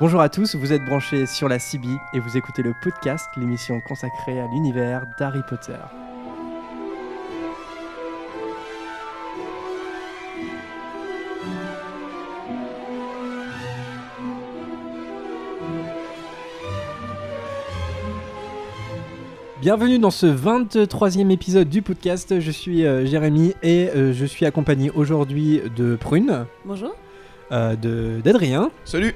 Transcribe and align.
Bonjour 0.00 0.20
à 0.20 0.28
tous, 0.28 0.54
vous 0.54 0.72
êtes 0.72 0.84
branchés 0.84 1.26
sur 1.26 1.48
la 1.48 1.58
CB 1.58 1.88
et 2.12 2.20
vous 2.20 2.36
écoutez 2.36 2.62
le 2.62 2.72
podcast, 2.82 3.28
l'émission 3.36 3.80
consacrée 3.80 4.38
à 4.38 4.46
l'univers 4.46 5.06
d'Harry 5.18 5.42
Potter. 5.48 5.74
Bienvenue 19.60 19.98
dans 19.98 20.10
ce 20.10 20.26
23e 20.26 21.30
épisode 21.30 21.68
du 21.68 21.82
podcast. 21.82 22.38
Je 22.38 22.50
suis 22.50 22.86
euh, 22.86 23.04
Jérémy 23.04 23.54
et 23.62 23.88
euh, 23.88 24.12
je 24.12 24.24
suis 24.24 24.46
accompagné 24.46 24.90
aujourd'hui 24.90 25.60
de 25.76 25.96
Prune, 25.96 26.46
Bonjour. 26.64 26.94
euh, 27.50 27.74
de 27.74 28.20
d'Adrien, 28.22 28.70
Salut 28.84 29.14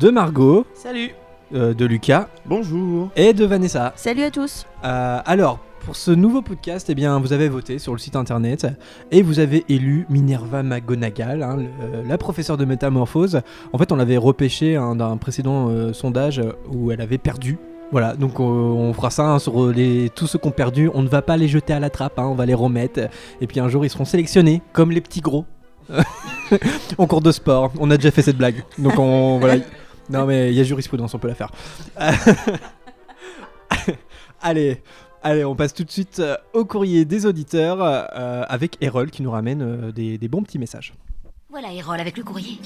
de 0.00 0.10
Margot, 0.10 0.66
Salut 0.74 1.10
euh, 1.54 1.74
de 1.74 1.84
Lucas 1.84 2.28
Bonjour 2.46 3.10
et 3.16 3.32
de 3.32 3.44
Vanessa. 3.44 3.92
Salut 3.96 4.22
à 4.22 4.30
tous. 4.30 4.66
Euh, 4.84 5.18
alors, 5.24 5.58
pour 5.84 5.96
ce 5.96 6.10
nouveau 6.10 6.42
podcast, 6.42 6.88
eh 6.90 6.94
bien, 6.94 7.18
vous 7.18 7.32
avez 7.32 7.48
voté 7.48 7.78
sur 7.78 7.92
le 7.92 7.98
site 7.98 8.16
internet 8.16 8.66
et 9.10 9.22
vous 9.22 9.38
avez 9.40 9.64
élu 9.68 10.06
Minerva 10.08 10.62
McGonagall, 10.62 11.42
hein, 11.42 11.56
le- 11.56 12.08
la 12.08 12.18
professeure 12.18 12.56
de 12.56 12.64
métamorphose. 12.64 13.40
En 13.72 13.78
fait, 13.78 13.90
on 13.92 13.96
l'avait 13.96 14.16
repêché 14.16 14.76
hein, 14.76 14.96
d'un 14.96 15.16
précédent 15.16 15.68
euh, 15.70 15.92
sondage 15.92 16.40
où 16.72 16.90
elle 16.92 17.00
avait 17.00 17.18
perdu. 17.18 17.58
Voilà, 17.92 18.14
donc 18.14 18.38
euh, 18.38 18.44
on 18.44 18.92
fera 18.92 19.10
ça 19.10 19.24
hein, 19.26 19.38
sur 19.40 19.68
les, 19.72 20.10
tous 20.14 20.26
ceux 20.28 20.38
qui 20.38 20.46
ont 20.46 20.52
perdu. 20.52 20.88
On 20.94 21.02
ne 21.02 21.08
va 21.08 21.22
pas 21.22 21.36
les 21.36 21.48
jeter 21.48 21.72
à 21.72 21.80
la 21.80 21.90
trappe, 21.90 22.18
hein, 22.18 22.26
on 22.26 22.34
va 22.34 22.46
les 22.46 22.54
remettre. 22.54 23.00
Et 23.40 23.46
puis 23.46 23.58
un 23.60 23.68
jour, 23.68 23.84
ils 23.84 23.90
seront 23.90 24.04
sélectionnés 24.04 24.62
comme 24.72 24.92
les 24.92 25.00
petits 25.00 25.20
gros 25.20 25.44
en 26.98 27.06
cours 27.06 27.20
de 27.20 27.32
sport. 27.32 27.72
On 27.80 27.90
a 27.90 27.96
déjà 27.96 28.12
fait 28.12 28.22
cette 28.22 28.36
blague, 28.36 28.62
donc 28.78 28.96
on 28.98 29.38
voilà. 29.40 29.56
Non 30.10 30.26
mais 30.26 30.50
il 30.50 30.56
y 30.56 30.60
a 30.60 30.64
jurisprudence, 30.64 31.14
on 31.14 31.18
peut 31.18 31.28
la 31.28 31.34
faire. 31.34 31.50
Allez, 34.42 34.82
allez, 35.22 35.44
on 35.44 35.54
passe 35.54 35.74
tout 35.74 35.84
de 35.84 35.90
suite 35.90 36.18
euh, 36.18 36.36
au 36.54 36.64
courrier 36.64 37.04
des 37.04 37.26
auditeurs 37.26 37.78
euh, 37.82 38.42
avec 38.48 38.78
Erol 38.80 39.10
qui 39.10 39.22
nous 39.22 39.30
ramène 39.30 39.62
euh, 39.62 39.92
des, 39.92 40.16
des 40.16 40.28
bons 40.28 40.42
petits 40.42 40.58
messages. 40.58 40.94
Voilà 41.50 41.72
Erol 41.72 42.00
avec 42.00 42.16
le 42.16 42.24
courrier. 42.24 42.58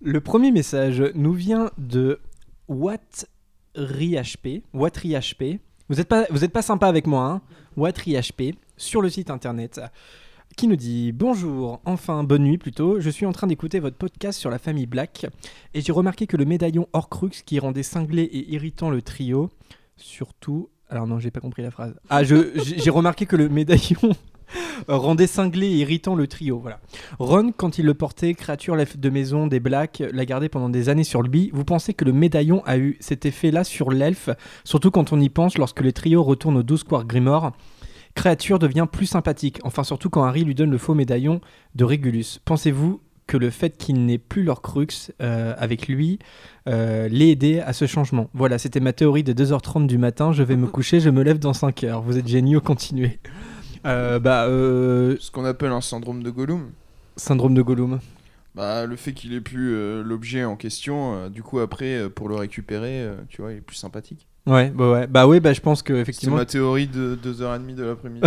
Le 0.00 0.20
premier 0.20 0.52
message 0.52 1.02
nous 1.14 1.32
vient 1.32 1.70
de 1.78 2.20
WattRiHP. 2.68 4.62
WattRiHP. 4.72 5.60
Vous 5.88 5.96
n'êtes 5.96 6.08
pas, 6.08 6.26
vous 6.30 6.44
êtes 6.44 6.52
pas 6.52 6.62
sympa 6.62 6.86
avec 6.86 7.06
moi, 7.06 7.24
hein 7.24 7.42
WattRiHP 7.76 8.54
sur 8.76 9.02
le 9.02 9.10
site 9.10 9.30
internet 9.30 9.80
qui 10.56 10.68
nous 10.68 10.76
dit 10.76 11.12
Bonjour, 11.12 11.80
enfin 11.84 12.24
bonne 12.24 12.44
nuit 12.44 12.58
plutôt. 12.58 13.00
Je 13.00 13.10
suis 13.10 13.26
en 13.26 13.32
train 13.32 13.46
d'écouter 13.46 13.80
votre 13.80 13.96
podcast 13.96 14.38
sur 14.38 14.50
la 14.50 14.58
famille 14.58 14.86
Black 14.86 15.26
et 15.74 15.80
j'ai 15.80 15.92
remarqué 15.92 16.26
que 16.26 16.36
le 16.36 16.44
médaillon 16.44 16.88
Horcrux 16.92 17.30
qui 17.44 17.58
rendait 17.58 17.82
cinglé 17.82 18.22
et 18.22 18.52
irritant 18.52 18.90
le 18.90 19.02
trio, 19.02 19.50
surtout. 19.96 20.70
Alors 20.88 21.06
non, 21.06 21.18
j'ai 21.18 21.30
pas 21.30 21.40
compris 21.40 21.62
la 21.62 21.70
phrase. 21.70 21.94
Ah, 22.10 22.22
j'ai 22.24 22.90
remarqué 22.90 23.26
que 23.26 23.36
le 23.36 23.48
médaillon 23.48 24.14
rendait 24.88 25.26
cinglé 25.26 25.66
et 25.66 25.76
irritant 25.76 26.14
le 26.14 26.26
trio. 26.26 26.58
Voilà. 26.58 26.80
Ron, 27.18 27.52
quand 27.56 27.78
il 27.78 27.86
le 27.86 27.94
portait, 27.94 28.34
créature 28.34 28.76
de 28.76 29.10
maison 29.10 29.46
des 29.46 29.60
Blacks, 29.60 30.02
l'a 30.12 30.24
gardé 30.24 30.48
pendant 30.48 30.68
des 30.68 30.88
années 30.88 31.04
sur 31.04 31.22
lui. 31.22 31.50
Vous 31.52 31.64
pensez 31.64 31.94
que 31.94 32.04
le 32.04 32.12
médaillon 32.12 32.62
a 32.66 32.78
eu 32.78 32.96
cet 33.00 33.26
effet-là 33.26 33.64
sur 33.64 33.90
l'elfe, 33.90 34.30
surtout 34.64 34.90
quand 34.90 35.12
on 35.12 35.20
y 35.20 35.28
pense 35.28 35.58
lorsque 35.58 35.80
le 35.80 35.92
trio 35.92 36.22
retourne 36.22 36.58
au 36.58 36.62
12 36.62 36.80
Square 36.80 37.04
Grimoire 37.06 37.52
Créature 38.14 38.58
devient 38.58 38.86
plus 38.90 39.06
sympathique, 39.06 39.58
enfin 39.64 39.82
surtout 39.84 40.08
quand 40.10 40.22
Harry 40.22 40.44
lui 40.44 40.54
donne 40.54 40.70
le 40.70 40.78
faux 40.78 40.94
médaillon 40.94 41.40
de 41.74 41.84
Régulus. 41.84 42.38
Pensez-vous 42.44 43.00
que 43.26 43.36
le 43.36 43.50
fait 43.50 43.76
qu'il 43.76 44.04
n'ait 44.06 44.18
plus 44.18 44.42
leur 44.44 44.60
crux 44.62 44.86
euh, 45.20 45.54
avec 45.58 45.88
lui 45.88 46.18
euh, 46.68 47.08
l'ait 47.08 47.30
aidé 47.30 47.60
à 47.60 47.72
ce 47.72 47.86
changement? 47.86 48.30
Voilà, 48.34 48.58
c'était 48.58 48.80
ma 48.80 48.92
théorie 48.92 49.24
de 49.24 49.32
2h30 49.32 49.86
du 49.86 49.98
matin. 49.98 50.32
Je 50.32 50.42
vais 50.42 50.56
me 50.56 50.66
coucher, 50.68 51.00
je 51.00 51.10
me 51.10 51.22
lève 51.22 51.38
dans 51.38 51.54
5 51.54 51.82
heures. 51.84 52.02
Vous 52.02 52.16
êtes 52.18 52.28
géniaux, 52.28 52.60
continuez. 52.60 53.18
Euh, 53.86 54.18
bah, 54.18 54.46
euh, 54.46 55.14
Ce 55.20 55.30
qu'on 55.30 55.44
appelle 55.44 55.70
un 55.70 55.82
syndrome 55.82 56.22
de 56.22 56.30
Gollum. 56.30 56.70
syndrome 57.18 57.52
de 57.52 57.60
Gollum. 57.60 58.00
Bah, 58.54 58.86
le 58.86 58.96
fait 58.96 59.12
qu'il 59.12 59.34
ait 59.34 59.42
plus 59.42 59.74
euh, 59.74 60.02
l'objet 60.02 60.42
en 60.44 60.56
question, 60.56 61.14
euh, 61.16 61.28
du 61.28 61.42
coup, 61.42 61.58
après, 61.58 61.96
euh, 61.96 62.08
pour 62.08 62.30
le 62.30 62.34
récupérer, 62.36 63.02
euh, 63.02 63.16
tu 63.28 63.42
vois, 63.42 63.52
il 63.52 63.58
est 63.58 63.60
plus 63.60 63.76
sympathique. 63.76 64.26
Ouais, 64.46 64.70
bah 64.70 64.90
ouais, 64.92 65.06
bah 65.06 65.26
ouais, 65.26 65.40
bah 65.40 65.54
je 65.54 65.60
pense 65.62 65.82
que 65.82 65.94
C'est 65.94 66.00
effectivement, 66.00 66.36
ma 66.36 66.44
théorie 66.44 66.86
de 66.86 67.16
2h30 67.22 67.74
de 67.76 67.82
l'après-midi. 67.84 68.26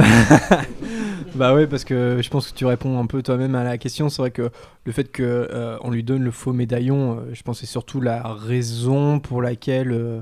bah 1.36 1.54
ouais, 1.54 1.68
parce 1.68 1.84
que 1.84 2.20
je 2.24 2.30
pense 2.30 2.52
que 2.52 2.58
tu 2.58 2.66
réponds 2.66 3.00
un 3.00 3.06
peu 3.06 3.22
toi-même 3.22 3.54
à 3.54 3.64
la 3.64 3.78
question. 3.78 4.10
C'est 4.10 4.24
vrai 4.24 4.32
que 4.32 4.50
le 4.86 4.92
fait 4.92 5.12
que 5.12 5.22
euh, 5.24 5.78
on 5.82 5.92
lui 5.92 6.04
donne 6.04 6.24
le 6.24 6.32
faux 6.32 6.54
médaillon, 6.54 7.20
euh, 7.20 7.34
je 7.34 7.44
pense 7.44 7.60
que 7.62 7.66
c'est 7.68 7.72
surtout 7.72 8.02
la 8.02 8.24
raison 8.34 9.20
pour 9.20 9.44
laquelle 9.44 9.92
euh, 9.92 10.22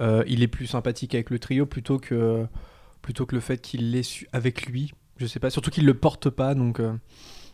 euh, 0.00 0.24
il 0.26 0.42
est 0.42 0.48
plus 0.48 0.66
sympathique 0.66 1.14
avec 1.14 1.28
le 1.28 1.38
trio 1.38 1.66
plutôt 1.66 1.98
que 1.98 2.46
plutôt 3.02 3.26
que 3.26 3.34
le 3.34 3.42
fait 3.42 3.58
qu'il 3.60 3.90
l'ait 3.92 4.02
su 4.02 4.28
avec 4.32 4.64
lui. 4.66 4.92
Je 5.18 5.26
sais 5.26 5.40
pas, 5.40 5.50
surtout 5.50 5.70
qu'il 5.70 5.84
le 5.84 5.94
porte 5.94 6.30
pas, 6.30 6.54
donc. 6.54 6.80
euh, 6.80 6.92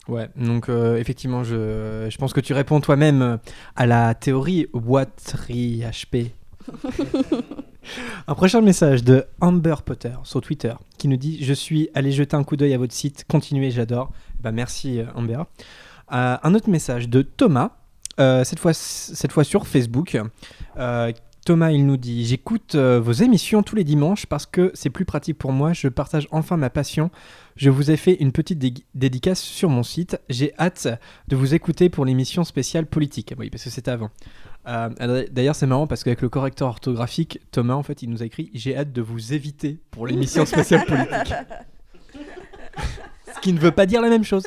Ouais, 0.06 0.28
donc 0.36 0.68
euh, 0.68 0.96
effectivement, 0.98 1.42
je, 1.44 2.06
je 2.10 2.18
pense 2.18 2.34
que 2.34 2.40
tu 2.40 2.52
réponds 2.52 2.78
toi-même 2.82 3.38
à 3.74 3.86
la 3.86 4.14
théorie 4.14 4.66
Wattry 4.74 5.80
HP. 5.80 6.32
un 8.26 8.34
prochain 8.34 8.60
message 8.60 9.04
de 9.04 9.24
Amber 9.40 9.76
Potter 9.84 10.12
sur 10.24 10.40
Twitter 10.40 10.74
qui 10.98 11.08
nous 11.08 11.16
dit 11.16 11.42
Je 11.44 11.52
suis 11.52 11.88
allé 11.94 12.12
jeter 12.12 12.36
un 12.36 12.44
coup 12.44 12.56
d'œil 12.56 12.74
à 12.74 12.78
votre 12.78 12.94
site, 12.94 13.24
continuez, 13.28 13.70
j'adore. 13.70 14.10
Bah, 14.40 14.52
merci 14.52 15.00
euh, 15.00 15.06
Amber. 15.14 15.42
Euh, 16.12 16.36
un 16.42 16.54
autre 16.54 16.68
message 16.68 17.08
de 17.08 17.22
Thomas, 17.22 17.70
euh, 18.20 18.44
cette, 18.44 18.58
fois, 18.58 18.72
cette 18.74 19.32
fois 19.32 19.44
sur 19.44 19.66
Facebook. 19.66 20.18
Thomas, 21.46 21.72
il 21.72 21.84
nous 21.84 21.98
dit 21.98 22.24
J'écoute 22.24 22.74
vos 22.74 23.12
émissions 23.12 23.62
tous 23.62 23.76
les 23.76 23.84
dimanches 23.84 24.24
parce 24.24 24.46
que 24.46 24.70
c'est 24.72 24.88
plus 24.88 25.04
pratique 25.04 25.36
pour 25.36 25.52
moi. 25.52 25.74
Je 25.74 25.88
partage 25.88 26.26
enfin 26.30 26.56
ma 26.56 26.70
passion. 26.70 27.10
Je 27.56 27.68
vous 27.68 27.90
ai 27.90 27.98
fait 27.98 28.14
une 28.14 28.32
petite 28.32 28.58
dé- 28.58 28.72
dédicace 28.94 29.40
sur 29.42 29.68
mon 29.68 29.82
site. 29.82 30.18
J'ai 30.30 30.54
hâte 30.58 30.88
de 31.28 31.36
vous 31.36 31.52
écouter 31.54 31.90
pour 31.90 32.06
l'émission 32.06 32.44
spéciale 32.44 32.86
politique. 32.86 33.34
Oui, 33.38 33.50
parce 33.50 33.64
que 33.64 33.68
c'était 33.68 33.90
avant. 33.90 34.08
Euh, 34.66 35.24
D'ailleurs, 35.30 35.56
c'est 35.56 35.66
marrant 35.66 35.86
parce 35.86 36.04
qu'avec 36.04 36.22
le 36.22 36.28
correcteur 36.28 36.68
orthographique, 36.68 37.40
Thomas, 37.50 37.74
en 37.74 37.82
fait, 37.82 38.02
il 38.02 38.10
nous 38.10 38.22
a 38.22 38.26
écrit 38.26 38.50
J'ai 38.54 38.76
hâte 38.76 38.92
de 38.92 39.02
vous 39.02 39.32
éviter 39.32 39.78
pour 39.90 40.06
l'émission 40.06 40.46
spéciale 40.46 40.84
politique. 40.86 41.34
Ce 43.34 43.40
qui 43.40 43.52
ne 43.52 43.58
veut 43.58 43.72
pas 43.72 43.86
dire 43.86 44.00
la 44.00 44.08
même 44.08 44.24
chose. 44.24 44.46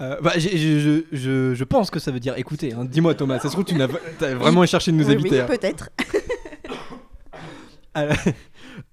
Euh, 0.00 0.20
bah, 0.20 0.32
je, 0.36 0.48
je, 0.48 1.02
je, 1.12 1.54
je 1.54 1.64
pense 1.64 1.90
que 1.90 1.98
ça 2.00 2.10
veut 2.10 2.20
dire 2.20 2.34
écoutez. 2.36 2.72
hein. 2.72 2.84
Dis-moi, 2.84 3.14
Thomas, 3.14 3.38
ça 3.38 3.48
se 3.48 3.52
trouve, 3.52 3.64
tu 3.64 3.80
as 3.80 4.34
vraiment 4.34 4.66
cherché 4.66 4.90
de 4.92 4.96
nous 4.96 5.06
Oui, 5.06 5.12
éviter. 5.12 5.36
oui, 5.36 5.40
hein. 5.40 5.46
peut-être. 5.46 5.90
Alors, 7.94 8.16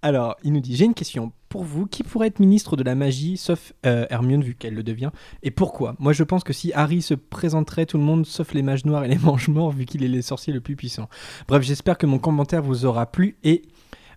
alors, 0.02 0.36
il 0.44 0.54
nous 0.54 0.60
dit 0.60 0.76
J'ai 0.76 0.86
une 0.86 0.94
question. 0.94 1.32
Pour 1.50 1.64
vous, 1.64 1.86
qui 1.86 2.04
pourrait 2.04 2.28
être 2.28 2.40
ministre 2.40 2.78
de 2.78 2.84
la 2.84 2.96
magie, 2.96 3.36
sauf 3.36 3.74
euh, 3.86 4.06
Hermione, 4.10 4.42
vu 4.44 4.56
qu'elle 4.56 4.74
le 4.74 4.84
devient 4.84 5.12
Et 5.44 5.52
pourquoi? 5.52 5.96
Moi, 6.00 6.14
je 6.14 6.24
pense 6.24 6.44
que 6.46 6.54
si 6.54 6.72
Harry 6.74 7.02
se 7.02 7.14
présenterait, 7.14 7.86
tout 7.86 7.98
le 7.98 8.04
monde, 8.04 8.26
sauf 8.26 8.54
les 8.54 8.62
mages 8.62 8.86
noirs 8.86 9.04
et 9.04 9.10
les 9.10 9.18
manges 9.24 9.50
morts, 9.50 9.72
vu 9.72 9.86
qu'il 9.86 10.04
est 10.04 10.08
les 10.08 10.22
sorciers 10.22 10.54
le 10.54 10.62
plus 10.62 10.76
puissant. 10.78 11.10
Bref, 11.48 11.62
j'espère 11.64 11.98
que 11.98 12.06
mon 12.06 12.20
commentaire 12.20 12.62
vous 12.62 12.86
aura 12.86 13.06
plu 13.06 13.38
et 13.44 13.64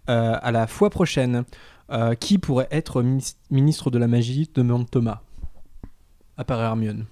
euh, 0.08 0.36
à 0.40 0.52
la 0.52 0.66
fois 0.66 0.90
prochaine. 0.90 1.44
Euh, 1.90 2.14
qui 2.14 2.38
pourrait 2.38 2.68
être 2.70 3.02
minis- 3.02 3.36
ministre 3.50 3.90
de 3.90 3.98
la 3.98 4.06
magie? 4.06 4.48
demande 4.54 4.90
Thomas. 4.90 5.20
À 6.38 6.44
part 6.44 6.58
Hermione. 6.62 7.04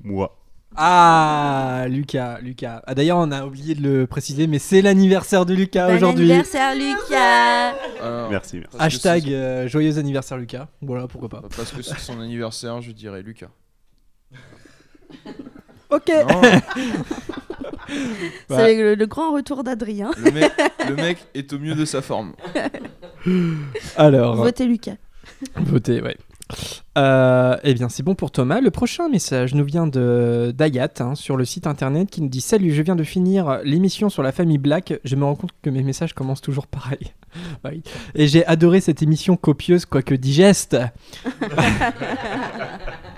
Moi. 0.00 0.36
Ah, 0.76 1.84
Lucas, 1.88 2.38
Lucas. 2.40 2.82
Ah, 2.86 2.94
D'ailleurs, 2.94 3.18
on 3.18 3.30
a 3.30 3.44
oublié 3.44 3.74
de 3.74 3.82
le 3.82 4.06
préciser, 4.06 4.46
mais 4.46 4.58
c'est 4.58 4.80
l'anniversaire 4.82 5.44
de 5.46 5.54
Lucas 5.54 5.88
Bon 5.88 5.96
aujourd'hui. 5.96 6.24
anniversaire, 6.30 6.74
Lucas. 6.74 7.74
Alors, 8.02 8.30
Merci, 8.30 8.58
merci. 8.58 8.76
Hashtag 8.78 9.24
c'est- 9.24 9.34
euh, 9.34 9.68
joyeux 9.68 9.98
anniversaire 9.98 10.38
Lucas. 10.38 10.68
Voilà, 10.80 11.06
pourquoi 11.08 11.28
pas. 11.28 11.42
Parce 11.56 11.72
que 11.72 11.82
c'est 11.82 11.98
son 11.98 12.20
anniversaire, 12.20 12.80
je 12.80 12.92
dirais 12.92 13.22
Lucas. 13.22 13.48
Ok. 15.90 16.08
Non, 16.28 16.40
Bah. 18.48 18.56
C'est 18.58 18.76
le, 18.76 18.94
le 18.94 19.06
grand 19.06 19.32
retour 19.34 19.64
d'Adrien. 19.64 20.10
le, 20.16 20.30
mec, 20.30 20.50
le 20.88 20.94
mec 20.94 21.18
est 21.34 21.52
au 21.52 21.58
mieux 21.58 21.74
de 21.74 21.84
sa 21.84 22.00
forme. 22.00 22.32
Alors, 23.96 24.36
Votez 24.36 24.64
Lucas. 24.64 24.94
votez, 25.56 26.00
ouais. 26.00 26.16
Euh, 26.98 27.56
eh 27.62 27.74
bien, 27.74 27.88
c'est 27.88 28.02
bon 28.02 28.14
pour 28.14 28.30
Thomas. 28.30 28.60
Le 28.60 28.70
prochain 28.70 29.08
message 29.08 29.54
nous 29.54 29.64
vient 29.64 29.86
de 29.86 30.52
d'Ayat 30.56 30.88
hein, 31.00 31.14
sur 31.14 31.36
le 31.36 31.44
site 31.44 31.66
internet 31.66 32.10
qui 32.10 32.20
nous 32.20 32.28
dit 32.28 32.40
Salut, 32.42 32.72
je 32.72 32.82
viens 32.82 32.96
de 32.96 33.04
finir 33.04 33.60
l'émission 33.64 34.08
sur 34.10 34.22
la 34.22 34.32
famille 34.32 34.58
Black. 34.58 34.94
Je 35.04 35.16
me 35.16 35.24
rends 35.24 35.34
compte 35.36 35.52
que 35.62 35.70
mes 35.70 35.82
messages 35.82 36.12
commencent 36.12 36.40
toujours 36.42 36.66
pareil. 36.66 37.12
Bah 37.64 37.70
oui. 37.72 37.82
Et 38.14 38.26
j'ai 38.28 38.44
adoré 38.44 38.82
cette 38.82 39.02
émission 39.02 39.36
copieuse, 39.38 39.86
quoique 39.86 40.14
digeste. 40.14 40.76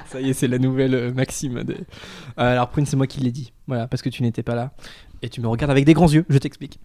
Ça 0.06 0.20
y 0.20 0.30
est, 0.30 0.32
c'est 0.34 0.46
la 0.48 0.58
nouvelle 0.58 0.94
euh, 0.94 1.12
maxime. 1.12 1.64
des- 1.64 1.74
Euh, 1.74 2.52
alors, 2.52 2.68
Prune, 2.70 2.86
c'est 2.86 2.96
moi 2.96 3.06
qui 3.06 3.20
l'ai 3.20 3.32
dit. 3.32 3.52
Voilà, 3.66 3.86
parce 3.88 4.02
que 4.02 4.08
tu 4.08 4.22
n'étais 4.22 4.42
pas 4.42 4.54
là. 4.54 4.72
Et 5.22 5.28
tu 5.28 5.40
me 5.40 5.48
regardes 5.48 5.70
avec 5.70 5.84
des 5.84 5.94
grands 5.94 6.08
yeux, 6.08 6.24
je 6.28 6.38
t'explique. 6.38 6.78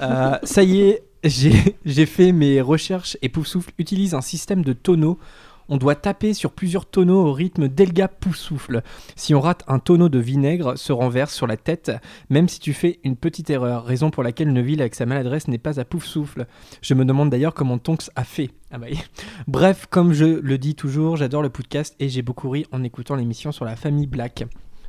Euh, 0.00 0.36
ça 0.42 0.62
y 0.62 0.82
est, 0.82 1.02
j'ai 1.24 1.76
j'ai 1.86 2.04
fait 2.06 2.30
mes 2.30 2.60
recherches 2.60 3.16
et 3.22 3.28
Poufsouffle 3.30 3.70
utilise 3.78 4.12
un 4.14 4.20
système 4.20 4.62
de 4.62 4.72
tonneaux 4.74 5.18
On 5.68 5.76
doit 5.76 5.96
taper 5.96 6.32
sur 6.34 6.52
plusieurs 6.52 6.86
tonneaux 6.86 7.26
au 7.26 7.32
rythme 7.32 7.68
d'Elga 7.68 8.08
Poussoufle. 8.08 8.82
Si 9.16 9.34
on 9.34 9.40
rate 9.40 9.64
un 9.66 9.78
tonneau 9.78 10.08
de 10.08 10.18
vinaigre, 10.18 10.78
se 10.78 10.92
renverse 10.92 11.34
sur 11.34 11.46
la 11.46 11.56
tête, 11.56 11.92
même 12.30 12.48
si 12.48 12.60
tu 12.60 12.72
fais 12.72 13.00
une 13.04 13.16
petite 13.16 13.50
erreur. 13.50 13.84
Raison 13.84 14.10
pour 14.10 14.22
laquelle 14.22 14.52
Neville, 14.52 14.80
avec 14.80 14.94
sa 14.94 15.06
maladresse, 15.06 15.48
n'est 15.48 15.58
pas 15.58 15.80
à 15.80 15.84
pouf 15.84 16.04
souffle. 16.04 16.46
Je 16.82 16.94
me 16.94 17.04
demande 17.04 17.30
d'ailleurs 17.30 17.54
comment 17.54 17.78
Tonks 17.78 18.10
a 18.14 18.24
fait. 18.24 18.50
Ah 18.70 18.78
bah. 18.78 18.86
Bref, 19.48 19.86
comme 19.90 20.12
je 20.12 20.24
le 20.24 20.58
dis 20.58 20.74
toujours, 20.74 21.16
j'adore 21.16 21.42
le 21.42 21.50
podcast 21.50 21.96
et 21.98 22.08
j'ai 22.08 22.22
beaucoup 22.22 22.48
ri 22.50 22.66
en 22.70 22.84
écoutant 22.84 23.16
l'émission 23.16 23.50
sur 23.52 23.64
la 23.64 23.76
famille 23.76 24.06
Black. 24.06 24.44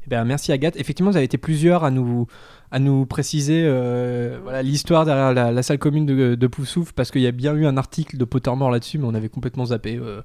Eh 0.05 0.09
ben, 0.09 0.23
merci 0.25 0.51
Agathe. 0.51 0.77
Effectivement, 0.77 1.11
vous 1.11 1.17
avez 1.17 1.25
été 1.25 1.37
plusieurs 1.37 1.83
à 1.83 1.91
nous, 1.91 2.27
à 2.71 2.79
nous 2.79 3.05
préciser 3.05 3.63
euh, 3.65 4.61
l'histoire 4.61 5.05
derrière 5.05 5.33
la, 5.33 5.51
la 5.51 5.63
salle 5.63 5.79
commune 5.79 6.05
de, 6.05 6.35
de 6.35 6.47
Poussouf, 6.47 6.93
parce 6.93 7.11
qu'il 7.11 7.21
y 7.21 7.27
a 7.27 7.31
bien 7.31 7.53
eu 7.55 7.65
un 7.65 7.75
article 7.77 8.15
de 8.17 8.23
Pottermore 8.23 8.71
là-dessus, 8.71 8.99
mais 8.99 9.05
on 9.05 9.13
avait 9.15 9.27
complètement 9.29 9.65
zappé. 9.65 9.97
euh. 9.97 10.21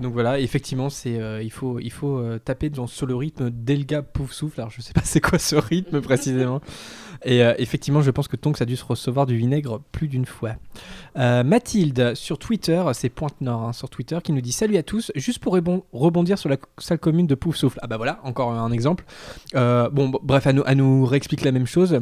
Donc 0.00 0.12
voilà, 0.12 0.40
effectivement, 0.40 0.88
c'est 0.90 1.20
euh, 1.20 1.42
il 1.42 1.50
faut, 1.50 1.78
euh, 2.18 2.38
taper 2.38 2.70
dans, 2.70 2.86
sur 2.86 3.06
le 3.06 3.14
rythme 3.14 3.50
d'Elga 3.50 4.02
Poussouf. 4.02 4.58
Alors 4.58 4.70
je 4.70 4.80
sais 4.80 4.92
pas 4.92 5.00
c'est 5.04 5.20
quoi 5.20 5.38
ce 5.38 5.56
rythme 5.56 6.00
précisément. 6.00 6.60
Et 7.22 7.42
euh, 7.44 7.52
effectivement, 7.58 8.00
je 8.00 8.10
pense 8.10 8.28
que 8.28 8.36
Tonks 8.36 8.62
a 8.62 8.64
dû 8.64 8.76
se 8.76 8.84
recevoir 8.84 9.26
du 9.26 9.36
vinaigre 9.36 9.80
plus 9.92 10.08
d'une 10.08 10.24
fois. 10.24 10.52
Mathilde 11.16 12.14
sur 12.14 12.38
Twitter, 12.38 12.82
c'est 12.94 13.10
Pointe 13.10 13.40
Nord 13.42 13.64
hein, 13.64 13.72
sur 13.74 13.90
Twitter, 13.90 14.18
qui 14.24 14.32
nous 14.32 14.40
dit 14.40 14.52
Salut 14.52 14.78
à 14.78 14.82
tous, 14.82 15.12
juste 15.14 15.38
pour 15.38 15.54
rebon- 15.54 15.82
rebondir 15.92 16.38
sur 16.38 16.48
la 16.48 16.56
salle 16.78 16.98
commune 16.98 17.26
de 17.26 17.34
Pouf 17.34 17.56
Souffle. 17.56 17.78
Ah 17.82 17.86
bah 17.86 17.98
voilà, 17.98 18.20
encore 18.24 18.52
un 18.52 18.72
exemple. 18.72 19.04
Bon, 19.54 20.10
bref, 20.22 20.46
à 20.46 20.52
nous, 20.52 20.62
nous 20.74 21.04
réexplique 21.04 21.42
la 21.42 21.52
même 21.52 21.66
chose. 21.66 22.00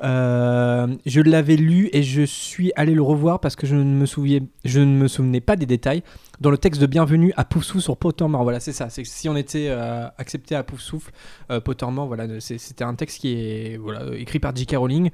Je 0.00 1.20
l'avais 1.20 1.56
lu 1.56 1.88
et 1.92 2.04
je 2.04 2.22
suis 2.22 2.70
allé 2.76 2.94
le 2.94 3.02
revoir 3.02 3.40
parce 3.40 3.56
que 3.56 3.66
je 3.66 3.74
ne 3.74 3.84
me 3.84 5.08
souvenais 5.08 5.40
pas 5.40 5.56
des 5.56 5.66
détails. 5.66 6.04
Dans 6.40 6.50
le 6.50 6.56
texte 6.56 6.80
de 6.80 6.86
Bienvenue 6.86 7.34
à 7.36 7.44
Pouf 7.44 7.64
Souffle 7.64 7.82
sur 7.82 7.96
Pottermore, 7.98 8.44
voilà, 8.44 8.60
c'est 8.60 8.72
ça. 8.72 8.88
C'est 8.88 9.04
si 9.04 9.28
on 9.28 9.36
était 9.36 9.66
euh, 9.68 10.06
accepté 10.16 10.54
à 10.54 10.62
Pouf 10.62 10.80
Souffle, 10.80 11.12
euh, 11.50 11.60
Pottermore, 11.60 12.06
voilà, 12.06 12.40
c'était 12.40 12.82
un 12.84 12.94
texte 12.94 13.20
qui 13.20 13.34
est 13.34 13.76
voilà, 13.76 14.16
écrit 14.16 14.38
par 14.38 14.56
J.K. 14.56 14.76
Rowling 14.76 15.10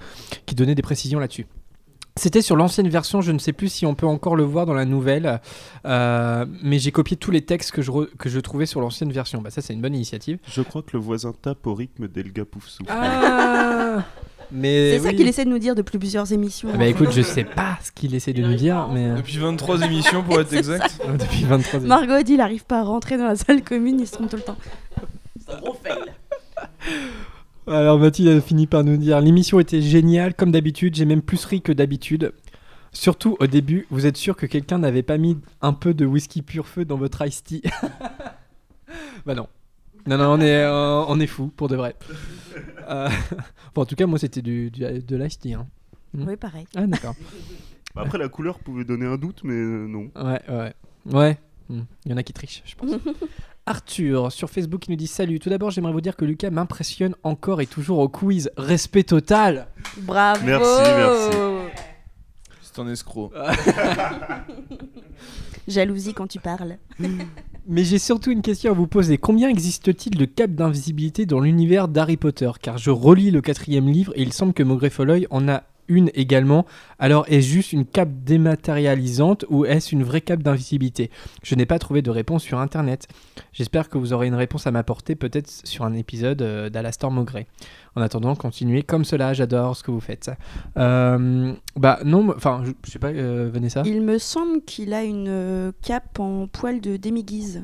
qui 0.46 0.54
donnait 0.54 0.76
des 0.76 0.82
précisions 0.82 1.18
là-dessus. 1.18 1.46
C'était 2.18 2.40
sur 2.42 2.54
l'ancienne 2.56 2.88
version, 2.88 3.20
je 3.22 3.32
ne 3.32 3.38
sais 3.38 3.52
plus 3.52 3.68
si 3.68 3.84
on 3.86 3.94
peut 3.94 4.06
encore 4.06 4.36
le 4.36 4.44
voir 4.44 4.64
dans 4.66 4.72
la 4.72 4.84
nouvelle, 4.86 5.40
euh, 5.84 6.46
mais 6.62 6.78
j'ai 6.78 6.90
copié 6.92 7.16
tous 7.16 7.30
les 7.32 7.42
textes 7.42 7.72
que 7.72 7.82
je, 7.82 7.90
re- 7.90 8.08
que 8.16 8.28
je 8.30 8.38
trouvais 8.40 8.64
sur 8.64 8.80
l'ancienne 8.80 9.10
version. 9.12 9.42
Bah 9.42 9.50
ça 9.50 9.60
c'est 9.60 9.74
une 9.74 9.82
bonne 9.82 9.94
initiative. 9.94 10.38
Je 10.48 10.62
crois 10.62 10.80
que 10.82 10.90
le 10.94 11.00
voisin 11.00 11.34
tape 11.42 11.66
au 11.66 11.74
rythme 11.74 12.08
d'Elga 12.08 12.44
Poufsou. 12.46 12.84
Ah 12.88 14.04
C'est 14.52 14.98
ça 15.00 15.08
oui. 15.08 15.16
qu'il 15.16 15.28
essaie 15.28 15.44
de 15.44 15.50
nous 15.50 15.58
dire 15.58 15.74
depuis 15.74 15.98
plusieurs 15.98 16.32
émissions. 16.32 16.68
Ah 16.72 16.76
bah 16.76 16.86
écoute, 16.86 17.10
je 17.12 17.22
sais 17.22 17.44
pas 17.44 17.78
ce 17.82 17.90
qu'il 17.92 18.14
essaie 18.14 18.32
de 18.32 18.42
nous 18.42 18.54
dire, 18.54 18.88
mais 18.92 19.14
Depuis 19.16 19.38
23 19.38 19.82
émissions 19.82 20.22
pour 20.22 20.40
être 20.40 20.50
C'est 20.50 20.58
exact. 20.58 21.00
depuis 21.18 21.44
23 21.44 21.80
ans. 21.80 21.86
Margot 21.86 22.22
dit 22.22 22.34
il 22.34 22.40
arrive 22.40 22.64
pas 22.64 22.80
à 22.80 22.82
rentrer 22.84 23.16
dans 23.18 23.26
la 23.26 23.36
salle 23.36 23.62
commune, 23.62 23.98
il 24.00 24.06
se 24.06 24.12
trompe 24.12 24.30
tout 24.30 24.36
le 24.36 24.42
temps. 24.42 24.56
Alors 27.66 27.98
Mathilde 27.98 28.28
a 28.28 28.40
fini 28.40 28.66
par 28.66 28.84
nous 28.84 28.96
dire 28.96 29.20
l'émission 29.20 29.58
était 29.58 29.82
géniale 29.82 30.34
comme 30.34 30.52
d'habitude, 30.52 30.94
j'ai 30.94 31.04
même 31.04 31.22
plus 31.22 31.44
ri 31.44 31.60
que 31.62 31.72
d'habitude. 31.72 32.32
Surtout 32.92 33.36
au 33.40 33.46
début, 33.46 33.86
vous 33.90 34.06
êtes 34.06 34.16
sûr 34.16 34.36
que 34.36 34.46
quelqu'un 34.46 34.78
n'avait 34.78 35.02
pas 35.02 35.18
mis 35.18 35.36
un 35.60 35.72
peu 35.72 35.92
de 35.92 36.06
whisky 36.06 36.40
pur 36.42 36.66
feu 36.66 36.84
dans 36.84 36.96
votre 36.96 37.26
iced 37.26 37.44
tea? 37.44 37.62
Bah 39.26 39.34
non. 39.34 39.48
Non, 40.06 40.16
non, 40.18 40.30
on 40.34 40.40
est, 40.40 40.62
euh, 40.62 41.04
on 41.08 41.18
est 41.18 41.26
fou 41.26 41.50
pour 41.56 41.66
de 41.68 41.74
vrai. 41.74 41.96
Euh, 42.88 43.08
bon, 43.74 43.82
en 43.82 43.86
tout 43.86 43.94
cas, 43.96 44.06
moi 44.06 44.18
c'était 44.18 44.42
du, 44.42 44.70
du- 44.70 45.02
de 45.02 45.16
l'iced 45.16 45.40
tea. 45.40 45.54
hein. 45.54 45.66
Mm. 46.14 46.24
Oui, 46.28 46.36
pareil. 46.36 46.66
Ah, 46.76 46.86
d'accord. 46.86 47.14
Bah, 47.94 48.02
Après, 48.04 48.18
la 48.18 48.28
couleur 48.28 48.58
pouvait 48.58 48.84
donner 48.84 49.06
un 49.06 49.16
doute, 49.16 49.40
mais 49.42 49.54
euh, 49.54 49.86
non. 49.88 50.10
Ouais, 50.16 50.40
ouais. 50.50 50.74
Ouais. 51.06 51.38
Hmm. 51.70 51.80
Il 52.04 52.10
y 52.10 52.14
en 52.14 52.18
a 52.18 52.22
qui 52.22 52.34
trichent, 52.34 52.62
je 52.66 52.74
pense. 52.74 52.90
Arthur, 53.66 54.30
sur 54.30 54.50
Facebook, 54.50 54.86
il 54.86 54.90
nous 54.90 54.96
dit 54.98 55.06
Salut. 55.06 55.38
Tout 55.40 55.48
d'abord, 55.48 55.70
j'aimerais 55.70 55.92
vous 55.92 56.02
dire 56.02 56.14
que 56.14 56.26
Lucas 56.26 56.50
m'impressionne 56.50 57.14
encore 57.22 57.62
et 57.62 57.66
toujours 57.66 57.98
au 58.00 58.08
quiz. 58.10 58.50
Respect 58.58 59.04
total. 59.04 59.68
Bravo 60.02 60.44
Merci, 60.44 60.82
merci. 60.84 61.36
C'est 62.60 62.78
un 62.82 62.88
escroc. 62.88 63.32
Jalousie 65.66 66.12
quand 66.12 66.26
tu 66.26 66.38
parles. 66.38 66.76
Mais 67.68 67.82
j'ai 67.82 67.98
surtout 67.98 68.30
une 68.30 68.42
question 68.42 68.70
à 68.70 68.74
vous 68.74 68.86
poser. 68.86 69.18
Combien 69.18 69.48
existe-t-il 69.48 70.16
de 70.16 70.24
capes 70.24 70.54
d'invisibilité 70.54 71.26
dans 71.26 71.40
l'univers 71.40 71.88
d'Harry 71.88 72.16
Potter? 72.16 72.50
Car 72.62 72.78
je 72.78 72.90
relis 72.90 73.32
le 73.32 73.40
quatrième 73.40 73.88
livre 73.88 74.12
et 74.14 74.22
il 74.22 74.32
semble 74.32 74.52
que 74.52 74.62
Maugrey 74.62 74.88
Folleuil 74.88 75.26
en 75.30 75.48
a 75.48 75.64
une 75.88 76.10
également. 76.14 76.66
Alors 76.98 77.24
est-ce 77.28 77.46
juste 77.48 77.72
une 77.72 77.84
cape 77.84 78.10
dématérialisante 78.24 79.44
ou 79.48 79.64
est-ce 79.64 79.94
une 79.94 80.02
vraie 80.02 80.20
cape 80.20 80.42
d'invisibilité? 80.42 81.10
Je 81.42 81.54
n'ai 81.54 81.66
pas 81.66 81.78
trouvé 81.78 82.02
de 82.02 82.10
réponse 82.10 82.42
sur 82.42 82.58
internet. 82.58 83.06
J'espère 83.52 83.88
que 83.88 83.98
vous 83.98 84.12
aurez 84.12 84.26
une 84.26 84.34
réponse 84.34 84.66
à 84.66 84.70
m'apporter 84.70 85.14
peut-être 85.14 85.48
sur 85.64 85.84
un 85.84 85.92
épisode 85.94 86.42
euh, 86.42 86.70
d'Alastor 86.70 87.10
Maugrey. 87.10 87.46
En 87.94 88.02
attendant, 88.02 88.34
continuez 88.34 88.82
comme 88.82 89.04
cela, 89.04 89.32
j'adore 89.32 89.76
ce 89.76 89.82
que 89.82 89.90
vous 89.90 90.00
faites. 90.00 90.30
Euh, 90.76 91.52
bah 91.76 91.98
non, 92.04 92.28
enfin, 92.36 92.62
je, 92.64 92.72
je 92.84 92.90
sais 92.90 92.98
pas, 92.98 93.08
euh, 93.08 93.48
Vanessa? 93.52 93.82
Il 93.86 94.02
me 94.02 94.18
semble 94.18 94.62
qu'il 94.62 94.92
a 94.92 95.02
une 95.04 95.28
euh, 95.28 95.72
cape 95.82 96.18
en 96.20 96.46
poil 96.46 96.80
de 96.80 96.96
demi-guise. 96.98 97.62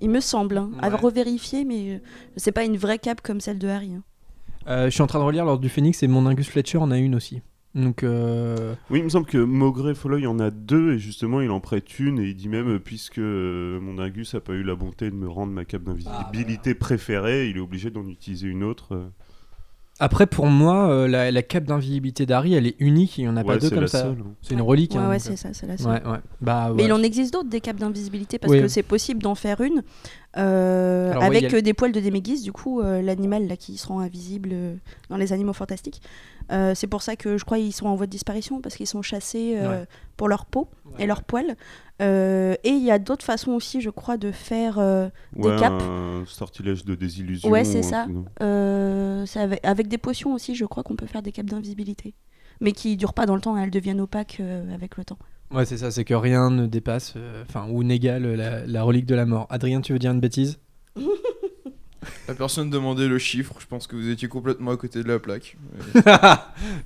Il 0.00 0.10
me 0.10 0.20
semble, 0.20 0.56
hein. 0.58 0.70
à 0.80 0.88
Ouais. 0.88 0.94
revérifier, 0.96 1.64
mais 1.64 2.00
c'est 2.36 2.52
pas 2.52 2.64
une 2.64 2.76
vraie 2.76 2.98
cape 2.98 3.20
comme 3.20 3.40
celle 3.40 3.58
de 3.58 3.68
Harry. 3.68 3.92
hein. 3.94 4.02
Euh, 4.66 4.86
je 4.86 4.90
suis 4.90 5.02
en 5.02 5.06
train 5.06 5.18
de 5.18 5.24
relire 5.24 5.44
l'ordre 5.44 5.60
du 5.60 5.68
Phénix 5.68 6.02
et 6.02 6.08
mon 6.08 6.24
Angus 6.24 6.48
Fletcher 6.48 6.78
en 6.78 6.90
a 6.90 6.96
une 6.96 7.14
aussi. 7.14 7.42
Donc, 7.74 8.04
euh, 8.04 8.74
Oui, 8.90 9.00
il 9.00 9.04
me 9.04 9.08
semble 9.08 9.26
que 9.26 9.38
Maugrey 9.38 9.94
Folleuil 9.94 10.26
en 10.28 10.38
a 10.38 10.50
deux, 10.50 10.94
et 10.94 10.98
justement, 10.98 11.40
il 11.40 11.50
en 11.50 11.58
prête 11.60 11.98
une, 11.98 12.20
et 12.20 12.28
il 12.28 12.36
dit 12.36 12.48
même, 12.48 12.78
puisque 12.78 13.18
euh, 13.18 13.80
mon 13.80 13.98
Angus 13.98 14.34
n'a 14.34 14.40
pas 14.40 14.52
eu 14.52 14.62
la 14.62 14.76
bonté 14.76 15.10
de 15.10 15.16
me 15.16 15.28
rendre 15.28 15.52
ma 15.52 15.64
cape 15.64 15.82
d'invisibilité 15.82 16.74
préférée, 16.74 17.48
il 17.48 17.56
est 17.56 17.60
obligé 17.60 17.90
d'en 17.90 18.06
utiliser 18.06 18.46
une 18.46 18.62
autre. 18.62 18.94
euh. 18.94 19.08
après, 19.98 20.26
pour 20.26 20.46
moi, 20.46 20.88
euh, 20.88 21.08
la, 21.08 21.32
la 21.32 21.42
cape 21.42 21.64
d'invisibilité 21.64 22.26
d'Harry, 22.26 22.54
elle 22.54 22.66
est 22.68 22.76
unique. 22.78 23.18
Il 23.18 23.22
n'y 23.22 23.28
en 23.28 23.36
a 23.36 23.42
pas 23.42 23.56
deux 23.58 23.68
c'est 23.68 23.74
comme 23.74 23.82
la 23.82 23.88
ça. 23.88 24.02
seule, 24.02 24.18
hein. 24.20 24.34
C'est 24.42 24.54
une 24.54 24.62
relique. 24.62 24.92
Ouais, 24.92 24.98
hein, 24.98 25.08
ouais, 25.08 25.18
c'est 25.18 25.36
ça, 25.36 25.52
c'est 25.52 25.66
la 25.66 25.76
seule. 25.76 25.90
Ouais, 26.04 26.10
ouais. 26.12 26.18
Bah, 26.40 26.72
Mais 26.76 26.84
il 26.84 26.92
en 26.92 27.02
existe 27.02 27.32
d'autres 27.32 27.48
des 27.50 27.60
capes 27.60 27.78
d'invisibilité 27.78 28.38
parce 28.38 28.52
Oui. 28.52 28.60
que 28.60 28.68
c'est 28.68 28.82
possible 28.84 29.20
d'en 29.22 29.34
faire 29.34 29.60
une 29.60 29.82
euh, 30.36 31.10
Alors, 31.12 31.22
avec 31.24 31.44
a- 31.52 31.56
euh, 31.56 31.60
des 31.62 31.74
poils 31.74 31.92
de 31.92 32.00
déméguise, 32.00 32.42
du 32.42 32.52
coup, 32.52 32.80
euh, 32.80 33.00
l'animal 33.02 33.46
là 33.46 33.56
qui 33.56 33.76
se 33.76 33.86
rend 33.86 34.00
invisible 34.00 34.50
euh, 34.52 34.74
dans 35.10 35.16
les 35.16 35.32
animaux 35.32 35.52
fantastiques. 35.52 36.02
Euh, 36.52 36.74
c'est 36.74 36.86
pour 36.88 37.02
ça 37.02 37.16
que 37.16 37.38
je 37.38 37.44
crois 37.44 37.56
qu'ils 37.58 37.72
sont 37.72 37.86
en 37.86 37.94
voie 37.94 38.06
de 38.06 38.10
disparition 38.10 38.60
parce 38.60 38.74
qu'ils 38.76 38.86
sont 38.86 39.00
chassés 39.02 39.54
euh, 39.56 39.80
Ouais. 39.80 39.86
pour 40.16 40.28
leur 40.28 40.44
peau 40.44 40.68
Ouais. 40.84 41.04
et 41.04 41.06
leurs 41.06 41.22
poils. 41.22 41.56
Euh, 42.02 42.54
et 42.64 42.70
il 42.70 42.82
y 42.84 42.90
a 42.90 42.98
d'autres 42.98 43.24
façons 43.24 43.52
aussi, 43.52 43.80
je 43.80 43.88
crois, 43.90 44.16
de 44.16 44.30
faire. 44.32 44.78
euh, 44.78 45.08
Des 45.36 45.56
capes. 45.56 45.80
un 45.80 46.24
sortilège 46.26 46.84
de 46.84 46.94
désillusion. 46.94 47.48
Ouais, 47.48 47.64
c'est 47.64 47.82
ça. 47.82 48.06
euh, 48.42 49.24
avec, 49.36 49.60
avec 49.64 49.88
des 49.88 49.98
potions 49.98 50.34
aussi, 50.34 50.54
je 50.54 50.64
crois 50.66 50.82
qu'on 50.82 50.96
peut 50.96 51.06
faire 51.06 51.22
des 51.22 51.32
capes 51.32 51.46
d'invisibilité. 51.50 52.14
Mais 52.60 52.72
qui 52.72 52.96
durent 52.96 53.14
pas 53.14 53.26
dans 53.26 53.34
le 53.34 53.40
temps, 53.40 53.56
elles 53.56 53.70
deviennent 53.70 54.00
opaques 54.00 54.38
euh, 54.40 54.72
avec 54.74 54.96
le 54.96 55.04
temps. 55.04 55.18
Ouais, 55.54 55.64
c'est 55.64 55.78
ça. 55.78 55.90
C'est 55.90 56.04
que 56.04 56.14
rien 56.14 56.50
ne 56.50 56.66
dépasse, 56.66 57.14
euh, 57.16 57.42
enfin, 57.48 57.66
ou 57.70 57.82
n'égale 57.84 58.34
la, 58.34 58.66
la 58.66 58.82
relique 58.82 59.06
de 59.06 59.14
la 59.14 59.24
mort. 59.26 59.46
Adrien, 59.50 59.80
tu 59.80 59.92
veux 59.92 59.98
dire 59.98 60.10
une 60.12 60.20
bêtise? 60.20 60.58
La 62.28 62.34
personne 62.34 62.68
demandait 62.70 63.08
le 63.08 63.18
chiffre, 63.18 63.54
je 63.60 63.66
pense 63.66 63.86
que 63.86 63.96
vous 63.96 64.08
étiez 64.10 64.28
complètement 64.28 64.70
à 64.72 64.76
côté 64.76 65.02
de 65.02 65.08
la 65.08 65.18
plaque. 65.18 65.56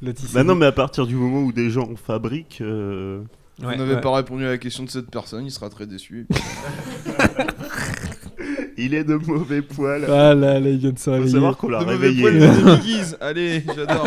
Lotis. 0.03 0.31
Bah 0.35 0.43
non, 0.45 0.55
mais 0.57 0.67
à 0.67 0.73
partir 0.73 1.07
du 1.07 1.15
moment 1.17 1.41
où 1.43 1.53
des 1.53 1.71
gens 1.71 1.89
en 1.91 1.97
fabriquent, 1.97 2.61
euh, 2.61 3.21
Ouais, 3.61 3.73
vous 3.75 3.79
n'avez 3.83 3.95
ouais. 3.97 4.01
pas 4.01 4.15
répondu 4.15 4.45
à 4.45 4.49
la 4.51 4.59
question 4.59 4.85
de 4.85 4.89
cette 4.91 5.11
personne, 5.11 5.45
il 5.45 5.51
sera 5.51 5.69
très 5.71 5.87
déçu. 5.87 6.27
il 8.77 8.95
est 8.95 9.03
de 9.03 9.15
mauvais 9.17 9.63
poils. 9.63 10.05
Ah 10.09 10.35
là, 10.35 10.61
là, 10.61 10.69
il 10.71 10.79
vient 10.79 10.93
de 10.93 10.99
se 10.99 11.05
Faut 11.05 11.11
réveiller. 11.13 11.33
savoir 11.33 11.57
qu'on 11.57 11.69
l'a 11.69 11.81
de 11.81 11.85
mauvais 11.87 12.09
réveillé. 12.09 12.21
poils 12.23 12.39
de 12.39 12.47
demi-guise. 12.47 13.17
Allez, 13.21 13.65
j'adore. 13.75 14.07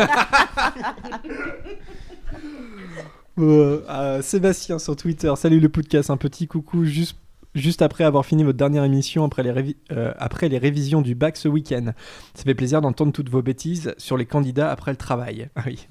Euh, 3.38 3.80
euh, 3.88 4.22
Sébastien 4.22 4.78
sur 4.78 4.94
Twitter, 4.96 5.32
salut 5.36 5.60
le 5.60 5.68
podcast, 5.68 6.10
un 6.10 6.18
petit 6.18 6.46
coucou 6.46 6.84
juste, 6.84 7.16
juste 7.54 7.80
après 7.80 8.04
avoir 8.04 8.26
fini 8.26 8.44
votre 8.44 8.58
dernière 8.58 8.84
émission, 8.84 9.24
après 9.24 9.42
les, 9.42 9.74
euh, 9.90 10.12
après 10.18 10.50
les 10.50 10.58
révisions 10.58 11.00
du 11.00 11.14
bac 11.14 11.38
ce 11.38 11.48
week-end. 11.48 11.92
Ça 12.34 12.42
fait 12.44 12.54
plaisir 12.54 12.82
d'entendre 12.82 13.10
toutes 13.12 13.30
vos 13.30 13.40
bêtises 13.40 13.94
sur 13.96 14.18
les 14.18 14.26
candidats 14.26 14.70
après 14.70 14.90
le 14.90 14.98
travail. 14.98 15.48
Ah 15.56 15.62
oui. 15.66 15.86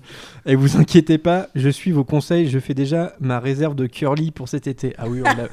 Et 0.45 0.55
vous 0.55 0.77
inquiétez 0.77 1.17
pas, 1.17 1.47
je 1.55 1.69
suis 1.69 1.91
vos 1.91 2.03
conseils, 2.03 2.47
je 2.47 2.59
fais 2.59 2.75
déjà 2.75 3.13
ma 3.19 3.39
réserve 3.39 3.73
de 3.75 3.87
curly 3.87 4.29
pour 4.29 4.47
cet 4.47 4.67
été. 4.67 4.93
Ah 4.99 5.05
oui, 5.09 5.21
on 5.21 5.23
l'a- 5.23 5.49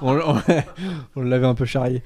on, 0.02 0.36
on- 0.36 0.42
on 1.16 1.22
l'avait 1.22 1.46
un 1.46 1.54
peu 1.56 1.64
charrié. 1.64 2.02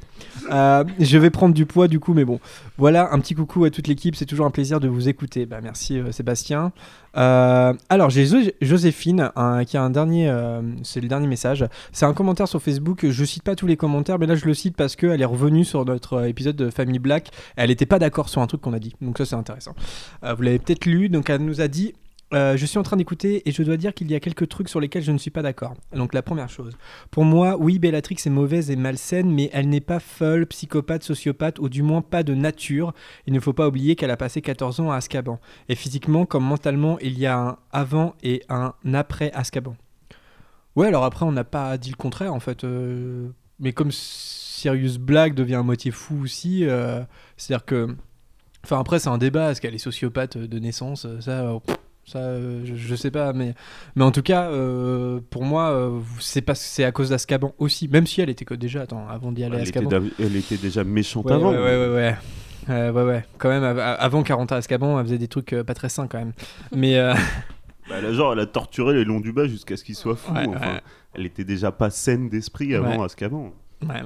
Euh, 0.50 0.83
je 0.99 1.18
vais 1.18 1.28
prendre 1.30 1.54
du 1.54 1.66
poids 1.66 1.88
du 1.88 2.00
coup, 2.00 2.14
mais 2.14 2.25
bon. 2.25 2.40
Voilà, 2.78 3.12
un 3.12 3.21
petit 3.21 3.35
coucou 3.35 3.64
à 3.64 3.71
toute 3.71 3.87
l'équipe, 3.87 4.16
c'est 4.16 4.25
toujours 4.26 4.47
un 4.47 4.50
plaisir 4.50 4.80
de 4.80 4.88
vous 4.88 5.09
écouter. 5.11 5.45
Bah, 5.45 5.59
merci 5.62 6.00
Sébastien. 6.11 6.73
Euh, 7.18 7.72
alors 7.88 8.10
j'ai 8.10 8.26
Jo- 8.26 8.50
Joséphine 8.60 9.30
qui 9.66 9.76
a 9.76 9.82
un 9.82 9.90
dernier, 9.90 10.28
euh, 10.28 10.62
c'est 10.82 11.00
le 11.00 11.08
dernier 11.08 11.26
message. 11.26 11.64
C'est 11.92 12.06
un 12.06 12.14
commentaire 12.14 12.46
sur 12.48 12.62
Facebook. 12.62 13.04
Je 13.08 13.25
cite 13.25 13.42
pas 13.42 13.56
tous 13.56 13.66
les 13.66 13.76
commentaires, 13.76 14.18
mais 14.18 14.26
là 14.26 14.34
je 14.37 14.44
le 14.46 14.54
cite 14.54 14.76
parce 14.76 14.94
qu'elle 14.96 15.20
est 15.20 15.25
revenue 15.26 15.64
sur 15.64 15.84
notre 15.84 16.14
euh, 16.14 16.28
épisode 16.28 16.56
de 16.56 16.70
Family 16.70 16.98
Black. 16.98 17.30
Elle 17.56 17.70
n'était 17.70 17.87
pas 17.87 17.98
d'accord 17.98 18.28
sur 18.28 18.40
un 18.40 18.46
truc 18.46 18.60
qu'on 18.60 18.72
a 18.72 18.78
dit, 18.78 18.94
donc 19.00 19.18
ça 19.18 19.25
c'est 19.25 19.34
intéressant. 19.37 19.75
Vous 20.22 20.42
l'avez 20.42 20.58
peut-être 20.58 20.87
lu, 20.87 21.08
donc 21.08 21.28
elle 21.30 21.44
nous 21.44 21.60
a 21.60 21.68
dit. 21.68 21.94
Euh, 22.35 22.58
je 22.58 22.66
suis 22.66 22.76
en 22.78 22.82
train 22.82 22.99
d'écouter 22.99 23.49
et 23.49 23.52
je 23.52 23.62
dois 23.62 23.78
dire 23.78 23.94
qu'il 23.94 24.11
y 24.11 24.14
a 24.14 24.20
quelques 24.20 24.49
trucs 24.49 24.68
sur 24.68 24.80
lesquels 24.80 25.02
je 25.02 25.12
ne 25.12 25.16
suis 25.18 25.30
pas 25.30 25.40
d'accord. 25.40 25.73
Donc 25.94 26.12
la 26.12 26.20
première 26.20 26.50
chose, 26.50 26.76
pour 27.11 27.25
moi, 27.25 27.56
oui, 27.58 27.78
Bellatrix 27.78 28.16
est 28.26 28.30
mauvaise 28.30 28.70
et 28.70 28.76
malsaine, 28.76 29.30
mais 29.30 29.49
elle 29.54 29.70
n'est 29.70 29.80
pas 29.80 29.99
folle, 29.99 30.44
psychopathe, 30.47 31.02
sociopathe, 31.02 31.58
ou 31.58 31.70
du 31.70 31.82
moins 31.82 32.02
pas 32.02 32.23
de 32.23 32.35
nature. 32.35 32.92
Il 33.26 33.32
ne 33.32 33.40
faut 33.40 33.54
pas 33.54 33.66
oublier 33.68 33.97
qu'elle 33.97 34.11
a 34.11 34.18
passé 34.18 34.42
14 34.42 34.80
ans 34.80 34.90
à 34.90 34.97
Azkaban. 34.97 35.40
Et 35.70 35.75
physiquement 35.75 36.26
comme 36.26 36.44
mentalement, 36.44 36.99
il 37.00 37.18
y 37.18 37.25
a 37.25 37.38
un 37.38 37.56
avant 37.73 38.14
et 38.23 38.42
un 38.50 38.75
après 38.92 39.32
Azkaban. 39.32 39.76
Ouais, 40.76 40.87
alors 40.88 41.04
après, 41.04 41.25
on 41.25 41.32
n'a 41.32 41.44
pas 41.44 41.78
dit 41.78 41.90
le 41.90 41.97
contraire 41.97 42.35
en 42.35 42.40
fait. 42.40 42.62
euh, 42.64 43.28
Mais 43.58 43.73
comme 43.73 43.90
Sirius 43.90 44.99
Black 44.99 45.35
devient 45.35 45.54
à 45.54 45.62
moitié 45.62 45.90
fou 45.90 46.20
aussi, 46.25 46.66
euh, 46.66 47.00
c'est-à-dire 47.38 47.64
que. 47.64 47.97
Enfin, 48.64 48.78
après, 48.80 48.99
c'est 48.99 49.08
un 49.08 49.18
débat. 49.18 49.50
Est-ce 49.52 49.61
qu'elle 49.62 49.75
est 49.75 49.78
sociopathe 49.78 50.37
de 50.37 50.58
naissance 50.58 51.06
Ça, 51.20 51.54
ça 52.08 52.18
euh, 52.18 52.62
je, 52.64 52.74
je 52.74 52.94
sais 52.96 53.10
pas. 53.10 53.32
Mais, 53.32 53.54
mais 53.94 54.04
en 54.04 54.10
tout 54.10 54.22
cas, 54.22 54.50
euh, 54.50 55.20
pour 55.30 55.44
moi, 55.44 55.70
euh, 55.70 56.00
c'est 56.20 56.40
pas 56.42 56.54
c'est 56.54 56.84
à 56.84 56.92
cause 56.92 57.10
d'Azkaban 57.10 57.54
aussi. 57.58 57.86
Même 57.88 58.06
si 58.06 58.20
elle 58.20 58.30
était 58.30 58.44
que 58.44 58.54
déjà, 58.54 58.82
attends, 58.82 59.06
avant 59.08 59.30
d'y 59.32 59.44
aller 59.44 59.56
à 59.56 59.60
Elle 59.60 59.68
était, 59.68 59.78
Azkaban. 59.78 60.00
da- 60.06 60.12
elle 60.18 60.36
était 60.36 60.56
déjà 60.56 60.82
méchante 60.84 61.26
Ouais, 61.26 61.32
avant. 61.32 61.50
ouais, 61.52 61.58
ouais, 61.58 61.76
ouais, 61.78 61.94
ouais. 61.94 62.16
Euh, 62.70 62.92
ouais, 62.92 63.02
ouais. 63.04 63.24
Quand 63.38 63.48
même, 63.48 63.62
av- 63.64 63.78
avant 63.78 64.22
40 64.22 64.52
ans 64.52 64.54
à 64.56 64.58
Azkaban, 64.58 64.98
elle 64.98 65.06
faisait 65.06 65.18
des 65.18 65.28
trucs 65.28 65.54
pas 65.66 65.74
très 65.74 65.88
sains 65.88 66.06
quand 66.08 66.18
même. 66.18 66.32
Mais. 66.72 66.98
euh, 66.98 67.14
Bah, 67.88 67.94
elle 67.98 68.06
a, 68.06 68.12
genre, 68.12 68.32
elle 68.34 68.40
a 68.40 68.46
torturé 68.46 68.92
les 68.94 69.04
longs 69.04 69.20
du 69.20 69.32
bas 69.32 69.46
jusqu'à 69.46 69.76
ce 69.78 69.84
qu'il 69.84 69.94
soit 69.94 70.16
fou. 70.16 70.32
Ouais, 70.34 70.46
enfin, 70.48 70.74
ouais. 70.74 70.80
Elle 71.14 71.24
était 71.24 71.44
déjà 71.44 71.72
pas 71.72 71.88
saine 71.90 72.28
d'esprit 72.28 72.74
avant 72.74 72.98
Ouais. 72.98 73.04
Azkaban. 73.04 73.52
Ouais, 73.82 73.88
ouais. 73.88 74.02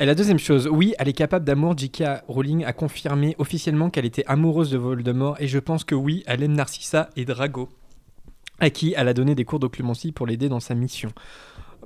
Et 0.00 0.06
la 0.06 0.16
deuxième 0.16 0.40
chose, 0.40 0.68
oui, 0.70 0.92
elle 0.98 1.08
est 1.08 1.12
capable 1.12 1.44
d'amour. 1.44 1.78
J.K. 1.78 2.24
Rowling 2.26 2.64
a 2.64 2.72
confirmé 2.72 3.36
officiellement 3.38 3.90
qu'elle 3.90 4.04
était 4.04 4.24
amoureuse 4.26 4.70
de 4.70 4.78
Voldemort, 4.78 5.36
et 5.38 5.46
je 5.46 5.58
pense 5.60 5.84
que 5.84 5.94
oui, 5.94 6.24
elle 6.26 6.42
aime 6.42 6.54
Narcissa 6.54 7.10
et 7.16 7.24
Drago, 7.24 7.68
à 8.58 8.70
qui 8.70 8.94
elle 8.96 9.06
a 9.06 9.14
donné 9.14 9.36
des 9.36 9.44
cours 9.44 9.60
d'occlumencie 9.60 10.10
pour 10.10 10.26
l'aider 10.26 10.48
dans 10.48 10.58
sa 10.58 10.74
mission. 10.74 11.12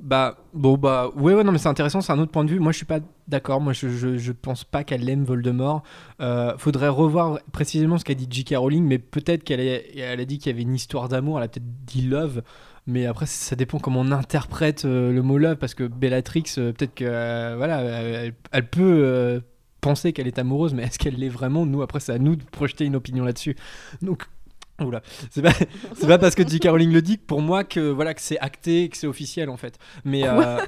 Bah, 0.01 0.39
bon, 0.55 0.79
bah, 0.79 1.11
ouais, 1.17 1.35
ouais, 1.35 1.45
non, 1.45 1.53
mais 1.53 1.59
c'est 1.59 1.69
intéressant, 1.69 2.01
c'est 2.01 2.13
un 2.13 2.19
autre 2.19 2.31
point 2.31 2.45
de 2.45 2.51
vue. 2.51 2.61
Moi, 2.61 2.73
je 2.73 2.79
suis 2.79 2.87
pas 2.87 3.01
d'accord. 3.27 3.61
Moi, 3.61 3.73
je, 3.73 3.89
je, 3.89 4.33
pense 4.33 4.65
pas 4.65 4.85
qu'elle 4.85 5.09
aime 5.09 5.25
Voldemort. 5.25 5.83
Euh, 6.21 6.57
faudrait 6.57 6.89
revoir 6.89 7.41
précisément 7.53 7.99
ce 7.99 8.05
qu'a 8.05 8.15
dit 8.15 8.29
J.K. 8.31 8.55
Rowling, 8.57 8.85
mais 8.85 8.99
peut-être 8.99 9.45
qu'elle 9.45 9.61
a 9.61 10.25
dit 10.25 10.39
qu'il 10.39 10.53
y 10.53 10.55
avait 10.55 10.63
une 10.63 10.75
histoire 10.75 11.09
d'amour. 11.09 11.39
Elle 11.39 11.45
a 11.45 11.49
peut-être 11.49 11.85
dit 11.85 12.03
love. 12.03 12.43
Mais 12.89 13.05
après, 13.05 13.27
ça 13.27 13.55
dépend 13.55 13.79
comment 13.79 14.01
on 14.01 14.13
interprète 14.13 14.87
euh, 14.87 15.13
le 15.13 15.21
mot 15.21 15.37
love, 15.37 15.57
parce 15.57 15.75
que 15.75 15.85
Bellatrix, 15.85 16.55
euh, 16.57 16.73
peut-être 16.73 16.95
que 16.95 17.05
euh, 17.05 17.55
voilà, 17.55 17.83
elle, 18.51 18.71
peut 18.71 19.43
penser 19.83 20.15
qu'elle 20.15 20.27
est 20.27 20.39
amoureuse, 20.39 20.73
mais 20.73 20.85
est-ce 20.85 20.99
qu'elle 20.99 21.17
l'est 21.17 21.29
vraiment? 21.29 21.67
Nous, 21.67 21.83
après, 21.83 22.01
c'est 22.01 22.13
à 22.13 22.19
nous 22.19 22.35
de 22.35 22.45
projeter 22.45 22.87
une 22.87 22.97
opinion 22.97 23.27
là-dessus. 23.27 23.57
Donc, 24.01 24.25
oula, 24.85 25.03
c'est 25.31 25.43
pas, 25.43 25.53
c'est 25.97 26.07
pas 26.07 26.19
parce 26.19 26.35
que 26.35 26.47
J.K. 26.47 26.69
Rowling 26.69 26.93
le 26.93 27.03
dit 27.03 27.19
que 27.19 27.25
pour 27.25 27.41
moi 27.41 27.65
que 27.65 27.91
voilà 27.91 28.15
que 28.15 28.21
c'est 28.21 28.39
acté, 28.39 28.89
que 28.89 28.97
c'est 28.97 29.07
officiel 29.07 29.49
en 29.51 29.57
fait. 29.57 29.79
Mais 30.05 30.27
euh, 30.27 30.59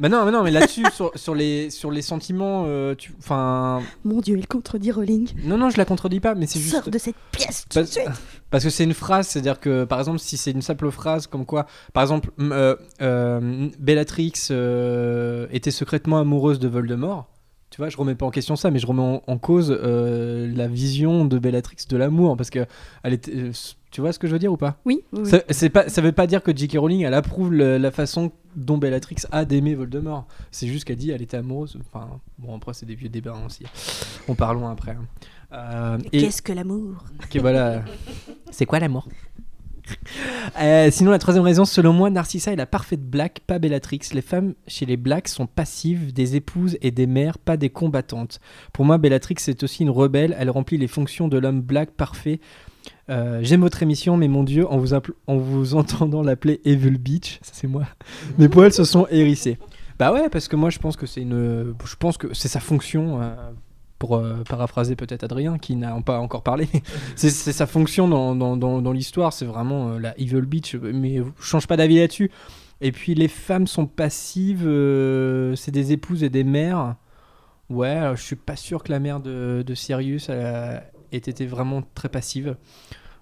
bah 0.00 0.08
non, 0.08 0.24
mais 0.24 0.30
non, 0.32 0.42
mais 0.42 0.50
là-dessus 0.50 0.84
sur, 0.92 1.12
sur 1.14 1.34
les 1.34 1.70
sur 1.70 1.90
les 1.90 2.02
sentiments, 2.02 2.64
euh, 2.66 2.94
enfin, 3.18 3.80
Mon 4.04 4.20
Dieu, 4.20 4.36
il 4.38 4.46
contredit 4.46 4.90
Rowling. 4.92 5.28
non, 5.44 5.58
non, 5.58 5.70
je 5.70 5.78
la 5.78 5.84
contredis 5.84 6.20
pas, 6.20 6.34
mais 6.34 6.46
c'est 6.46 6.60
juste 6.60 6.74
Sors 6.74 6.90
de 6.90 6.98
cette 6.98 7.16
pièce 7.30 7.64
tout 7.68 7.80
de 7.80 7.84
suite. 7.84 8.04
parce 8.50 8.64
que 8.64 8.70
c'est 8.70 8.84
une 8.84 8.94
phrase, 8.94 9.28
c'est-à-dire 9.28 9.60
que 9.60 9.84
par 9.84 9.98
exemple, 9.98 10.18
si 10.18 10.36
c'est 10.36 10.50
une 10.50 10.62
simple 10.62 10.90
phrase 10.90 11.26
comme 11.26 11.46
quoi, 11.46 11.66
par 11.92 12.02
exemple, 12.02 12.30
euh, 12.40 12.76
euh, 13.00 13.68
Bellatrix 13.78 14.32
était 15.50 15.70
secrètement 15.70 16.18
amoureuse 16.18 16.58
de 16.58 16.68
Voldemort, 16.68 17.28
tu 17.72 17.78
vois, 17.78 17.88
je 17.88 17.96
remets 17.96 18.14
pas 18.14 18.26
en 18.26 18.30
question 18.30 18.54
ça, 18.54 18.70
mais 18.70 18.78
je 18.78 18.86
remets 18.86 19.02
en, 19.02 19.22
en 19.26 19.38
cause 19.38 19.74
euh, 19.76 20.52
la 20.54 20.68
vision 20.68 21.24
de 21.24 21.38
Bellatrix 21.38 21.78
de 21.88 21.96
l'amour, 21.96 22.36
parce 22.36 22.50
que 22.50 22.66
elle 23.02 23.14
était, 23.14 23.32
euh, 23.34 23.50
tu 23.90 24.00
vois 24.02 24.12
ce 24.12 24.18
que 24.18 24.26
je 24.28 24.32
veux 24.32 24.38
dire 24.38 24.52
ou 24.52 24.56
pas? 24.58 24.76
Oui, 24.84 25.00
oui, 25.12 25.26
ça, 25.28 25.40
c'est 25.50 25.70
pas, 25.70 25.88
ça 25.88 26.00
veut 26.02 26.12
pas 26.12 26.26
dire 26.26 26.42
que 26.42 26.54
J.K. 26.54 26.76
Rowling 26.78 27.00
elle 27.02 27.14
approuve 27.14 27.50
le- 27.52 27.78
la 27.78 27.90
façon 27.90 28.30
dont 28.56 28.76
Bellatrix 28.78 29.16
a 29.32 29.44
d'aimer 29.46 29.74
Voldemort. 29.74 30.26
C'est 30.50 30.66
juste 30.66 30.84
qu'elle 30.84 30.96
dit 30.96 31.10
elle 31.10 31.22
était 31.22 31.38
amoureuse. 31.38 31.78
Enfin, 31.92 32.08
bon 32.38 32.54
après 32.56 32.74
c'est 32.74 32.86
des 32.86 32.94
vieux 32.94 33.08
débats 33.08 33.32
hein, 33.34 33.46
aussi. 33.46 33.64
On 34.28 34.34
parle 34.34 34.58
loin 34.58 34.70
après. 34.70 34.92
hein. 34.92 35.06
Euh, 35.54 35.98
et- 36.12 36.20
Qu'est-ce 36.22 36.40
que 36.42 36.52
l'amour? 36.52 37.04
Ok, 37.24 37.36
voilà. 37.40 37.82
C'est 38.50 38.66
quoi 38.66 38.78
l'amour? 38.80 39.08
Euh, 40.60 40.90
Sinon, 40.90 41.10
la 41.10 41.18
troisième 41.18 41.44
raison, 41.44 41.64
selon 41.64 41.92
moi, 41.92 42.10
Narcissa 42.10 42.52
est 42.52 42.56
la 42.56 42.66
parfaite 42.66 43.02
black, 43.08 43.40
pas 43.46 43.58
Bellatrix. 43.58 44.00
Les 44.12 44.22
femmes 44.22 44.54
chez 44.66 44.86
les 44.86 44.96
blacks 44.96 45.28
sont 45.28 45.46
passives, 45.46 46.12
des 46.12 46.36
épouses 46.36 46.76
et 46.82 46.90
des 46.90 47.06
mères, 47.06 47.38
pas 47.38 47.56
des 47.56 47.70
combattantes. 47.70 48.40
Pour 48.72 48.84
moi, 48.84 48.98
Bellatrix 48.98 49.36
est 49.48 49.62
aussi 49.62 49.82
une 49.82 49.90
rebelle. 49.90 50.36
Elle 50.38 50.50
remplit 50.50 50.78
les 50.78 50.88
fonctions 50.88 51.28
de 51.28 51.38
l'homme 51.38 51.60
black 51.62 51.90
parfait. 51.92 52.40
Euh, 53.10 53.40
J'aime 53.42 53.60
votre 53.60 53.82
émission, 53.82 54.16
mais 54.16 54.28
mon 54.28 54.44
Dieu, 54.44 54.66
en 54.68 54.78
vous, 54.78 54.94
en 54.94 55.36
vous 55.36 55.74
entendant 55.74 56.22
l'appeler 56.22 56.60
Evil 56.64 56.98
Beach, 56.98 57.38
ça 57.42 57.52
c'est 57.54 57.66
moi, 57.68 57.84
mes 58.38 58.48
poils 58.48 58.72
se 58.72 58.84
sont 58.84 59.06
hérissés. 59.10 59.58
Bah 59.98 60.12
ouais, 60.12 60.28
parce 60.30 60.48
que 60.48 60.56
moi 60.56 60.70
je 60.70 60.78
pense 60.78 60.96
que 60.96 61.06
c'est 61.06 61.20
une, 61.22 61.74
je 61.84 61.96
pense 61.96 62.16
que 62.16 62.32
c'est 62.34 62.48
sa 62.48 62.58
fonction. 62.60 63.20
euh, 63.20 63.34
pour 64.02 64.16
euh, 64.16 64.42
paraphraser 64.42 64.96
peut-être 64.96 65.22
Adrien 65.22 65.58
qui 65.58 65.76
n'a 65.76 65.92
pas 66.00 66.18
encore 66.18 66.42
parlé, 66.42 66.66
c'est 67.14 67.30
sa 67.30 67.68
fonction 67.68 68.08
dans, 68.08 68.92
l'histoire, 68.92 69.32
c'est 69.32 69.44
vraiment 69.44 69.90
euh, 69.90 69.98
la 70.00 70.18
Evil 70.18 70.40
Beach, 70.40 70.74
mais 70.74 71.18
je 71.18 71.44
change 71.44 71.68
pas 71.68 71.76
d'avis 71.76 72.00
là-dessus. 72.00 72.28
Et 72.80 72.90
puis 72.90 73.14
les 73.14 73.28
femmes 73.28 73.68
sont 73.68 73.86
passives, 73.86 74.66
euh, 74.66 75.54
c'est 75.54 75.70
des 75.70 75.92
épouses 75.92 76.24
et 76.24 76.30
des 76.30 76.42
mères. 76.42 76.96
Ouais, 77.70 78.10
je 78.16 78.22
suis 78.22 78.34
pas 78.34 78.56
sûr 78.56 78.82
que 78.82 78.90
la 78.90 78.98
mère 78.98 79.20
de, 79.20 79.64
Sirius 79.72 80.30
elle 80.30 80.82
ait 81.12 81.18
été 81.18 81.46
vraiment 81.46 81.84
très 81.94 82.08
passive. 82.08 82.56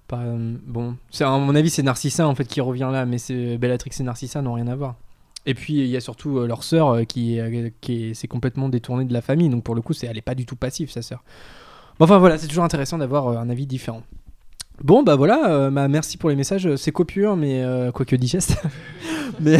Bon, 0.09 0.97
à 1.21 1.39
mon 1.39 1.55
avis 1.57 1.69
c'est 1.69 1.83
Narcissa 1.83 2.27
en 2.27 2.35
fait 2.35 2.47
qui 2.47 2.63
revient 2.63 2.89
là, 2.91 3.05
mais 3.05 3.19
Bellatrix 3.59 3.91
et 4.01 4.03
Narcissa 4.03 4.41
n'ont 4.41 4.55
rien 4.55 4.69
à 4.69 4.77
voir. 4.77 4.95
Et 5.47 5.55
puis 5.55 5.75
il 5.75 5.87
y 5.87 5.97
a 5.97 6.01
surtout 6.01 6.39
euh, 6.39 6.47
leur 6.47 6.63
sœur 6.63 6.89
euh, 6.91 7.05
qui, 7.05 7.41
euh, 7.41 7.71
qui 7.81 8.11
est, 8.11 8.15
s'est 8.15 8.29
complètement 8.29 8.69
détournée 8.69 9.05
de 9.05 9.13
la 9.13 9.23
famille, 9.23 9.49
donc 9.49 9.65
pour 9.65 9.75
le 9.75 9.81
coup 9.81 9.93
c'est 9.93 10.07
elle 10.07 10.19
est 10.19 10.23
pas 10.23 10.35
du 10.35 10.47
tout 10.47 10.57
passive 10.57 10.91
sa 10.91 11.03
sœur. 11.03 11.25
Bon, 11.99 12.05
enfin 12.05 12.19
voilà, 12.19 12.39
c'est 12.39 12.47
toujours 12.47 12.65
intéressant 12.65 12.99
d'avoir 12.99 13.29
un 13.39 13.49
avis 13.49 13.67
différent. 13.67 14.03
Bon 14.83 15.03
bah 15.03 15.17
voilà, 15.17 15.69
bah, 15.71 15.89
merci 15.89 16.17
pour 16.17 16.31
les 16.31 16.37
messages, 16.37 16.75
c'est 16.77 16.93
copieux 16.93 17.29
hein, 17.29 17.37
mais 17.37 17.63
quoique 17.93 18.17
digeste. 18.17 18.57
mais 19.41 19.59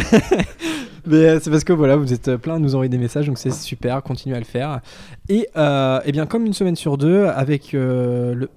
mais 1.05 1.39
c'est 1.39 1.51
parce 1.51 1.63
que 1.63 1.73
voilà, 1.73 1.95
vous 1.95 2.11
êtes 2.11 2.37
plein 2.37 2.55
à 2.55 2.59
nous 2.59 2.73
envoyer 2.73 2.89
des 2.89 2.97
messages, 2.97 3.27
donc 3.27 3.37
c'est 3.37 3.51
super, 3.51 4.01
continuez 4.01 4.35
à 4.35 4.39
le 4.39 4.45
faire. 4.45 4.81
Et 5.29 5.47
euh, 5.57 5.99
eh 6.05 6.11
bien 6.11 6.25
comme 6.25 6.47
une 6.47 6.53
semaine 6.53 6.75
sur 6.75 6.97
deux, 6.97 7.25
avec 7.25 7.75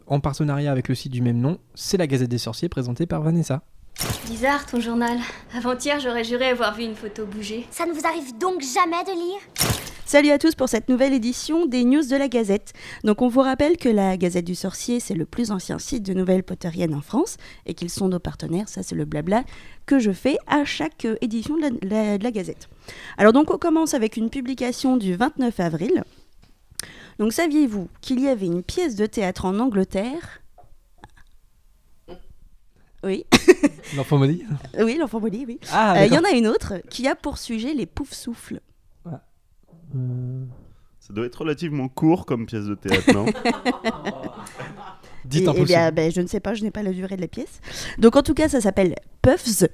en 0.06 0.20
partenariat 0.20 0.72
avec 0.72 0.88
le 0.88 0.94
site 0.94 1.12
du 1.12 1.20
même 1.20 1.38
nom, 1.38 1.58
c'est 1.74 1.98
la 1.98 2.06
Gazette 2.06 2.30
des 2.30 2.38
Sorciers 2.38 2.70
présentée 2.70 3.04
par 3.04 3.20
Vanessa. 3.20 3.62
Bizarre 4.26 4.66
ton 4.66 4.80
journal. 4.80 5.18
Avant-hier, 5.54 6.00
j'aurais 6.00 6.24
juré 6.24 6.48
avoir 6.48 6.74
vu 6.74 6.84
une 6.84 6.94
photo 6.96 7.26
bouger. 7.26 7.66
Ça 7.70 7.86
ne 7.86 7.92
vous 7.92 8.06
arrive 8.06 8.36
donc 8.38 8.60
jamais 8.62 9.04
de 9.04 9.12
lire? 9.12 9.40
Salut 10.06 10.30
à 10.30 10.38
tous 10.38 10.54
pour 10.54 10.68
cette 10.68 10.88
nouvelle 10.88 11.12
édition 11.14 11.64
des 11.66 11.84
news 11.84 12.02
de 12.06 12.16
la 12.16 12.28
Gazette. 12.28 12.72
Donc 13.04 13.22
on 13.22 13.28
vous 13.28 13.40
rappelle 13.40 13.76
que 13.78 13.88
la 13.88 14.16
Gazette 14.16 14.44
du 14.44 14.54
Sorcier, 14.54 15.00
c'est 15.00 15.14
le 15.14 15.24
plus 15.24 15.50
ancien 15.50 15.78
site 15.78 16.02
de 16.02 16.12
nouvelles 16.12 16.42
potteriennes 16.42 16.94
en 16.94 17.00
France 17.00 17.36
et 17.66 17.74
qu'ils 17.74 17.88
sont 17.90 18.08
nos 18.08 18.18
partenaires, 18.18 18.68
ça 18.68 18.82
c'est 18.82 18.94
le 18.94 19.06
blabla 19.06 19.44
que 19.86 19.98
je 19.98 20.12
fais 20.12 20.36
à 20.46 20.64
chaque 20.66 21.06
euh, 21.06 21.16
édition 21.22 21.56
de 21.56 21.62
la, 21.62 21.70
la- 21.82 22.18
de 22.18 22.24
la 22.24 22.30
Gazette. 22.30 22.68
Alors 23.16 23.32
donc 23.32 23.50
on 23.52 23.58
commence 23.58 23.94
avec 23.94 24.16
une 24.18 24.28
publication 24.30 24.96
du 24.98 25.14
29 25.14 25.58
avril. 25.60 26.04
Donc 27.18 27.32
saviez-vous 27.32 27.88
qu'il 28.02 28.20
y 28.20 28.28
avait 28.28 28.46
une 28.46 28.62
pièce 28.62 28.96
de 28.96 29.06
théâtre 29.06 29.46
en 29.46 29.58
Angleterre? 29.58 30.40
Oui, 33.02 33.24
L'enfant 33.96 34.18
maudit 34.18 34.44
oui, 34.80 34.96
l'enfant 34.98 35.20
maudit, 35.20 35.44
oui. 35.46 35.60
Ah, 35.72 36.00
Euh, 36.00 36.06
Il 36.06 36.12
y 36.14 36.18
en 36.18 36.24
a 36.24 36.30
une 36.30 36.46
autre 36.46 36.74
qui 36.90 37.06
a 37.06 37.14
pour 37.14 37.38
sujet 37.38 37.74
les 37.74 37.86
poufs-souffles. 37.86 38.60
Euh, 39.06 40.44
Ça 41.00 41.12
doit 41.12 41.26
être 41.26 41.36
relativement 41.40 41.88
court 41.88 42.26
comme 42.26 42.46
pièce 42.46 42.64
de 42.64 42.74
théâtre, 42.74 43.12
non 43.12 43.26
Dites 45.24 45.44
Et- 45.44 45.48
un 45.48 45.52
eh 45.54 45.58
peu 45.60 45.64
bien, 45.64 45.92
ben, 45.92 46.10
je 46.12 46.20
ne 46.20 46.26
sais 46.26 46.40
pas, 46.40 46.54
je 46.54 46.62
n'ai 46.62 46.70
pas 46.70 46.82
la 46.82 46.92
durée 46.92 47.16
de 47.16 47.20
la 47.20 47.28
pièce. 47.28 47.60
Donc 47.98 48.16
en 48.16 48.22
tout 48.22 48.34
cas, 48.34 48.48
ça 48.48 48.60
s'appelle 48.60 48.94
Puffs. 49.22 49.64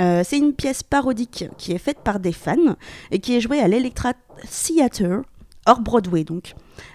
Euh, 0.00 0.22
c'est 0.24 0.38
une 0.38 0.52
pièce 0.52 0.82
parodique 0.84 1.46
qui 1.58 1.72
est 1.72 1.78
faite 1.78 1.98
par 2.04 2.20
des 2.20 2.32
fans 2.32 2.76
et 3.10 3.18
qui 3.18 3.34
est 3.36 3.40
jouée 3.40 3.60
à 3.60 3.66
l'Electra 3.66 4.12
Theatre, 4.48 5.22
hors 5.66 5.80
Broadway 5.80 6.22
donc. 6.24 6.54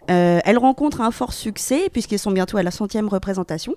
Euh, 0.09 0.39
elle 0.43 0.57
rencontre 0.57 1.01
un 1.01 1.11
fort 1.11 1.33
succès 1.33 1.89
puisqu'ils 1.91 2.19
sont 2.19 2.31
bientôt 2.31 2.57
à 2.57 2.63
la 2.63 2.71
centième 2.71 3.07
représentation, 3.07 3.75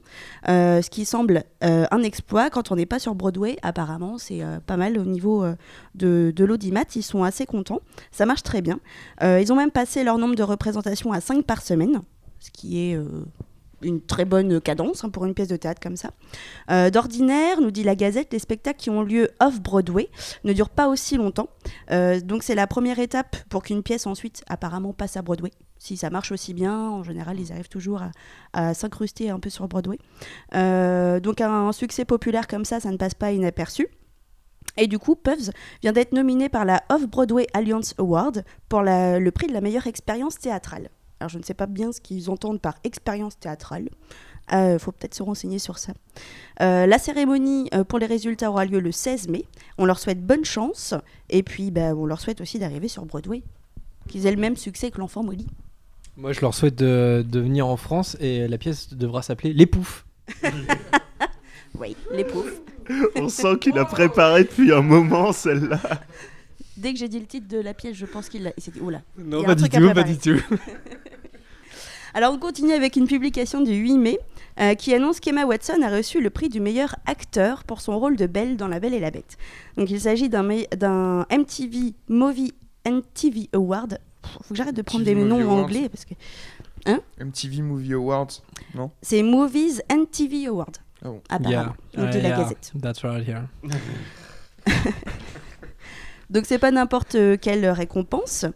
euh, 0.49 0.83
ce 0.83 0.91
qui 0.91 1.05
semble 1.05 1.45
euh, 1.65 1.87
un 1.91 2.03
exploit 2.03 2.51
quand 2.51 2.73
on 2.73 2.77
n'est 2.77 2.87
pas 2.87 2.99
sur 2.99 3.15
Broadway. 3.15 3.57
Apparemment, 3.63 4.19
c'est 4.19 4.43
pas 4.67 4.77
mal 4.77 4.99
au 4.99 5.05
niveau 5.05 5.45
de, 5.95 6.33
de 6.35 6.45
l'audimat, 6.45 6.85
ils 6.95 7.03
sont 7.03 7.23
assez 7.23 7.47
contents, 7.47 7.81
ça 8.11 8.27
marche 8.27 8.43
très 8.43 8.63
bien. 8.63 8.81
Ils 9.23 9.53
ont 9.53 9.57
même 9.57 9.71
passé 9.71 10.05
leur 10.05 10.19
nombre 10.19 10.35
de 10.35 10.43
représentations 10.43 11.13
à 11.13 11.21
5 11.21 11.45
par 11.45 11.63
semaine, 11.63 12.01
ce 12.39 12.51
qui 12.51 12.79
est 12.79 12.99
une 13.83 14.01
très 14.01 14.25
bonne 14.25 14.61
cadence 14.61 15.05
hein, 15.05 15.11
pour 15.11 15.27
une 15.27 15.35
pièce 15.35 15.49
de 15.49 15.57
théâtre 15.57 15.81
comme 15.81 15.97
ça. 15.97 16.11
D'ordinaire, 16.91 17.61
nous 17.61 17.71
dit 17.71 17.85
la 17.85 17.95
Gazette, 17.95 18.33
les 18.33 18.39
spectacles 18.39 18.79
qui 18.79 18.91
ont 18.91 19.03
lieu 19.03 19.31
off-Broadway 19.41 20.09
ne 20.45 20.53
durent 20.53 20.71
pas 20.71 20.89
aussi 20.89 21.17
longtemps. 21.17 21.49
Donc 21.91 22.43
c'est 22.43 22.55
la 22.55 22.67
première 22.67 22.99
étape 22.99 23.37
pour 23.49 23.63
qu'une 23.63 23.83
pièce 23.83 24.07
ensuite 24.07 24.45
apparemment 24.49 24.93
passe 24.93 25.17
à 25.17 25.23
Broadway. 25.23 25.51
Si 25.79 25.97
ça 25.97 26.11
marche 26.11 26.33
aussi 26.33 26.55
bien, 26.55 26.91
en 26.91 27.03
général, 27.03 27.39
ils 27.39 27.53
arrivent 27.53 27.69
toujours 27.69 28.03
à, 28.53 28.75
s'incruster 28.75 29.31
un 29.31 29.39
peu 29.39 29.51
sur 29.51 29.69
Broadway. 29.69 29.99
Euh, 30.55 31.21
donc 31.21 31.41
un, 31.41 31.73
succès 31.73 32.05
populaire 32.05 32.47
comme 32.49 32.65
ça, 32.65 32.81
ça 32.81 32.91
ne 32.91 32.97
passe 32.97 33.15
pas 33.15 33.33
inaperçu. 33.33 33.89
Et 34.77 34.89
du 34.89 34.99
coup, 34.99 35.17
Puffs 35.17 35.51
vient 35.83 35.93
d'être 35.93 36.13
nominé 36.13 36.49
par 36.49 36.65
la 36.65 36.83
Off-Broadway 36.91 37.47
Alliance 37.55 37.95
Award 37.99 38.45
pour 38.69 38.83
le 38.83 39.31
prix 39.31 39.47
de 39.47 39.53
la 39.53 39.61
meilleure 39.61 39.87
expérience 39.87 40.39
théâtrale. 40.39 40.91
Alors 41.21 41.31
je 41.31 41.39
ne 41.39 41.43
sais 41.43 41.55
pas 41.55 41.67
bien 41.67 41.93
ce 41.93 42.01
qu'ils 42.01 42.29
entendent 42.29 42.61
par 42.61 42.75
expérience 42.85 43.39
théâtrale. 43.39 43.89
Il 44.53 44.79
faut 44.79 44.93
peut-être 44.93 45.15
se 45.15 45.23
renseigner 45.23 45.59
sur 45.59 45.79
ça. 45.79 45.93
Euh, 46.61 46.87
la 46.87 46.99
cérémonie 46.99 47.69
euh, 47.75 47.85
pour 47.85 47.99
les 47.99 48.07
résultats 48.07 48.51
aura 48.51 48.65
lieu 48.65 48.81
le 48.81 48.93
16 48.93 49.29
mai. 49.29 49.45
On 49.77 49.85
leur 49.85 49.99
souhaite 49.99 50.25
bonne 50.25 50.45
chance. 50.45 50.95
Et 51.31 51.43
puis, 51.43 51.71
bah, 51.71 51.95
on 51.95 52.07
leur 52.07 52.21
souhaite 52.21 52.41
aussi 52.41 52.59
d'arriver 52.59 52.89
sur 52.89 53.05
Broadway. 53.05 53.43
Qu'ils 54.09 54.27
aient 54.27 54.31
le 54.31 54.41
même 54.41 54.57
succès 54.57 54.91
que 54.91 54.99
l'enfant 54.99 55.25
Molly. 55.25 55.47
Moi, 56.17 56.33
je 56.33 56.41
leur 56.41 56.55
souhaite 56.55 56.77
de, 56.77 57.25
de 57.29 57.41
venir 57.41 57.67
en 57.67 57.77
France 57.77 58.17
et 58.21 58.49
la 58.49 58.59
pièce 58.59 58.95
devra 58.95 59.23
s'appeler 59.23 59.53
Les 59.53 59.67
Poufs. 59.67 60.05
Oui, 61.79 61.95
les 62.15 62.25
pauvres. 62.25 62.49
On 63.17 63.29
sent 63.29 63.59
qu'il 63.61 63.79
a 63.79 63.85
préparé 63.85 64.45
depuis 64.45 64.73
un 64.73 64.81
moment 64.81 65.31
celle-là. 65.33 65.79
Dès 66.79 66.95
que 66.95 66.99
j'ai 66.99 67.09
dit 67.09 67.21
le 67.21 67.27
titre 67.27 67.49
de 67.49 67.59
la 67.59 67.75
pièce, 67.75 67.95
je 67.97 68.07
pense 68.07 68.31
qu'il 68.31 68.45
l'a- 68.45 68.53
il 68.57 68.63
s'est 68.63 68.71
dit 68.71 68.81
oula. 68.81 69.03
Non, 69.19 69.43
pas 69.45 69.55
du 69.55 69.69
tout, 69.69 69.93
pas 69.93 70.03
du 70.03 70.17
tout. 70.17 70.41
Alors 72.15 72.33
on 72.33 72.39
continue 72.39 72.73
avec 72.73 72.97
une 72.97 73.07
publication 73.07 73.61
du 73.61 73.73
8 73.75 73.99
mai 73.99 74.19
euh, 74.59 74.75
qui 74.75 74.95
annonce 74.95 75.21
qu'Emma 75.21 75.45
Watson 75.45 75.83
a 75.83 75.91
reçu 75.95 76.23
le 76.23 76.31
prix 76.31 76.49
du 76.49 76.61
meilleur 76.61 76.97
acteur 77.05 77.65
pour 77.65 77.83
son 77.83 77.99
rôle 77.99 78.17
de 78.17 78.27
Belle 78.27 78.57
dans 78.57 78.69
La 78.69 78.81
Belle 78.81 78.95
et 78.95 79.01
la 79.01 79.11
Bête. 79.11 79.37
Donc 79.77 79.91
il 79.91 80.01
s'agit 80.01 80.31
d'un 80.31 81.27
MTV 81.31 81.93
Movie 82.09 82.55
MTV 82.87 83.51
Award. 83.53 83.99
Faut 84.43 84.51
que 84.51 84.55
j'arrête 84.55 84.75
de 84.77 84.83
prendre 84.83 85.05
des 85.05 85.15
MTV 85.15 85.29
noms 85.29 85.37
Movie 85.39 85.49
Awards. 85.51 85.65
anglais 85.65 85.89
parce 85.89 86.05
que 86.05 86.15
MTV 87.23 87.63
Movie 87.63 87.93
Awards. 87.95 88.29
c'est 89.03 89.23
Movies 89.23 89.83
MTV 89.91 90.47
Award. 90.47 90.77
Ah 91.05 91.09
bon. 91.09 91.21
Apparemment, 91.29 91.75
nous 91.97 92.07
dit 92.07 92.19
Uh, 92.19 92.23
la 92.23 92.29
yeah, 92.29 92.39
Gazette. 92.39 92.73
That's 92.81 93.03
right 93.05 93.27
here. 93.27 93.43
Donc 96.31 96.45
c'est 96.47 96.59
pas 96.59 96.73
n'importe 96.73 97.17
quelle 97.41 97.67
récompense, 97.69 98.47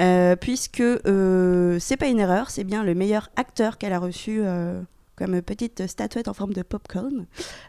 euh, 0.00 0.34
puisque 0.34 0.80
euh, 0.80 1.78
c'est 1.78 1.98
pas 1.98 2.06
une 2.08 2.20
erreur, 2.20 2.48
c'est 2.48 2.64
bien 2.64 2.82
le 2.84 2.94
meilleur 2.94 3.28
acteur 3.36 3.76
qu'elle 3.76 3.92
a 3.92 3.98
reçu 3.98 4.40
euh, 4.42 4.80
comme 5.14 5.42
petite 5.42 5.86
statuette 5.88 6.28
en 6.28 6.32
forme 6.32 6.54
de 6.54 6.62
popcorn. 6.62 7.26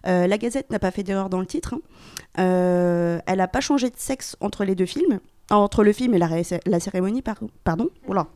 Euh, 0.08 0.28
la 0.28 0.38
Gazette 0.38 0.70
n'a 0.70 0.80
pas 0.80 0.92
fait 0.92 1.04
d'erreur 1.04 1.30
dans 1.30 1.42
le 1.42 1.46
titre. 1.46 1.74
hein. 1.76 1.82
Euh, 2.40 3.20
elle 3.26 3.40
n'a 3.40 3.50
pas 3.50 3.60
changé 3.60 3.90
de 3.90 3.98
sexe 3.98 4.38
entre 4.40 4.64
les 4.64 4.76
deux 4.76 4.86
films, 4.86 5.20
Ah, 5.20 5.20
entre 5.50 5.84
le 5.84 5.94
film 5.94 6.14
et 6.14 6.18
la, 6.20 6.28
ré- 6.28 6.44
la 6.66 6.80
cérémonie, 6.80 7.22
par- 7.22 7.40
pardon. 7.64 7.90
Oula. 8.08 8.28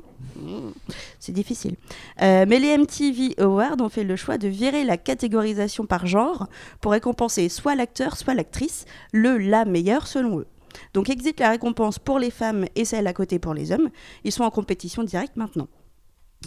C'est 1.20 1.32
difficile. 1.32 1.76
Euh, 2.22 2.46
mais 2.48 2.60
les 2.60 2.78
MTV 2.78 3.36
Awards 3.40 3.76
ont 3.80 3.90
fait 3.90 4.04
le 4.04 4.16
choix 4.16 4.38
de 4.38 4.48
virer 4.48 4.84
la 4.84 4.98
catégorisation 4.98 5.86
par 5.86 6.06
genre 6.08 6.48
pour 6.82 6.92
récompenser 6.94 7.50
soit 7.50 7.76
l'acteur, 7.76 8.18
soit 8.18 8.34
l'actrice, 8.34 8.86
le 9.12 9.38
la 9.38 9.66
meilleur 9.66 10.08
selon 10.08 10.40
eux. 10.40 10.48
Donc 10.94 11.10
existe 11.10 11.40
la 11.40 11.50
récompense 11.52 12.00
pour 12.00 12.20
les 12.20 12.32
femmes 12.32 12.66
et 12.76 12.86
celle 12.86 13.06
à 13.08 13.14
côté 13.14 13.38
pour 13.38 13.54
les 13.54 13.72
hommes. 13.72 13.90
Ils 14.24 14.32
sont 14.32 14.44
en 14.44 14.50
compétition 14.50 15.04
directe 15.04 15.36
maintenant. 15.36 15.68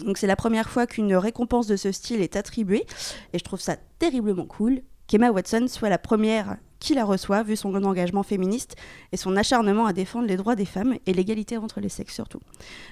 Donc 0.03 0.17
c'est 0.17 0.27
la 0.27 0.35
première 0.35 0.69
fois 0.69 0.85
qu'une 0.85 1.15
récompense 1.15 1.67
de 1.67 1.75
ce 1.75 1.91
style 1.91 2.21
est 2.21 2.35
attribuée 2.35 2.85
et 3.33 3.39
je 3.39 3.43
trouve 3.43 3.61
ça 3.61 3.77
terriblement 3.99 4.45
cool 4.45 4.81
qu'Emma 5.07 5.31
Watson 5.31 5.65
soit 5.67 5.89
la 5.89 5.97
première 5.97 6.57
qui 6.79 6.93
la 6.93 7.05
reçoit 7.05 7.43
vu 7.43 7.55
son 7.55 7.73
engagement 7.83 8.23
féministe 8.23 8.75
et 9.11 9.17
son 9.17 9.35
acharnement 9.35 9.85
à 9.85 9.93
défendre 9.93 10.27
les 10.27 10.37
droits 10.37 10.55
des 10.55 10.65
femmes 10.65 10.95
et 11.05 11.13
l'égalité 11.13 11.57
entre 11.57 11.79
les 11.79 11.89
sexes 11.89 12.15
surtout. 12.15 12.39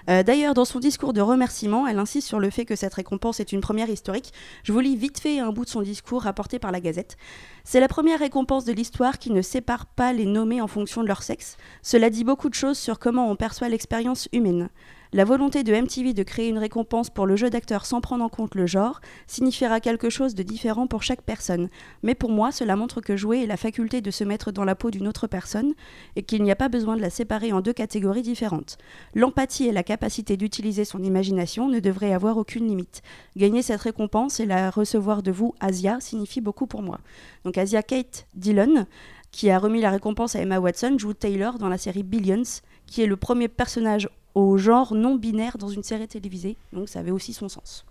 Euh, 0.10 0.24
D'ailleurs, 0.24 0.54
dans 0.54 0.66
son 0.66 0.80
discours 0.80 1.14
de 1.14 1.22
remerciement, 1.22 1.88
elle 1.88 2.00
insiste 2.00 2.28
sur 2.28 2.40
le 2.40 2.50
fait 2.50 2.66
que 2.66 2.76
cette 2.76 2.94
récompense 2.94 3.40
est 3.40 3.52
une 3.52 3.62
première 3.62 3.90
historique. 3.90 4.34
Je 4.64 4.72
vous 4.72 4.80
lis 4.80 4.96
vite 4.96 5.20
fait 5.20 5.40
un 5.40 5.52
bout 5.52 5.66
de 5.66 5.70
son 5.70 5.82
discours 5.82 6.24
rapporté 6.24 6.60
par 6.60 6.72
la 6.72 6.80
Gazette. 6.80 7.18
C'est 7.64 7.80
la 7.80 7.88
première 7.88 8.20
récompense 8.20 8.66
de 8.66 8.74
l'histoire 8.74 9.18
qui 9.18 9.32
ne 9.32 9.42
sépare 9.42 9.86
pas 9.86 10.14
les 10.14 10.26
nommés 10.26 10.62
en 10.62 10.68
fonction 10.68 11.04
de 11.04 11.08
leur 11.08 11.24
sexe. 11.24 11.58
Cela 11.82 12.10
dit 12.10 12.24
beaucoup 12.24 12.50
de 12.50 12.54
choses 12.54 12.78
sur 12.78 13.00
comment 13.00 13.30
on 13.30 13.36
perçoit 13.36 13.70
l'expérience 13.70 14.30
humaine. 14.34 14.70
La 15.16 15.24
volonté 15.24 15.64
de 15.64 15.74
MTV 15.74 16.12
de 16.12 16.24
créer 16.24 16.50
une 16.50 16.58
récompense 16.58 17.10
pour 17.10 17.26
le 17.26 17.38
jeu 17.38 17.50
d'acteur 17.50 17.86
sans 17.86 18.02
prendre 18.02 18.26
en 18.26 18.28
compte 18.28 18.54
le 18.54 18.68
genre 18.68 19.00
signifiera 19.28 19.80
quelque 19.80 20.10
chose 20.10 20.36
de 20.36 20.44
différent 20.44 20.88
pour 20.88 21.04
chaque 21.04 21.22
personne. 21.22 21.70
Mais 22.04 22.16
pour 22.16 22.32
moi, 22.32 22.52
cela 22.52 22.76
montre 22.76 23.00
que 23.00 23.16
jouer 23.16 23.44
est 23.44 23.48
la 23.48 23.56
faculté 23.56 24.02
de 24.02 24.12
se 24.12 24.26
mettre 24.26 24.52
dans 24.52 24.66
la 24.66 24.76
peau 24.76 24.92
d'une 24.92 25.08
autre 25.08 25.28
personne 25.28 25.74
et 26.18 26.24
qu'il 26.24 26.44
n'y 26.44 26.52
a 26.52 26.56
pas 26.58 26.68
besoin 26.68 26.98
de 26.98 27.02
la 27.02 27.10
séparer 27.10 27.54
en 27.54 27.62
deux 27.62 27.72
catégories 27.72 28.24
différentes. 28.24 28.78
L'empathie 29.14 29.68
et 29.68 29.72
la 29.72 29.84
capacité 29.84 30.36
d'utiliser 30.36 30.84
son 30.84 31.02
imagination 31.02 31.70
ne 31.70 31.80
devraient 31.80 32.12
avoir 32.12 32.36
aucune 32.36 32.68
limite. 32.68 33.02
Gagner 33.38 33.62
cette 33.62 33.80
récompense 33.80 34.42
et 34.42 34.46
la 34.46 34.70
recevoir 34.70 35.24
de 35.24 35.32
vous, 35.32 35.56
Asia, 35.62 36.02
signifie 36.02 36.42
beaucoup 36.42 36.68
pour 36.68 36.82
moi. 36.82 37.00
Donc 37.46 37.58
Asia 37.58 37.84
Kate 37.84 38.28
Dillon, 38.36 38.86
qui 39.32 39.50
a 39.50 39.60
remis 39.60 39.80
la 39.80 39.92
récompense 39.92 40.36
à 40.36 40.42
Emma 40.42 40.60
Watson, 40.60 40.98
joue 40.98 41.14
Taylor 41.14 41.58
dans 41.58 41.70
la 41.70 41.78
série 41.78 42.04
Billions, 42.04 42.60
qui 42.86 43.02
est 43.02 43.08
le 43.08 43.16
premier 43.16 43.48
personnage 43.48 44.10
au 44.36 44.58
genre 44.58 44.94
non 44.94 45.16
binaire 45.16 45.58
dans 45.58 45.70
une 45.70 45.84
série 45.84 46.08
télévisée. 46.08 46.56
Donc 46.74 46.88
ça 46.90 47.00
avait 47.00 47.12
aussi 47.12 47.34
son 47.34 47.50
sens. 47.50 47.86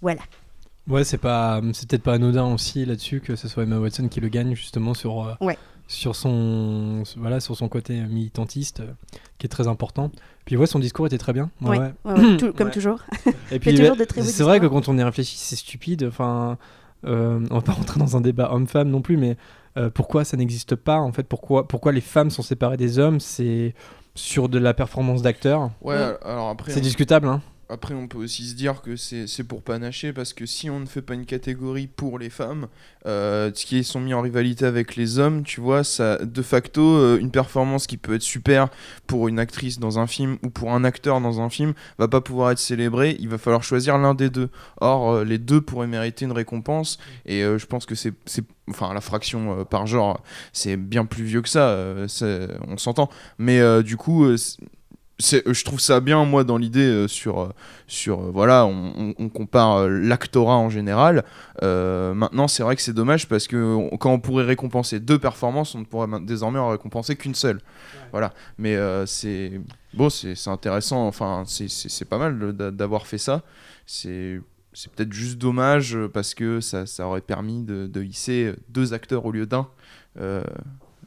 Voilà. 0.00 0.22
Ouais, 0.88 1.04
c'est 1.04 1.18
pas, 1.18 1.60
c'est 1.74 1.88
peut-être 1.88 2.02
pas 2.02 2.14
anodin 2.14 2.52
aussi 2.52 2.84
là-dessus 2.84 3.20
que 3.20 3.36
ce 3.36 3.46
soit 3.46 3.62
Emma 3.62 3.78
Watson 3.78 4.08
qui 4.08 4.20
le 4.20 4.28
gagne 4.28 4.54
justement 4.56 4.94
sur, 4.94 5.22
euh, 5.24 5.34
Ouais. 5.40 5.56
sur 5.86 6.16
son, 6.16 7.04
voilà, 7.16 7.38
sur 7.38 7.56
son 7.56 7.68
côté 7.68 8.00
militantiste 8.00 8.80
euh, 8.80 8.90
qui 9.38 9.46
est 9.46 9.48
très 9.48 9.68
important. 9.68 10.10
Puis 10.44 10.56
ouais, 10.56 10.66
son 10.66 10.80
discours 10.80 11.06
était 11.06 11.18
très 11.18 11.32
bien. 11.32 11.50
Ouais, 11.60 11.92
tout- 12.38 12.52
comme 12.52 12.70
toujours. 12.72 13.00
Et 13.52 13.58
puis 13.60 13.74
toujours 13.76 13.90
bah, 13.96 14.00
de 14.00 14.04
très 14.06 14.22
beaux 14.22 14.26
c'est 14.26 14.42
vrai 14.42 14.58
que 14.58 14.66
quand 14.66 14.88
on 14.88 14.98
y 14.98 15.02
réfléchit, 15.04 15.36
c'est 15.36 15.54
stupide. 15.54 16.04
Enfin, 16.08 16.58
euh, 17.04 17.38
on 17.50 17.54
va 17.56 17.60
pas 17.62 17.72
rentrer 17.80 18.00
dans 18.00 18.16
un 18.16 18.20
débat 18.20 18.50
homme-femme 18.52 18.88
non 18.90 19.02
plus, 19.02 19.16
mais 19.16 19.36
euh, 19.76 19.88
pourquoi 19.88 20.24
ça 20.24 20.36
n'existe 20.36 20.74
pas 20.74 20.96
en 20.98 21.12
fait? 21.12 21.22
Pourquoi, 21.28 21.68
pourquoi 21.68 21.92
les 21.92 22.00
femmes 22.00 22.30
sont 22.30 22.42
séparées 22.42 22.76
des 22.76 22.98
hommes? 22.98 23.20
C'est 23.20 23.74
sur 24.14 24.48
de 24.48 24.58
la 24.58 24.74
performance 24.74 25.22
d'acteur. 25.22 25.70
Ouais, 25.80 25.96
alors 26.24 26.48
après, 26.50 26.72
C'est 26.72 26.80
on- 26.80 26.82
discutable, 26.82 27.28
hein. 27.28 27.40
Après 27.72 27.94
on 27.94 28.06
peut 28.06 28.18
aussi 28.18 28.46
se 28.48 28.54
dire 28.54 28.82
que 28.82 28.96
c'est 28.96 29.44
pour 29.44 29.62
panacher 29.62 30.12
parce 30.12 30.32
que 30.32 30.46
si 30.46 30.68
on 30.70 30.80
ne 30.80 30.86
fait 30.86 31.02
pas 31.02 31.14
une 31.14 31.24
catégorie 31.24 31.86
pour 31.86 32.18
les 32.18 32.30
femmes, 32.30 32.68
euh, 33.06 33.50
qui 33.50 33.82
sont 33.84 34.00
mis 34.00 34.14
en 34.14 34.20
rivalité 34.20 34.64
avec 34.64 34.96
les 34.96 35.18
hommes, 35.18 35.42
tu 35.42 35.60
vois, 35.60 35.82
ça 35.82 36.18
de 36.18 36.42
facto 36.42 36.82
euh, 36.82 37.18
une 37.18 37.30
performance 37.30 37.86
qui 37.86 37.96
peut 37.96 38.14
être 38.14 38.22
super 38.22 38.68
pour 39.06 39.28
une 39.28 39.38
actrice 39.38 39.78
dans 39.78 39.98
un 39.98 40.06
film 40.06 40.38
ou 40.42 40.50
pour 40.50 40.72
un 40.72 40.84
acteur 40.84 41.20
dans 41.20 41.40
un 41.40 41.48
film 41.48 41.72
va 41.98 42.08
pas 42.08 42.20
pouvoir 42.20 42.50
être 42.50 42.58
célébrée. 42.58 43.16
Il 43.18 43.28
va 43.28 43.38
falloir 43.38 43.64
choisir 43.64 43.98
l'un 43.98 44.14
des 44.14 44.30
deux. 44.30 44.50
Or, 44.80 45.10
euh, 45.10 45.24
les 45.24 45.38
deux 45.38 45.60
pourraient 45.60 45.86
mériter 45.86 46.24
une 46.24 46.32
récompense 46.32 46.98
et 47.26 47.42
euh, 47.42 47.58
je 47.58 47.66
pense 47.66 47.86
que 47.86 47.94
c'est 47.94 48.14
enfin 48.70 48.94
la 48.94 49.00
fraction 49.00 49.64
par 49.64 49.86
genre, 49.86 50.22
c'est 50.52 50.76
bien 50.76 51.04
plus 51.04 51.24
vieux 51.24 51.42
que 51.42 51.48
ça. 51.48 51.76
on 52.68 52.76
s'entend. 52.76 53.08
Mais 53.38 53.60
du 53.82 53.96
coup. 53.96 54.26
Euh, 55.34 55.52
je 55.54 55.64
trouve 55.64 55.78
ça 55.80 56.00
bien 56.00 56.24
moi 56.24 56.42
dans 56.44 56.56
l'idée 56.56 56.80
euh, 56.86 57.06
sur 57.08 57.40
euh, 57.40 57.48
sur 57.86 58.20
euh, 58.20 58.30
voilà 58.32 58.66
on, 58.66 58.92
on- 58.96 59.14
on 59.18 59.28
compare 59.28 59.76
euh, 59.82 59.88
l'actorat 59.88 60.56
en 60.56 60.68
général. 60.70 61.24
Maintenant 61.62 62.48
c'est 62.48 62.62
vrai 62.62 62.74
que 62.76 62.82
c'est 62.82 62.92
dommage 62.92 63.28
parce 63.28 63.46
que 63.46 63.56
on- 63.56 63.96
quand 63.96 64.12
on 64.12 64.18
pourrait 64.20 64.44
récompenser 64.44 65.00
deux 65.00 65.18
performances 65.18 65.74
on 65.74 65.80
ne 65.80 65.84
pourrait 65.84 66.06
ma- 66.08 66.20
désormais 66.20 66.58
en 66.58 66.70
récompenser 66.70 67.14
qu'une 67.16 67.34
seule. 67.34 67.60
Voilà. 68.10 68.32
Mais 68.58 68.76
c'est 69.06 69.60
bon 69.94 70.10
c'est 70.10 70.48
intéressant. 70.48 71.06
Enfin 71.06 71.44
c'est- 71.46 72.04
pas 72.08 72.18
mal 72.18 72.52
d'avoir 72.56 73.06
fait 73.06 73.18
ça. 73.18 73.42
C'est 73.86 74.40
c'est 74.74 74.90
peut-être 74.90 75.12
juste 75.12 75.36
dommage 75.38 75.98
parce 76.14 76.32
que 76.34 76.60
ça, 76.60 76.86
ça 76.86 77.06
aurait 77.06 77.20
permis 77.20 77.62
de, 77.62 77.86
de 77.86 78.02
hisser 78.02 78.54
deux 78.70 78.94
acteurs 78.94 79.26
au 79.26 79.30
lieu 79.30 79.44
d'un 79.46 79.68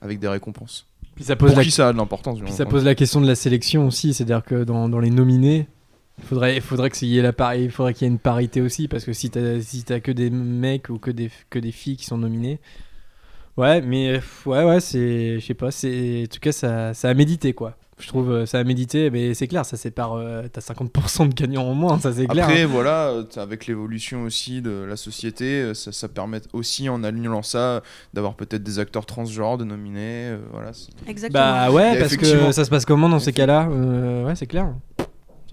avec 0.01 0.19
des 0.19 0.27
récompenses 0.27 0.87
Puis 1.15 1.23
ça 1.23 1.35
pose 1.35 1.51
pour 1.51 1.57
la 1.57 1.63
qui 1.63 1.71
ça 1.71 1.87
a 1.89 1.93
de 1.93 1.97
l'importance 1.97 2.39
Puis 2.39 2.51
ça 2.51 2.65
pose 2.65 2.83
la 2.83 2.95
question 2.95 3.21
de 3.21 3.27
la 3.27 3.35
sélection 3.35 3.87
aussi, 3.87 4.13
c'est-à-dire 4.13 4.43
que 4.43 4.63
dans, 4.63 4.89
dans 4.89 4.99
les 4.99 5.09
nominés, 5.09 5.67
il 6.17 6.23
faudrait, 6.25 6.59
faudrait 6.61 6.89
qu'il 6.89 7.07
y 7.07 7.17
ait 7.17 7.21
la 7.21 7.33
pari- 7.33 7.63
il 7.63 7.71
faudrait 7.71 7.93
qu'il 7.93 8.05
y 8.05 8.09
ait 8.09 8.13
une 8.13 8.19
parité 8.19 8.61
aussi, 8.61 8.87
parce 8.87 9.05
que 9.05 9.13
si 9.13 9.29
t'as 9.29 9.59
si 9.61 9.83
t'as 9.83 9.99
que 9.99 10.11
des 10.11 10.29
mecs 10.29 10.89
ou 10.89 10.97
que 10.97 11.11
des, 11.11 11.29
que 11.49 11.59
des 11.59 11.71
filles 11.71 11.97
qui 11.97 12.05
sont 12.05 12.17
nominées, 12.17 12.59
ouais, 13.57 13.81
mais 13.81 14.19
ouais, 14.45 14.63
ouais, 14.63 14.79
c'est, 14.79 15.39
je 15.39 15.45
sais 15.45 15.53
pas, 15.53 15.71
c'est, 15.71 16.23
en 16.25 16.33
tout 16.33 16.39
cas, 16.39 16.51
ça, 16.51 16.93
ça 16.93 17.09
a 17.09 17.13
médité 17.13 17.53
quoi. 17.53 17.77
Je 17.97 18.07
trouve 18.09 18.29
euh, 18.29 18.45
ça 18.45 18.59
a 18.59 18.63
médité, 18.65 19.09
mais 19.09 19.33
c'est 19.33 19.47
clair, 19.47 19.65
ça 19.65 19.77
sépare, 19.77 20.13
euh, 20.15 20.43
t'as 20.51 20.59
50% 20.59 21.29
de 21.29 21.33
gagnants 21.33 21.63
en 21.63 21.73
moins, 21.73 21.97
ça 21.97 22.11
c'est 22.11 22.27
clair. 22.27 22.43
Après, 22.45 22.63
hein. 22.63 22.67
voilà, 22.69 23.07
euh, 23.07 23.23
avec 23.37 23.67
l'évolution 23.67 24.23
aussi 24.23 24.61
de 24.61 24.83
la 24.87 24.97
société, 24.97 25.73
ça, 25.73 25.93
ça 25.93 26.09
permet 26.09 26.41
aussi, 26.51 26.89
en 26.89 27.05
alignant 27.05 27.41
ça, 27.41 27.81
d'avoir 28.13 28.33
peut-être 28.35 28.63
des 28.63 28.79
acteurs 28.79 29.05
transgenres 29.05 29.57
de 29.57 29.63
nominés. 29.63 29.99
euh, 30.31 30.37
voilà, 30.51 30.71
Exactement. 31.07 31.41
Bah 31.41 31.71
ouais, 31.71 31.97
parce 31.97 32.17
que 32.17 32.51
ça 32.51 32.65
se 32.65 32.69
passe 32.69 32.83
comment 32.85 33.07
dans 33.07 33.19
ces 33.19 33.31
cas-là 33.31 33.69
Euh, 33.71 34.25
Ouais, 34.25 34.35
c'est 34.35 34.47
clair. 34.47 34.73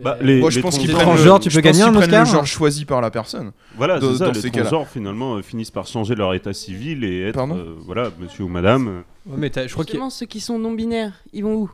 Bah, 0.02 0.16
les, 0.20 0.40
Moi, 0.40 0.50
je 0.50 0.56
les 0.56 0.62
pense 0.62 0.78
qu'ils 0.78 0.90
transgenres- 0.90 0.94
prennent 0.96 1.06
transgenres, 1.14 1.34
le- 1.36 1.40
tu 1.44 1.50
je 1.50 1.54
peux 1.60 1.60
gagner 1.62 1.82
un 1.82 1.94
Oscar 1.94 2.24
le 2.24 2.30
genre 2.30 2.46
choisi 2.46 2.84
par 2.86 3.00
la 3.00 3.10
personne. 3.12 3.52
Voilà, 3.76 4.00
dans- 4.00 4.10
c'est 4.12 4.18
ça, 4.18 4.24
dans 4.26 4.32
les 4.32 4.40
ces 4.40 4.50
transgenres 4.50 4.88
finalement 4.88 5.36
euh, 5.36 5.42
finissent 5.42 5.70
par 5.70 5.86
changer 5.86 6.16
leur 6.16 6.34
état 6.34 6.52
civil 6.54 7.04
et 7.04 7.28
être 7.28 7.34
Pardon 7.36 7.56
euh, 7.56 7.74
voilà, 7.86 8.10
monsieur 8.18 8.44
ou 8.44 8.48
madame. 8.48 9.04
Ouais, 9.26 9.36
mais 9.36 9.52
je 9.54 9.72
crois 9.72 9.84
Justement, 9.84 10.10
ceux 10.10 10.26
qui 10.26 10.40
sont 10.40 10.58
non 10.58 10.72
binaires, 10.72 11.12
ils 11.32 11.44
vont 11.44 11.54
où? 11.54 11.70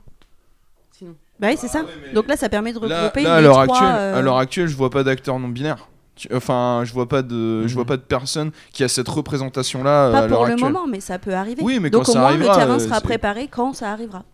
Bah 1.41 1.49
oui, 1.51 1.57
c'est 1.59 1.69
ça. 1.69 1.83
Donc 2.15 2.27
là, 2.29 2.37
ça 2.37 2.49
permet 2.49 2.73
de 2.73 2.81
Là, 2.81 2.99
regrouper 3.03 3.23
là, 3.23 3.35
à 3.37 3.41
les 3.41 3.47
l'heure 3.47 3.63
trois, 3.65 3.77
actuelle, 3.77 3.95
euh, 3.97 4.19
à 4.19 4.23
l'heure 4.23 4.39
actuelle, 4.39 4.67
je 4.69 4.77
vois 4.77 4.91
pas 4.91 5.05
d'acteur 5.05 5.39
non 5.39 5.49
binaire. 5.49 5.89
Tu- 6.17 6.29
Enfin, 6.35 6.83
je 6.85 6.93
vois 6.93 7.09
pas 7.09 7.23
de, 7.23 7.65
je 7.69 7.75
vois 7.75 7.85
Mhm. 7.85 7.89
pas 7.89 7.97
de 7.97 8.03
personne 8.03 8.51
qui 8.73 8.83
a 8.83 8.89
cette 8.89 9.09
représentation-là. 9.09 10.07
euh, 10.09 10.13
Pas 10.13 10.19
à 10.19 10.27
l'heure 10.27 10.39
pour 10.39 10.47
le 10.47 10.53
actuelle. 10.55 10.73
moment, 10.73 10.87
mais 10.89 10.99
ça 11.01 11.19
peut 11.21 11.33
arriver. 11.35 11.63
Oui, 11.63 11.79
mais 11.81 11.91
Donc 11.91 12.05
quand 12.07 12.11
au 12.11 12.15
ça 12.15 12.19
moins, 12.21 12.29
arrivera, 12.31 12.55
le 12.55 12.59
terrain 12.59 12.75
euh, 12.75 12.79
sera 12.81 13.01
préparé 13.01 13.47
quand 13.47 13.73
ça 13.73 13.93
arrivera. 13.93 14.25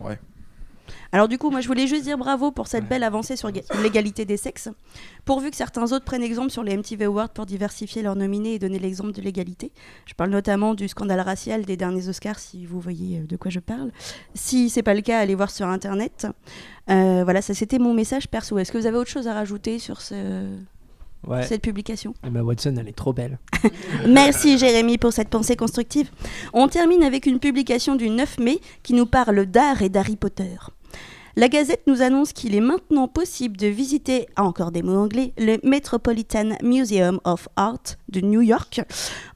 Ouais. 0.00 0.18
Alors 1.14 1.28
du 1.28 1.36
coup, 1.36 1.50
moi 1.50 1.60
je 1.60 1.66
voulais 1.68 1.86
juste 1.86 2.04
dire 2.04 2.16
bravo 2.16 2.50
pour 2.52 2.66
cette 2.66 2.88
belle 2.88 3.02
avancée 3.04 3.36
sur 3.36 3.48
l'ég- 3.48 3.64
l'égalité 3.82 4.24
des 4.24 4.38
sexes. 4.38 4.70
Pourvu 5.26 5.50
que 5.50 5.56
certains 5.56 5.84
autres 5.92 6.04
prennent 6.04 6.22
exemple 6.22 6.50
sur 6.50 6.62
les 6.62 6.74
MTV 6.76 7.04
Awards 7.04 7.28
pour 7.28 7.44
diversifier 7.44 8.02
leurs 8.02 8.16
nominés 8.16 8.54
et 8.54 8.58
donner 8.58 8.78
l'exemple 8.78 9.12
de 9.12 9.20
l'égalité. 9.20 9.72
Je 10.06 10.14
parle 10.14 10.30
notamment 10.30 10.72
du 10.74 10.88
scandale 10.88 11.20
racial 11.20 11.64
des 11.66 11.76
derniers 11.76 12.08
Oscars, 12.08 12.38
si 12.38 12.64
vous 12.64 12.80
voyez 12.80 13.18
euh, 13.18 13.26
de 13.26 13.36
quoi 13.36 13.50
je 13.50 13.60
parle. 13.60 13.90
Si 14.34 14.70
c'est 14.70 14.82
pas 14.82 14.94
le 14.94 15.02
cas, 15.02 15.18
allez 15.18 15.34
voir 15.34 15.50
sur 15.50 15.66
Internet. 15.66 16.26
Euh, 16.90 17.22
voilà, 17.24 17.42
ça 17.42 17.52
c'était 17.54 17.78
mon 17.78 17.92
message 17.92 18.26
perso. 18.28 18.58
Est-ce 18.58 18.72
que 18.72 18.78
vous 18.78 18.86
avez 18.86 18.96
autre 18.96 19.10
chose 19.10 19.28
à 19.28 19.34
rajouter 19.34 19.78
sur 19.78 20.00
ce- 20.00 20.48
Ouais. 21.28 21.44
cette 21.44 21.62
publication? 21.62 22.14
Emma 22.26 22.42
Watson, 22.42 22.74
elle 22.80 22.88
est 22.88 22.96
trop 22.96 23.12
belle. 23.12 23.38
Merci 24.08 24.58
Jérémy 24.58 24.98
pour 24.98 25.12
cette 25.12 25.28
pensée 25.28 25.54
constructive. 25.56 26.10
On 26.52 26.66
termine 26.68 27.02
avec 27.04 27.26
une 27.26 27.38
publication 27.38 27.94
du 27.96 28.10
9 28.10 28.38
mai 28.40 28.58
qui 28.82 28.92
nous 28.94 29.06
parle 29.06 29.46
d'art 29.46 29.82
et 29.82 29.88
d'Harry 29.88 30.16
Potter. 30.16 30.56
La 31.36 31.48
Gazette 31.48 31.82
nous 31.86 32.02
annonce 32.02 32.32
qu'il 32.34 32.54
est 32.54 32.60
maintenant 32.60 33.08
possible 33.08 33.56
de 33.56 33.66
visiter, 33.66 34.26
ah, 34.36 34.44
encore 34.44 34.70
des 34.70 34.82
mots 34.82 34.98
anglais, 34.98 35.32
le 35.38 35.56
Metropolitan 35.66 36.50
Museum 36.62 37.20
of 37.24 37.48
Art 37.56 37.78
de 38.10 38.20
New 38.20 38.42
York 38.42 38.82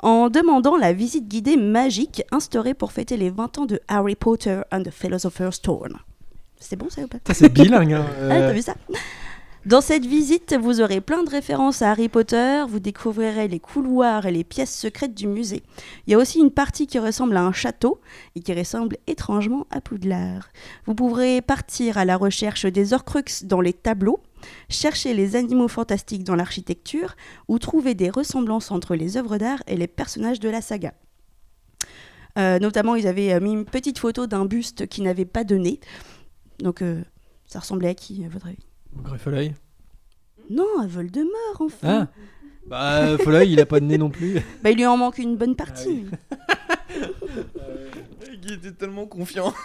en 0.01 0.29
demandant 0.29 0.77
la 0.77 0.93
visite 0.93 1.27
guidée 1.27 1.57
magique 1.57 2.23
instaurée 2.33 2.75
pour 2.75 2.93
fêter 2.93 3.17
les 3.17 3.31
20 3.31 3.59
ans 3.59 3.65
de 3.67 3.81
Harry 3.89 4.15
Potter 4.15 4.61
and 4.71 4.83
the 4.83 4.91
Philosopher's 4.91 5.57
Stone. 5.57 5.95
C'est 6.61 6.77
bon 6.77 6.89
ça 6.91 7.03
ou 7.03 7.07
pas? 7.09 7.19
C'est 7.33 7.49
bilingue. 7.53 7.95
hein. 7.95 8.07
ah, 8.19 8.23
Euh, 8.23 8.49
t'as 8.49 8.53
vu 8.53 8.63
ça? 8.63 8.75
Dans 9.67 9.81
cette 9.81 10.07
visite, 10.07 10.55
vous 10.55 10.81
aurez 10.81 11.01
plein 11.01 11.25
de 11.25 11.29
références 11.29 11.83
à 11.83 11.91
Harry 11.91 12.09
Potter, 12.09 12.63
vous 12.69 12.79
découvrirez 12.79 13.49
les 13.49 13.59
couloirs 13.59 14.25
et 14.25 14.31
les 14.31 14.45
pièces 14.45 14.73
secrètes 14.73 15.13
du 15.13 15.27
musée. 15.27 15.65
Il 16.07 16.13
y 16.13 16.15
a 16.15 16.19
aussi 16.19 16.39
une 16.39 16.53
partie 16.53 16.87
qui 16.87 17.01
ressemble 17.01 17.37
à 17.37 17.43
un 17.43 17.51
château 17.51 18.01
et 18.37 18.41
qui 18.43 18.55
ressemble 18.55 18.97
étrangement 19.09 19.67
à 19.73 19.81
Poudlard. 19.81 20.51
Vous 20.85 20.95
pourrez 20.95 21.43
partir 21.43 21.99
à 21.99 22.05
la 22.05 22.17
recherche 22.17 22.65
des 22.65 22.93
Horcruxes 22.93 23.43
dans 23.43 23.61
les 23.61 23.73
tableaux, 23.73 24.21
chercher 24.69 25.15
les 25.15 25.35
animaux 25.35 25.67
fantastiques 25.67 26.23
dans 26.23 26.37
l'architecture 26.37 27.17
ou 27.49 27.59
trouver 27.59 27.95
des 27.95 28.09
ressemblances 28.09 28.71
entre 28.71 28.95
les 28.95 29.17
œuvres 29.17 29.37
d'art 29.37 29.65
et 29.67 29.77
les 29.77 29.89
personnages 29.89 30.39
de 30.39 30.49
la 30.49 30.63
saga. 30.63 30.95
Euh, 32.39 32.61
notamment, 32.61 32.95
ils 32.95 33.09
avaient 33.09 33.33
euh, 33.33 33.41
mis 33.41 33.53
une 33.53 33.65
petite 33.65 33.99
photo 33.99 34.29
d'un 34.29 34.45
buste 34.45 34.87
qui 34.87 35.03
n'avait 35.03 35.25
pas 35.25 35.43
de. 35.43 35.61
Donc, 36.61 36.83
euh, 36.83 37.03
ça 37.49 37.59
ressemblait 37.59 37.89
à 37.89 37.95
qui, 37.95 38.25
à 38.25 38.29
votre 38.29 38.47
avis? 38.47 38.66
Greffeloeil. 39.03 39.55
Non, 40.51 40.81
à 40.81 40.87
Voldemort, 40.87 41.61
enfin. 41.61 42.09
Ah 42.09 42.13
Bah, 42.67 43.19
Folloy, 43.19 43.51
il 43.51 43.61
a 43.61 43.67
pas 43.67 43.81
de 43.81 43.85
nez 43.85 43.99
non 43.99 44.11
plus. 44.11 44.35
Bah, 44.63 44.71
il 44.71 44.77
lui 44.77 44.87
en 44.87 44.97
manque 44.97 45.19
une 45.19 45.37
bonne 45.37 45.57
partie. 45.57 46.07
Il 48.43 48.53
était 48.53 48.73
tellement 48.73 49.07
confiant. 49.07 49.53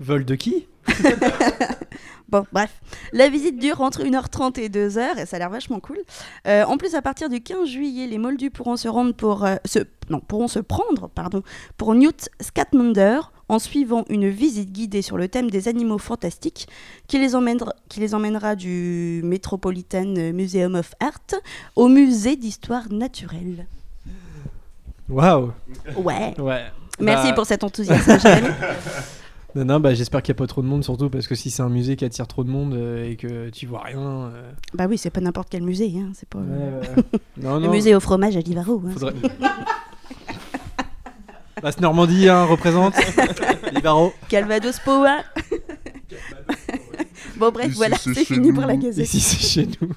Vol 0.00 0.24
de 0.24 0.34
qui 0.34 0.66
Bon, 2.28 2.44
bref. 2.52 2.80
La 3.12 3.28
visite 3.28 3.58
dure 3.58 3.80
entre 3.80 4.02
1h30 4.02 4.58
et 4.58 4.68
2h 4.68 5.18
et 5.18 5.26
ça 5.26 5.36
a 5.36 5.38
l'air 5.38 5.50
vachement 5.50 5.78
cool. 5.78 5.98
Euh, 6.48 6.64
en 6.64 6.76
plus, 6.76 6.94
à 6.94 7.02
partir 7.02 7.28
du 7.28 7.40
15 7.40 7.68
juillet, 7.68 8.06
les 8.08 8.18
Moldus 8.18 8.50
pourront 8.50 8.76
se 8.76 8.88
rendre 8.88 9.14
pour 9.14 9.44
euh, 9.44 9.54
se, 9.64 9.78
non, 10.10 10.18
pourront 10.20 10.48
se 10.48 10.58
prendre, 10.58 11.08
pardon, 11.08 11.42
pour 11.76 11.94
Newt 11.94 12.28
Scamander 12.40 13.20
en 13.48 13.58
suivant 13.58 14.04
une 14.08 14.28
visite 14.28 14.72
guidée 14.72 15.02
sur 15.02 15.16
le 15.18 15.28
thème 15.28 15.50
des 15.50 15.68
animaux 15.68 15.98
fantastiques 15.98 16.66
qui 17.06 17.18
les 17.18 17.34
emmènera, 17.34 17.74
qui 17.88 18.00
les 18.00 18.14
emmènera 18.14 18.56
du 18.56 19.20
Metropolitan 19.24 20.14
Museum 20.32 20.74
of 20.76 20.94
Art 21.00 21.40
au 21.76 21.88
musée 21.88 22.36
d'histoire 22.36 22.90
naturelle. 22.90 23.66
Waouh 25.08 25.52
Ouais. 25.96 26.34
Ouais. 26.40 26.64
Merci 27.00 27.28
Bah, 27.28 27.34
pour 27.34 27.46
cet 27.46 27.64
enthousiasme. 27.64 28.18
Non, 29.56 29.64
non, 29.64 29.78
bah, 29.78 29.94
j'espère 29.94 30.20
qu'il 30.20 30.32
n'y 30.32 30.38
a 30.38 30.40
pas 30.40 30.48
trop 30.48 30.62
de 30.62 30.66
monde, 30.66 30.82
surtout 30.82 31.08
parce 31.08 31.28
que 31.28 31.36
si 31.36 31.48
c'est 31.48 31.62
un 31.62 31.68
musée 31.68 31.94
qui 31.94 32.04
attire 32.04 32.26
trop 32.26 32.42
de 32.42 32.50
monde 32.50 32.74
euh, 32.74 33.08
et 33.08 33.14
que 33.14 33.50
tu 33.50 33.66
vois 33.66 33.82
rien. 33.82 34.00
euh, 34.00 34.50
Bah 34.74 34.86
oui, 34.90 34.98
c'est 34.98 35.10
pas 35.10 35.20
n'importe 35.20 35.46
quel 35.48 35.62
musée, 35.62 35.92
hein, 35.96 36.10
c'est 36.12 36.28
pas 36.28 36.40
ouais, 36.40 36.44
ouais. 36.80 37.20
non, 37.40 37.60
le 37.60 37.66
non. 37.66 37.70
musée 37.70 37.94
au 37.94 38.00
fromage 38.00 38.36
à 38.36 38.40
Livaro. 38.40 38.82
hein. 38.84 38.90
Faudrait... 38.94 39.14
Basse 41.64 41.80
Normandie 41.80 42.28
hein, 42.28 42.44
représente. 42.44 42.94
Libaro. 43.74 44.12
Calvados 44.28 44.78
Power. 44.80 45.22
bon 47.38 47.50
bref, 47.50 47.68
Ici, 47.68 47.76
voilà, 47.78 47.96
c'est 47.96 48.14
fini 48.26 48.48
nous. 48.48 48.54
pour 48.54 48.66
la 48.66 48.76
gazette. 48.76 49.06
Ici, 49.06 49.18
c'est 49.20 49.64
chez 49.64 49.68
nous. 49.80 49.94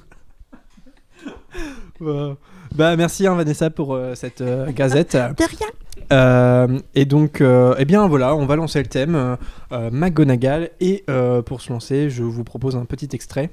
Bah, 2.76 2.96
merci 2.96 3.26
hein, 3.28 3.34
Vanessa 3.36 3.70
pour 3.70 3.96
euh, 3.96 4.14
cette 4.16 4.40
euh, 4.42 4.72
gazette. 4.72 5.14
De 5.16 5.44
rien. 5.44 5.68
Euh, 6.14 6.80
et 6.96 7.06
donc, 7.06 7.42
euh, 7.42 7.76
eh 7.80 7.86
bien 7.86 8.08
voilà, 8.08 8.36
on 8.36 8.46
va 8.46 8.56
lancer 8.56 8.80
le 8.80 8.88
thème 8.88 9.36
McGonagall. 9.72 10.70
Et 10.80 11.04
euh, 11.10 11.42
pour 11.42 11.60
se 11.60 11.74
lancer, 11.74 12.10
je 12.10 12.24
vous 12.24 12.44
propose 12.46 12.78
un 12.78 12.86
petit 12.86 13.10
extrait. 13.12 13.50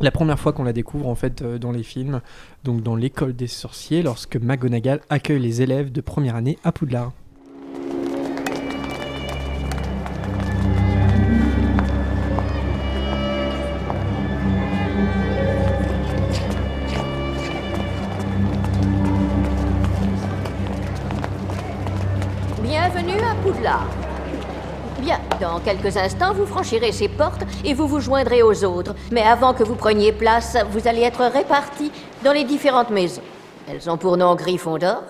La 0.00 0.10
première 0.10 0.38
fois 0.40 0.52
qu'on 0.54 0.64
la 0.64 0.72
découvre 0.72 1.06
en 1.08 1.14
fait 1.14 1.42
euh, 1.42 1.58
dans 1.58 1.72
les 1.72 1.82
films, 1.82 2.22
donc 2.64 2.82
dans 2.82 2.96
l'école 2.96 3.34
des 3.34 3.46
sorciers, 3.46 4.02
lorsque 4.02 4.36
McGonagall 4.36 5.00
accueille 5.10 5.40
les 5.40 5.60
élèves 5.60 5.92
de 5.92 6.00
première 6.00 6.36
année 6.36 6.58
à 6.64 6.72
Poudlard. 6.72 7.12
Bienvenue 22.62 23.20
à 23.20 23.34
Poudlard. 23.42 23.86
Bien, 25.00 25.20
dans 25.40 25.60
quelques 25.60 25.96
instants, 25.96 26.32
vous 26.34 26.46
franchirez 26.46 26.90
ces 26.90 27.08
portes 27.08 27.42
et 27.64 27.74
vous 27.74 27.86
vous 27.86 28.00
joindrez 28.00 28.42
aux 28.42 28.64
autres. 28.64 28.94
Mais 29.12 29.22
avant 29.22 29.54
que 29.54 29.62
vous 29.62 29.76
preniez 29.76 30.12
place, 30.12 30.56
vous 30.72 30.88
allez 30.88 31.02
être 31.02 31.22
répartis 31.22 31.92
dans 32.24 32.32
les 32.32 32.44
différentes 32.44 32.90
maisons. 32.90 33.22
Elles 33.68 33.88
ont 33.88 33.96
pour 33.96 34.16
nom 34.16 34.34
Gryffondor, 34.34 35.02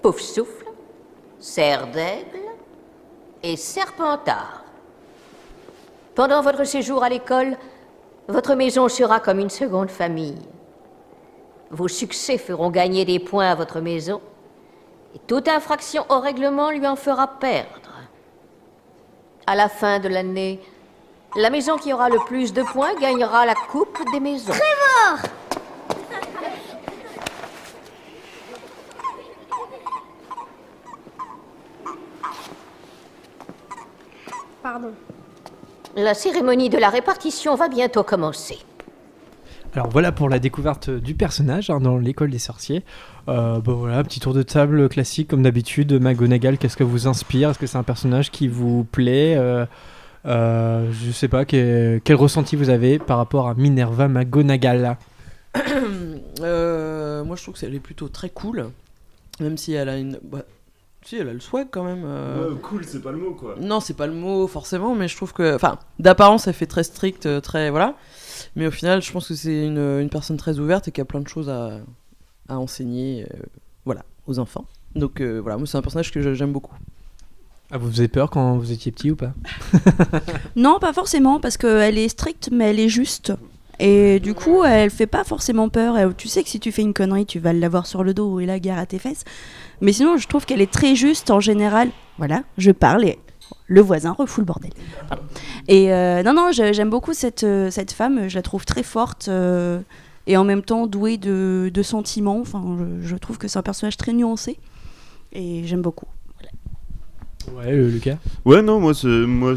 Poufsouffle, 0.00 0.59
Serre 1.40 1.86
d'Aigle 1.86 2.38
et 3.42 3.56
Serpentard. 3.56 4.62
Pendant 6.14 6.42
votre 6.42 6.64
séjour 6.64 7.02
à 7.02 7.08
l'école, 7.08 7.56
votre 8.28 8.54
maison 8.54 8.88
sera 8.88 9.20
comme 9.20 9.40
une 9.40 9.48
seconde 9.48 9.90
famille. 9.90 10.38
Vos 11.70 11.88
succès 11.88 12.36
feront 12.36 12.70
gagner 12.70 13.06
des 13.06 13.18
points 13.18 13.50
à 13.50 13.54
votre 13.54 13.80
maison 13.80 14.20
et 15.14 15.18
toute 15.20 15.48
infraction 15.48 16.04
au 16.10 16.20
règlement 16.20 16.70
lui 16.70 16.86
en 16.86 16.96
fera 16.96 17.26
perdre. 17.26 17.90
À 19.46 19.54
la 19.54 19.70
fin 19.70 19.98
de 19.98 20.08
l'année, 20.08 20.60
la 21.36 21.48
maison 21.48 21.78
qui 21.78 21.92
aura 21.92 22.10
le 22.10 22.18
plus 22.26 22.52
de 22.52 22.62
points 22.62 22.94
gagnera 23.00 23.46
la 23.46 23.54
coupe 23.54 23.98
des 24.12 24.20
maisons. 24.20 24.52
Pardon. 34.72 34.92
La 35.96 36.14
cérémonie 36.14 36.68
de 36.68 36.78
la 36.78 36.90
répartition 36.90 37.56
va 37.56 37.68
bientôt 37.68 38.04
commencer. 38.04 38.56
Alors 39.74 39.88
voilà 39.88 40.12
pour 40.12 40.28
la 40.28 40.38
découverte 40.38 40.90
du 40.90 41.14
personnage 41.14 41.70
hein, 41.70 41.80
dans 41.80 41.98
l'école 41.98 42.30
des 42.30 42.38
sorciers. 42.38 42.84
Euh, 43.26 43.58
bon 43.58 43.74
voilà, 43.74 44.00
petit 44.04 44.20
tour 44.20 44.32
de 44.32 44.44
table 44.44 44.88
classique 44.88 45.26
comme 45.26 45.42
d'habitude. 45.42 46.00
McGonagall, 46.00 46.56
qu'est-ce 46.56 46.76
que 46.76 46.84
vous 46.84 47.08
inspire? 47.08 47.50
Est-ce 47.50 47.58
que 47.58 47.66
c'est 47.66 47.78
un 47.78 47.82
personnage 47.82 48.30
qui 48.30 48.46
vous 48.46 48.84
plaît? 48.84 49.34
Euh, 49.36 49.66
euh, 50.26 50.88
Je 50.92 51.10
sais 51.10 51.26
pas, 51.26 51.44
quel, 51.44 52.00
quel 52.04 52.14
ressenti 52.14 52.54
vous 52.54 52.70
avez 52.70 53.00
par 53.00 53.16
rapport 53.16 53.48
à 53.48 53.54
Minerva 53.54 54.06
McGonagall? 54.06 54.96
Euh, 56.42 57.22
moi, 57.22 57.36
je 57.36 57.42
trouve 57.42 57.58
qu'elle 57.58 57.74
est 57.74 57.80
plutôt 57.80 58.08
très 58.08 58.30
cool. 58.30 58.70
Même 59.40 59.58
si 59.58 59.74
elle 59.74 59.90
a 59.90 59.98
une. 59.98 60.18
bah, 60.22 60.44
si, 61.04 61.16
elle 61.16 61.28
a 61.28 61.32
le 61.32 61.40
swag 61.40 61.68
quand 61.70 61.84
même. 61.84 62.02
euh. 62.04 62.50
Ouais, 62.52 62.60
cool, 62.62 62.84
c'est 62.84 63.00
pas 63.00 63.10
le 63.12 63.18
mot 63.18 63.32
quoi. 63.34 63.54
Non, 63.60 63.80
c'est 63.80 63.94
pas 63.94 64.06
le 64.06 64.12
mot 64.12 64.46
forcément, 64.46 64.94
mais 64.94 65.08
je 65.08 65.16
trouve 65.16 65.32
que. 65.32 65.54
Enfin, 65.54 65.78
d'apparence, 65.98 66.46
elle 66.46 66.54
fait 66.54 66.66
très 66.66 66.84
stricte, 66.84 67.26
euh, 67.26 67.40
très. 67.40 67.70
Voilà. 67.70 67.94
Mais 68.56 68.66
au 68.66 68.70
final, 68.70 69.00
je 69.02 69.10
pense 69.12 69.28
que 69.28 69.34
c'est 69.34 69.66
une, 69.66 69.78
une 69.78 70.10
personne 70.10 70.36
très 70.36 70.58
ouverte 70.58 70.88
et 70.88 70.92
qui 70.92 71.00
a 71.00 71.04
plein 71.04 71.20
de 71.20 71.28
choses 71.28 71.48
à, 71.48 71.78
à 72.48 72.58
enseigner 72.58 73.24
euh, 73.34 73.36
voilà, 73.84 74.02
aux 74.26 74.38
enfants. 74.38 74.66
Donc 74.94 75.20
euh, 75.20 75.38
voilà, 75.40 75.56
moi, 75.56 75.66
c'est 75.66 75.78
un 75.78 75.82
personnage 75.82 76.10
que 76.12 76.34
j'aime 76.34 76.52
beaucoup. 76.52 76.74
ah, 77.70 77.78
Vous 77.78 77.88
faisiez 77.90 78.08
peur 78.08 78.28
quand 78.30 78.56
vous 78.58 78.72
étiez 78.72 78.92
petit 78.92 79.10
ou 79.10 79.16
pas? 79.16 79.32
Non, 80.56 80.78
pas 80.80 80.92
forcément, 80.92 81.40
parce 81.40 81.56
qu'elle 81.56 81.96
est 81.98 82.08
stricte, 82.08 82.50
mais 82.52 82.70
elle 82.70 82.80
est 82.80 82.88
juste. 82.88 83.32
Et 83.82 84.20
du 84.20 84.34
coup, 84.34 84.62
elle 84.62 84.90
fait 84.90 85.06
pas 85.06 85.24
forcément 85.24 85.68
peur. 85.70 85.96
Elle- 85.96 86.14
Tu 86.14 86.28
sais 86.28 86.42
que 86.42 86.48
si 86.50 86.60
tu 86.60 86.70
fais 86.70 86.82
une 86.82 86.92
connerie, 86.92 87.24
tu 87.26 87.38
vas 87.38 87.52
l'avoir 87.54 87.86
sur 87.86 88.04
le 88.04 88.12
dos 88.12 88.38
et 88.38 88.44
la 88.46 88.60
gare 88.60 88.78
à 88.78 88.84
tes 88.86 88.98
fesses. 88.98 89.24
Mais 89.80 89.92
sinon, 89.92 90.18
je 90.18 90.28
trouve 90.28 90.44
qu'elle 90.44 90.60
est 90.60 90.70
très 90.70 90.94
juste 90.94 91.30
en 91.30 91.40
général. 91.40 91.88
Voilà, 92.18 92.42
je 92.58 92.70
parle 92.72 93.04
et 93.06 93.18
Le 93.66 93.80
voisin 93.80 94.12
refoule 94.12 94.42
le 94.42 94.46
bordel. 94.46 94.70
Pardon. 95.08 95.22
Et 95.66 95.92
euh, 95.94 96.22
non, 96.22 96.34
non, 96.34 96.50
j'aime 96.52 96.90
beaucoup 96.90 97.14
cette, 97.14 97.42
euh, 97.44 97.70
cette 97.70 97.92
femme. 97.92 98.28
Je 98.28 98.34
la 98.34 98.42
trouve 98.42 98.64
très 98.66 98.82
forte 98.82 99.28
euh, 99.28 99.80
et 100.26 100.36
en 100.36 100.44
même 100.44 100.62
temps 100.62 100.86
douée 100.86 101.16
de, 101.16 101.70
de 101.72 101.82
sentiments. 101.82 102.40
Enfin, 102.40 102.62
je, 103.02 103.08
je 103.08 103.16
trouve 103.16 103.38
que 103.38 103.48
c'est 103.48 103.58
un 103.58 103.62
personnage 103.62 103.96
très 103.96 104.12
nuancé 104.12 104.58
et 105.32 105.62
j'aime 105.64 105.82
beaucoup. 105.82 106.06
Ouais, 107.56 107.72
Lucas? 107.74 108.16
Ouais, 108.44 108.60
non, 108.60 108.78
moi, 108.80 108.92
c'est- 108.92 109.06
moi 109.06 109.54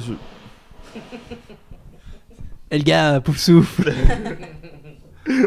Et 2.74 2.78
le 2.80 2.84
gars, 2.84 3.22
pouf 3.22 3.38
souffle. 3.38 3.94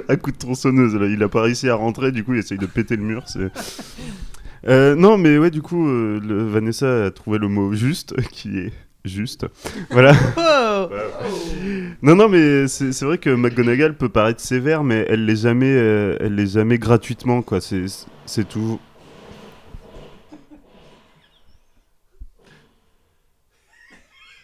à 0.08 0.16
coup 0.16 0.30
de 0.30 0.36
tronçonneuse, 0.38 0.94
là, 0.94 1.06
il 1.06 1.22
a 1.22 1.28
pas 1.28 1.42
réussi 1.42 1.68
à 1.68 1.74
rentrer, 1.74 2.12
du 2.12 2.24
coup, 2.24 2.32
il 2.34 2.38
essaye 2.38 2.56
de 2.58 2.66
péter 2.66 2.96
le 2.96 3.02
mur. 3.02 3.24
c'est- 3.26 3.50
Euh, 4.68 4.94
non, 4.96 5.16
mais 5.18 5.36
ouais, 5.38 5.50
du 5.50 5.60
coup, 5.62 5.86
euh, 5.88 6.20
le- 6.24 6.44
Vanessa 6.46 7.04
a 7.06 7.10
trouvé 7.10 7.38
le 7.38 7.48
mot 7.48 7.72
juste, 7.74 8.14
qui 8.32 8.58
est 8.58 8.72
juste. 9.04 9.46
Voilà. 9.90 10.12
Oh 10.38 10.88
Non, 12.02 12.14
non, 12.14 12.28
mais 12.28 12.68
c'est 12.68 12.92
c'est 12.92 13.04
vrai 13.04 13.18
que 13.18 13.30
McGonagall 13.30 13.96
peut 13.96 14.08
paraître 14.08 14.40
sévère, 14.40 14.84
mais 14.84 15.04
elle 15.08 15.24
l'est 15.24 15.42
jamais, 15.42 15.72
euh, 15.74 16.16
elle 16.20 16.34
l'est 16.36 16.52
jamais 16.54 16.78
gratuitement, 16.78 17.42
quoi. 17.42 17.60
C'est 17.60 17.84
c'est 18.26 18.48
tout. 18.48 18.78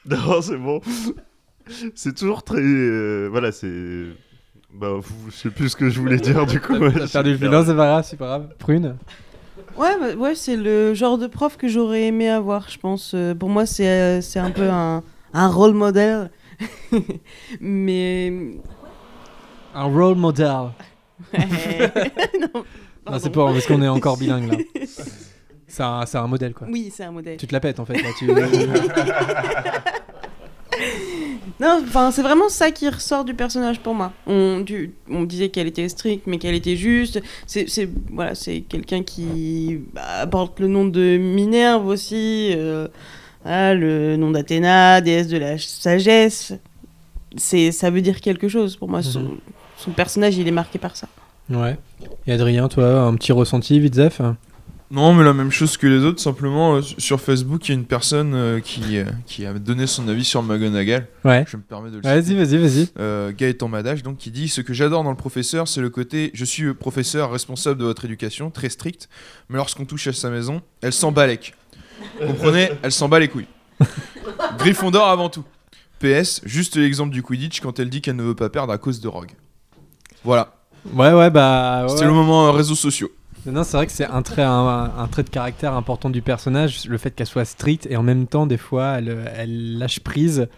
Non, 0.04 0.42
c'est 0.42 0.56
bon. 0.56 0.80
C'est 1.94 2.14
toujours 2.14 2.42
très, 2.42 2.60
euh, 2.60 3.28
voilà, 3.30 3.52
c'est. 3.52 4.04
Bah, 4.74 4.98
je 5.28 5.34
sais 5.34 5.50
plus 5.50 5.68
ce 5.68 5.76
que 5.76 5.90
je 5.90 6.00
voulais 6.00 6.16
dire 6.16 6.46
du 6.46 6.58
coup. 6.60 6.78
T'as 6.78 6.90
j'ai 6.90 7.12
perdu 7.12 7.30
le 7.32 7.36
fil. 7.38 7.48
Non, 7.48 7.62
c'est 7.64 7.76
pas 7.76 7.86
grave, 7.86 8.06
c'est 8.08 8.16
pas 8.16 8.26
grave. 8.26 8.48
Prune. 8.58 8.96
Ouais, 9.76 9.98
bah, 10.00 10.14
ouais 10.14 10.34
c'est 10.34 10.56
le 10.56 10.94
genre 10.94 11.18
de 11.18 11.26
prof 11.26 11.56
que 11.56 11.68
j'aurais 11.68 12.04
aimé 12.04 12.28
avoir, 12.28 12.68
je 12.70 12.78
pense. 12.78 13.12
Euh, 13.14 13.34
pour 13.34 13.48
moi, 13.48 13.66
c'est 13.66 13.88
euh, 13.88 14.20
c'est 14.20 14.38
un 14.38 14.50
peu 14.50 14.68
un, 14.70 15.02
un 15.34 15.48
rôle 15.48 15.74
modèle. 15.74 16.30
Mais. 17.60 18.32
Un 19.74 19.84
role 19.84 20.16
model. 20.16 20.48
non, 21.34 22.64
Non, 23.10 23.18
c'est 23.18 23.30
pas 23.30 23.52
parce 23.52 23.66
qu'on 23.66 23.82
est 23.82 23.88
encore 23.88 24.16
bilingue 24.16 24.52
là. 24.52 24.58
C'est 25.68 25.82
un, 25.82 26.04
c'est 26.04 26.18
un 26.18 26.26
modèle 26.26 26.52
quoi. 26.52 26.66
Oui, 26.70 26.92
c'est 26.94 27.04
un 27.04 27.12
modèle. 27.12 27.38
Tu 27.38 27.46
te 27.46 27.52
la 27.54 27.58
pètes 27.58 27.80
en 27.80 27.86
fait 27.86 27.94
là. 27.94 28.10
Tu... 28.18 28.26
Non, 31.60 31.80
enfin, 31.86 32.10
c'est 32.10 32.22
vraiment 32.22 32.48
ça 32.48 32.70
qui 32.70 32.88
ressort 32.88 33.24
du 33.24 33.34
personnage 33.34 33.80
pour 33.80 33.94
moi. 33.94 34.12
On, 34.26 34.60
du- 34.60 34.94
on 35.08 35.22
disait 35.22 35.48
qu'elle 35.48 35.66
était 35.68 35.88
stricte, 35.88 36.26
mais 36.26 36.38
qu'elle 36.38 36.54
était 36.54 36.76
juste. 36.76 37.20
C'est, 37.46 37.88
voilà, 38.10 38.34
c'est 38.34 38.60
quelqu'un 38.62 39.02
qui 39.02 39.78
bah, 39.92 40.26
porte 40.26 40.58
le 40.60 40.66
nom 40.68 40.84
de 40.86 41.16
Minerve 41.18 41.86
aussi. 41.86 42.52
euh, 42.56 42.88
voilà, 43.44 43.74
le 43.74 44.16
nom 44.16 44.30
d'Athéna, 44.30 45.00
déesse 45.00 45.28
de 45.28 45.36
la 45.38 45.58
sagesse. 45.58 46.52
C'est, 47.36 47.70
ça 47.72 47.90
veut 47.90 48.00
dire 48.02 48.20
quelque 48.20 48.48
chose 48.48 48.76
pour 48.76 48.88
moi. 48.88 49.02
Son, 49.02 49.20
Mhm. 49.20 49.38
son 49.78 49.90
personnage, 49.92 50.36
il 50.36 50.46
est 50.48 50.52
marqué 50.52 50.78
par 50.78 50.96
ça. 50.96 51.06
ouais. 51.50 51.76
Et 52.26 52.32
Adrien, 52.32 52.68
toi, 52.68 53.02
un 53.02 53.14
petit 53.14 53.30
ressenti, 53.32 53.78
vite 53.78 53.94
Zef 53.94 54.20
Non, 54.92 55.14
mais 55.14 55.24
la 55.24 55.32
même 55.32 55.50
chose 55.50 55.78
que 55.78 55.86
les 55.86 56.04
autres, 56.04 56.20
simplement 56.20 56.74
euh, 56.74 56.82
sur 56.82 57.18
Facebook, 57.18 57.66
il 57.66 57.72
y 57.72 57.74
a 57.74 57.78
une 57.78 57.86
personne 57.86 58.34
euh, 58.34 58.60
qui, 58.60 58.98
euh, 58.98 59.06
qui 59.24 59.46
a 59.46 59.54
donné 59.54 59.86
son 59.86 60.06
avis 60.06 60.22
sur 60.22 60.42
McGonagall. 60.42 61.08
Ouais. 61.24 61.46
Je 61.48 61.56
me 61.56 61.62
permets 61.62 61.90
de 61.90 61.96
le 61.96 62.02
Vas-y, 62.02 62.34
vas-y, 62.34 62.58
vas-y. 62.58 62.88
Euh, 62.98 63.32
Gaëtan 63.34 63.68
Madage, 63.68 64.02
donc, 64.02 64.18
qui 64.18 64.30
dit 64.30 64.48
Ce 64.48 64.60
que 64.60 64.74
j'adore 64.74 65.02
dans 65.02 65.10
le 65.10 65.16
professeur, 65.16 65.66
c'est 65.66 65.80
le 65.80 65.88
côté 65.88 66.30
je 66.34 66.44
suis 66.44 66.64
le 66.64 66.74
professeur 66.74 67.30
responsable 67.32 67.80
de 67.80 67.84
votre 67.86 68.04
éducation, 68.04 68.50
très 68.50 68.68
strict, 68.68 69.08
mais 69.48 69.56
lorsqu'on 69.56 69.86
touche 69.86 70.06
à 70.08 70.12
sa 70.12 70.28
maison, 70.28 70.60
elle 70.82 70.92
s'en 70.92 71.10
balèque. 71.10 71.54
Comprenez? 72.18 72.70
Elle 72.82 72.92
s'en 72.92 73.08
bat 73.08 73.18
les 73.18 73.28
couilles. 73.28 73.48
Gryffondor 74.58 75.08
avant 75.08 75.30
tout. 75.30 75.44
PS, 76.00 76.42
juste 76.44 76.76
l'exemple 76.76 77.14
du 77.14 77.22
Quidditch 77.22 77.60
quand 77.60 77.78
elle 77.78 77.88
dit 77.88 78.02
qu'elle 78.02 78.16
ne 78.16 78.24
veut 78.24 78.34
pas 78.34 78.50
perdre 78.50 78.74
à 78.74 78.76
cause 78.76 79.00
de 79.00 79.08
Rogue. 79.08 79.32
Voilà, 80.22 80.54
Ouais, 80.92 81.12
ouais, 81.12 81.30
bah. 81.30 81.86
c'était 81.88 82.04
le 82.04 82.12
moment 82.12 82.46
euh, 82.48 82.50
réseaux 82.50 82.74
sociaux. 82.74 83.10
Non, 83.44 83.64
c'est 83.64 83.76
vrai 83.76 83.86
que 83.86 83.92
c'est 83.92 84.06
un 84.06 84.22
trait, 84.22 84.42
un, 84.42 85.08
trait 85.10 85.24
de 85.24 85.30
caractère 85.30 85.74
important 85.74 86.10
du 86.10 86.22
personnage, 86.22 86.86
le 86.86 86.96
fait 86.96 87.10
qu'elle 87.10 87.26
soit 87.26 87.44
stricte 87.44 87.88
et 87.90 87.96
en 87.96 88.02
même 88.02 88.28
temps, 88.28 88.46
des 88.46 88.56
fois, 88.56 88.98
elle, 88.98 89.78
lâche 89.78 90.00
prise 90.00 90.48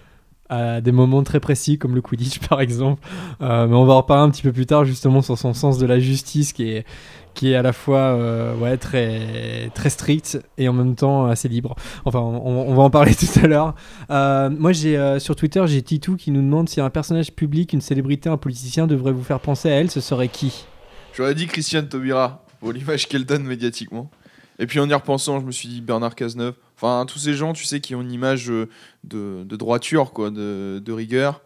à 0.50 0.82
des 0.82 0.92
moments 0.92 1.22
très 1.22 1.40
précis, 1.40 1.78
comme 1.78 1.94
le 1.94 2.02
Quidditch 2.02 2.38
par 2.48 2.60
exemple. 2.60 3.02
Euh, 3.40 3.66
mais 3.66 3.74
on 3.74 3.86
va 3.86 3.94
en 3.94 3.98
reparler 3.98 4.24
un 4.24 4.30
petit 4.30 4.42
peu 4.42 4.52
plus 4.52 4.66
tard, 4.66 4.84
justement, 4.84 5.22
sur 5.22 5.38
son 5.38 5.54
sens 5.54 5.78
de 5.78 5.86
la 5.86 5.98
justice 5.98 6.52
qui 6.52 6.68
est, 6.68 6.86
qui 7.32 7.52
est 7.52 7.54
à 7.54 7.62
la 7.62 7.72
fois 7.72 8.00
euh, 8.00 8.54
ouais, 8.56 8.76
très, 8.76 9.70
très 9.74 9.88
strict 9.88 10.38
et 10.58 10.68
en 10.68 10.74
même 10.74 10.94
temps 10.94 11.24
assez 11.24 11.48
libre. 11.48 11.76
Enfin, 12.04 12.20
on, 12.20 12.74
va 12.74 12.82
en 12.82 12.90
parler 12.90 13.14
tout 13.18 13.40
à 13.42 13.46
l'heure. 13.46 13.74
Euh, 14.10 14.50
moi, 14.50 14.72
j'ai 14.72 15.18
sur 15.20 15.36
Twitter, 15.36 15.64
j'ai 15.66 15.80
Titou 15.80 16.16
qui 16.16 16.30
nous 16.30 16.42
demande 16.42 16.68
si 16.68 16.82
un 16.82 16.90
personnage 16.90 17.32
public, 17.32 17.72
une 17.72 17.80
célébrité, 17.80 18.28
un 18.28 18.36
politicien 18.36 18.86
devrait 18.86 19.12
vous 19.12 19.24
faire 19.24 19.40
penser 19.40 19.70
à 19.70 19.80
elle, 19.80 19.90
ce 19.90 20.02
serait 20.02 20.28
qui? 20.28 20.66
J'aurais 21.14 21.34
dit 21.34 21.46
Christiane 21.46 21.88
Taubira 21.88 22.43
l'image 22.72 23.08
qu'elle 23.08 23.24
donne 23.24 23.44
médiatiquement. 23.44 24.10
Et 24.58 24.66
puis 24.66 24.78
en 24.80 24.88
y 24.88 24.94
repensant, 24.94 25.40
je 25.40 25.46
me 25.46 25.50
suis 25.52 25.68
dit 25.68 25.80
Bernard 25.80 26.14
Cazeneuve. 26.14 26.54
Enfin, 26.76 27.04
tous 27.06 27.18
ces 27.18 27.34
gens, 27.34 27.52
tu 27.52 27.64
sais, 27.64 27.80
qui 27.80 27.94
ont 27.94 28.02
une 28.02 28.12
image 28.12 28.50
euh, 28.50 28.68
de, 29.02 29.44
de 29.44 29.56
droiture, 29.56 30.12
quoi, 30.12 30.30
de, 30.30 30.80
de 30.84 30.92
rigueur. 30.92 31.42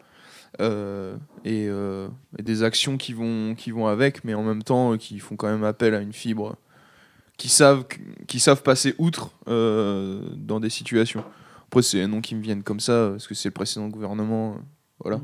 euh, 0.61 1.17
et, 1.45 1.67
euh, 1.69 2.09
et 2.39 2.43
des 2.43 2.63
actions 2.63 2.97
qui 2.97 3.13
vont, 3.13 3.55
qui 3.55 3.71
vont 3.71 3.87
avec, 3.87 4.25
mais 4.25 4.35
en 4.35 4.43
même 4.43 4.63
temps 4.63 4.97
qui 4.97 5.19
font 5.21 5.37
quand 5.37 5.49
même 5.49 5.65
appel 5.65 5.95
à 5.95 6.01
une 6.01 6.13
fibre, 6.13 6.57
qui 7.37 7.49
savent, 7.49 7.85
qui 8.27 8.41
savent 8.41 8.63
passer 8.63 8.95
outre 8.99 9.31
dans 9.47 10.61
des 10.61 10.71
situations. 10.71 11.23
Après, 11.69 11.83
c'est 11.83 12.03
un 12.03 12.09
nom 12.09 12.21
qui 12.21 12.35
me 12.35 12.43
viennent 12.43 12.63
comme 12.63 12.81
ça, 12.81 13.11
parce 13.13 13.27
que 13.29 13.35
c'est 13.35 13.49
le 13.51 13.55
précédent 13.55 13.89
gouvernement. 13.89 14.57
voilà. 15.03 15.21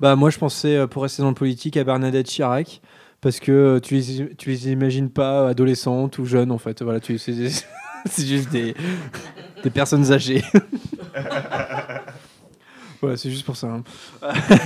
Bah 0.00 0.16
moi 0.16 0.28
je 0.30 0.38
pensais 0.38 0.86
pour 0.88 1.04
rester 1.04 1.22
dans 1.22 1.28
le 1.28 1.34
politique 1.34 1.76
à 1.76 1.84
Bernadette 1.84 2.26
Chirac 2.26 2.82
parce 3.24 3.40
que 3.40 3.50
euh, 3.50 3.80
tu 3.80 3.94
les, 3.94 4.36
tu 4.36 4.50
les 4.50 4.70
imagines 4.70 5.08
pas 5.08 5.48
adolescentes 5.48 6.18
ou 6.18 6.26
jeunes 6.26 6.52
en 6.52 6.58
fait 6.58 6.82
voilà 6.82 7.00
c'est 7.02 7.16
c'est 7.18 8.26
juste 8.26 8.50
des 8.50 8.74
des 9.62 9.70
personnes 9.70 10.12
âgées. 10.12 10.42
voilà, 13.00 13.16
c'est 13.16 13.30
juste 13.30 13.46
pour 13.46 13.56
ça. 13.56 13.68
hein. 13.68 13.82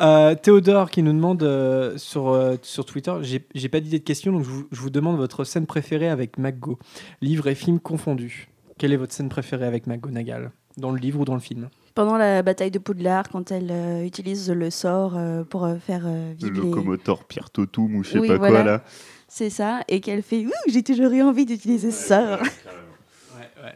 Euh, 0.00 0.34
Théodore 0.34 0.90
qui 0.90 1.02
nous 1.02 1.12
demande 1.12 1.42
euh, 1.42 1.96
sur, 1.96 2.56
sur 2.62 2.84
Twitter, 2.84 3.12
j'ai 3.20 3.46
j'ai 3.54 3.68
pas 3.68 3.80
d'idée 3.80 3.98
de 4.00 4.04
question 4.04 4.32
donc 4.32 4.42
je 4.44 4.48
vous, 4.50 4.66
je 4.72 4.80
vous 4.80 4.90
demande 4.90 5.16
votre 5.16 5.44
scène 5.44 5.66
préférée 5.66 6.08
avec 6.08 6.38
McGo, 6.38 6.78
livre 7.20 7.46
et 7.46 7.54
film 7.54 7.78
confondus. 7.78 8.48
Quelle 8.78 8.92
est 8.92 8.96
votre 8.96 9.12
scène 9.12 9.28
préférée 9.28 9.66
avec 9.66 9.86
McGonagall 9.86 10.50
Dans 10.78 10.90
le 10.90 10.98
livre 10.98 11.20
ou 11.20 11.24
dans 11.24 11.34
le 11.34 11.40
film? 11.40 11.68
Pendant 11.94 12.16
la 12.16 12.42
bataille 12.42 12.70
de 12.70 12.78
Poudlard, 12.78 13.28
quand 13.30 13.50
elle 13.52 13.70
euh, 13.70 14.04
utilise 14.04 14.50
le 14.50 14.70
sort 14.70 15.14
euh, 15.16 15.44
pour 15.44 15.64
euh, 15.64 15.76
faire 15.76 16.02
euh, 16.06 16.32
Le 16.40 16.48
vivre 16.48 16.62
les- 16.64 16.70
locomoteur 16.70 17.24
Pierre 17.24 17.50
Totoum 17.50 17.96
ou 17.96 18.04
je 18.04 18.10
sais 18.12 18.18
Oui, 18.18 18.28
pas 18.28 18.38
voilà. 18.38 18.54
quoi 18.54 18.62
là. 18.64 18.82
C'est 19.28 19.50
ça, 19.50 19.80
et 19.88 20.00
qu'elle 20.00 20.22
fait 20.22 20.44
Ouh, 20.46 20.50
J'ai 20.68 20.82
toujours 20.82 21.10
eu 21.12 21.22
envie 21.22 21.46
d'utiliser 21.46 21.90
ce 21.90 22.08
sort. 22.08 22.38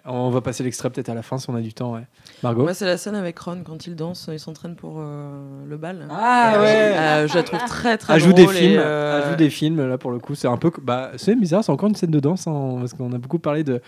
On 0.04 0.30
va 0.30 0.40
passer 0.40 0.64
l'extrait 0.64 0.90
peut-être 0.90 1.08
à 1.10 1.14
la 1.14 1.22
fin 1.22 1.38
si 1.38 1.48
on 1.48 1.54
a 1.54 1.60
du 1.60 1.72
temps. 1.72 1.94
Ouais. 1.94 2.06
Margot 2.42 2.62
Moi, 2.62 2.74
c'est 2.74 2.84
la 2.84 2.96
scène 2.96 3.14
avec 3.14 3.38
Ron 3.38 3.62
quand 3.64 3.86
il 3.86 3.94
danse, 3.94 4.28
il 4.32 4.40
s'entraîne 4.40 4.74
pour 4.74 4.96
euh, 4.98 5.64
le 5.68 5.76
bal. 5.76 6.08
Ah 6.10 6.56
ouais 6.60 6.92
Euh, 6.96 7.28
Je 7.28 7.34
la 7.34 7.42
trouve 7.44 7.60
très 7.64 7.96
très 7.96 8.14
ajout 8.14 8.32
drôle. 8.32 8.46
des 8.46 8.52
et, 8.52 8.54
films, 8.62 8.78
euh, 8.80 9.22
ajout 9.28 9.36
des 9.36 9.50
films 9.50 9.86
là 9.88 9.96
pour 9.96 10.10
le 10.10 10.18
coup, 10.18 10.34
c'est 10.34 10.48
un 10.48 10.56
peu 10.56 10.72
bah 10.82 11.12
c'est 11.16 11.36
bizarre, 11.36 11.62
c'est 11.62 11.70
encore 11.72 11.88
une 11.88 11.94
scène 11.94 12.10
de 12.10 12.18
danse 12.20 12.46
hein, 12.48 12.76
parce 12.80 12.94
qu'on 12.94 13.12
a 13.12 13.18
beaucoup 13.18 13.38
parlé 13.38 13.62
de 13.64 13.80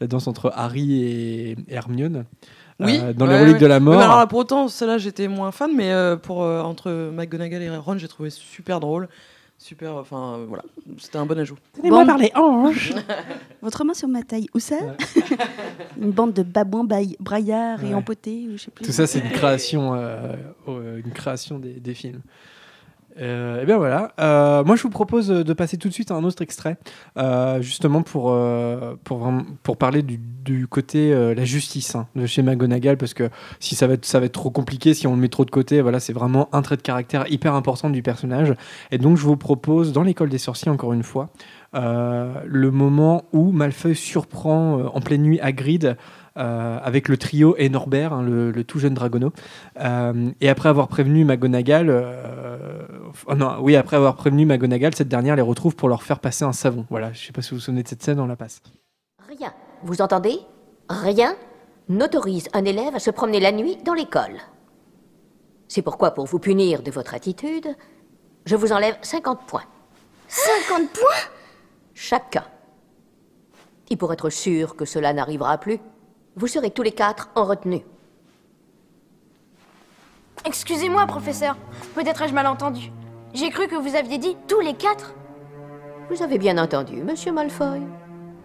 la 0.00 0.06
danse 0.06 0.28
entre 0.28 0.52
Harry 0.54 1.02
et 1.02 1.56
Hermione. 1.68 2.24
Oui, 2.80 3.00
euh, 3.02 3.12
dans 3.12 3.26
ouais, 3.26 3.32
les 3.34 3.40
reliques 3.40 3.54
ouais. 3.54 3.60
de 3.60 3.66
la 3.66 3.80
mort. 3.80 3.96
mais 3.96 4.04
alors 4.04 4.18
là, 4.18 4.26
pour 4.26 4.38
autant, 4.38 4.68
celle-là, 4.68 4.98
j'étais 4.98 5.26
moins 5.26 5.50
fan, 5.50 5.72
mais 5.74 5.92
euh, 5.92 6.16
pour 6.16 6.44
euh, 6.44 6.60
entre 6.60 7.10
McGonagall 7.12 7.62
et 7.62 7.76
Ron, 7.76 7.98
j'ai 7.98 8.06
trouvé 8.06 8.30
super 8.30 8.78
drôle, 8.78 9.08
super. 9.58 9.96
Enfin, 9.96 10.36
euh, 10.38 10.46
voilà, 10.48 10.62
c'était 10.98 11.18
un 11.18 11.26
bon 11.26 11.38
ajout. 11.38 11.56
Bon. 11.82 12.06
par 12.06 12.18
les 12.18 12.30
hanches. 12.34 12.92
Votre 13.62 13.84
main 13.84 13.94
sur 13.94 14.08
ma 14.08 14.22
taille, 14.22 14.46
où 14.54 14.60
ça 14.60 14.76
Une 16.00 16.12
bande 16.12 16.32
de 16.32 16.44
babouins 16.44 16.86
braillards 17.18 17.84
et 17.84 17.94
empotés, 17.94 18.46
ou 18.48 18.52
je 18.52 18.64
sais 18.64 18.70
plus. 18.70 18.84
Tout 18.84 18.92
ça, 18.92 19.06
c'est 19.06 19.18
une 19.18 19.30
création, 19.30 19.94
euh, 19.94 20.34
euh, 20.68 21.00
une 21.04 21.12
création 21.12 21.58
des, 21.58 21.74
des 21.74 21.94
films. 21.94 22.20
Euh, 23.20 23.62
et 23.62 23.66
bien 23.66 23.78
voilà. 23.78 24.12
Euh, 24.20 24.64
moi, 24.64 24.76
je 24.76 24.82
vous 24.82 24.90
propose 24.90 25.28
de 25.28 25.52
passer 25.52 25.76
tout 25.76 25.88
de 25.88 25.94
suite 25.94 26.10
à 26.10 26.14
un 26.14 26.24
autre 26.24 26.42
extrait, 26.42 26.76
euh, 27.16 27.60
justement 27.60 28.02
pour, 28.02 28.30
euh, 28.30 28.94
pour, 29.04 29.30
pour 29.62 29.76
parler 29.76 30.02
du, 30.02 30.20
côté 30.70 31.14
la 31.34 31.44
justice 31.44 31.94
hein, 31.94 32.06
de 32.16 32.24
chez 32.24 32.42
McGonagall, 32.42 32.96
parce 32.96 33.12
que 33.12 33.28
si 33.60 33.74
ça 33.74 33.86
va, 33.86 33.94
être, 33.94 34.06
ça 34.06 34.18
va 34.18 34.26
être 34.26 34.32
trop 34.32 34.50
compliqué, 34.50 34.94
si 34.94 35.06
on 35.06 35.14
le 35.14 35.20
met 35.20 35.28
trop 35.28 35.44
de 35.44 35.50
côté, 35.50 35.82
voilà, 35.82 36.00
c'est 36.00 36.14
vraiment 36.14 36.48
un 36.52 36.62
trait 36.62 36.76
de 36.76 36.82
caractère 36.82 37.30
hyper 37.30 37.54
important 37.54 37.90
du 37.90 38.02
personnage. 38.02 38.54
Et 38.90 38.96
donc, 38.96 39.18
je 39.18 39.24
vous 39.24 39.36
propose, 39.36 39.92
dans 39.92 40.02
l'école 40.02 40.30
des 40.30 40.38
sorciers, 40.38 40.70
encore 40.70 40.94
une 40.94 41.02
fois, 41.02 41.28
le 41.74 42.70
moment 42.70 43.24
où 43.34 43.52
Malfeuille 43.52 43.94
surprend 43.94 44.80
en 44.86 45.00
pleine 45.00 45.22
nuit 45.22 45.38
Hagrid 45.40 45.96
euh, 46.38 46.78
avec 46.84 47.08
le 47.08 47.16
trio 47.16 47.56
et 47.58 47.68
Norbert, 47.68 48.12
hein, 48.12 48.22
le, 48.22 48.62
tout 48.62 48.78
jeune 48.78 48.94
Dragono. 48.94 49.32
Et 50.40 50.48
après 50.48 50.68
avoir 50.68 50.88
prévenu 50.88 51.24
McGonagall, 51.24 51.90
oh 53.26 53.34
non, 53.34 53.56
oui, 53.60 53.76
après 53.76 53.96
avoir 53.96 54.16
prévenu 54.16 54.46
McGonagall, 54.46 54.94
cette 54.94 55.08
dernière 55.08 55.36
les 55.36 55.42
retrouve 55.42 55.76
pour 55.76 55.88
leur 55.88 56.02
faire 56.02 56.20
passer 56.20 56.44
un 56.44 56.52
savon. 56.52 56.86
Voilà, 56.90 57.12
je 57.12 57.26
sais 57.26 57.32
pas 57.32 57.42
si 57.42 57.50
vous 57.50 57.56
vous 57.56 57.62
souvenez 57.62 57.82
de 57.82 57.88
cette 57.88 58.02
scène, 58.02 58.20
on 58.20 58.26
la 58.26 58.36
passe. 58.36 58.60
Rien. 59.28 59.52
Vous 59.82 60.00
entendez? 60.00 60.38
Rien? 60.88 61.36
N'autorise 61.88 62.48
un 62.52 62.64
élève 62.64 62.94
à 62.94 62.98
se 62.98 63.10
promener 63.10 63.40
la 63.40 63.52
nuit 63.52 63.76
dans 63.84 63.94
l'école. 63.94 64.38
C'est 65.68 65.82
pourquoi, 65.82 66.12
pour 66.12 66.26
vous 66.26 66.38
punir 66.38 66.82
de 66.82 66.90
votre 66.90 67.14
attitude, 67.14 67.68
je 68.46 68.56
vous 68.56 68.72
enlève 68.72 68.96
50 69.02 69.46
points. 69.46 69.64
50 70.28 70.90
points? 70.90 71.32
Chacun. 71.94 72.44
Et 73.90 73.96
pour 73.96 74.12
être 74.12 74.30
sûr 74.30 74.76
que 74.76 74.84
cela 74.84 75.12
n'arrivera 75.12 75.58
plus, 75.58 75.78
vous 76.36 76.46
serez 76.46 76.70
tous 76.70 76.82
les 76.82 76.92
quatre 76.92 77.30
en 77.34 77.44
retenue. 77.44 77.84
Excusez-moi, 80.44 81.06
professeur. 81.06 81.56
Peut-être 81.94 82.22
ai-je 82.22 82.34
mal 82.34 82.46
entendu. 82.46 82.92
J'ai 83.34 83.50
cru 83.50 83.68
que 83.68 83.76
vous 83.76 83.94
aviez 83.94 84.18
dit 84.18 84.36
tous 84.46 84.60
les 84.60 84.74
quatre. 84.74 85.14
Vous 86.10 86.22
avez 86.22 86.38
bien 86.38 86.56
entendu, 86.56 87.02
monsieur 87.02 87.30
Malfoy. 87.30 87.82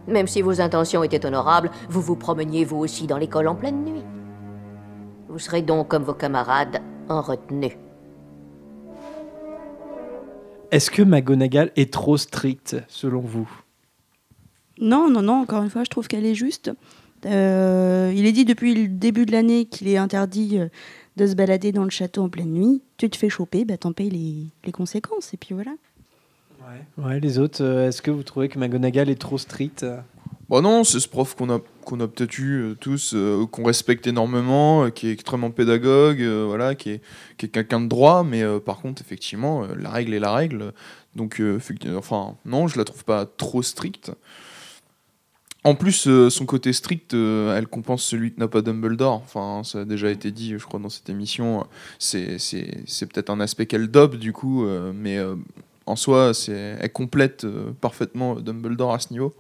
Même 0.08 0.28
si 0.28 0.42
vos 0.42 0.60
intentions 0.60 1.04
étaient 1.04 1.26
honorables, 1.26 1.72
vous 1.90 2.02
vous 2.02 2.18
promeniez 2.18 2.66
vous 2.66 2.78
aussi 2.78 3.08
dans 3.08 3.18
l'école 3.18 3.48
en 3.48 3.56
pleine 3.56 3.86
nuit. 3.86 4.04
Vous 5.30 5.40
serez 5.40 5.62
donc, 5.62 5.88
comme 5.88 6.04
vos 6.04 6.14
camarades, 6.14 6.82
en 7.08 7.22
retenue. 7.22 7.78
Est-ce 10.72 10.92
que 10.92 11.02
McGonagall 11.02 11.72
est 11.78 11.94
trop 11.94 12.18
stricte, 12.18 12.76
selon 12.88 13.22
vous? 13.22 13.50
Non, 14.80 15.10
non, 15.10 15.22
non, 15.22 15.42
encore 15.42 15.64
une 15.64 15.70
fois, 15.70 15.86
je 15.86 15.90
trouve 15.90 16.08
qu'elle 16.08 16.26
est 16.26 16.36
juste. 16.36 16.72
Euh, 17.26 18.12
il 18.14 18.26
est 18.26 18.34
dit 18.34 18.44
depuis 18.44 18.76
le 18.76 18.88
début 18.90 19.26
de 19.26 19.32
l'année 19.32 19.66
qu'il 19.66 19.88
est 19.88 19.98
interdit 19.98 20.60
euh, 20.60 20.68
de 21.18 21.28
se 21.28 21.36
balader 21.36 21.72
dans 21.72 21.84
le 21.84 21.90
château 21.90 22.24
en 22.24 22.30
pleine 22.30 22.54
nuit. 22.54 22.82
Tu 22.98 23.10
te 23.10 23.18
fais 23.18 23.30
choper, 23.30 23.66
bah, 23.66 23.78
t'en 23.78 23.94
payes 23.94 24.10
les, 24.10 24.46
les 24.66 24.72
conséquences, 24.72 25.34
et 25.34 25.38
puis 25.38 25.54
voilà. 25.54 25.72
Ouais, 26.98 27.20
les 27.20 27.40
autres, 27.40 27.64
euh, 27.64 27.88
est-ce 27.90 28.02
que 28.02 28.10
vous 28.12 28.24
trouvez 28.24 28.50
que 28.50 28.58
McGonagall 28.58 29.10
est 29.10 29.20
trop 29.20 29.38
stricte 29.38 29.86
Bah 30.50 30.62
non, 30.62 30.84
c'est 30.84 31.00
ce 31.00 31.10
prof 31.10 31.36
qu'on 31.36 31.50
a, 31.50 31.60
qu'on 31.84 32.00
a 32.00 32.08
peut-être 32.08 32.38
eu 32.40 32.62
euh, 32.62 32.76
tous, 32.76 33.14
euh, 33.14 33.46
qu'on 33.46 33.66
respecte 33.66 34.08
énormément, 34.08 34.86
euh, 34.86 34.90
qui 34.90 35.08
est 35.08 35.12
extrêmement 35.12 35.52
pédagogue, 35.52 36.22
euh, 36.22 36.46
voilà, 36.48 36.74
qui 36.74 36.92
est, 36.92 37.02
qui 37.38 37.48
est 37.48 37.50
quelqu'un 37.50 37.82
de 37.82 37.88
droit, 37.88 38.24
mais 38.24 38.44
euh, 38.44 38.60
par 38.60 38.80
contre, 38.80 39.02
effectivement, 39.02 39.64
euh, 39.64 39.76
la 39.78 39.90
règle 39.90 40.14
est 40.14 40.20
la 40.20 40.34
règle. 40.34 40.74
Donc, 41.16 41.40
euh, 41.42 41.60
enfin, 41.96 42.38
non, 42.46 42.68
je 42.68 42.78
la 42.78 42.86
trouve 42.86 43.04
pas 43.04 43.26
trop 43.26 43.62
stricte. 43.62 44.12
En 45.66 45.76
plus, 45.76 46.08
euh, 46.08 46.30
son 46.30 46.46
côté 46.46 46.74
strict, 46.74 47.14
euh, 47.14 47.58
elle 47.58 47.68
compense 47.68 48.04
celui 48.04 48.34
que 48.34 48.40
n'a 48.40 48.50
pas 48.50 48.62
Dumbledore. 48.62 49.22
Enfin, 49.24 49.62
ça 49.64 49.82
a 49.82 49.86
déjà 49.86 50.10
été 50.10 50.32
dit, 50.32 50.56
je 50.58 50.66
crois, 50.66 50.80
dans 50.80 50.90
cette 50.90 51.10
émission. 51.10 51.66
C'est, 52.00 52.38
peut-être 53.12 53.30
un 53.30 53.40
aspect 53.40 53.66
qu'elle 53.66 53.88
dope, 53.88 54.18
du 54.18 54.34
coup, 54.34 54.66
euh, 54.66 54.92
mais 54.94 55.20
en 55.86 55.96
soi, 55.96 56.34
elle 56.48 56.92
complète 56.92 57.48
parfaitement 57.80 58.36
Dumbledore 58.36 58.94
à 58.94 59.00
ce 59.00 59.12
niveau. 59.12 59.34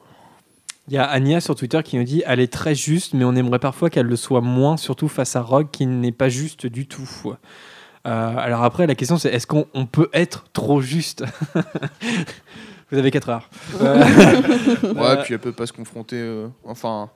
Il 0.90 0.94
y 0.94 0.98
a 0.98 1.06
Anya 1.06 1.40
sur 1.40 1.56
Twitter 1.56 1.82
qui 1.82 1.98
nous 1.98 2.04
dit 2.04 2.24
elle 2.26 2.42
est 2.42 2.52
très 2.52 2.76
juste, 2.76 3.14
mais 3.14 3.24
on 3.24 3.36
aimerait 3.36 3.60
parfois 3.60 3.90
qu'elle 3.90 4.06
le 4.06 4.18
soit 4.18 4.42
moins, 4.42 4.76
surtout 4.76 5.08
face 5.08 5.38
à 5.38 5.42
Rogue 5.42 5.70
qui 5.72 5.86
n'est 5.86 6.12
pas 6.12 6.28
juste 6.28 6.66
du 6.66 6.88
tout. 6.88 7.10
Alors 8.04 8.64
après, 8.64 8.86
la 8.86 8.96
question 8.96 9.18
c'est 9.18 9.30
est-ce 9.30 9.48
qu'on 9.48 9.66
on 9.74 9.86
peut 9.86 10.10
être 10.12 10.46
trop 10.52 10.82
juste? 10.82 11.24
Vous 12.94 13.00
avez 13.00 13.12
4 13.12 13.30
heures. 13.30 13.50
Euh, 13.82 14.94
Ouais, 14.94 15.24
puis 15.24 15.34
elle 15.34 15.40
peut 15.40 15.52
pas 15.52 15.66
se 15.66 15.74
confronter. 15.74 16.16
euh, 16.18 16.48
enfin, 16.64 17.10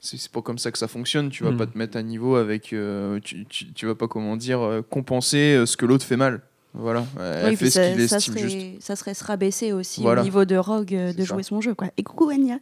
c'est 0.00 0.30
pas 0.30 0.42
comme 0.42 0.58
ça 0.58 0.70
que 0.70 0.78
ça 0.78 0.88
fonctionne. 0.88 1.30
Tu 1.30 1.44
vas 1.44 1.50
Hmm. 1.52 1.56
pas 1.56 1.66
te 1.66 1.78
mettre 1.78 1.96
à 1.96 2.02
niveau 2.02 2.36
avec. 2.36 2.72
euh, 2.72 3.18
tu, 3.24 3.46
tu, 3.46 3.72
tu 3.72 3.86
vas 3.86 3.94
pas, 3.94 4.08
comment 4.08 4.36
dire, 4.36 4.60
euh, 4.60 4.82
compenser 4.82 5.54
euh, 5.56 5.64
ce 5.66 5.76
que 5.76 5.86
l'autre 5.86 6.04
fait 6.04 6.16
mal. 6.16 6.42
Voilà. 6.74 7.06
Elle 7.18 7.50
Oui, 7.50 7.56
fait 7.56 7.64
puis 7.64 7.70
ce 7.70 7.94
qu'il 7.94 8.08
ça, 8.08 8.20
ça 8.20 8.32
juste. 8.32 8.48
serait, 8.50 8.76
ça 8.80 8.96
serait 8.96 9.14
se 9.14 9.24
rabaisser 9.24 9.72
aussi 9.72 10.02
Voilà. 10.02 10.20
au 10.20 10.24
niveau 10.24 10.44
de 10.44 10.56
Rogue 10.56 10.94
euh, 10.94 11.12
de 11.12 11.18
C'est 11.20 11.24
jouer 11.24 11.42
ça. 11.42 11.48
son 11.50 11.60
jeu. 11.62 11.74
Quoi. 11.74 11.88
Et 11.96 12.02
coucou 12.02 12.28
Anya. 12.30 12.58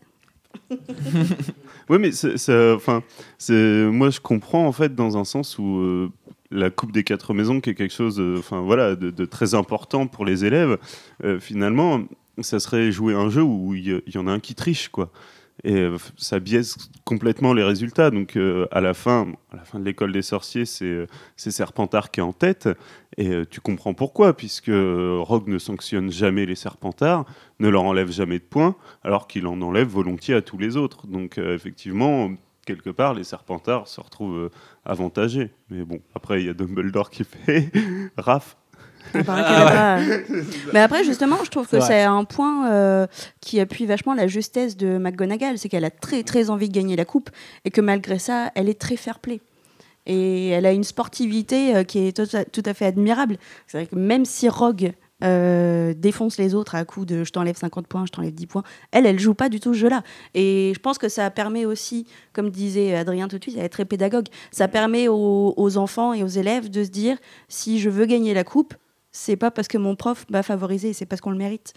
Oui, 1.91 1.99
mais 1.99 2.11
enfin, 2.75 3.03
moi 3.91 4.11
je 4.11 4.21
comprends 4.21 4.67
en 4.67 4.73
fait 4.73 4.95
dans 4.95 5.17
un 5.19 5.25
sens 5.25 5.59
où 5.59 5.79
euh, 5.81 6.09
la 6.51 6.71
coupe 6.71 6.93
des 6.93 7.05
quatre 7.05 7.35
maisons 7.35 7.61
qui 7.61 7.71
est 7.71 7.75
quelque 7.75 7.93
chose, 7.93 8.19
euh, 8.21 8.37
enfin 8.39 8.61
voilà, 8.63 8.95
de, 8.97 9.11
de 9.11 9.25
très 9.27 9.55
important 9.55 10.07
pour 10.07 10.25
les 10.25 10.45
élèves. 10.45 10.79
euh, 11.25 11.39
finalement, 11.41 12.01
ça 12.41 12.61
serait 12.61 12.91
jouer 12.93 13.15
un 13.15 13.29
jeu 13.29 13.43
où 13.43 13.75
il 13.75 14.03
y, 14.07 14.19
en 14.19 14.27
a 14.27 14.33
un 14.33 14.41
qui 14.41 14.55
triche 14.55 14.89
quoi. 14.89 15.11
Et 15.63 15.77
euh, 15.77 15.97
ça 16.17 16.41
biaise 16.41 16.77
complètement 17.05 17.53
les 17.53 17.63
résultats. 17.63 18.11
Donc 18.11 18.37
euh, 18.37 18.67
à 18.73 18.81
la 18.81 18.93
fin, 18.93 19.33
à 19.53 19.57
la 19.57 19.65
fin 19.65 19.79
de 19.79 19.85
l'école 19.85 20.13
des 20.13 20.23
sorciers, 20.23 20.65
c'est 20.65 20.85
euh, 20.85 21.07
Serpentard 21.37 22.11
qui 22.11 22.21
est 22.21 22.25
en 22.25 22.33
tête. 22.33 22.69
Et 23.17 23.47
tu 23.49 23.61
comprends 23.61 23.95
pourquoi, 23.95 24.37
puisque 24.37 24.73
Rogue 24.73 25.47
ne 25.47 25.59
sanctionne 25.59 26.11
jamais 26.11 26.47
les 26.47 26.57
Serpentards, 26.57 27.25
ne 27.61 27.69
leur 27.69 27.85
enlève 27.85 28.11
jamais 28.11 28.41
de 28.41 28.45
points, 28.45 28.75
alors 29.05 29.29
qu'il 29.29 29.47
en 29.47 29.63
enlève 29.63 29.87
volontiers 29.87 30.35
à 30.35 30.43
tous 30.43 30.59
les 30.59 30.77
autres. 30.77 31.07
Donc 31.07 31.39
effectivement, 31.39 32.33
quelque 32.67 32.91
part, 32.91 33.15
les 33.15 33.23
Serpentards 33.23 33.87
se 33.87 34.01
retrouvent 34.01 34.51
avantagés. 34.85 35.53
Mais 35.71 35.85
bon, 35.85 36.01
après, 36.17 36.43
il 36.43 36.47
y 36.47 36.49
a 36.49 36.55
Dumbledore 36.55 37.09
qui 37.09 37.23
fait 37.47 37.71
Raph. 38.17 38.57
Il 39.15 39.25
paraît 39.25 39.43
qu'elle 39.43 39.53
a 39.53 39.71
pas- 39.71 40.01
Mais 40.73 40.81
après, 40.81 41.05
justement, 41.05 41.37
je 41.45 41.51
trouve 41.51 41.67
que 41.69 41.79
c'est 41.81 42.03
un 42.03 42.25
point 42.25 42.71
euh, 42.71 43.07
qui 43.41 43.61
appuie 43.61 43.87
vachement 43.87 44.15
la 44.15 44.27
justesse 44.27 44.77
de 44.77 44.99
McGonagall. 44.99 45.59
C'est 45.59 45.69
qu'elle 45.69 45.85
a 45.85 45.91
très, 45.91 46.23
très 46.23 46.51
envie 46.51 46.69
de 46.69 46.75
gagner 46.75 46.97
la 46.97 47.05
coupe 47.05 47.31
et 47.65 47.71
que 47.71 47.81
malgré 47.81 48.19
ça, 48.19 48.51
elle 48.55 48.69
est 48.69 48.81
très 48.81 48.97
fair-play. 48.97 49.41
Et 50.07 50.49
elle 50.51 50.67
a 50.67 50.73
une 50.73 50.85
sportivité 50.85 51.77
euh, 51.77 51.83
qui 51.85 52.07
est 52.07 52.17
tout 52.17 52.37
à, 52.37 52.45
tout 52.45 52.63
à 52.67 52.75
fait 52.75 52.87
admirable. 52.87 53.39
C'est 53.67 53.79
vrai 53.79 53.87
que 53.87 53.97
même 53.97 54.25
si 54.27 54.49
Rogue 54.51 54.93
euh, 55.23 55.95
défonce 55.97 56.37
les 56.37 56.55
autres 56.55 56.75
à 56.75 56.85
coup 56.85 57.07
de 57.07 57.25
je 57.25 57.31
t'enlève 57.33 57.57
50 57.57 57.87
points, 57.87 58.05
je 58.05 58.11
t'enlève 58.13 58.35
10 58.35 58.47
points, 58.47 58.65
elle, 58.93 59.07
elle 59.07 59.19
joue 59.19 59.33
pas 59.33 59.49
du 59.49 59.61
tout 59.61 59.73
ce 59.73 59.79
jeu-là. 59.79 60.03
Et 60.35 60.73
je 60.75 60.81
pense 60.81 60.99
que 60.99 61.09
ça 61.09 61.31
permet 61.31 61.65
aussi, 61.65 62.07
comme 62.35 62.51
disait 62.51 62.95
Adrien 62.95 63.29
tout 63.29 63.39
de 63.39 63.43
suite, 63.45 63.57
elle 63.59 63.65
est 63.65 63.69
très 63.71 63.87
pédagogue, 63.87 64.27
ça 64.51 64.69
permet 64.69 65.09
aux, 65.09 65.55
aux 65.57 65.77
enfants 65.79 66.13
et 66.13 66.23
aux 66.23 66.29
élèves 66.29 66.69
de 66.69 66.85
se 66.85 66.91
dire 66.91 67.17
si 67.49 67.79
je 67.79 67.89
veux 67.89 68.05
gagner 68.05 68.35
la 68.35 68.45
coupe, 68.45 68.75
c'est 69.17 69.37
pas 69.37 69.51
parce 69.53 69.69
que 69.69 69.79
mon 69.79 69.95
prof 69.95 70.27
m'a 70.29 70.43
favorisé, 70.43 70.93
c'est 70.93 71.07
parce 71.07 71.21
qu'on 71.21 71.31
le 71.31 71.37
mérite. 71.39 71.73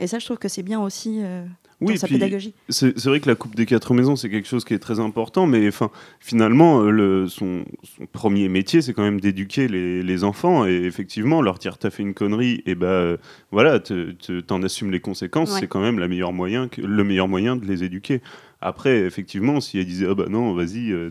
Et 0.00 0.06
ça, 0.08 0.18
je 0.18 0.24
trouve 0.24 0.38
que 0.38 0.48
c'est 0.48 0.62
bien 0.62 0.80
aussi 0.80 1.20
euh, 1.22 1.44
dans 1.80 1.94
sa 1.94 2.06
puis 2.06 2.16
pédagogie. 2.16 2.54
C'est 2.70 2.98
c'est 2.98 3.08
vrai 3.10 3.20
que 3.20 3.28
la 3.28 3.34
Coupe 3.34 3.54
des 3.54 3.66
quatre 3.66 3.92
maisons, 3.92 4.16
c'est 4.16 4.30
quelque 4.30 4.48
chose 4.48 4.64
qui 4.64 4.72
est 4.72 4.78
très 4.78 4.98
important, 4.98 5.46
mais 5.46 5.68
enfin, 5.68 5.90
finalement, 6.20 6.80
euh, 6.80 6.90
le, 6.90 7.28
son, 7.28 7.64
son 7.84 8.06
premier 8.06 8.48
métier, 8.48 8.80
c'est 8.80 8.94
quand 8.94 9.02
même 9.02 9.20
d'éduquer 9.20 9.68
les, 9.68 10.02
les 10.02 10.24
enfants. 10.24 10.64
Et 10.66 10.72
effectivement, 10.84 11.42
leur 11.42 11.58
dire 11.58 11.76
t'as 11.76 11.90
fait 11.90 12.02
une 12.02 12.14
connerie, 12.14 12.62
et 12.64 12.74
ben 12.74 12.86
euh, 12.86 13.16
voilà, 13.52 13.78
te- 13.78 14.12
te- 14.12 14.40
t'en 14.40 14.62
assumes 14.62 14.90
les 14.90 15.00
conséquences, 15.00 15.52
Ouais. 15.52 15.60
c'est 15.60 15.68
quand 15.68 15.80
même 15.82 15.98
la 15.98 16.08
meilleure 16.08 16.32
moyen 16.32 16.68
que, 16.68 16.80
le 16.80 17.04
meilleur 17.04 17.28
moyen 17.28 17.54
de 17.56 17.66
les 17.66 17.84
éduquer. 17.84 18.22
Après, 18.62 19.00
effectivement, 19.00 19.60
si 19.60 19.78
elle 19.78 19.86
disait 19.86 20.06
ah 20.10 20.14
bah 20.14 20.26
non, 20.30 20.54
vas-y, 20.54 20.92
euh, 20.92 21.10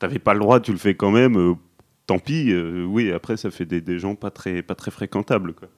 t'avais 0.00 0.18
pas 0.18 0.34
le 0.34 0.40
droit, 0.40 0.58
tu 0.60 0.72
le 0.72 0.78
fais 0.78 0.94
quand 0.96 1.10
même. 1.12 1.36
euh, 1.36 1.54
Tant 2.10 2.18
pis, 2.18 2.50
euh, 2.50 2.84
oui, 2.84 3.12
après 3.12 3.36
ça 3.36 3.52
fait 3.52 3.64
des, 3.66 3.98
gens 4.00 4.16
pas 4.16 4.32
très, 4.32 4.62
pas 4.62 4.74
très 4.74 4.90
fréquentables. 4.90 5.52
Quoi. 5.54 5.68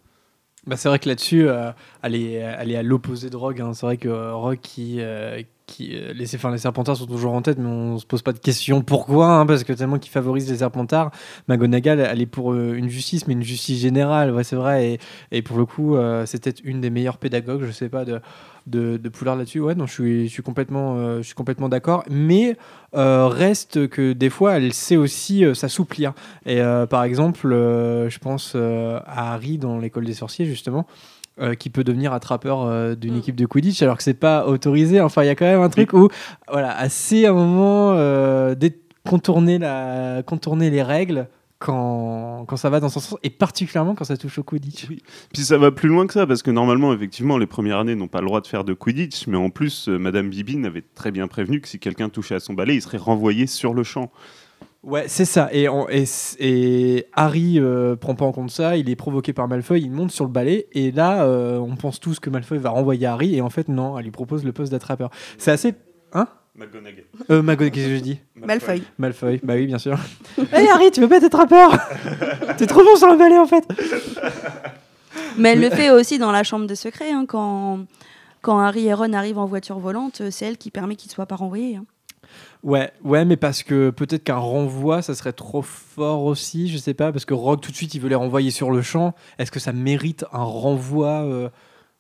Bah, 0.67 0.79
c'est 0.79 0.89
vrai 0.89 0.99
que 0.99 1.07
là-dessus, 1.07 1.47
euh, 1.47 1.73
elle, 2.01 2.15
est, 2.15 2.43
à 2.43 2.83
l'opposé 2.83 3.29
de 3.29 3.37
Rogue. 3.37 3.61
hein. 3.61 3.75
C'est 3.75 3.85
vrai 3.85 3.99
que 3.99 4.33
Rogue, 4.33 4.59
qui, 4.63 5.03
euh, 5.03 5.43
qui, 5.73 5.97
euh, 5.97 6.13
les, 6.13 6.35
enfin, 6.35 6.57
Serpentards 6.57 6.97
sont 6.97 7.07
toujours 7.07 7.33
en 7.33 7.43
tête, 7.43 7.59
mais 7.59 7.69
on 7.69 7.99
se 7.99 8.07
pose 8.07 8.23
pas 8.23 8.33
de 8.33 8.39
questions 8.39 8.83
pourquoi, 8.83 9.29
hein, 9.29 9.47
parce 9.47 9.65
que 9.65 9.73
tellement 9.73 9.99
qu'ils 9.99 10.13
favorisent 10.13 10.51
les 10.51 10.59
Serpentards. 10.59 11.11
McGonagall, 11.49 12.01
elle 12.01 12.21
est 12.21 12.27
pour 12.27 12.53
euh, 12.53 12.75
une 12.75 12.89
justice, 12.89 13.27
mais 13.27 13.33
une 13.33 13.43
justice 13.43 13.81
générale, 13.81 14.33
ouais, 14.33 14.45
c'est 14.45 14.57
vrai. 14.57 14.93
Et, 14.93 15.01
et 15.39 15.43
pour 15.43 15.57
le 15.57 15.65
coup, 15.65 15.97
euh, 15.97 16.27
c'est 16.27 16.43
peut-être 16.43 16.61
une 16.65 16.81
des 16.81 16.91
meilleures 16.91 17.17
pédagogues, 17.17 17.65
je 17.65 17.71
sais 17.71 17.89
pas, 17.89 18.05
de, 18.05 18.21
de, 18.67 19.09
Poulard 19.09 19.37
là-dessus. 19.37 19.61
Ouais, 19.61 19.75
je 19.79 20.27
suis, 20.27 20.43
complètement, 20.43 20.97
euh, 20.99 21.23
complètement 21.35 21.69
d'accord. 21.69 22.05
Mais 22.11 22.57
reste 22.93 23.89
que 23.89 24.13
des 24.13 24.31
fois, 24.31 24.57
elle 24.59 24.73
sait 24.75 24.97
aussi 24.97 25.45
s'assouplir. 25.55 26.13
Et 26.45 26.61
par 26.91 27.05
exemple, 27.05 27.49
je 27.49 28.19
pense 28.19 28.55
à 28.55 29.33
Harry 29.33 29.57
dans 29.57 29.79
l'école 29.79 30.05
des 30.05 30.15
sorciers, 30.15 30.45
justement. 30.45 30.87
Euh, 31.41 31.55
qui 31.55 31.71
peut 31.71 31.85
devenir 31.85 32.13
attrapeur 32.13 32.63
euh, 32.63 32.95
d'une 32.95 33.17
équipe 33.17 33.37
de 33.37 33.47
Quidditch 33.47 33.81
alors 33.83 33.97
que 33.97 34.03
c'est 34.03 34.13
pas 34.13 34.47
autorisé. 34.47 35.01
Enfin, 35.01 35.23
il 35.25 35.27
y 35.27 35.31
a 35.31 35.35
quand 35.35 35.47
même 35.47 35.63
un 35.63 35.71
truc 35.71 35.93
où, 35.93 36.09
voilà, 36.51 36.77
assez 36.77 37.25
à 37.25 37.31
un 37.31 37.35
moment 37.35 37.93
euh, 37.95 38.55
contourner, 39.09 39.59
la, 39.59 40.23
contourner 40.25 40.71
les 40.71 40.83
règles 40.83 41.27
quand, 41.59 42.45
quand 42.47 42.57
ça 42.57 42.71
va 42.71 42.81
dans 42.81 42.89
son 42.89 43.01
sens 43.01 43.19
et 43.23 43.31
particulièrement 43.31 43.95
quand 43.95 44.05
ça 44.05 44.17
touche 44.17 44.39
au 44.39 44.43
Quidditch. 44.43 44.87
Puis 45.33 45.43
ça 45.43 45.59
va 45.59 45.71
plus 45.71 45.89
loin 45.89 46.07
que 46.07 46.13
ça, 46.13 46.27
parce 46.27 46.43
que 46.43 46.51
normalement, 46.51 46.93
effectivement, 46.93 47.39
les 47.39 47.47
premières 47.47 47.79
années 47.79 47.95
n'ont 47.95 48.09
pas 48.09 48.21
le 48.21 48.27
droit 48.27 48.41
de 48.41 48.47
faire 48.47 48.65
de 48.65 48.75
Quidditch, 48.75 49.27
mais 49.29 49.37
en 49.37 49.49
plus, 49.49 49.89
euh, 49.89 49.99
Madame 49.99 50.29
Bibine 50.29 50.67
avait 50.67 50.85
très 50.95 51.13
bien 51.13 51.29
prévenu 51.29 51.61
que 51.61 51.69
si 51.69 51.79
quelqu'un 51.79 52.09
touchait 52.09 52.35
à 52.35 52.41
son 52.41 52.55
balai, 52.55 52.75
il 52.75 52.83
serait 52.83 52.99
renvoyé 52.99 53.47
sur 53.47 53.75
le 53.75 53.85
champ. 53.85 54.11
Ouais, 54.83 55.05
c'est 55.07 55.25
ça. 55.25 55.49
Et, 55.53 55.69
on- 55.69 55.89
et, 55.89 56.05
et 56.41 57.07
Harry 57.15 57.61
euh, 57.61 57.95
prend 57.95 58.15
pas 58.17 58.25
en 58.25 58.33
compte 58.33 58.51
ça. 58.51 58.77
Il 58.77 58.91
est 58.91 58.97
provoqué 58.97 59.33
par 59.33 59.47
Malfoy. 59.47 59.81
Il 59.81 59.93
monte 59.93 60.11
sur 60.11 60.25
le 60.25 60.31
balai. 60.31 60.67
Et 60.73 60.91
là, 60.91 61.23
euh, 61.25 61.59
on 61.59 61.77
pense 61.77 62.01
tous 62.01 62.19
que 62.19 62.31
Malfoy 62.31 62.59
va 62.59 62.71
renvoyer 62.71 63.07
Harry. 63.07 63.37
Et 63.37 63.41
en 63.43 63.51
fait, 63.51 63.69
non, 63.69 63.97
elle 63.97 64.05
lui 64.05 64.11
propose 64.11 64.45
le 64.45 64.53
poste 64.53 64.73
d'attrapeur. 64.73 65.11
C'est 65.39 65.53
assez. 65.53 65.75
Hein? 66.13 66.27
McGonagall. 66.57 67.05
Euh, 67.31 67.43
McGonagall, 67.43 67.71
qu'est-ce 67.71 67.87
que 67.87 67.95
j'ai 67.95 68.01
dit 68.01 68.19
Malfoy. 68.35 68.83
Malfoy, 68.99 69.41
bah 69.45 69.55
oui, 69.55 69.67
bien 69.67 69.79
sûr. 69.79 69.97
Hey 70.53 70.69
Harry, 70.69 70.91
tu 70.91 71.01
veux 71.01 71.09
pas 71.09 71.17
être 71.19 71.25
attrapeur? 71.25 71.71
T'es 72.59 72.67
trop 72.67 72.83
bon 72.85 72.97
sur 72.97 73.09
le 73.11 73.17
balai 73.17 73.39
en 73.39 73.47
fait 73.47 73.65
Mais 75.39 75.51
elle 75.53 75.61
le 75.61 75.71
fait 75.71 75.91
aussi 75.91 76.19
dans 76.19 76.31
la 76.33 76.43
chambre 76.43 76.67
des 76.67 76.75
secrets, 76.77 77.11
hein, 77.11 77.25
quand, 77.27 77.87
quand 78.43 78.59
Harry 78.59 78.87
et 78.89 78.93
Ron 78.95 79.13
arrivent 79.15 79.39
en 79.39 79.47
voiture 79.47 79.79
volante, 79.79 80.23
c'est 80.31 80.45
elle 80.45 80.59
qui 80.59 80.71
permet 80.71 80.95
qu'ils 80.97 81.09
ne 81.09 81.15
soient 81.15 81.25
pas 81.27 81.37
renvoyés. 81.37 81.77
hein. 81.77 81.85
Ouais, 82.63 82.93
ouais, 83.03 83.25
mais 83.25 83.37
parce 83.37 83.63
que 83.63 83.91
peut-être 83.91 84.25
qu'un 84.25 84.37
renvoi, 84.37 85.03
ça 85.03 85.15
serait 85.15 85.33
trop 85.33 85.63
fort 85.63 86.25
aussi, 86.25 86.69
je 86.69 86.79
sais 86.79 86.95
pas, 86.95 87.11
parce 87.11 87.25
que 87.25 87.35
Rogue 87.35 87.61
tout 87.61 87.73
de 87.73 87.77
suite 87.77 87.95
il 87.95 88.01
veut 88.01 88.09
les 88.09 88.15
renvoyer 88.15 88.51
sur 88.51 88.71
le 88.71 88.83
champ. 88.83 89.15
Est-ce 89.39 89.51
que 89.51 89.59
ça 89.61 89.73
mérite 89.73 90.25
un 90.33 90.45
renvoi 90.45 91.09
euh, 91.09 91.49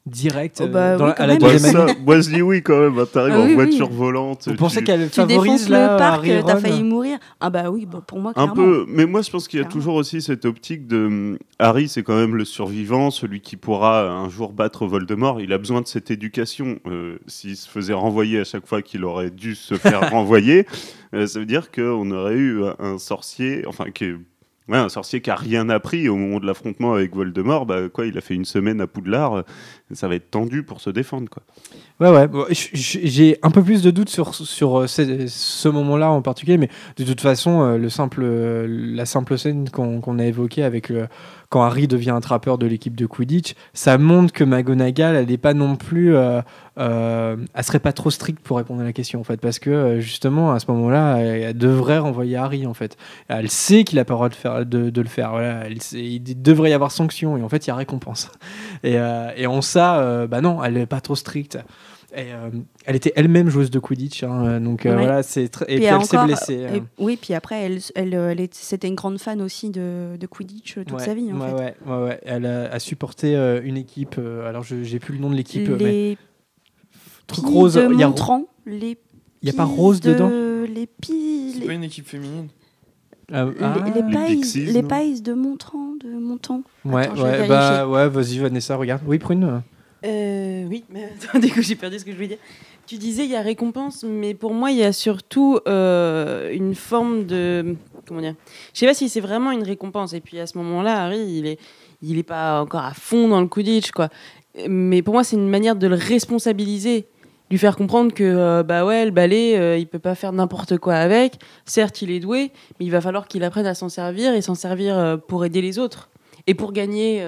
direct 0.04 0.60
Oh 0.62 0.66
bah 0.68 0.80
euh, 0.94 0.98
dans 0.98 1.04
oui, 1.04 1.10
la- 1.10 1.14
quand 1.14 1.22
à 1.22 1.26
la 1.28 1.36
deuxième 1.36 1.76
année 1.76 1.92
Wesley, 2.06 2.42
oui, 2.42 2.62
quand 2.62 2.78
même. 2.80 2.98
hein, 2.98 3.06
T'arrives 3.12 3.34
Ah 3.36 3.38
en 3.40 3.42
oui, 3.44 3.48
oui. 3.50 3.54
voiture 3.54 3.88
volante. 3.90 4.48
Vous 4.48 4.54
pensez 4.56 4.78
tu- 4.78 4.84
qu'elle 4.84 5.08
Tu 5.08 5.14
favorise 5.20 5.68
le 5.68 5.76
là 5.76 5.96
parc, 5.96 6.18
Harry 6.18 6.30
et 6.32 6.42
t'as 6.42 6.56
failli 6.56 6.82
mourir. 6.82 7.18
Ah 7.40 7.50
bah 7.50 7.70
oui, 7.70 7.86
bah 7.86 8.02
pour 8.06 8.18
moi, 8.18 8.30
Un 8.34 8.34
clairement. 8.48 8.54
peu, 8.54 8.84
mais 8.88 9.06
moi 9.06 9.22
je 9.22 9.30
pense 9.30 9.46
qu'il 9.46 9.58
y 9.58 9.60
a 9.60 9.64
Clairement. 9.64 9.72
toujours 9.80 9.94
aussi 9.94 10.20
cette 10.20 10.44
optique 10.44 10.86
de 10.88 11.06
hum, 11.06 11.38
Harry, 11.58 11.88
c'est 11.88 12.02
quand 12.02 12.16
même 12.16 12.34
le 12.34 12.44
survivant, 12.44 13.10
celui 13.10 13.40
qui 13.40 13.56
pourra 13.56 14.08
un 14.10 14.28
jour 14.28 14.52
battre 14.52 14.86
Voldemort. 14.86 15.40
Il 15.40 15.52
a 15.52 15.58
besoin 15.58 15.80
de 15.80 15.86
cette 15.86 16.10
éducation. 16.10 16.78
Euh, 16.86 17.18
S'il 17.28 17.56
se 17.56 17.68
faisait 17.68 17.92
renvoyer 17.94 18.40
à 18.40 18.44
chaque 18.44 18.66
fois 18.66 18.82
qu'il 18.82 19.04
aurait 19.04 19.30
dû 19.30 19.54
se 19.54 19.74
faire 19.76 20.00
renvoyer, 20.10 20.66
euh, 21.14 21.26
ça 21.26 21.38
veut 21.38 21.46
dire 21.46 21.70
qu'on 21.70 22.10
aurait 22.10 22.34
eu 22.34 22.64
un, 22.64 22.74
un 22.80 22.98
sorcier, 22.98 23.64
enfin 23.68 23.84
qui 23.94 24.04
est- 24.06 24.16
un 24.68 24.88
sorcier 24.88 25.20
qui 25.20 25.30
a 25.30 25.34
rien 25.34 25.68
appris 25.68 26.08
au 26.08 26.16
moment 26.16 26.40
de 26.40 26.46
l'affrontement 26.46 26.94
avec 26.94 27.14
Voldemort. 27.14 27.66
Bah 27.66 27.88
quoi, 27.88 28.06
il 28.06 28.16
a 28.16 28.20
fait 28.20 28.34
une 28.34 28.44
semaine 28.44 28.80
à 28.80 28.86
Poudlard. 28.86 29.34
euh, 29.34 29.42
Ça 29.92 30.08
va 30.08 30.14
être 30.14 30.30
tendu 30.30 30.62
pour 30.62 30.80
se 30.80 30.90
défendre, 30.90 31.28
quoi. 31.28 31.42
Ouais, 32.02 32.10
ouais. 32.10 32.28
J'ai 32.50 33.38
un 33.42 33.52
peu 33.52 33.62
plus 33.62 33.80
de 33.80 33.92
doutes 33.92 34.08
sur, 34.08 34.34
sur 34.34 34.80
euh, 34.80 34.86
ce, 34.88 35.68
moment-là 35.68 36.10
en 36.10 36.20
particulier, 36.20 36.58
mais 36.58 36.68
de 36.96 37.04
toute 37.04 37.20
façon, 37.20 37.62
euh, 37.62 37.78
le 37.78 37.88
simple, 37.90 38.22
euh, 38.24 38.66
la 38.68 39.06
simple 39.06 39.38
scène 39.38 39.70
qu'on 39.70 40.18
a 40.18 40.24
évoquée 40.24 40.64
avec 40.64 40.90
euh, 40.90 41.06
quand 41.48 41.62
Harry 41.62 41.86
devient 41.86 42.10
un 42.10 42.20
trappeur 42.20 42.58
de 42.58 42.66
l'équipe 42.66 42.96
de 42.96 43.06
Quidditch, 43.06 43.54
ça 43.72 43.98
montre 43.98 44.32
que 44.32 44.42
McGonagall, 44.42 45.14
elle 45.14 45.26
n'est 45.26 45.36
pas 45.36 45.54
non 45.54 45.76
plus. 45.76 46.16
Euh, 46.16 46.40
euh, 46.78 47.36
elle 47.54 47.64
serait 47.64 47.78
pas 47.78 47.92
trop 47.92 48.10
stricte 48.10 48.40
pour 48.42 48.56
répondre 48.56 48.80
à 48.80 48.84
la 48.84 48.92
question, 48.92 49.20
en 49.20 49.24
fait, 49.24 49.40
parce 49.40 49.60
que 49.60 50.00
justement, 50.00 50.52
à 50.52 50.58
ce 50.58 50.68
moment-là, 50.72 51.18
elle, 51.18 51.56
devrait 51.56 51.98
renvoyer 51.98 52.36
Harry, 52.36 52.66
en 52.66 52.74
fait. 52.74 52.96
Elle 53.28 53.50
sait 53.50 53.84
qu'il 53.84 54.00
a 54.00 54.04
pas 54.04 54.14
le 54.14 54.16
droit 54.16 54.28
de, 54.30 54.34
faire, 54.34 54.66
de, 54.66 55.00
le 55.00 55.08
faire. 55.08 55.30
Voilà, 55.30 55.66
elle 55.66 55.76
il 55.92 56.42
devrait 56.42 56.70
y 56.70 56.72
avoir 56.72 56.90
sanction, 56.90 57.36
et 57.36 57.42
en 57.42 57.48
fait, 57.48 57.66
il 57.66 57.68
y 57.68 57.70
a 57.70 57.76
récompense. 57.76 58.32
Et, 58.82 58.98
en 59.46 59.60
ça, 59.60 60.26
bah 60.26 60.40
non, 60.40 60.64
elle 60.64 60.74
n'est 60.74 60.86
pas 60.86 61.02
trop 61.02 61.14
stricte. 61.14 61.58
Et, 62.14 62.32
euh, 62.32 62.50
elle 62.84 62.96
était 62.96 63.12
elle-même 63.16 63.48
joueuse 63.48 63.70
de 63.70 63.78
Quidditch, 63.78 64.22
hein, 64.22 64.44
euh, 64.44 64.60
donc 64.60 64.84
euh, 64.84 64.90
Ouais. 64.94 65.04
voilà, 65.04 65.22
c'est 65.22 65.48
très- 65.48 65.64
et 65.64 65.76
Puis 65.76 65.86
puis 65.86 65.94
elle 65.94 66.04
s'est 66.04 66.24
blessée. 66.24 66.54
et- 66.76 66.82
oui, 66.98 67.16
puis 67.20 67.32
après, 67.32 67.62
elle, 67.62 67.78
elle, 67.94 68.12
elle 68.12 68.40
est- 68.40 68.52
c'était 68.54 68.86
une 68.88 68.96
grande 68.96 69.18
fan 69.18 69.40
aussi 69.40 69.70
de, 69.70 70.16
de 70.20 70.26
Quidditch 70.26 70.74
toute 70.74 70.92
Ouais, 70.92 70.98
sa 71.04 71.14
vie, 71.14 71.32
en 71.32 71.40
ouais, 71.40 71.48
fait. 71.48 71.54
ouais, 71.54 71.74
ouais, 71.96 72.04
ouais. 72.04 72.20
Elle 72.24 72.44
a, 72.44 72.64
a 72.70 72.78
supporté 72.78 73.34
euh, 73.34 73.62
une 73.64 73.78
équipe. 73.78 74.16
euh, 74.18 74.46
alors, 74.48 74.62
je 74.62 74.82
j'ai 74.82 74.98
plus 74.98 75.14
le 75.14 75.20
nom 75.20 75.30
de 75.30 75.36
l'équipe, 75.36 75.66
euh, 75.70 75.76
mais 75.78 75.84
Les 75.84 76.18
truc 77.26 77.46
rose. 77.46 77.74
de 77.74 77.88
Il 77.92 77.98
y 77.98 78.02
a, 78.02 78.08
Montran, 78.08 78.44
les 78.66 78.98
il 79.42 79.48
y 79.48 79.50
a 79.50 79.54
pas 79.54 79.64
rose 79.64 80.00
de- 80.00 80.12
dedans. 80.12 80.30
Les 80.72 80.86
Pies, 80.86 81.52
C'est 81.54 81.60
les, 81.60 81.66
pas 81.66 81.72
une 81.72 81.84
équipe 81.84 82.06
féminine 82.06 82.48
Euh, 83.32 83.50
les, 83.52 83.56
ah, 83.64 83.74
les 83.86 84.02
Les 84.02 84.08
Pies- 84.26 84.34
Pixies, 84.36 84.66
les 84.66 84.82
Pies 84.82 85.22
de 85.22 85.32
Montran, 85.32 85.94
de 86.04 86.10
Montant. 86.18 86.62
ouais, 86.84 87.06
Attends, 87.08 87.22
ouais, 87.22 87.48
bah 87.48 87.88
ouais, 87.88 88.08
vas-y 88.08 88.38
Vanessa, 88.38 88.76
regarde. 88.76 89.00
Oui, 89.06 89.18
Prune. 89.18 89.62
Euh, 90.04 90.64
oui, 90.68 90.84
mais 90.90 91.04
attends, 91.04 91.38
du 91.38 91.50
coup 91.52 91.62
j'ai 91.62 91.76
perdu 91.76 91.98
ce 91.98 92.04
que 92.04 92.10
je 92.10 92.16
voulais 92.16 92.28
dire. 92.28 92.38
Tu 92.86 92.96
disais 92.96 93.24
il 93.24 93.30
y 93.30 93.36
a 93.36 93.42
récompense, 93.42 94.04
mais 94.04 94.34
pour 94.34 94.52
moi 94.52 94.70
il 94.70 94.78
y 94.78 94.82
a 94.82 94.92
surtout 94.92 95.60
euh, 95.66 96.52
une 96.52 96.74
forme 96.74 97.26
de 97.26 97.76
comment 98.06 98.20
dire. 98.20 98.34
Je 98.74 98.80
sais 98.80 98.86
pas 98.86 98.94
si 98.94 99.08
c'est 99.08 99.20
vraiment 99.20 99.52
une 99.52 99.62
récompense. 99.62 100.12
Et 100.14 100.20
puis 100.20 100.38
à 100.40 100.46
ce 100.46 100.58
moment-là, 100.58 101.04
Harry, 101.04 101.20
il 101.20 101.46
est 101.46 101.58
il 102.02 102.18
est 102.18 102.24
pas 102.24 102.60
encore 102.60 102.82
à 102.82 102.94
fond 102.94 103.28
dans 103.28 103.40
le 103.40 103.46
Quidditch 103.46 103.92
quoi. 103.92 104.08
Mais 104.68 105.02
pour 105.02 105.14
moi 105.14 105.24
c'est 105.24 105.36
une 105.36 105.48
manière 105.48 105.76
de 105.76 105.86
le 105.86 105.94
responsabiliser, 105.94 107.06
lui 107.50 107.58
faire 107.58 107.76
comprendre 107.76 108.12
que 108.12 108.24
euh, 108.24 108.62
bah 108.64 108.84
ouais 108.84 109.04
le 109.04 109.12
balai 109.12 109.78
il 109.80 109.86
peut 109.86 110.00
pas 110.00 110.16
faire 110.16 110.32
n'importe 110.32 110.78
quoi 110.78 110.94
avec. 110.96 111.34
Certes 111.64 112.02
il 112.02 112.10
est 112.10 112.20
doué, 112.20 112.50
mais 112.78 112.86
il 112.86 112.90
va 112.90 113.00
falloir 113.00 113.28
qu'il 113.28 113.44
apprenne 113.44 113.66
à 113.66 113.74
s'en 113.74 113.88
servir 113.88 114.34
et 114.34 114.42
s'en 114.42 114.56
servir 114.56 115.18
pour 115.28 115.44
aider 115.44 115.62
les 115.62 115.78
autres 115.78 116.10
et 116.48 116.54
pour 116.54 116.72
gagner 116.72 117.24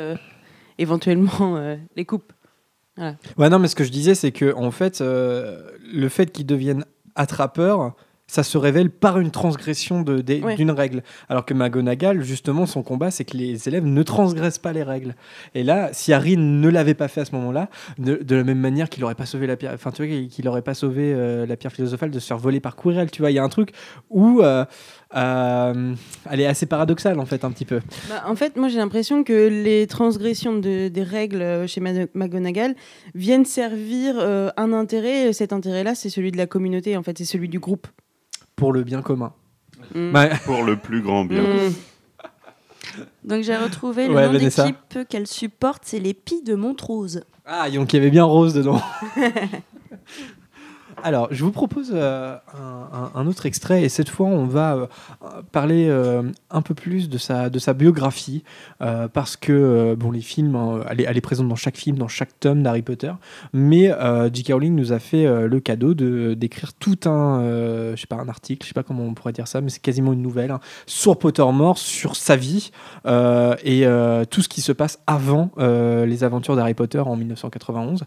éventuellement 0.78 1.76
les 1.96 2.04
coupes. 2.04 2.33
Ouais, 2.98 3.48
non, 3.50 3.58
mais 3.58 3.68
ce 3.68 3.74
que 3.74 3.84
je 3.84 3.90
disais, 3.90 4.14
c'est 4.14 4.30
que 4.32 4.54
en 4.54 4.70
fait, 4.70 5.00
euh, 5.00 5.62
le 5.92 6.08
fait 6.08 6.30
qu'ils 6.30 6.46
deviennent 6.46 6.84
attrapeurs, 7.16 7.94
ça 8.26 8.42
se 8.42 8.56
révèle 8.56 8.88
par 8.88 9.18
une 9.20 9.30
transgression 9.30 10.00
de- 10.00 10.22
Ouais. 10.42 10.56
d'une 10.56 10.70
règle. 10.70 11.02
Alors 11.28 11.44
que 11.44 11.52
McGonagall, 11.52 12.22
justement, 12.22 12.64
son 12.64 12.82
combat, 12.82 13.10
c'est 13.10 13.24
que 13.24 13.36
les 13.36 13.68
élèves 13.68 13.84
ne 13.84 14.02
transgressent 14.02 14.58
pas 14.58 14.72
les 14.72 14.82
règles. 14.82 15.14
Et 15.54 15.62
là, 15.62 15.90
si 15.92 16.12
Harry 16.12 16.36
ne 16.38 16.68
l'avait 16.70 16.94
pas 16.94 17.08
fait 17.08 17.20
à 17.20 17.24
ce 17.26 17.34
moment-là, 17.34 17.68
de, 17.98 18.16
de 18.22 18.36
la 18.36 18.42
même 18.44 18.58
manière 18.60 18.88
qu'il 18.88 19.02
n'aurait 19.02 19.14
pas 19.14 19.26
sauvé 19.26 19.46
la 19.46 19.56
pierre, 19.56 19.72
enfin, 19.74 19.90
tu 19.90 20.06
vois, 20.06 20.26
qu'il 20.28 20.44
n'aurait 20.46 20.62
pas 20.62 20.72
sauvé 20.74 21.12
euh, 21.14 21.44
la 21.44 21.56
pierre 21.58 21.72
philosophale 21.72 22.10
de 22.10 22.18
se 22.18 22.26
faire 22.26 22.38
voler 22.38 22.60
par 22.60 22.76
Quirrell, 22.76 23.10
tu 23.10 23.20
vois, 23.20 23.30
il 23.30 23.34
y 23.34 23.38
a 23.38 23.44
un 23.44 23.48
truc 23.50 23.72
où 24.08 24.40
euh, 24.40 24.64
euh, 25.16 25.94
elle 26.30 26.40
est 26.40 26.46
assez 26.46 26.66
paradoxale, 26.66 27.18
en 27.20 27.26
fait, 27.26 27.44
un 27.44 27.50
petit 27.50 27.64
peu. 27.64 27.80
Bah, 28.08 28.24
en 28.26 28.34
fait, 28.36 28.56
moi 28.56 28.68
j'ai 28.68 28.78
l'impression 28.78 29.24
que 29.24 29.48
les 29.48 29.86
transgressions 29.86 30.54
de- 30.58 30.88
des 30.88 31.02
règles 31.02 31.42
euh, 31.42 31.66
chez 31.66 31.80
McGonagall 31.80 32.74
viennent 33.14 33.44
servir 33.44 34.14
euh, 34.18 34.50
un 34.56 34.72
intérêt. 34.72 35.32
Cet 35.32 35.52
intérêt-là, 35.52 35.94
c'est 35.94 36.10
celui 36.10 36.30
de 36.32 36.36
la 36.36 36.46
communauté, 36.46 36.96
en 36.96 37.02
fait, 37.02 37.16
c'est 37.18 37.24
celui 37.24 37.48
du 37.48 37.58
groupe. 37.58 37.86
Pour 38.56 38.72
le 38.72 38.82
bien 38.82 39.02
commun. 39.02 39.32
Mm. 39.94 40.12
Bah, 40.12 40.28
Pour 40.44 40.62
le 40.64 40.76
plus 40.76 41.00
grand 41.02 41.24
bien. 41.24 41.42
Mm. 41.42 41.72
Donc 43.24 43.42
j'ai 43.42 43.56
retrouvé 43.56 44.06
le 44.08 44.14
Ouais, 44.14 44.26
nom 44.26 44.32
Vanessa. 44.32 44.64
d'équipe 44.64 45.08
qu'elle 45.08 45.26
supporte, 45.26 45.82
c'est 45.86 45.98
les 45.98 46.14
Pies 46.14 46.42
de 46.42 46.54
Montrose. 46.54 47.24
Ah, 47.46 47.68
donc 47.70 47.92
il 47.92 47.96
y 47.96 47.98
avait 47.98 48.10
bien 48.10 48.24
Rose 48.24 48.54
dedans. 48.54 48.80
Alors, 51.04 51.28
je 51.30 51.44
vous 51.44 51.50
propose 51.50 51.90
euh, 51.92 52.34
un, 53.14 53.26
autre 53.26 53.44
extrait 53.44 53.82
et 53.82 53.90
cette 53.90 54.08
fois, 54.08 54.26
on 54.26 54.46
va 54.46 54.74
euh, 54.74 54.86
parler 55.52 55.86
euh, 55.86 56.22
un 56.50 56.62
peu 56.62 56.72
plus 56.72 57.10
de 57.10 57.18
sa, 57.18 57.50
de 57.50 57.58
sa 57.58 57.74
biographie 57.74 58.42
parce 59.12 59.36
que, 59.36 59.94
bon, 59.98 60.10
les 60.10 60.22
films, 60.22 60.82
elle, 60.88 61.00
est, 61.00 61.20
présente 61.20 61.48
dans 61.48 61.56
chaque 61.56 61.76
film, 61.76 61.98
dans 61.98 62.08
chaque 62.08 62.40
tome 62.40 62.62
d'Harry 62.62 62.82
Potter, 62.82 63.12
mais 63.52 63.90
J.K. 64.32 64.52
Rowling 64.52 64.74
nous 64.74 64.92
a 64.92 64.98
fait 64.98 65.24
le 65.46 65.60
cadeau 65.60 65.94
de 65.94 66.34
d'écrire 66.34 66.72
tout 66.74 66.98
un, 67.06 67.40
je 67.94 68.00
sais 68.00 68.06
pas, 68.06 68.16
un 68.16 68.28
article, 68.28 68.64
je 68.64 68.68
sais 68.68 68.74
pas 68.74 68.82
comment 68.82 69.04
on 69.04 69.14
pourrait 69.14 69.32
dire 69.32 69.48
ça, 69.48 69.60
mais 69.60 69.70
c'est 69.70 69.82
quasiment 69.82 70.12
une 70.12 70.22
nouvelle 70.22 70.50
hein, 70.50 70.60
sur 70.86 71.18
Pottermore, 71.18 71.78
sur 71.78 72.16
sa 72.16 72.36
vie 72.36 72.70
et 73.06 73.86
tout 74.30 74.42
ce 74.42 74.48
qui 74.48 74.60
se 74.60 74.72
passe 74.72 74.98
avant 75.06 75.50
les 75.58 76.24
aventures 76.24 76.56
d'Harry 76.56 76.74
Potter 76.74 77.00
en 77.00 77.16
1991. 77.16 78.04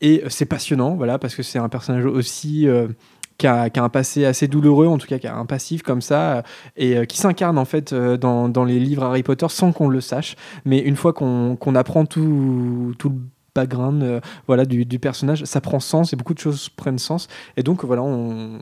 Et 0.00 0.22
c'est 0.28 0.46
passionnant, 0.46 0.94
voilà, 0.94 1.18
parce 1.18 1.34
que 1.34 1.42
c'est 1.42 1.58
un 1.58 1.68
personnage 1.68 2.06
aussi 2.06 2.39
euh, 2.64 2.88
qui, 3.38 3.46
a, 3.46 3.70
un 3.74 3.88
passé 3.88 4.26
assez 4.26 4.48
douloureux, 4.48 4.86
en 4.86 4.98
tout 4.98 5.06
cas 5.06 5.18
qui 5.18 5.26
a 5.26 5.34
un 5.34 5.46
passif 5.46 5.82
comme 5.82 6.02
ça, 6.02 6.36
euh, 6.36 6.42
et 6.76 6.98
euh, 6.98 7.04
qui 7.06 7.16
s'incarne 7.16 7.56
en 7.56 7.64
fait 7.64 7.94
dans, 7.94 8.64
les 8.64 8.78
livres 8.78 9.02
Harry 9.04 9.22
Potter 9.22 9.46
sans 9.48 9.72
qu'on 9.72 9.88
le 9.88 10.00
sache. 10.00 10.36
Mais 10.64 10.78
une 10.78 10.96
fois 10.96 11.12
qu'on 11.12 11.74
apprend 11.74 12.04
tout, 12.04 12.94
tout 12.98 13.08
le 13.08 13.16
background 13.54 14.20
voilà, 14.46 14.64
du, 14.64 14.98
personnage, 14.98 15.44
ça 15.44 15.60
prend 15.60 15.80
sens 15.80 16.12
et 16.12 16.16
beaucoup 16.16 16.34
de 16.34 16.38
choses 16.38 16.68
prennent 16.68 16.98
sens. 16.98 17.28
Et 17.56 17.62
donc 17.62 17.84
voilà, 17.84 18.02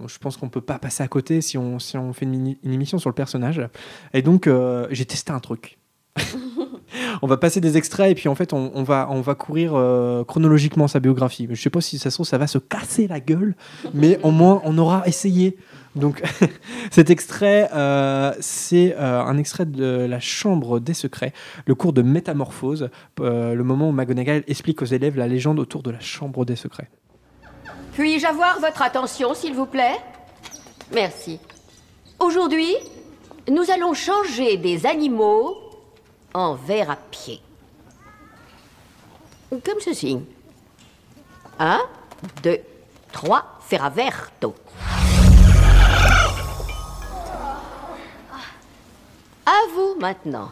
je 0.07 0.19
pense 0.19 0.37
qu'on 0.37 0.49
peut 0.49 0.61
pas 0.61 0.79
passer 0.79 1.03
à 1.03 1.09
côté 1.09 1.41
si 1.41 1.59
on, 1.59 1.79
si 1.79 1.99
on 1.99 2.13
fait 2.13 2.25
une, 2.25 2.55
émission 2.65 2.99
sur 2.99 3.11
le 3.11 3.15
personnage. 3.15 3.61
Et 4.15 4.23
donc 4.23 4.49
j'ai 4.91 5.05
testé 5.05 5.33
un 5.33 5.41
truc. 5.41 5.79
on 7.23 7.27
va 7.27 7.37
passer 7.37 7.61
des 7.61 7.77
extraits 7.77 8.11
et 8.11 8.15
puis 8.15 8.29
en 8.29 8.35
fait 8.35 8.53
on, 8.53 8.83
va, 8.83 9.09
on 9.11 9.21
va 9.21 9.35
courir 9.35 9.73
euh, 9.75 10.25
chronologiquement 10.25 10.89
sa 10.89 11.01
biographie. 11.01 11.49
Je 11.51 11.61
sais 11.61 11.71
pas 11.71 11.81
si 11.81 11.99
ça 11.99 12.11
se 12.11 12.17
trouve 12.17 12.27
ça 12.27 12.39
va 12.39 12.47
se 12.47 12.59
casser 12.59 13.07
la 13.07 13.21
gueule, 13.21 13.55
mais 13.95 14.19
au 14.23 14.31
moins 14.31 14.61
on 14.65 14.77
aura 14.79 15.07
essayé. 15.07 15.57
Donc 15.97 16.23
cet 16.91 17.11
extrait, 17.11 17.69
euh, 17.75 18.33
c'est 18.41 18.95
euh, 18.97 19.21
un 19.21 19.39
extrait 19.39 19.67
de 19.67 20.07
la 20.09 20.21
Chambre 20.21 20.81
des 20.81 20.95
Secrets, 20.95 21.33
le 21.67 21.75
cours 21.75 21.93
de 21.93 22.03
métamorphose, 22.03 22.91
le 23.19 23.63
moment 23.63 23.89
où 23.89 23.93
McGonagall 23.93 24.45
explique 24.47 24.83
aux 24.83 24.87
élèves 24.87 25.17
la 25.17 25.27
légende 25.27 25.59
autour 25.59 25.83
de 25.83 25.91
la 25.91 26.01
Chambre 26.01 26.45
des 26.45 26.57
Secrets. 26.57 26.89
Puis-je 27.95 28.27
avoir 28.27 28.61
votre 28.61 28.83
attention, 28.83 29.35
s'il 29.35 29.55
vous 29.55 29.67
plaît? 29.67 29.97
Merci. 30.95 31.41
Aujourd'hui, 32.21 32.75
nous 33.51 33.71
allons 33.71 33.95
changer 33.95 34.57
des 34.57 34.87
animaux 34.87 35.68
en 36.39 36.55
vers 36.55 36.91
à 36.91 36.97
pied. 36.97 37.41
Comme 39.51 39.81
ceci. 39.81 40.19
Un, 41.59 41.81
deux, 42.43 42.61
trois, 43.13 43.59
ferraverto. 43.67 44.55
À 49.47 49.61
vous 49.75 49.97
maintenant. 49.99 50.51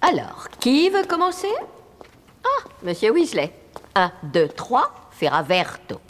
Alors, 0.00 0.48
qui 0.60 0.88
veut 0.90 1.04
commencer? 1.04 1.52
Ah, 2.44 2.68
monsieur 2.82 3.10
Weasley. 3.10 3.52
Un, 3.96 4.12
deux, 4.22 4.48
trois, 4.48 4.92
ferraverto. 5.10 6.00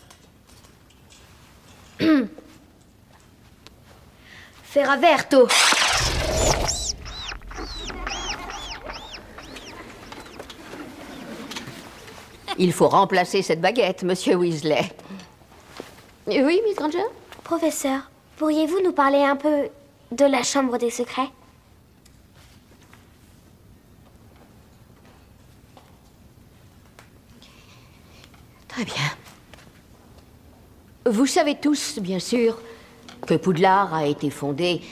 Ferraverto. 4.65 5.49
Il 12.59 12.73
faut 12.73 12.89
remplacer 12.89 13.43
cette 13.43 13.61
baguette, 13.61 14.03
monsieur 14.03 14.35
Weasley. 14.35 14.91
Oui, 16.27 16.61
Miss 16.67 16.77
Granger 16.77 17.05
Professeur, 17.45 18.11
Pourriez-vous 18.39 18.81
nous 18.85 18.93
parler 18.93 19.19
un 19.19 19.35
peu 19.35 19.69
de 20.13 20.25
la 20.25 20.45
chambre 20.45 20.79
des 20.79 20.91
secrets? 20.91 21.29
Très 28.69 28.85
bien. 28.85 28.95
Vous 31.05 31.27
savez 31.27 31.57
tous, 31.57 31.99
bien 31.99 32.21
sûr, 32.21 32.59
que 33.27 33.35
Poudlard 33.35 33.93
a 33.93 34.07
été 34.07 34.31
fondé 34.31 34.83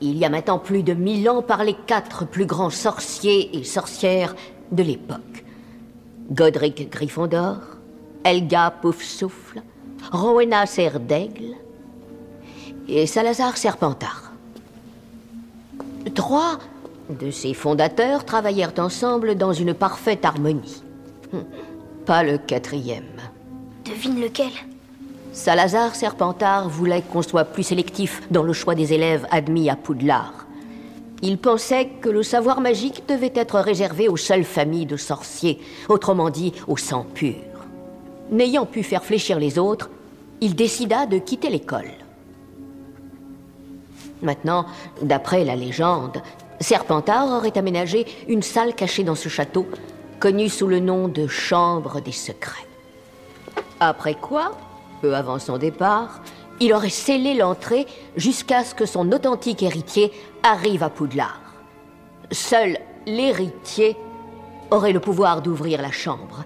il 0.00 0.16
y 0.16 0.24
a 0.24 0.28
maintenant 0.28 0.60
plus 0.60 0.84
de 0.84 0.94
mille 0.94 1.28
ans 1.28 1.42
par 1.42 1.64
les 1.64 1.74
quatre 1.74 2.24
plus 2.24 2.46
grands 2.46 2.70
sorciers 2.70 3.56
et 3.56 3.64
sorcières 3.64 4.36
de 4.70 4.84
l'époque. 4.84 5.41
Godric 6.30 6.90
Gryffondor, 6.90 7.56
Helga 8.24 8.70
Poufsouffle, 8.70 9.62
Rowena 10.10 10.66
Serre 10.66 11.00
d'Aigle 11.00 11.54
et 12.88 13.06
Salazar 13.06 13.56
Serpentard. 13.56 14.32
Trois 16.14 16.58
de 17.10 17.30
ces 17.30 17.54
fondateurs 17.54 18.24
travaillèrent 18.24 18.72
ensemble 18.78 19.36
dans 19.36 19.52
une 19.52 19.74
parfaite 19.74 20.24
harmonie. 20.24 20.82
Hum, 21.32 21.44
Pas 22.06 22.22
le 22.22 22.38
quatrième. 22.38 23.04
Devine 23.84 24.20
lequel? 24.20 24.50
Salazar 25.32 25.94
Serpentard 25.94 26.68
voulait 26.68 27.02
qu'on 27.02 27.22
soit 27.22 27.44
plus 27.44 27.62
sélectif 27.62 28.22
dans 28.30 28.42
le 28.42 28.52
choix 28.52 28.74
des 28.74 28.92
élèves 28.92 29.26
admis 29.30 29.70
à 29.70 29.76
Poudlard. 29.76 30.41
Il 31.22 31.38
pensait 31.38 31.88
que 32.00 32.08
le 32.08 32.24
savoir 32.24 32.60
magique 32.60 33.04
devait 33.08 33.32
être 33.36 33.60
réservé 33.60 34.08
aux 34.08 34.16
seules 34.16 34.44
familles 34.44 34.86
de 34.86 34.96
sorciers, 34.96 35.60
autrement 35.88 36.30
dit 36.30 36.52
au 36.66 36.76
sang 36.76 37.06
pur. 37.14 37.36
N'ayant 38.30 38.66
pu 38.66 38.82
faire 38.82 39.04
fléchir 39.04 39.38
les 39.38 39.56
autres, 39.56 39.88
il 40.40 40.56
décida 40.56 41.06
de 41.06 41.18
quitter 41.18 41.48
l'école. 41.48 41.92
Maintenant, 44.20 44.66
d'après 45.00 45.44
la 45.44 45.54
légende, 45.54 46.20
Serpentard 46.60 47.28
aurait 47.28 47.56
aménagé 47.56 48.06
une 48.28 48.42
salle 48.42 48.74
cachée 48.74 49.04
dans 49.04 49.14
ce 49.14 49.28
château, 49.28 49.66
connue 50.18 50.48
sous 50.48 50.66
le 50.66 50.80
nom 50.80 51.06
de 51.06 51.28
Chambre 51.28 52.00
des 52.00 52.12
Secrets. 52.12 52.66
Après 53.78 54.14
quoi, 54.14 54.52
peu 55.00 55.14
avant 55.14 55.38
son 55.38 55.58
départ, 55.58 56.22
il 56.60 56.72
aurait 56.72 56.90
scellé 56.90 57.34
l'entrée 57.34 57.86
jusqu'à 58.16 58.64
ce 58.64 58.74
que 58.74 58.86
son 58.86 59.10
authentique 59.12 59.62
héritier 59.62 60.12
arrive 60.42 60.82
à 60.82 60.90
Poudlard. 60.90 61.40
Seul 62.30 62.78
l'héritier 63.06 63.96
aurait 64.70 64.92
le 64.92 65.00
pouvoir 65.00 65.42
d'ouvrir 65.42 65.82
la 65.82 65.90
chambre 65.90 66.44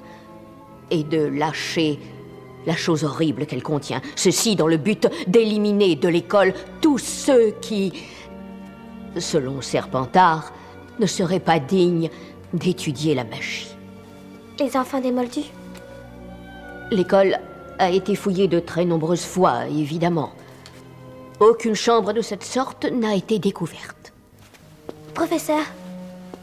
et 0.91 1.05
de 1.05 1.25
lâcher 1.27 1.99
la 2.67 2.75
chose 2.75 3.05
horrible 3.05 3.47
qu'elle 3.47 3.63
contient. 3.63 4.01
Ceci 4.17 4.57
dans 4.57 4.67
le 4.67 4.77
but 4.77 5.09
d'éliminer 5.29 5.95
de 5.97 6.09
l'école 6.09 6.53
tous 6.81 6.99
ceux 6.99 7.53
qui, 7.61 7.93
selon 9.19 9.61
Serpentard, 9.61 10.53
ne 10.99 11.07
seraient 11.07 11.41
pas 11.41 11.59
dignes 11.59 12.11
d'étudier 12.53 13.15
la 13.15 13.25
magie. 13.25 13.69
Les 14.59 14.77
enfants 14.77 15.01
des 15.01 15.13
Moldus? 15.13 15.53
L'école 16.91 17.39
a 17.79 17.91
été 17.91 18.15
fouillée 18.15 18.49
de 18.49 18.61
très 18.61 18.85
nombreuses 18.85 19.25
fois, 19.25 19.67
évidemment. 19.67 20.31
Aucune 21.41 21.75
chambre 21.75 22.13
de 22.13 22.23
cette 22.23 22.45
sorte 22.45 22.85
n'a 22.85 23.15
été 23.15 23.39
découverte. 23.39 24.13
Professeur, 25.15 25.63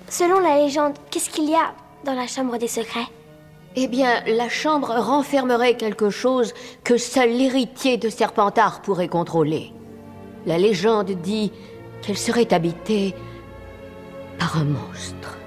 selon 0.10 0.40
la 0.40 0.58
légende, 0.58 0.94
qu'est-ce 1.10 1.30
qu'il 1.30 1.50
y 1.50 1.56
a 1.56 1.74
dans 2.06 2.14
la 2.14 2.28
chambre 2.28 2.58
des 2.58 2.68
secrets? 2.68 3.08
Eh 3.76 3.88
bien, 3.88 4.24
la 4.28 4.50
chambre 4.50 4.92
renfermerait 4.92 5.78
quelque 5.78 6.12
chose 6.12 6.54
que 6.84 6.98
seul 6.98 7.32
l'héritier 7.32 7.98
de 7.98 8.10
Serpentard 8.10 8.82
pourrait 8.82 9.08
contrôler. 9.08 9.72
La 10.46 10.60
légende 10.60 11.12
dit 11.12 11.52
qu'elle 12.02 12.18
serait 12.18 12.54
habitée 12.54 13.16
par 14.38 14.58
un 14.58 14.66
monstre. 14.66 15.38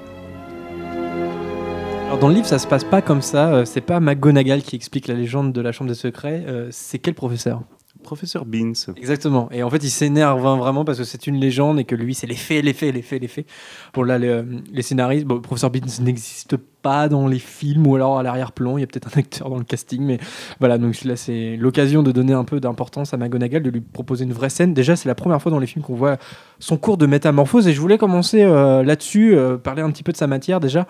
Alors 2.07 2.19
dans 2.19 2.29
le 2.29 2.35
livre, 2.35 2.47
ça 2.47 2.59
se 2.61 2.67
passe 2.69 2.85
pas 2.85 3.03
comme 3.03 3.21
ça. 3.21 3.53
euh, 3.53 3.65
C'est 3.65 3.81
pas 3.81 3.99
McGonagall 3.99 4.63
qui 4.63 4.77
explique 4.77 5.09
la 5.09 5.15
légende 5.15 5.53
de 5.53 5.61
la 5.61 5.73
Chambre 5.73 5.89
des 5.89 5.97
Secrets. 5.97 6.45
euh, 6.47 6.69
c'est 6.71 6.99
quel 7.01 7.15
professeur? 7.15 7.63
Professeur 8.07 8.45
Beans. 8.45 8.73
Exactement. 8.97 9.49
Et 9.51 9.65
en 9.65 9.69
fait, 9.69 9.83
il 9.83 9.91
s'énerve 9.91 10.41
vraiment 10.41 10.85
parce 10.85 10.99
que 10.99 11.03
c'est 11.03 11.27
une 11.27 11.41
légende 11.41 11.81
et 11.81 11.85
que 11.85 11.97
lui, 11.97 12.15
c'est 12.15 12.29
les 12.29 12.37
faits, 12.37 12.65
les 12.65 12.73
faits, 12.73 12.95
les 12.95 13.03
faits, 13.03 13.21
les 13.21 13.27
faits. 13.27 13.47
Bon, 13.95 14.05
là, 14.05 14.17
les, 14.17 14.29
euh, 14.29 14.45
les 14.73 14.83
scénaristes, 14.83 15.27
bon, 15.27 15.41
professeur 15.41 15.71
Beans 15.71 15.81
n'existe 16.01 16.57
pas 16.83 17.09
dans 17.09 17.27
les 17.27 17.41
films 17.41 17.85
ou 17.85 17.97
alors 17.97 18.17
à 18.17 18.23
l'arrière-plan. 18.23 18.79
Il 18.79 18.83
y 18.83 18.85
a 18.85 18.87
peut-être 18.87 19.09
un 19.13 19.19
acteur 19.19 19.51
dans 19.51 19.59
le 19.59 19.65
casting, 19.65 20.03
mais 20.05 20.19
voilà. 20.61 20.79
Donc 20.79 21.03
là, 21.03 21.17
c'est 21.17 21.57
l'occasion 21.57 22.05
de 22.05 22.13
donner 22.13 22.33
un 22.33 22.45
peu 22.45 22.61
d'importance 22.61 23.13
à 23.13 23.17
McGonagall, 23.17 23.65
de 23.65 23.71
lui 23.71 23.81
proposer 23.81 24.25
une 24.25 24.33
vraie 24.33 24.51
scène. 24.51 24.73
Déjà, 24.73 24.95
c'est 24.95 25.09
la 25.09 25.17
première 25.17 25.43
fois 25.43 25.51
dans 25.51 25.59
les 25.59 25.67
films 25.67 25.85
qu'on 25.85 25.97
voit 25.97 26.17
son 26.61 26.77
cours 26.77 26.99
de 26.99 27.07
métamorphose 27.07 27.67
et 27.67 27.73
je 27.73 27.81
voulais 27.81 27.99
commencer 27.99 28.43
euh, 28.43 28.85
là-dessus, 28.85 29.37
euh, 29.37 29.59
parler 29.59 29.83
un 29.83 29.91
petit 29.91 30.05
peu 30.05 30.13
de 30.13 30.17
sa 30.17 30.29
matière 30.29 30.61
déjà. 30.61 30.87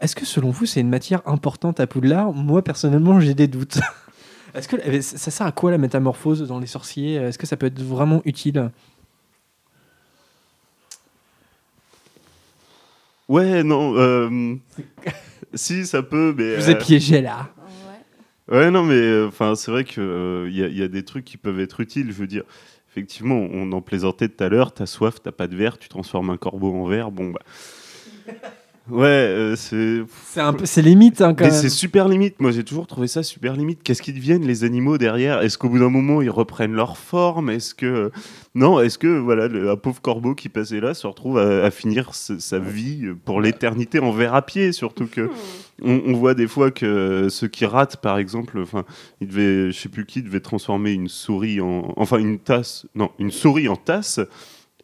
Est-ce 0.00 0.16
que 0.16 0.24
selon 0.24 0.48
vous, 0.48 0.64
c'est 0.64 0.80
une 0.80 0.88
matière 0.88 1.20
importante 1.26 1.78
à 1.78 1.86
Poudlard? 1.86 2.32
Moi, 2.32 2.62
personnellement, 2.62 3.20
j'ai 3.20 3.34
des 3.34 3.48
doutes. 3.48 3.80
Est-ce 4.54 4.68
que 4.68 4.76
eh, 4.84 5.02
ça 5.02 5.30
sert 5.30 5.46
à 5.46 5.52
quoi 5.52 5.70
la 5.70 5.78
métamorphose 5.78 6.46
dans 6.46 6.58
les 6.58 6.66
sorciers? 6.66 7.14
Est-ce 7.14 7.38
que 7.38 7.46
ça 7.46 7.56
peut 7.56 7.66
être 7.66 7.80
vraiment 7.82 8.22
utile? 8.24 8.70
Ouais, 13.28 13.62
non. 13.62 13.94
euh, 13.96 14.54
si, 15.54 15.86
ça 15.86 16.02
peut, 16.02 16.34
mais. 16.36 16.54
Je 16.56 16.60
vous 16.60 16.70
ai 16.70 16.74
euh, 16.74 16.78
piégé 16.78 17.20
là. 17.20 17.48
Ouais, 18.50 18.70
non, 18.70 18.82
mais 18.82 18.94
euh, 18.94 19.26
enfin, 19.28 19.54
c'est 19.54 19.70
vrai 19.70 19.84
qu'il 19.84 20.02
y, 20.50 20.62
a- 20.64 20.68
y 20.68 20.82
a 20.82 20.88
des 20.88 21.04
trucs 21.04 21.26
qui 21.26 21.36
peuvent 21.36 21.60
être 21.60 21.80
utiles. 21.80 22.06
Je 22.10 22.16
veux 22.16 22.26
dire, 22.26 22.44
effectivement, 22.90 23.34
on 23.36 23.70
en 23.72 23.82
plaisantait 23.82 24.28
tout 24.30 24.42
à 24.42 24.48
l'heure. 24.48 24.72
T'as 24.72 24.86
soif, 24.86 25.16
t'as 25.22 25.32
pas 25.32 25.46
de 25.48 25.54
verre, 25.56 25.76
tu 25.78 25.90
transformes 25.90 26.30
un 26.30 26.38
corbeau 26.38 26.74
en 26.74 26.86
verre. 26.86 27.10
Bon, 27.10 27.30
bah. 27.30 27.40
Ouais, 28.90 29.04
euh, 29.06 29.56
c'est. 29.56 30.02
C'est 30.30 30.40
un 30.40 30.52
peu, 30.54 30.64
c'est 30.64 30.80
limite 30.82 31.20
hein, 31.20 31.34
quand 31.34 31.44
Mais 31.44 31.50
même. 31.50 31.60
c'est 31.60 31.68
super 31.68 32.08
limite. 32.08 32.40
Moi, 32.40 32.52
j'ai 32.52 32.64
toujours 32.64 32.86
trouvé 32.86 33.06
ça 33.06 33.22
super 33.22 33.54
limite. 33.54 33.82
Qu'est-ce 33.82 34.00
qu'ils 34.00 34.14
deviennent 34.14 34.46
les 34.46 34.64
animaux 34.64 34.96
derrière? 34.98 35.42
Est-ce 35.42 35.58
qu'au 35.58 35.68
bout 35.68 35.78
d'un 35.78 35.90
moment, 35.90 36.22
ils 36.22 36.30
reprennent 36.30 36.72
leur 36.72 36.96
forme? 36.96 37.50
Est-ce 37.50 37.74
que 37.74 38.10
non 38.54 38.80
Est-ce 38.80 38.96
que 38.98 39.18
voilà, 39.18 39.48
le, 39.48 39.70
un 39.70 39.76
pauvre 39.76 40.00
corbeau 40.00 40.34
qui 40.34 40.48
passait 40.48 40.80
là 40.80 40.94
se 40.94 41.06
retrouve 41.06 41.38
à, 41.38 41.64
à 41.64 41.70
finir 41.70 42.10
s- 42.10 42.32
sa 42.38 42.58
vie 42.58 43.08
pour 43.24 43.40
l'éternité 43.40 43.98
en 43.98 44.10
verre 44.10 44.34
à 44.34 44.42
pied? 44.42 44.72
Surtout 44.72 45.06
que 45.06 45.28
on, 45.82 46.00
on 46.06 46.12
voit 46.14 46.34
des 46.34 46.48
fois 46.48 46.70
que 46.70 47.28
ceux 47.30 47.48
qui 47.48 47.66
ratent, 47.66 47.98
par 47.98 48.16
exemple, 48.18 48.58
enfin, 48.60 48.84
il 49.20 49.28
devait, 49.28 49.70
je 49.70 49.78
sais 49.78 49.88
plus 49.90 50.06
qui, 50.06 50.22
devait 50.22 50.40
transformer 50.40 50.92
une 50.92 51.08
souris 51.08 51.60
en, 51.60 51.92
enfin, 51.96 52.18
une 52.18 52.38
tasse, 52.38 52.86
non, 52.94 53.10
une 53.18 53.30
souris 53.30 53.68
en 53.68 53.76
tasse. 53.76 54.20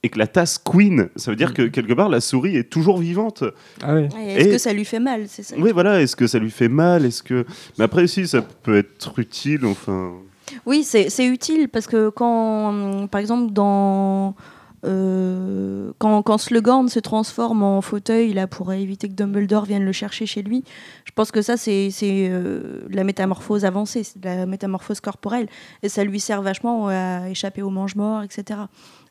Et 0.04 0.10
que 0.10 0.18
la 0.18 0.26
tasse 0.26 0.58
queen, 0.58 1.08
ça 1.16 1.30
veut 1.30 1.36
dire 1.36 1.54
que 1.54 1.62
quelque 1.62 1.94
part 1.94 2.10
la 2.10 2.20
souris 2.20 2.56
est 2.58 2.68
toujours 2.70 2.98
vivante. 2.98 3.42
Ah 3.82 3.98
Est-ce 4.00 4.48
Et- 4.48 4.50
que 4.50 4.58
ça 4.58 4.72
lui 4.74 4.84
fait 4.84 5.00
mal 5.00 5.24
C'est 5.28 5.42
ça 5.42 5.56
Oui, 5.58 5.70
voilà. 5.72 6.02
Est-ce 6.02 6.14
que 6.14 6.26
ça 6.26 6.38
lui 6.38 6.50
fait 6.50 6.68
mal 6.68 7.06
Est-ce 7.06 7.22
que. 7.22 7.46
Mais 7.78 7.84
après, 7.84 8.06
si, 8.06 8.28
ça 8.28 8.42
peut 8.42 8.76
être 8.76 9.18
utile. 9.18 9.64
Enfin. 9.64 10.12
Oui, 10.66 10.84
c'est 10.84 11.08
c'est 11.08 11.26
utile 11.26 11.68
parce 11.70 11.86
que 11.86 12.10
quand, 12.10 13.08
par 13.10 13.18
exemple, 13.22 13.50
dans. 13.52 14.34
Euh, 14.84 15.92
quand, 15.98 16.22
quand 16.22 16.38
Slughorn 16.38 16.88
se 16.88 16.98
transforme 17.00 17.62
en 17.62 17.80
fauteuil 17.80 18.32
là, 18.32 18.46
pour 18.46 18.72
éviter 18.72 19.08
que 19.08 19.14
Dumbledore 19.14 19.64
vienne 19.64 19.84
le 19.84 19.92
chercher 19.92 20.26
chez 20.26 20.42
lui, 20.42 20.64
je 21.04 21.12
pense 21.12 21.30
que 21.30 21.42
ça, 21.42 21.56
c'est 21.56 21.90
euh, 22.02 22.86
la 22.90 23.04
métamorphose 23.04 23.64
avancée, 23.64 24.04
c'est 24.04 24.24
la 24.24 24.46
métamorphose 24.46 25.00
corporelle. 25.00 25.48
Et 25.82 25.88
ça 25.88 26.04
lui 26.04 26.20
sert 26.20 26.42
vachement 26.42 26.88
à 26.88 27.28
échapper 27.28 27.62
aux 27.62 27.70
mange-morts, 27.70 28.22
etc. 28.22 28.60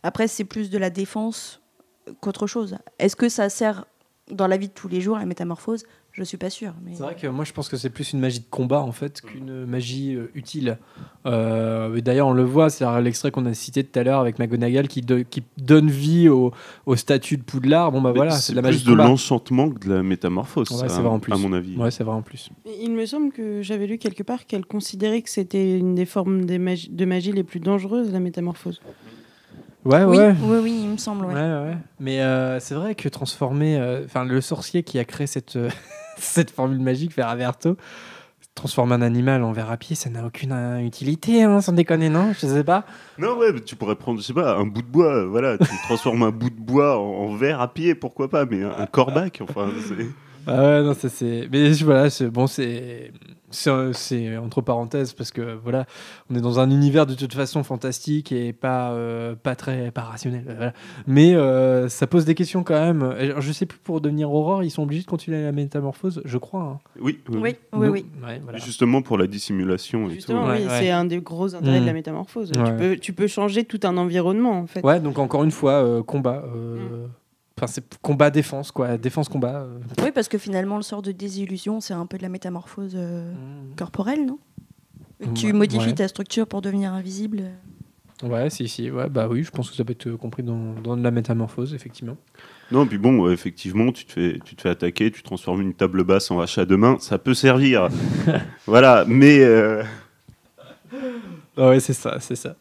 Après, 0.03 0.27
c'est 0.27 0.43
plus 0.43 0.69
de 0.69 0.77
la 0.77 0.89
défense 0.89 1.61
qu'autre 2.19 2.47
chose. 2.47 2.77
Est-ce 2.99 3.15
que 3.15 3.29
ça 3.29 3.49
sert 3.49 3.85
dans 4.29 4.47
la 4.47 4.57
vie 4.57 4.67
de 4.67 4.73
tous 4.73 4.87
les 4.87 5.01
jours, 5.01 5.17
la 5.17 5.25
métamorphose? 5.25 5.83
Je 6.13 6.21
suis 6.23 6.37
pas 6.37 6.51
sûre. 6.51 6.73
Mais... 6.85 6.91
C'est 6.93 7.01
vrai 7.01 7.15
que 7.15 7.25
moi 7.25 7.43
je 7.43 7.53
pense 7.53 7.67
que 7.69 7.75
c'est 7.75 7.89
plus 7.89 8.13
une 8.13 8.19
magie 8.19 8.39
de 8.39 8.45
combat 8.49 8.81
en 8.81 8.91
fait 8.91 9.19
qu'une 9.21 9.65
magie 9.65 10.13
euh, 10.15 10.29
utile. 10.35 10.77
Euh, 11.25 11.99
D'ailleurs 12.01 12.27
on 12.27 12.33
le 12.33 12.43
voit, 12.43 12.69
c'est 12.69 12.85
l'extrait 13.01 13.31
qu'on 13.31 13.47
a 13.47 13.53
cité 13.55 13.83
tout 13.83 13.97
à 13.99 14.03
l'heure 14.03 14.19
avec 14.19 14.37
McGonagall 14.37 14.87
qui, 14.87 15.01
do- 15.01 15.23
qui 15.23 15.41
donne 15.57 15.89
vie 15.89 16.29
au, 16.29 16.51
au 16.85 16.95
statut 16.95 17.37
de 17.37 17.41
Poudlard. 17.43 17.91
Bon 17.91 17.99
bah 17.99 18.11
Mais 18.11 18.17
voilà, 18.17 18.31
c'est 18.31 18.53
de 18.53 18.57
la 18.57 18.61
magie 18.61 18.83
plus 18.83 18.91
de 18.91 18.95
l'enchantement 18.95 19.71
que 19.71 19.87
de 19.87 19.93
la 19.95 20.03
métamorphose, 20.03 20.69
Ouais, 20.69 20.87
ça, 20.87 21.01
vrai 21.01 21.09
en 21.09 21.19
plus. 21.19 21.33
à 21.33 21.37
mon 21.37 21.51
avis. 21.51 21.75
Ouais, 21.77 21.89
c'est 21.89 22.03
vrai 22.03 22.13
en 22.15 22.21
plus. 22.21 22.49
Il 22.79 22.91
me 22.91 23.07
semble 23.07 23.31
que 23.31 23.63
j'avais 23.63 23.87
lu 23.87 23.97
quelque 23.97 24.21
part 24.21 24.45
qu'elle 24.45 24.65
considérait 24.67 25.23
que 25.23 25.31
c'était 25.31 25.79
une 25.79 25.95
des 25.95 26.05
formes 26.05 26.45
des 26.45 26.59
magi- 26.59 26.89
de 26.91 27.05
magie 27.05 27.31
les 27.31 27.43
plus 27.43 27.59
dangereuses, 27.59 28.11
la 28.11 28.19
métamorphose. 28.19 28.81
Ouais, 29.85 30.03
oui, 30.05 30.15
ouais. 30.17 30.35
oui, 30.43 30.57
oui, 30.61 30.79
il 30.83 30.89
me 30.89 30.97
semble. 30.97 31.25
ouais. 31.25 31.33
Ouais, 31.33 31.41
ouais. 31.41 31.77
Mais 31.99 32.21
euh, 32.21 32.59
c'est 32.59 32.75
vrai 32.75 32.93
que 32.95 33.09
transformer, 33.09 33.77
euh, 33.77 34.05
enfin 34.05 34.23
le 34.25 34.39
sorcier 34.41 34.83
qui 34.83 34.97
a 34.99 35.03
créé 35.05 35.27
cette 35.27 35.57
euh, 35.57 35.69
cette 36.17 36.51
formule 36.51 36.79
magique, 36.79 37.13
Ferraverto, 37.13 37.77
transformer 38.55 38.95
un 38.95 39.01
animal 39.01 39.43
en 39.43 39.51
verre 39.51 39.71
à 39.71 39.77
pied, 39.77 39.95
ça 39.95 40.09
n'a 40.09 40.25
aucune 40.25 40.51
euh, 40.51 40.79
utilité, 40.79 41.43
hein, 41.43 41.61
sans 41.61 41.73
déconner, 41.73 42.09
non? 42.09 42.33
Je 42.33 42.45
sais 42.47 42.63
pas. 42.63 42.85
Non, 43.17 43.37
ouais, 43.37 43.51
mais 43.51 43.61
tu 43.61 43.75
pourrais 43.75 43.95
prendre, 43.95 44.19
je 44.19 44.25
sais 44.25 44.33
pas, 44.33 44.55
un 44.55 44.65
bout 44.65 44.81
de 44.81 44.87
bois, 44.87 45.15
euh, 45.15 45.25
voilà, 45.25 45.57
tu 45.57 45.65
transformes 45.83 46.23
un 46.23 46.31
bout 46.31 46.49
de 46.49 46.59
bois 46.59 46.97
en, 46.99 47.25
en 47.25 47.35
verre 47.35 47.61
à 47.61 47.73
pied, 47.73 47.95
pourquoi 47.95 48.29
pas, 48.29 48.45
mais 48.45 48.63
un, 48.63 48.71
un 48.77 48.85
corbac, 48.85 49.39
enfin, 49.41 49.69
c'est. 49.87 50.05
Ah 50.45 50.61
ouais, 50.61 50.83
non, 50.83 50.93
ça 50.93 51.09
c'est. 51.09 51.47
Mais 51.51 51.71
voilà, 51.71 52.09
c'est 52.09 52.29
bon, 52.29 52.47
c'est 52.47 53.11
c'est 53.53 53.69
euh, 53.69 53.93
c'est 53.93 54.35
entre 54.37 54.61
parenthèses 54.61 55.13
parce 55.13 55.31
que 55.31 55.57
voilà, 55.63 55.85
on 56.29 56.35
est 56.35 56.41
dans 56.41 56.59
un 56.59 56.69
univers 56.69 57.05
de 57.05 57.13
toute 57.15 57.33
façon 57.33 57.63
fantastique 57.63 58.31
et 58.31 58.51
pas 58.51 58.91
euh, 58.91 59.35
pas 59.35 59.55
très 59.55 59.91
pas 59.91 60.01
rationnel. 60.01 60.43
voilà. 60.45 60.73
Mais 61.07 61.33
euh, 61.35 61.87
ça 61.89 62.07
pose 62.07 62.25
des 62.25 62.35
questions 62.35 62.63
quand 62.63 62.73
même. 62.79 63.03
Alors, 63.03 63.41
Je 63.41 63.51
sais 63.51 63.65
plus 63.65 63.79
pour 63.79 64.01
devenir 64.01 64.31
Aurore, 64.31 64.63
ils 64.63 64.71
sont 64.71 64.83
obligés 64.83 65.03
de 65.03 65.07
continuer 65.07 65.41
la 65.43 65.51
métamorphose, 65.51 66.21
je 66.25 66.37
crois. 66.37 66.61
hein. 66.63 66.79
Oui, 66.99 67.19
oui, 67.29 67.37
Oui, 67.37 67.55
oui, 67.73 67.79
Donc, 67.87 67.93
oui. 67.93 68.05
ouais, 68.25 68.41
voilà. 68.43 68.57
Justement 68.59 69.01
pour 69.01 69.17
la 69.17 69.27
dissimulation 69.27 70.09
et 70.09 70.15
Justement, 70.15 70.43
tout. 70.43 70.49
Ouais, 70.49 70.59
oui, 70.61 70.67
ouais. 70.67 70.79
c'est 70.79 70.91
un 70.91 71.05
des 71.05 71.19
gros 71.21 71.55
intérêts 71.55 71.79
de 71.79 71.85
la 71.85 71.91
Mm. 71.91 71.95
métamorphose. 71.95 72.51
Ouais. 72.57 72.63
Tu, 72.65 72.73
peux, 72.73 72.97
tu 72.97 73.13
peux 73.13 73.27
changer 73.27 73.63
tout 73.63 73.79
un 73.83 73.95
environnement, 73.97 74.51
en 74.59 74.67
fait. 74.67 74.83
Ouais, 74.83 74.99
donc 74.99 75.19
encore 75.19 75.43
une 75.43 75.51
fois, 75.51 75.73
euh, 75.83 76.01
combat. 76.03 76.43
euh, 76.55 77.05
Enfin, 77.57 77.67
c'est 77.67 77.97
combat 78.01 78.29
défense 78.31 78.71
quoi, 78.71 78.97
défense 78.97 79.29
combat. 79.29 79.61
euh. 79.61 79.79
Oui, 80.03 80.11
parce 80.13 80.27
que 80.27 80.37
finalement, 80.37 80.77
le 80.77 80.81
sort 80.83 81.01
de 81.03 81.11
désillusion, 81.11 81.81
c'est 81.81 81.93
un 81.93 82.05
peu 82.07 82.17
de 82.17 82.23
la 82.23 82.29
métamorphose 82.29 82.93
euh, 82.95 83.31
corporelle, 83.77 84.25
non? 84.25 84.39
Tu 85.35 85.47
Ouais, 85.47 85.53
modifies 85.53 85.87
ouais. 85.89 85.93
ta 85.95 86.07
structure 86.07 86.47
pour 86.47 86.61
devenir 86.61 86.91
invisible. 86.93 87.43
Ouais, 88.23 88.49
si 88.49 88.67
si, 88.67 88.89
ouais, 88.89 89.09
bah 89.09 89.27
oui, 89.29 89.43
je 89.43 89.51
pense 89.51 89.69
que 89.69 89.75
ça 89.75 89.83
peut 89.83 89.91
être 89.91 90.07
euh, 90.07 90.17
compris 90.17 90.43
dans, 90.43 90.73
dans 90.83 90.97
de 90.97 91.03
la 91.03 91.11
métamorphose 91.11 91.73
effectivement. 91.73 92.17
Non, 92.71 92.85
puis 92.87 92.97
bon, 92.97 93.27
euh, 93.27 93.31
effectivement, 93.33 93.91
tu 93.91 94.05
te, 94.05 94.11
fais, 94.13 94.39
tu 94.43 94.55
te 94.55 94.61
fais 94.61 94.69
attaquer, 94.69 95.11
tu 95.11 95.21
transformes 95.23 95.61
une 95.61 95.73
table 95.73 96.03
basse 96.03 96.31
en 96.31 96.39
hache 96.39 96.57
à 96.57 96.65
deux 96.65 96.77
mains, 96.77 96.97
ça 96.99 97.17
peut 97.19 97.33
servir. 97.33 97.89
voilà, 98.65 99.05
mais. 99.07 99.39
euh, 99.43 99.83
ouais, 101.57 101.79
c'est 101.79 101.93
ça, 101.93 102.17
c'est 102.19 102.35
ça. 102.35 102.55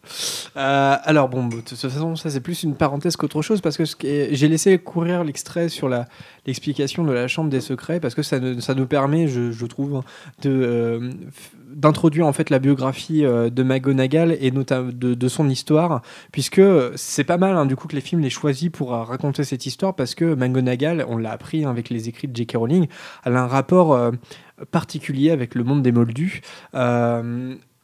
Euh, 0.56 0.96
alors 1.02 1.28
bon, 1.28 1.46
de 1.46 1.60
toute 1.60 1.78
façon, 1.78 2.16
ça 2.16 2.30
c'est 2.30 2.40
plus 2.40 2.62
une 2.62 2.74
parenthèse 2.74 3.16
qu'autre 3.16 3.40
chose 3.40 3.60
parce 3.60 3.76
que 3.76 3.84
j'ai 4.04 4.48
laissé 4.48 4.78
courir 4.78 5.24
l'extrait 5.24 5.68
sur 5.68 5.88
l'explication 6.46 7.04
de 7.04 7.12
la 7.12 7.28
chambre 7.28 7.48
des 7.48 7.60
secrets 7.60 8.00
parce 8.00 8.14
que 8.14 8.22
ça, 8.22 8.38
nous 8.38 8.86
permet, 8.86 9.28
je, 9.28 9.66
trouve, 9.66 9.96
hein, 9.96 10.04
euh, 10.46 11.10
d'introduire 11.66 12.26
en 12.26 12.32
fait 12.32 12.50
la 12.50 12.58
biographie 12.58 13.24
euh, 13.24 13.48
de 13.48 13.62
McGonagall 13.62 14.36
et 14.40 14.50
notamment 14.50 14.90
de, 14.92 15.28
son 15.28 15.48
histoire 15.48 16.02
puisque 16.30 16.60
c'est 16.96 17.24
pas 17.24 17.38
mal 17.38 17.56
hein, 17.56 17.64
du 17.64 17.76
coup 17.76 17.88
que 17.88 17.94
les 17.94 18.02
films 18.02 18.20
les 18.20 18.28
choisis 18.28 18.68
pour 18.68 18.92
euh, 18.92 19.04
raconter 19.04 19.44
cette 19.44 19.64
histoire 19.64 19.94
parce 19.94 20.14
que 20.14 20.34
McGonagall, 20.34 21.06
on 21.08 21.16
l'a 21.16 21.32
appris 21.32 21.64
hein, 21.64 21.70
avec 21.70 21.88
les 21.88 22.08
écrits 22.08 22.28
de 22.28 22.36
J.K. 22.36 22.56
Rowling, 22.56 22.88
elle 23.24 23.36
a 23.36 23.42
un 23.42 23.46
rapport 23.46 24.12
particulier 24.70 25.30
avec 25.30 25.54
le 25.54 25.64
monde 25.64 25.82
des 25.82 25.92
Moldus. 25.92 26.42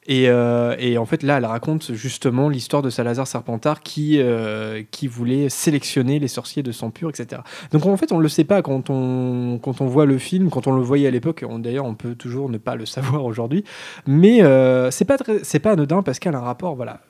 Et, 0.08 0.30
euh, 0.30 0.74
et 0.78 0.96
en 0.96 1.04
fait, 1.04 1.22
là, 1.22 1.36
elle 1.36 1.44
raconte 1.44 1.92
justement 1.92 2.48
l'histoire 2.48 2.80
de 2.80 2.88
Salazar 2.88 3.26
Serpentard 3.26 3.82
qui, 3.82 4.16
euh, 4.18 4.82
voulait 5.08 5.50
sélectionner 5.50 6.18
les 6.18 6.28
sorciers 6.28 6.62
de 6.62 6.72
sang 6.72 6.90
pur, 6.90 7.10
etc. 7.10 7.42
Donc 7.72 7.84
en 7.84 7.96
fait, 7.98 8.10
on 8.10 8.16
ne 8.16 8.22
le 8.22 8.28
sait 8.30 8.44
pas 8.44 8.62
quand 8.62 8.88
on, 8.88 9.60
voit 9.80 10.06
le 10.06 10.16
film, 10.16 10.48
quand 10.48 10.66
on 10.66 10.72
le 10.72 10.80
voyait 10.80 11.06
à 11.06 11.10
l'époque. 11.10 11.44
D'ailleurs, 11.58 11.84
on 11.84 11.94
peut 11.94 12.14
toujours 12.14 12.48
ne 12.48 12.56
pas 12.56 12.74
le 12.74 12.86
savoir 12.86 13.24
aujourd'hui. 13.24 13.64
Mais 14.06 14.42
euh, 14.42 14.90
c'est 14.90 15.04
pas, 15.04 15.18
pas 15.18 15.70
anodin 15.70 16.02
parce 16.02 16.18
qu'elle 16.18 16.34
a 16.34 16.38
un 16.38 16.42
rapport 16.42 16.74
voilà, 16.74 17.00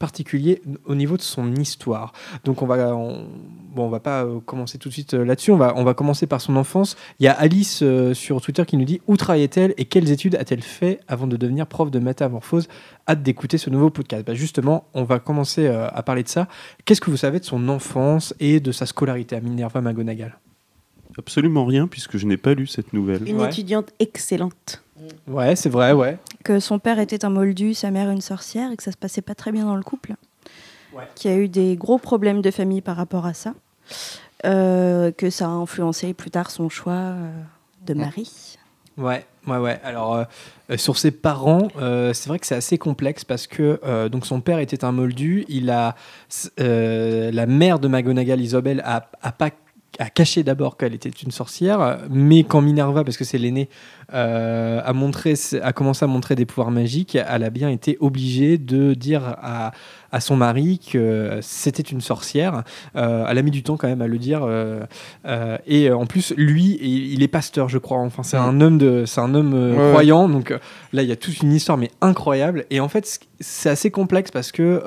particulier 0.00 0.62
au 0.86 0.96
niveau 0.96 1.16
de 1.16 1.22
son 1.22 1.54
histoire. 1.54 2.12
Donc 2.42 2.62
on 2.62 2.66
va, 2.66 2.96
on, 2.96 3.26
bon, 3.72 3.84
on 3.84 3.88
va 3.88 4.00
pas 4.00 4.24
euh, 4.24 4.40
commencer 4.40 4.78
tout 4.78 4.88
de 4.88 4.94
suite 4.94 5.14
euh, 5.14 5.24
là-dessus. 5.24 5.52
On 5.52 5.56
va, 5.56 5.74
on 5.76 5.84
va 5.84 5.94
commencer 5.94 6.26
par 6.26 6.40
son 6.40 6.56
enfance. 6.56 6.96
Il 7.20 7.24
y 7.24 7.28
a 7.28 7.32
Alice 7.32 7.80
euh, 7.82 8.14
sur 8.14 8.40
Twitter 8.40 8.64
qui 8.66 8.76
nous 8.76 8.86
dit 8.86 9.00
où 9.06 9.16
travaillait-elle 9.16 9.74
et 9.76 9.84
quelles 9.84 10.10
études 10.10 10.34
a-t-elle 10.34 10.62
fait 10.62 11.00
avant 11.06 11.28
de 11.28 11.36
devenir 11.36 11.66
prof 11.66 11.90
de 11.90 12.00
métamorphose? 12.00 12.66
Hâte 13.06 13.22
d'écouter 13.22 13.58
ce 13.58 13.70
nouveau 13.70 13.90
podcast. 13.90 14.26
Bah, 14.26 14.34
justement, 14.34 14.88
on 14.94 15.04
va 15.04 15.20
commencer 15.20 15.68
à 15.68 16.02
parler 16.02 16.22
de 16.22 16.28
ça. 16.28 16.48
Qu'est-ce 16.84 17.00
que 17.00 17.10
vous 17.10 17.16
savez 17.16 17.38
de 17.38 17.44
son 17.44 17.68
enfance 17.68 18.34
et 18.40 18.58
de 18.60 18.72
sa 18.72 18.86
scolarité 18.86 19.36
à 19.36 19.40
Minerva 19.40 19.80
McGonagall 19.80 20.38
Absolument 21.20 21.64
rien, 21.66 21.86
puisque 21.86 22.16
je 22.16 22.26
n'ai 22.26 22.36
pas 22.38 22.54
lu 22.54 22.66
cette 22.66 22.92
nouvelle. 22.94 23.28
Une 23.28 23.40
Ouais. 23.40 23.46
étudiante 23.48 23.90
excellente. 23.98 24.82
Ouais, 25.28 25.54
c'est 25.54 25.68
vrai, 25.68 25.92
ouais. 25.92 26.18
Que 26.44 26.60
son 26.60 26.78
père 26.78 26.98
était 26.98 27.24
un 27.24 27.30
moldu, 27.30 27.74
sa 27.74 27.90
mère 27.90 28.10
une 28.10 28.20
sorcière, 28.22 28.72
et 28.72 28.76
que 28.76 28.82
ça 28.82 28.90
se 28.92 28.96
passait 28.96 29.22
pas 29.22 29.34
très 29.34 29.52
bien 29.52 29.64
dans 29.66 29.76
le 29.76 29.82
couple. 29.82 30.14
Ouais. 30.94 31.04
Qu'il 31.14 31.30
y 31.30 31.34
a 31.34 31.36
eu 31.36 31.48
des 31.48 31.76
gros 31.76 31.98
problèmes 31.98 32.40
de 32.42 32.50
famille 32.50 32.80
par 32.80 32.96
rapport 32.96 33.26
à 33.26 33.34
ça. 33.34 33.54
Euh, 34.46 35.10
que 35.12 35.28
ça 35.30 35.44
a 35.46 35.50
influencé 35.50 36.14
plus 36.14 36.30
tard 36.30 36.50
son 36.50 36.68
choix 36.70 36.92
euh, 36.94 37.30
de 37.86 37.92
mari. 37.94 38.56
Ouais, 38.96 39.26
ouais, 39.46 39.58
ouais. 39.58 39.78
Alors, 39.84 40.14
euh, 40.14 40.24
sur 40.76 40.96
ses 40.98 41.10
parents, 41.10 41.68
euh, 41.78 42.12
c'est 42.14 42.28
vrai 42.28 42.38
que 42.38 42.46
c'est 42.46 42.54
assez 42.54 42.78
complexe 42.78 43.24
parce 43.24 43.46
que 43.46 43.78
euh, 43.84 44.08
donc 44.08 44.24
son 44.26 44.40
père 44.40 44.58
était 44.58 44.84
un 44.84 44.92
moldu. 44.92 45.44
Il 45.48 45.70
a 45.70 45.94
euh, 46.58 47.30
la 47.30 47.46
mère 47.46 47.78
de 47.78 47.88
McGonagall, 47.88 48.40
Isabelle, 48.40 48.82
a, 48.84 49.10
a 49.22 49.32
pas 49.32 49.50
a 49.98 50.08
caché 50.08 50.42
d'abord 50.42 50.76
qu'elle 50.76 50.94
était 50.94 51.08
une 51.08 51.30
sorcière, 51.30 51.98
mais 52.08 52.44
quand 52.44 52.60
Minerva, 52.60 53.04
parce 53.04 53.16
que 53.16 53.24
c'est 53.24 53.38
l'aîné, 53.38 53.68
euh, 54.12 54.80
a 54.84 54.92
montré, 54.92 55.34
a 55.62 55.72
commencé 55.72 56.04
à 56.04 56.08
montrer 56.08 56.34
des 56.34 56.46
pouvoirs 56.46 56.70
magiques, 56.70 57.16
elle 57.16 57.44
a 57.44 57.50
bien 57.50 57.70
été 57.70 57.96
obligée 58.00 58.58
de 58.58 58.94
dire 58.94 59.22
à, 59.42 59.72
à 60.12 60.20
son 60.20 60.36
mari 60.36 60.80
que 60.92 61.38
c'était 61.40 61.82
une 61.82 62.00
sorcière. 62.00 62.62
Euh, 62.96 63.24
elle 63.28 63.38
a 63.38 63.42
mis 63.42 63.50
du 63.50 63.62
temps 63.62 63.76
quand 63.76 63.88
même 63.88 64.02
à 64.02 64.06
le 64.06 64.18
dire. 64.18 64.42
euh, 64.42 64.80
euh, 65.26 65.56
et 65.66 65.90
en 65.90 66.06
plus, 66.06 66.34
lui, 66.36 66.78
il, 66.82 67.22
est 67.22 67.28
pasteur, 67.28 67.68
je 67.68 67.78
crois. 67.78 67.98
Enfin, 67.98 68.22
c'est 68.22 68.36
un 68.36 68.60
homme 68.60 68.78
de, 68.78 69.04
c'est 69.06 69.20
un 69.20 69.34
homme 69.34 69.54
Ouais, 69.54 69.90
croyant. 69.90 70.28
Donc 70.28 70.50
là, 70.92 71.02
il 71.02 71.08
y 71.08 71.12
a 71.12 71.16
toute 71.16 71.40
une 71.42 71.52
histoire, 71.52 71.78
mais 71.78 71.90
incroyable. 72.00 72.64
Et 72.70 72.80
en 72.80 72.88
fait, 72.88 73.20
c'est 73.40 73.70
assez 73.70 73.90
complexe 73.90 74.30
parce 74.30 74.52
que 74.52 74.82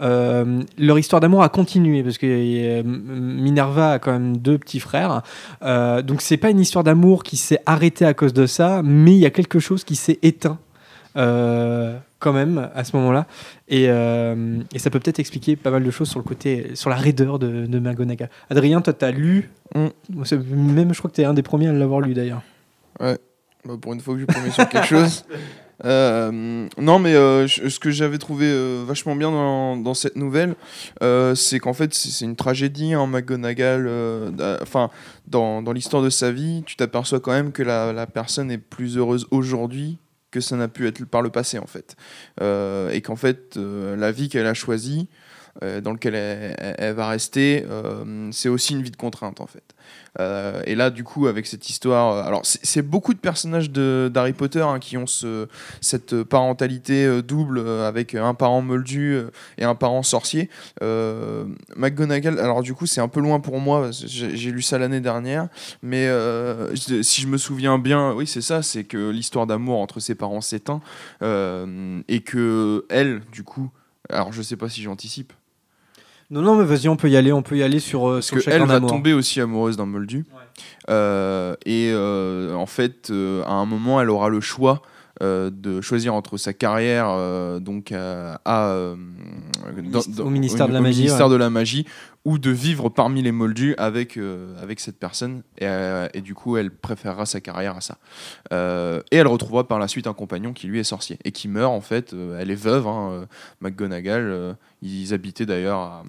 leur 0.00 0.98
histoire 0.98 1.20
d'amour 1.20 1.42
a 1.42 1.48
continué 1.48 2.02
parce 2.02 2.18
que 2.18 2.82
Minerva 2.82 3.92
a 3.92 3.98
quand 3.98 4.12
même 4.12 4.36
deux 4.36 4.58
petits 4.58 4.80
frères. 4.80 5.22
Donc 5.62 6.22
c'est 6.22 6.36
pas 6.36 6.50
une 6.50 6.60
histoire 6.60 6.84
d'amour 6.84 7.22
qui 7.22 7.36
s'est 7.36 7.60
arrêtée 7.66 8.04
à 8.04 8.14
cause 8.14 8.32
de 8.32 8.46
ça, 8.46 8.55
mais 8.84 9.12
il 9.12 9.18
y 9.18 9.26
a 9.26 9.30
quelque 9.30 9.58
chose 9.58 9.84
qui 9.84 9.96
s'est 9.96 10.18
éteint. 10.22 10.58
euh, 11.16 11.96
quand 12.18 12.32
même 12.32 12.70
à 12.74 12.82
ce 12.84 12.96
moment-là 12.96 13.26
et, 13.68 13.86
euh, 13.88 14.58
et 14.74 14.78
ça 14.78 14.88
peut 14.90 14.98
peut-être 15.00 15.18
expliquer 15.18 15.54
pas 15.56 15.70
mal 15.70 15.82
de 15.84 15.90
choses 15.90 16.08
sur 16.08 16.18
le 16.18 16.24
côté 16.24 16.70
sur 16.74 16.88
la 16.90 16.96
raideur 16.96 17.38
de, 17.38 17.66
de 17.66 17.78
McGonagall 17.78 18.30
Adrien 18.50 18.80
toi 18.80 18.92
t'as 18.92 19.10
lu 19.10 19.50
Mm. 19.74 19.86
Même 20.52 20.94
je 20.94 20.98
crois 20.98 21.10
que 21.10 21.16
t'es 21.16 21.24
un 21.24 21.34
des 21.34 21.42
premiers 21.42 21.68
à 21.68 21.72
l'avoir 21.72 22.00
lu 22.00 22.14
d'ailleurs 22.14 22.42
Bah, 23.00 23.74
pour 23.80 23.92
une 23.92 24.00
fois 24.00 24.14
que 24.14 24.20
je 24.20 24.26
promets 24.26 24.50
sur 24.50 24.68
quelque 24.68 24.86
chose. 24.86 25.24
Euh, 25.84 26.68
non, 26.78 26.98
mais 26.98 27.14
euh, 27.14 27.46
ce 27.46 27.78
que 27.78 27.90
j'avais 27.90 28.18
trouvé 28.18 28.46
euh, 28.46 28.84
vachement 28.86 29.14
bien 29.14 29.30
dans, 29.30 29.94
cette 29.94 30.16
nouvelle, 30.16 30.54
c'est 31.34 31.58
qu'en 31.58 31.74
fait, 31.74 31.94
c'est 31.94 32.24
une 32.24 32.36
tragédie. 32.36 32.94
Hein, 32.94 33.06
McGonagall, 33.06 33.88
enfin, 34.62 34.90
dans, 35.26 35.72
l'histoire 35.72 36.02
de 36.02 36.10
sa 36.10 36.32
vie, 36.32 36.62
tu 36.66 36.76
t'aperçois 36.76 37.20
quand 37.20 37.32
même 37.32 37.52
que 37.52 37.62
la, 37.62 37.92
la 37.92 38.06
personne 38.06 38.50
est 38.50 38.58
plus 38.58 38.96
heureuse 38.96 39.26
aujourd'hui 39.30 39.98
que 40.32 40.40
ça 40.40 40.56
n'a 40.56 40.68
pu 40.68 40.86
être 40.86 41.04
par 41.06 41.22
le 41.22 41.30
passé, 41.30 41.58
en 41.58 41.66
fait. 41.66 41.96
Et 42.40 43.00
qu'en 43.02 43.16
fait, 43.16 43.56
la 43.56 44.12
vie 44.12 44.28
qu'elle 44.28 44.46
a 44.46 44.54
choisie, 44.54 45.08
euh, 45.62 45.80
dans 45.80 45.92
laquelle 45.92 46.14
elle, 46.14 46.94
va 46.94 47.08
rester, 47.08 47.64
euh, 47.70 48.28
c'est 48.32 48.48
aussi 48.48 48.74
une 48.74 48.82
vie 48.82 48.90
de 48.90 48.96
contrainte, 48.96 49.40
en 49.40 49.46
fait. 49.46 49.62
Euh, 50.18 50.62
et 50.64 50.74
là, 50.74 50.90
du 50.90 51.04
coup, 51.04 51.26
avec 51.26 51.46
cette 51.46 51.68
histoire, 51.70 52.26
alors 52.26 52.40
c'est 52.44 52.82
beaucoup 52.82 53.14
de 53.14 53.18
personnages 53.18 53.70
de- 53.70 54.10
d'Harry 54.12 54.32
Potter 54.32 54.62
hein, 54.62 54.78
qui 54.78 54.96
ont 54.96 55.06
ce, 55.06 55.46
cette 55.80 56.22
parentalité 56.24 57.22
double 57.22 57.60
avec 57.68 58.14
un 58.14 58.34
parent 58.34 58.62
moldu 58.62 59.18
et 59.58 59.64
un 59.64 59.74
parent 59.74 60.02
sorcier. 60.02 60.48
McGonagall, 61.76 62.38
alors 62.38 62.62
du 62.62 62.74
coup, 62.74 62.86
c'est 62.86 63.00
un 63.00 63.08
peu 63.08 63.20
loin 63.20 63.40
pour 63.40 63.60
moi, 63.60 63.90
j'ai 63.92 64.50
lu 64.50 64.62
ça 64.62 64.78
l'année 64.78 65.00
dernière, 65.00 65.48
mais 65.82 66.08
si 66.74 67.22
je 67.22 67.26
me 67.26 67.36
souviens 67.36 67.78
bien, 67.78 68.12
oui, 68.12 68.26
c'est 68.26 68.40
ça, 68.40 68.62
c'est 68.62 68.84
que 68.84 69.10
l'histoire 69.10 69.46
d'amour 69.46 69.80
entre 69.80 70.00
ses 70.00 70.14
parents 70.14 70.40
s'éteint 70.40 70.80
et 71.22 72.20
que 72.20 72.86
elle, 72.88 73.20
du 73.32 73.42
coup, 73.42 73.70
alors 74.08 74.32
je 74.32 74.42
sais 74.42 74.56
pas 74.56 74.68
si 74.68 74.82
j'anticipe, 74.82 75.32
non 76.30 76.42
non 76.42 76.56
mais 76.56 76.64
vas-y 76.64 76.88
on 76.88 76.96
peut 76.96 77.08
y 77.08 77.16
aller 77.16 77.32
on 77.32 77.42
peut 77.42 77.56
y 77.56 77.62
aller 77.62 77.78
sur, 77.80 78.08
euh, 78.08 78.14
parce 78.14 78.26
sur 78.26 78.36
que 78.36 78.42
chacun 78.42 78.56
elle 78.62 78.66
va 78.66 78.74
d'amour. 78.74 78.90
tomber 78.90 79.12
aussi 79.12 79.40
amoureuse 79.40 79.76
d'un 79.76 79.86
moldu. 79.86 80.24
Euh, 80.88 81.54
et 81.64 81.90
euh, 81.92 82.54
en 82.54 82.66
fait, 82.66 83.10
euh, 83.10 83.42
à 83.44 83.52
un 83.52 83.66
moment, 83.66 84.00
elle 84.00 84.10
aura 84.10 84.28
le 84.28 84.40
choix 84.40 84.82
euh, 85.22 85.50
de 85.52 85.80
choisir 85.80 86.14
entre 86.14 86.36
sa 86.36 86.52
carrière 86.52 87.06
euh, 87.10 87.58
donc 87.58 87.92
à, 87.92 88.40
à, 88.44 88.68
euh, 88.68 88.96
Ministère- 89.76 90.24
au 90.26 90.30
ministère 90.30 90.68
de 90.68 90.72
la 90.74 90.80
au 90.80 90.82
magie, 90.82 91.00
ministère 91.00 91.26
ouais. 91.26 91.32
de 91.32 91.36
la 91.36 91.50
magie 91.50 91.86
ou 92.24 92.38
de 92.38 92.50
vivre 92.50 92.88
parmi 92.88 93.22
les 93.22 93.32
moldus 93.32 93.74
avec 93.78 94.16
euh, 94.16 94.54
avec 94.62 94.80
cette 94.80 94.98
personne 94.98 95.42
et, 95.58 95.66
euh, 95.66 96.08
et 96.12 96.20
du 96.20 96.34
coup 96.34 96.56
elle 96.56 96.70
préférera 96.70 97.24
sa 97.26 97.40
carrière 97.40 97.76
à 97.76 97.80
ça 97.80 97.98
Euh, 98.52 99.00
et 99.10 99.16
elle 99.16 99.26
retrouvera 99.26 99.66
par 99.66 99.78
la 99.78 99.88
suite 99.88 100.06
un 100.06 100.12
compagnon 100.12 100.52
qui 100.52 100.66
lui 100.66 100.78
est 100.78 100.84
sorcier 100.84 101.18
et 101.24 101.32
qui 101.32 101.48
meurt 101.48 101.72
en 101.72 101.80
fait 101.80 102.12
euh, 102.12 102.38
elle 102.40 102.50
est 102.50 102.54
veuve 102.54 102.86
hein, 102.86 103.10
euh, 103.12 103.26
McGonagall 103.60 104.22
euh, 104.22 104.52
ils 104.82 105.14
habitaient 105.14 105.46
d'ailleurs 105.46 105.78
à, 105.80 106.02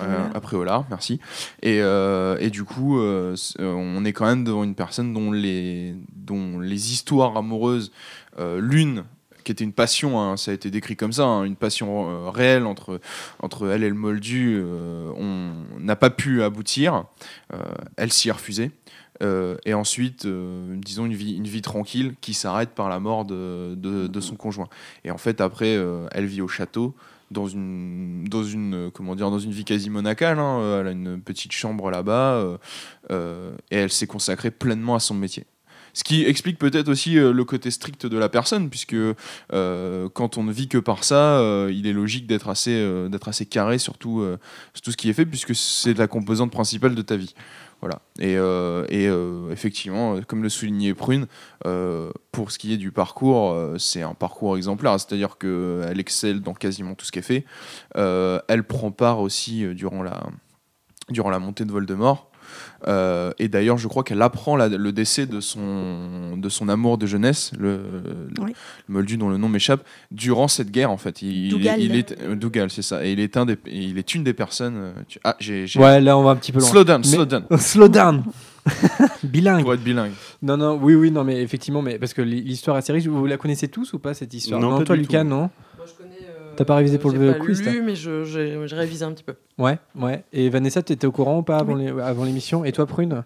euh, 0.00 0.28
à 0.34 0.40
Préolard, 0.40 0.86
merci. 0.90 1.20
Et, 1.62 1.80
euh, 1.82 2.36
et 2.40 2.48
du 2.50 2.64
coup, 2.64 2.98
euh, 2.98 3.36
on 3.58 4.02
est 4.04 4.12
quand 4.14 4.24
même 4.24 4.44
devant 4.44 4.64
une 4.64 4.74
personne 4.74 5.12
dont 5.12 5.30
les, 5.30 5.94
dont 6.16 6.58
les 6.58 6.92
histoires 6.92 7.36
amoureuses, 7.36 7.92
l'une 8.38 9.04
qui 9.44 9.52
était 9.52 9.64
une 9.64 9.72
passion, 9.72 10.18
hein, 10.20 10.36
ça 10.36 10.50
a 10.50 10.54
été 10.54 10.70
décrit 10.70 10.96
comme 10.96 11.12
ça, 11.12 11.24
hein, 11.24 11.44
une 11.44 11.56
passion 11.56 12.08
euh, 12.08 12.30
réelle 12.30 12.66
entre, 12.66 13.00
entre 13.40 13.68
elle 13.68 13.84
et 13.84 13.88
le 13.88 13.94
Moldu, 13.94 14.56
euh, 14.56 15.12
on 15.16 15.80
n'a 15.80 15.96
pas 15.96 16.10
pu 16.10 16.42
aboutir. 16.42 17.04
Euh, 17.52 17.58
elle 17.96 18.12
s'y. 18.12 18.30
Euh, 19.22 19.56
et 19.64 19.74
ensuite, 19.74 20.24
euh, 20.24 20.74
disons, 20.78 21.06
une 21.06 21.14
vie, 21.14 21.36
une 21.36 21.46
vie 21.46 21.62
tranquille 21.62 22.14
qui 22.20 22.34
s'arrête 22.34 22.70
par 22.70 22.88
la 22.88 22.98
mort 22.98 23.24
de, 23.24 23.74
de- 23.76 24.20
son 24.20 24.34
conjoint. 24.34 24.68
Et 25.04 25.10
en 25.12 25.18
fait, 25.18 25.40
après, 25.40 25.76
euh, 25.76 26.08
elle 26.10 26.26
vit 26.26 26.40
au 26.40 26.48
château. 26.48 26.94
Dans 27.30 27.48
une, 27.48 28.24
dans, 28.28 28.44
une, 28.44 28.74
euh, 28.74 28.90
comment 28.90 29.14
dire, 29.16 29.30
dans 29.30 29.38
une 29.38 29.50
vie 29.50 29.64
quasi 29.64 29.88
monacale, 29.88 30.38
hein, 30.38 30.58
euh, 30.60 30.80
elle 30.80 30.88
a 30.88 30.90
une 30.90 31.20
petite 31.20 31.52
chambre 31.52 31.90
là-bas 31.90 32.34
euh, 32.34 32.58
euh, 33.10 33.56
et 33.70 33.76
elle 33.76 33.90
s'est 33.90 34.06
consacrée 34.06 34.50
pleinement 34.50 34.94
à 34.94 35.00
son 35.00 35.14
métier. 35.14 35.46
Ce 35.94 36.02
qui 36.02 36.24
explique 36.24 36.58
peut-être 36.58 36.88
aussi 36.88 37.18
euh, 37.18 37.32
le 37.32 37.44
côté 37.44 37.70
strict 37.70 38.04
de 38.06 38.18
la 38.18 38.28
personne, 38.28 38.68
puisque 38.68 38.94
euh, 38.94 40.08
quand 40.12 40.36
on 40.36 40.42
ne 40.42 40.52
vit 40.52 40.68
que 40.68 40.78
par 40.78 41.04
ça, 41.04 41.38
euh, 41.38 41.72
il 41.72 41.86
est 41.86 41.92
logique 41.92 42.26
d'être 42.26 42.48
assez, 42.48 42.84
assez 43.26 43.46
carré 43.46 43.78
sur 43.78 43.96
tout, 43.96 44.26
ce 44.74 44.96
qui 44.96 45.08
est 45.08 45.12
fait, 45.12 45.24
puisque 45.24 45.54
c'est 45.54 45.96
la 45.96 46.08
composante 46.08 46.50
principale 46.50 46.94
de 46.96 47.02
ta 47.02 47.16
vie. 47.16 47.34
Voilà. 47.80 48.00
Et, 48.18 48.36
effectivement, 49.50 50.20
comme 50.26 50.42
le 50.42 50.48
soulignait 50.48 50.94
Prune, 50.94 51.26
pour 52.32 52.50
ce 52.50 52.58
qui 52.58 52.72
est 52.72 52.76
du 52.76 52.90
parcours, 52.90 53.56
c'est 53.78 54.02
un 54.02 54.14
parcours 54.14 54.56
exemplaire, 54.56 54.98
c'est-à-dire 54.98 55.38
qu'elle 55.38 56.00
excelle 56.00 56.40
dans 56.40 56.54
quasiment 56.54 56.94
tout 56.94 57.04
ce 57.04 57.12
qu'elle 57.12 57.22
fait. 57.22 57.44
Elle 57.94 58.64
prend 58.64 58.90
part 58.90 59.20
aussi 59.20 59.64
durant 59.74 60.02
la, 60.02 60.26
durant 61.10 61.30
la 61.30 61.38
montée 61.38 61.64
de 61.64 61.72
Voldemort. 61.72 62.30
Euh, 62.86 63.32
et 63.38 63.48
d'ailleurs, 63.48 63.78
je 63.78 63.88
crois 63.88 64.04
qu'elle 64.04 64.20
apprend 64.22 64.56
la- 64.56 64.68
le 64.68 64.92
décès 64.92 65.26
de 65.26 65.40
son, 65.40 66.36
de 66.36 66.48
son 66.48 66.68
amour 66.68 66.98
de 66.98 67.06
jeunesse, 67.06 67.52
le, 67.58 67.80
Oui. 68.40 68.52
le 68.88 68.92
Moldu 68.94 69.16
dont 69.16 69.28
le 69.30 69.36
nom 69.38 69.48
m'échappe, 69.48 69.84
durant 70.10 70.48
cette 70.48 70.70
guerre 70.70 70.90
en 70.90 70.96
fait. 70.98 71.22
Il, 71.22 71.48
Dougal. 71.50 71.80
il 71.80 71.96
est, 71.96 72.14
euh, 72.20 72.34
Dougal, 72.36 72.70
c'est 72.70 72.82
ça. 72.82 73.04
Et 73.06 73.12
il 73.12 73.20
est, 73.20 73.36
un 73.36 73.46
des, 73.46 73.56
il 73.66 73.96
est 73.98 74.14
une 74.14 74.22
des 74.24 74.34
personnes. 74.34 74.74
euh, 74.76 74.92
tu- 75.08 75.18
ah, 75.24 75.36
j'ai. 75.40 75.66
j'ai- 75.66 75.80
Ouais, 75.80 76.00
là 76.00 76.18
on 76.18 76.22
va 76.22 76.30
un 76.32 76.36
petit 76.36 76.52
peu 76.52 76.60
loin. 76.60 76.68
Slow 76.68 76.84
down, 76.84 77.00
Mais- 77.00 77.06
slow 77.08 77.24
down. 77.24 77.44
slow 77.58 77.88
down. 77.88 78.22
bilingue. 79.24 79.62
Pour 79.62 79.74
être 79.74 79.82
bilingue. 79.84 80.12
Non, 80.42 80.56
non, 80.56 80.78
oui, 80.80 80.94
oui, 80.94 81.10
non, 81.10 81.24
mais 81.24 81.42
effectivement, 81.42 81.82
mais 81.82 81.98
parce 81.98 82.14
que 82.14 82.22
l'histoire 82.22 82.76
est 82.76 82.80
assez 82.80 82.92
riche. 82.92 83.06
Vous 83.06 83.26
la 83.26 83.36
connaissez 83.36 83.68
tous 83.68 83.92
ou 83.92 83.98
pas 83.98 84.14
cette 84.14 84.32
histoire? 84.32 84.60
Non, 84.60 84.78
pas 84.78 84.84
toi, 84.84 84.96
du 84.96 85.02
Lucas, 85.02 85.22
tout. 85.22 85.28
non 85.28 85.50
Moi, 85.76 85.86
je 85.86 85.92
connais. 86.02 86.16
euh, 86.22 86.43
T'as 86.56 86.64
pas 86.64 86.76
révisé 86.76 86.98
pour 86.98 87.10
j'ai 87.10 87.18
le 87.18 87.32
pas 87.32 87.38
quiz, 87.38 87.62
lu, 87.62 87.82
mais 87.82 87.94
je- 87.96 88.24
j'ai 88.24 88.56
j'ai 88.66 88.76
révisé 88.76 89.04
un 89.04 89.12
petit 89.12 89.24
peu. 89.24 89.34
Ouais, 89.58 89.78
ouais. 89.96 90.24
Et 90.32 90.48
Vanessa, 90.50 90.82
t'étais 90.82 91.06
au 91.06 91.12
courant 91.12 91.38
ou 91.38 91.42
pas 91.42 91.58
avant 91.58 92.24
l'émission? 92.24 92.64
Et 92.64 92.72
toi, 92.72 92.86
Prune? 92.86 93.24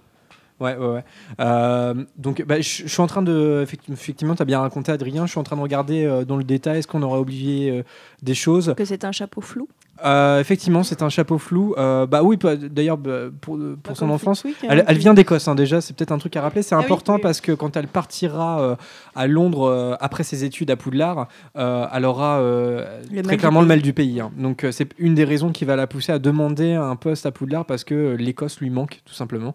Ouais, 0.60 0.76
ouais, 0.76 0.86
ouais. 0.88 1.04
Euh, 1.38 1.94
donc, 2.16 2.42
bah, 2.44 2.60
je 2.60 2.82
je 2.82 2.88
suis 2.88 3.00
en 3.00 3.06
train 3.06 3.22
de. 3.22 3.64
effecti- 3.64 3.92
Effectivement, 3.92 4.34
tu 4.34 4.42
as 4.42 4.44
bien 4.44 4.58
raconté, 4.58 4.90
Adrien. 4.90 5.24
Je 5.24 5.30
suis 5.30 5.38
en 5.38 5.44
train 5.44 5.54
de 5.56 5.60
regarder 5.60 6.04
euh, 6.04 6.24
dans 6.24 6.36
le 6.36 6.42
détail, 6.42 6.78
est-ce 6.78 6.88
qu'on 6.88 7.02
aurait 7.02 7.20
oublié 7.20 7.70
euh, 7.70 7.82
des 8.22 8.34
choses? 8.34 8.74
Que 8.76 8.84
c'est 8.84 9.04
un 9.04 9.12
chapeau 9.12 9.40
flou? 9.40 9.68
Euh, 10.04 10.38
Effectivement, 10.40 10.82
c'est 10.82 11.02
un 11.02 11.08
chapeau 11.08 11.38
flou. 11.38 11.74
Euh, 11.76 12.06
bah 12.06 12.22
oui, 12.22 12.36
pas- 12.36 12.56
d'ailleurs, 12.56 12.96
bah, 12.96 13.24
pour, 13.40 13.56
pour 13.58 13.76
Pas 13.82 13.94
son 13.94 14.10
enfance. 14.10 14.42
Flitwick, 14.42 14.70
hein, 14.70 14.82
Elle, 14.86 14.98
vient 14.98 15.14
d'Écosse, 15.14 15.48
hein, 15.48 15.54
déjà, 15.54 15.80
c'est 15.80 15.94
peut-être 15.96 16.12
un 16.12 16.18
truc 16.18 16.36
à 16.36 16.42
rappeler. 16.42 16.62
C'est 16.62 16.74
Ah 16.74 16.78
important 16.78 17.14
oui. 17.16 17.20
parce 17.22 17.40
que 17.40 17.52
quand 17.52 17.76
elle 17.76 17.88
partira 17.88 18.60
euh, 18.60 18.76
à 19.14 19.26
Londres 19.26 19.68
euh, 19.68 19.94
après 20.00 20.22
ses 20.22 20.44
études 20.44 20.70
à 20.70 20.76
Poudlard, 20.76 21.26
euh, 21.56 21.86
elle 21.92 22.04
aura 22.04 22.38
euh, 22.38 23.02
très 23.24 23.36
clairement 23.36 23.60
le 23.60 23.66
mal 23.66 23.82
du 23.82 23.92
pays. 23.92 24.20
hein. 24.20 24.30
Donc 24.36 24.64
euh, 24.64 24.70
c'est 24.72 24.88
une 24.98 25.14
des 25.14 25.24
raisons 25.24 25.50
qui 25.50 25.64
va 25.64 25.74
la 25.76 25.86
pousser 25.86 26.12
à 26.12 26.18
demander 26.18 26.74
un 26.74 26.96
poste 26.96 27.26
à 27.26 27.30
Poudlard 27.32 27.64
parce 27.64 27.82
que 27.84 27.94
euh, 27.94 28.14
l'Écosse 28.16 28.60
lui 28.60 28.70
manque, 28.70 29.00
tout 29.04 29.14
simplement. 29.14 29.54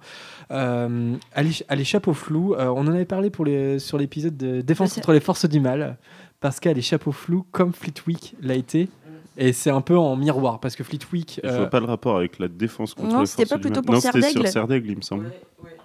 Euh, 0.52 1.14
elle, 1.34 1.48
est, 1.48 1.66
elle 1.70 1.80
est 1.82 1.86
chapeau 1.86 2.14
flou. 2.14 2.54
Euh, 2.56 2.68
on 2.68 2.82
en 2.82 2.88
avait 2.94 3.06
parlé 3.06 3.30
pour 3.30 3.46
les, 3.46 3.80
sur 3.80 3.98
l'épisode 3.98 4.36
de 4.38 4.62
Défense 4.62 4.90
sais. 4.90 4.96
contre 4.96 5.14
les 5.14 5.20
forces 5.20 5.46
du 5.48 5.60
mal 5.60 5.98
parce 6.42 6.60
qu'elle 6.60 6.78
est 6.78 6.82
chapeau 6.82 7.14
flou 7.14 7.46
comme 7.52 7.72
Fleetwick 7.72 8.36
l'a 8.42 8.56
été. 8.56 8.90
Et 9.38 9.52
c'est 9.54 9.70
un 9.72 9.82
peu 9.82 9.98
en 9.98 10.16
miroir 10.16 10.60
parce 10.60 10.76
que 10.76 10.84
Fleetwick. 10.84 11.40
Je 11.44 11.50
euh, 11.50 11.58
vois 11.58 11.70
pas 11.70 11.80
le 11.80 11.86
rapport 11.86 12.18
avec 12.18 12.40
la 12.40 12.48
défense 12.48 12.94
contre 12.94 13.10
Non, 13.14 13.26
c'était 13.26 13.46
pas 13.48 13.58
plutôt 13.58 13.82
pour 13.82 13.96
Non, 13.96 14.00
c'était 14.02 14.22
sur 14.22 14.30
Serdaigle 14.32 14.48
Serdaigle, 14.52 14.90
il 14.92 14.98
me 14.98 15.02
semble. 15.02 15.32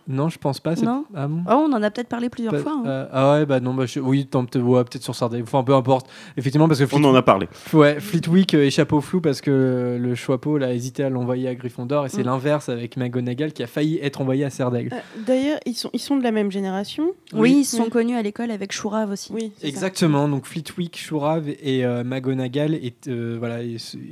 non, 0.07 0.29
je 0.31 0.39
pense 0.39 0.59
pas. 0.61 0.75
c'est- 0.77 0.85
Non. 0.87 1.05
Ah 1.15 1.29
bon 1.29 1.43
Oh, 1.49 1.67
on 1.69 1.73
en 1.73 1.83
a 1.83 1.91
peut-être 1.91 2.09
parlé 2.09 2.29
plusieurs 2.31 2.53
Pas- 2.55 2.59
fois. 2.61 2.73
hein. 2.73 2.83
euh, 2.87 3.07
ah 3.13 3.33
ouais, 3.33 3.47
bah 3.47 3.61
non, 3.61 3.75
bah 3.75 3.85
je- 3.87 4.01
oui, 4.01 4.25
peut-être 4.25 4.59
ouais, 4.61 4.83
peut-être 4.85 5.03
sur 5.03 5.15
Sardaigne. 5.15 5.43
Enfin, 5.43 5.63
peu 5.63 5.75
importe. 5.75 6.09
Effectivement, 6.37 6.67
parce 6.69 6.81
que 6.85 6.87
On 6.97 7.05
en 7.05 7.15
a 7.15 7.23
parlé. 7.23 7.47
ouais, 7.75 8.01
Fleetwick 8.01 8.55
euh, 8.55 8.65
est 8.67 8.71
chapeau 8.71 9.01
flou 9.01 9.21
parce 9.21 9.41
que 9.43 9.99
le 10.01 10.15
Choixpeau 10.15 10.57
a 10.63 10.73
hésité 10.73 11.05
à 11.05 11.11
l'envoyer 11.11 11.49
à 11.49 11.55
Gryffondor 11.55 12.07
et 12.07 12.09
c'est 12.09 12.23
Mm. 12.23 12.27
l'inverse 12.27 12.69
avec 12.71 12.97
McGonagall 12.97 13.53
qui 13.53 13.63
a 13.63 13.67
failli 13.67 13.99
être 14.03 14.21
envoyé 14.21 14.45
à 14.45 14.51
Serdaigle. 14.51 14.93
Euh, 14.95 14.99
D'ailleurs, 15.27 15.59
ils 15.67 15.75
sont, 15.75 15.91
ils 15.93 16.01
sont 16.01 16.17
de 16.17 16.23
la 16.23 16.33
même 16.33 16.51
génération. 16.51 17.13
Oui, 17.35 17.59
ils 17.61 17.65
sont 17.65 17.85
Oui. 17.85 17.91
connus 17.91 18.17
à 18.17 18.23
l'école 18.23 18.51
avec 18.51 18.73
Chourave 18.73 19.11
aussi. 19.11 19.31
Oui, 19.33 19.53
ça. 19.59 19.67
Exactement. 19.69 20.27
Donc 20.29 20.47
Fleetwick, 20.47 20.99
Chourave 20.99 21.49
et 21.49 21.85
euh, 21.85 22.03
McGonagall 22.05 22.75
est, 22.75 23.09
euh, 23.09 23.38
voilà, 23.39 23.59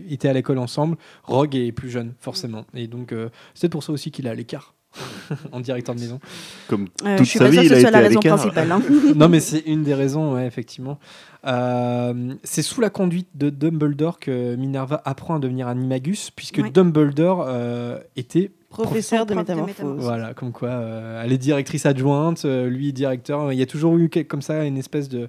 étaient 0.09 0.29
à 0.29 0.33
l'école 0.33 0.59
ensemble. 0.59 0.97
Rogue 1.25 1.55
est 1.57 1.73
plus 1.73 1.91
jeune, 1.91 2.15
forcément. 2.21 2.65
Et 2.75 2.87
donc 2.87 3.13
euh, 3.13 3.29
c'est 3.55 3.69
pour 3.69 3.83
ça 3.83 3.93
aussi 3.93 4.11
qu'il 4.11 4.27
est 4.27 4.31
à 4.31 4.35
l'écart 4.35 4.75
en 5.53 5.61
directeur 5.61 5.95
de 5.95 6.01
maison. 6.01 6.21
Comme 6.69 6.87
Euh, 7.05 7.17
toute 7.19 7.27
je 7.27 7.31
suis 7.31 7.39
sa 7.39 7.45
pas 7.47 7.51
vie, 7.51 7.59
sûre 7.61 7.69
que 7.69 7.75
ce 7.75 7.81
soit 7.83 7.91
la 7.91 7.99
raison 7.99 8.21
l'écart. 8.21 8.37
principale. 8.39 8.73
hein. 8.73 8.81
non, 9.15 9.29
mais 9.29 9.41
c'est 9.41 9.61
une 9.67 9.83
des 9.83 9.93
raisons, 9.95 10.35
ouais, 10.35 10.47
effectivement. 10.47 10.99
Euh, 11.47 12.35
c'est 12.45 12.63
sous 12.63 12.81
la 12.81 12.91
conduite 12.91 13.29
de 13.35 13.51
Dumbledore 13.51 14.19
que 14.19 14.55
Minerva 14.57 15.03
apprend 15.05 15.37
à 15.37 15.39
devenir 15.39 15.69
animagus, 15.69 16.31
puisque 16.35 16.59
Ouais. 16.59 16.71
Dumbledore 16.71 17.45
euh, 17.47 17.99
était. 18.17 18.51
Professeur 18.71 19.25
de 19.27 19.33
Prof 19.35 19.47
de 19.47 19.53
métamorphose. 19.53 20.03
Voilà, 20.03 20.35
comme 20.35 20.53
quoi, 20.53 20.69
euh, 20.69 21.23
elle 21.25 21.33
est 21.33 21.39
directrice 21.39 21.87
adjointe, 21.87 22.45
euh, 22.45 22.69
lui 22.69 22.93
directeur. 22.93 23.53
Il 23.53 23.59
y 23.59 23.63
a 23.63 23.67
toujours 23.67 23.97
eu 23.97 24.11
comme 24.29 24.43
ça 24.43 24.65
une 24.65 24.77
espèce 24.77 25.09
de, 25.09 25.29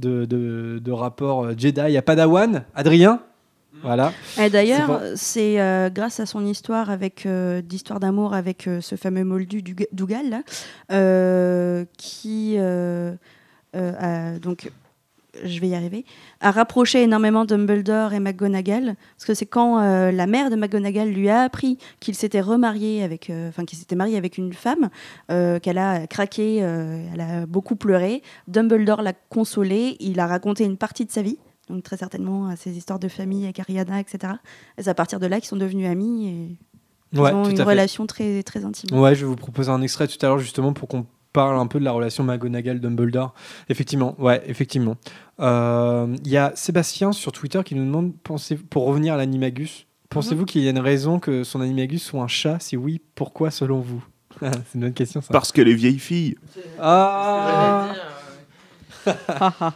de, 0.00 0.24
de, 0.24 0.80
de 0.82 0.92
rapport 0.92 1.44
euh, 1.44 1.54
Jedi 1.56 1.96
à 1.96 2.02
Padawan. 2.02 2.64
Adrien 2.74 3.20
Voilà. 3.82 4.12
Et 4.40 4.50
d'ailleurs, 4.50 4.80
C'est 4.80 4.86
pas- 5.10 5.16
c'est 5.16 5.60
euh, 5.60 5.90
grâce 5.90 6.18
à 6.20 6.26
son 6.26 6.44
histoire 6.44 6.90
avec 6.90 7.24
euh, 7.26 7.62
d'histoire 7.62 8.00
d'amour 8.00 8.34
avec 8.34 8.66
euh, 8.66 8.80
ce 8.80 8.96
fameux 8.96 9.24
Moldu 9.24 9.62
Dougal 9.92 10.28
là, 10.30 10.42
euh, 10.92 11.84
qui 11.96 12.56
euh, 12.58 13.12
euh, 13.76 13.92
a- 14.34 14.38
donc 14.38 14.70
je 15.44 15.60
vais 15.60 15.68
y 15.68 15.74
arriver 15.74 16.04
a 16.40 16.50
rapproché 16.50 17.02
énormément 17.02 17.44
Dumbledore 17.44 18.12
et 18.12 18.20
McGonagall 18.20 18.96
parce 19.16 19.26
que 19.26 19.34
c'est 19.34 19.46
quand 19.46 19.80
euh, 19.80 20.10
la 20.10 20.26
mère 20.26 20.50
de 20.50 20.56
McGonagall 20.56 21.08
lui 21.08 21.28
a 21.28 21.42
appris 21.42 21.78
qu'il 22.00 22.14
s'était 22.14 22.40
remarié 22.40 23.02
avec 23.02 23.30
euh, 23.30 23.48
enfin 23.48 23.64
qu'il 23.64 23.78
s'était 23.78 23.96
marié 23.96 24.16
avec 24.16 24.38
une 24.38 24.52
femme 24.52 24.90
euh, 25.30 25.58
qu'elle 25.58 25.78
a 25.78 26.06
craqué 26.06 26.56
elle 26.56 27.20
a 27.20 27.46
beaucoup 27.46 27.76
pleuré 27.76 28.22
Dumbledore 28.48 29.02
l'a 29.02 29.12
consolée 29.12 29.96
il 30.00 30.20
a 30.20 30.26
raconté 30.26 30.64
une 30.64 30.76
partie 30.76 31.04
de 31.04 31.10
sa 31.10 31.22
vie 31.22 31.38
donc 31.68 31.82
très 31.84 31.96
certainement 31.96 32.48
à 32.48 32.56
ses 32.56 32.76
histoires 32.76 32.98
de 32.98 33.08
famille 33.08 33.44
avec 33.44 33.60
Ariana, 33.60 34.00
etc. 34.00 34.34
Et 34.76 34.82
c'est 34.82 34.90
à 34.90 34.94
partir 34.94 35.20
de 35.20 35.26
là 35.26 35.38
qu'ils 35.38 35.48
sont 35.48 35.56
devenus 35.56 35.86
amis 35.88 36.26
et 36.28 36.58
ils 37.12 37.20
Ouais, 37.20 37.32
ont 37.32 37.48
une 37.48 37.60
relation 37.62 38.06
très, 38.06 38.42
très 38.42 38.64
intime. 38.64 38.96
Ouais, 38.98 39.14
je 39.14 39.20
vais 39.20 39.26
vous 39.26 39.36
proposer 39.36 39.70
un 39.70 39.82
extrait 39.82 40.06
tout 40.06 40.18
à 40.22 40.28
l'heure 40.28 40.38
justement 40.38 40.72
pour 40.72 40.88
qu'on 40.88 41.06
parle 41.32 41.58
un 41.58 41.66
peu 41.66 41.78
de 41.78 41.84
la 41.84 41.92
relation 41.92 42.24
McGonagall-Dumbledore. 42.24 43.32
Effectivement, 43.68 44.14
ouais, 44.18 44.42
effectivement. 44.46 44.96
Euh, 45.40 46.16
Il 46.24 46.30
y 46.30 46.36
a 46.36 46.52
Sébastien 46.54 47.12
sur 47.12 47.32
Twitter 47.32 47.62
qui 47.64 47.74
nous 47.74 47.84
demande, 47.84 48.12
pensez, 48.22 48.56
pour 48.56 48.86
revenir 48.86 49.14
à 49.14 49.16
l'animagus, 49.16 49.86
pensez-vous 50.08 50.44
qu'il 50.44 50.62
y 50.62 50.66
a 50.66 50.70
une 50.70 50.78
raison 50.78 51.18
que 51.18 51.44
son 51.44 51.60
animagus 51.60 52.02
soit 52.02 52.22
un 52.22 52.28
chat? 52.28 52.58
Si 52.60 52.76
oui, 52.76 53.00
pourquoi 53.14 53.50
selon 53.50 53.80
vous? 53.80 54.04
C'est 54.40 54.74
une 54.74 54.80
bonne 54.82 54.92
question 54.92 55.20
ça. 55.20 55.28
Parce 55.32 55.52
qu'elle 55.52 55.68
est 55.68 55.74
vieille 55.74 55.98
fille. 55.98 56.36
Ah 56.80 57.92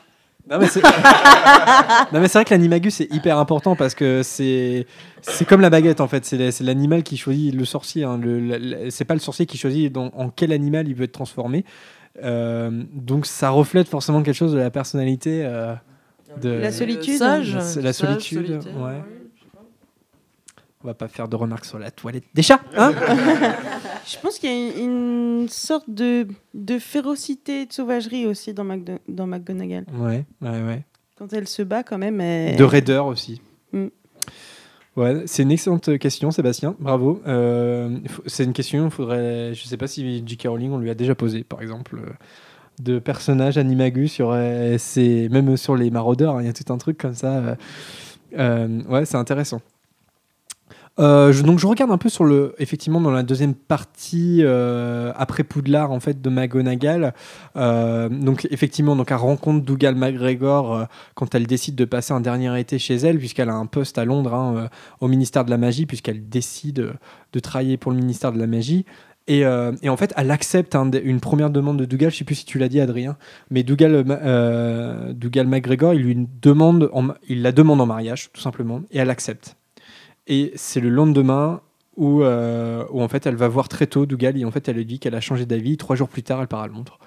Non 0.50 0.58
mais 0.58 0.66
c'est 0.66 0.82
Non, 2.12 2.20
mais 2.20 2.28
c'est 2.28 2.38
vrai 2.38 2.44
que 2.44 2.50
l'animagus 2.50 3.00
est 3.00 3.12
hyper 3.12 3.38
important 3.38 3.76
parce 3.76 3.94
que 3.94 4.22
c'est 4.22 4.86
c'est 5.22 5.46
comme 5.46 5.60
la 5.62 5.70
baguette 5.70 6.00
en 6.02 6.08
fait, 6.08 6.24
c'est 6.26 6.36
la- 6.36 6.52
c'est 6.52 6.64
l'animal 6.64 7.02
qui 7.02 7.16
choisit 7.16 7.54
le 7.54 7.64
sorcier. 7.64 8.04
hein. 8.04 8.20
C'est 8.90 9.04
pas 9.06 9.14
le 9.14 9.20
sorcier 9.20 9.46
qui 9.46 9.56
choisit 9.56 9.90
dans- 9.92 10.10
en 10.14 10.28
quel 10.28 10.52
animal 10.52 10.86
il 10.88 10.94
veut 10.94 11.04
être 11.04 11.12
transformé. 11.12 11.64
Euh, 12.22 12.70
donc 12.92 13.26
ça 13.26 13.50
reflète 13.50 13.88
forcément 13.88 14.22
quelque 14.22 14.36
chose 14.36 14.52
de 14.52 14.58
la 14.58 14.70
personnalité 14.70 15.42
euh, 15.44 15.74
de 16.40 16.50
La 16.50 16.70
solitude. 16.72 17.16
Sage, 17.18 17.58
C'est 17.60 17.80
la 17.82 17.92
sage, 17.92 18.08
solitude, 18.10 18.46
solitaire, 18.62 18.82
ouais. 18.82 19.02
On 20.84 20.88
va 20.88 20.94
pas 20.94 21.08
faire 21.08 21.28
de 21.28 21.36
remarques 21.36 21.64
sur 21.64 21.78
la 21.78 21.90
toilette 21.90 22.24
des 22.34 22.42
chats, 22.42 22.60
hein 22.76 22.92
Je 24.06 24.18
pense 24.18 24.38
qu'il 24.38 24.50
y 24.50 24.52
a 24.52 24.78
une, 24.84 25.48
sorte 25.48 25.88
de, 25.88 26.28
de 26.52 26.78
férocité, 26.78 27.64
de 27.64 27.72
sauvagerie 27.72 28.26
aussi 28.26 28.52
dans, 28.52 28.66
McDo- 28.66 28.98
dans 29.08 29.26
McGonagall. 29.26 29.86
Ouais, 29.94 30.26
ouais, 30.42 30.62
ouais. 30.62 30.84
Quand 31.16 31.32
elle 31.32 31.48
se 31.48 31.62
bat, 31.62 31.82
quand 31.84 31.96
même. 31.96 32.20
Elle... 32.20 32.56
De 32.56 32.64
raideur 32.64 33.06
aussi. 33.06 33.40
Mm. 33.72 33.86
Ouais, 34.96 35.22
c'est 35.24 35.42
une 35.44 35.52
excellente 35.52 35.96
question, 35.98 36.30
Sébastien. 36.30 36.76
Bravo. 36.78 37.22
Euh, 37.26 37.96
c'est 38.26 38.44
une 38.44 38.52
question, 38.52 38.90
faudrait. 38.90 39.54
Je 39.54 39.64
sais 39.66 39.78
pas 39.78 39.86
si 39.86 40.22
J.K. 40.26 40.48
Rowling 40.48 40.70
on 40.72 40.78
lui 40.78 40.90
a 40.90 40.94
déjà 40.94 41.14
posé, 41.14 41.42
par 41.44 41.62
exemple, 41.62 41.96
euh, 41.96 42.12
de 42.80 42.98
personnages 42.98 43.56
animagus. 43.56 44.20
Aurait, 44.20 44.76
c'est 44.78 45.28
même 45.30 45.56
sur 45.56 45.76
les 45.76 45.90
maraudeurs, 45.90 46.36
hein, 46.36 46.42
il 46.42 46.46
y 46.46 46.50
a 46.50 46.52
tout 46.52 46.70
un 46.72 46.78
truc 46.78 46.98
comme 46.98 47.14
ça. 47.14 47.38
euh, 47.38 47.54
euh, 48.38 48.82
ouais, 48.82 49.06
c'est 49.06 49.16
intéressant. 49.16 49.62
Euh, 51.00 51.32
je- 51.32 51.42
donc 51.42 51.58
je 51.58 51.66
regarde 51.66 51.90
un 51.90 51.98
peu 51.98 52.08
sur 52.08 52.22
le, 52.24 52.54
effectivement 52.58 53.00
dans 53.00 53.10
la 53.10 53.24
deuxième 53.24 53.54
partie 53.54 54.38
euh, 54.42 55.12
après 55.16 55.42
Poudlard 55.42 55.90
en 55.90 55.98
fait 55.98 56.22
de 56.22 56.30
McGonagall. 56.30 57.14
Euh, 57.56 58.08
donc 58.08 58.46
effectivement 58.52 58.94
donc 58.94 59.10
elle 59.10 59.16
rencontre 59.16 59.64
Dougal 59.64 59.96
McGregor 59.96 60.72
euh, 60.74 60.84
quand 61.14 61.34
elle 61.34 61.48
décide 61.48 61.74
de 61.74 61.84
passer 61.84 62.12
un 62.12 62.20
dernier 62.20 62.56
été 62.60 62.78
chez 62.78 62.94
elle 62.94 63.18
puisqu'elle 63.18 63.48
a 63.48 63.54
un 63.54 63.66
poste 63.66 63.98
à 63.98 64.04
Londres 64.04 64.34
hein, 64.34 64.68
au 65.00 65.08
ministère 65.08 65.44
de 65.44 65.50
la 65.50 65.58
magie 65.58 65.84
puisqu'elle 65.86 66.28
décide 66.28 66.92
de 67.32 67.38
travailler 67.40 67.76
pour 67.76 67.90
le 67.90 67.98
ministère 67.98 68.30
de 68.32 68.38
la 68.38 68.46
magie. 68.46 68.84
Et, 69.26 69.40
et 69.40 69.88
en 69.88 69.96
fait, 69.96 70.12
elle 70.18 70.30
accepte 70.30 70.76
une 71.02 71.18
première 71.18 71.48
demande 71.48 71.78
de 71.78 71.86
Dougal. 71.86 72.10
Je 72.10 72.18
sais 72.18 72.24
plus 72.24 72.34
si 72.34 72.44
tu 72.44 72.58
l'as 72.58 72.68
dit, 72.68 72.78
Adrien, 72.78 73.16
mais 73.50 73.62
Dougal, 73.62 74.04
euh, 74.06 75.14
Dougal 75.14 75.46
McGregor, 75.46 75.94
il 75.94 76.02
lui 76.02 76.28
demande, 76.42 76.90
il 77.26 77.40
la 77.40 77.50
demande 77.50 77.80
en 77.80 77.86
mariage, 77.86 78.28
tout 78.34 78.42
simplement, 78.42 78.82
et 78.90 78.98
elle 78.98 79.08
accepte. 79.08 79.56
Et 80.26 80.52
c'est 80.56 80.80
le 80.80 80.88
lendemain 80.88 81.60
où, 81.96 82.22
euh, 82.22 82.84
où 82.90 83.02
en 83.02 83.08
fait, 83.08 83.26
elle 83.26 83.36
va 83.36 83.48
voir 83.48 83.68
très 83.68 83.86
tôt 83.86 84.06
Dougal 84.06 84.36
et 84.36 84.44
en 84.44 84.50
fait, 84.50 84.68
elle 84.68 84.76
lui 84.76 84.86
dit 84.86 84.98
qu'elle 84.98 85.14
a 85.14 85.20
changé 85.20 85.46
d'avis. 85.46 85.76
Trois 85.76 85.96
jours 85.96 86.08
plus 86.08 86.22
tard, 86.22 86.40
elle 86.40 86.48
part 86.48 86.62
à 86.62 86.68
Londres. 86.68 86.98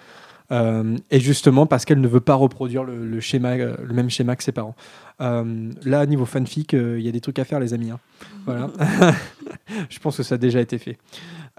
Euh, 0.49 0.95
et 1.11 1.19
justement 1.19 1.65
parce 1.65 1.83
qu'elle 1.83 1.99
ne 1.99 2.07
veut 2.07 2.21
pas 2.21 2.35
reproduire 2.35 2.85
le, 2.85 3.19
schéma, 3.19 3.57
euh, 3.57 3.75
le 3.83 3.93
même 3.93 4.09
schéma 4.09 4.35
que 4.35 4.43
ses 4.43 4.51
parents. 4.51 4.75
Euh, 5.19 5.71
là, 5.83 6.05
niveau 6.05 6.25
fanfic, 6.25 6.73
il 6.73 7.01
y 7.01 7.09
a 7.09 7.11
des 7.11 7.21
trucs 7.21 7.39
à 7.39 7.45
faire, 7.45 7.59
les 7.59 7.73
amis. 7.73 7.91
hein. 7.91 7.99
Voilà. 8.45 8.69
Je 9.89 9.99
pense 9.99 10.17
que 10.17 10.23
ça 10.23 10.35
a 10.35 10.37
déjà 10.37 10.61
été 10.61 10.77
fait. 10.77 10.97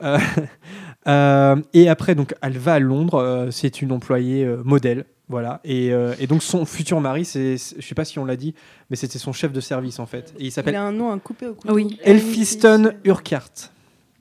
Et 1.74 1.88
après, 1.88 2.14
donc, 2.14 2.34
elle 2.42 2.58
va 2.58 2.74
à 2.74 2.78
Londres. 2.78 3.48
c'est 3.50 3.82
une 3.82 3.92
employée 3.92 4.46
modèle. 4.64 5.04
Voilà. 5.28 5.60
Et, 5.64 5.92
euh, 5.92 6.14
et 6.18 6.26
donc, 6.26 6.42
son 6.42 6.64
futur 6.64 7.00
mari, 7.00 7.24
c'est, 7.24 7.56
je 7.56 7.86
sais 7.86 7.94
pas 7.94 8.04
si 8.04 8.18
on 8.18 8.24
l'a 8.24 8.36
dit, 8.36 8.54
mais 8.88 8.96
c'était 8.96 9.18
son 9.18 9.32
chef 9.32 9.52
de 9.52 9.60
service 9.60 9.98
en 9.98 10.06
fait. 10.06 10.32
Et 10.38 10.44
il 10.44 10.46
Il 10.46 10.52
s'appelle 10.52 10.76
a 10.76 10.82
un 10.82 10.92
nom 10.92 11.12
à 11.12 11.18
couper 11.18 11.46
au 11.46 11.54
couteau. 11.54 11.74
Oui. 11.74 11.98
Elphiston 12.02 12.92
Urquhart. 13.04 13.70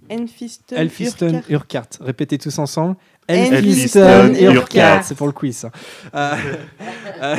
Elphiston. 0.09 0.75
Elphiston 0.75 1.41
Urquhart. 1.49 1.89
Répétez 2.01 2.37
tous 2.37 2.57
ensemble. 2.59 2.95
Elphiston 3.27 4.33
Urquhart. 4.33 4.53
Urquhart. 4.53 5.03
C'est 5.03 5.15
pour 5.15 5.27
le 5.27 5.33
quiz. 5.33 5.57
ça. 5.57 5.71
Euh, 6.13 6.35
euh, 7.21 7.35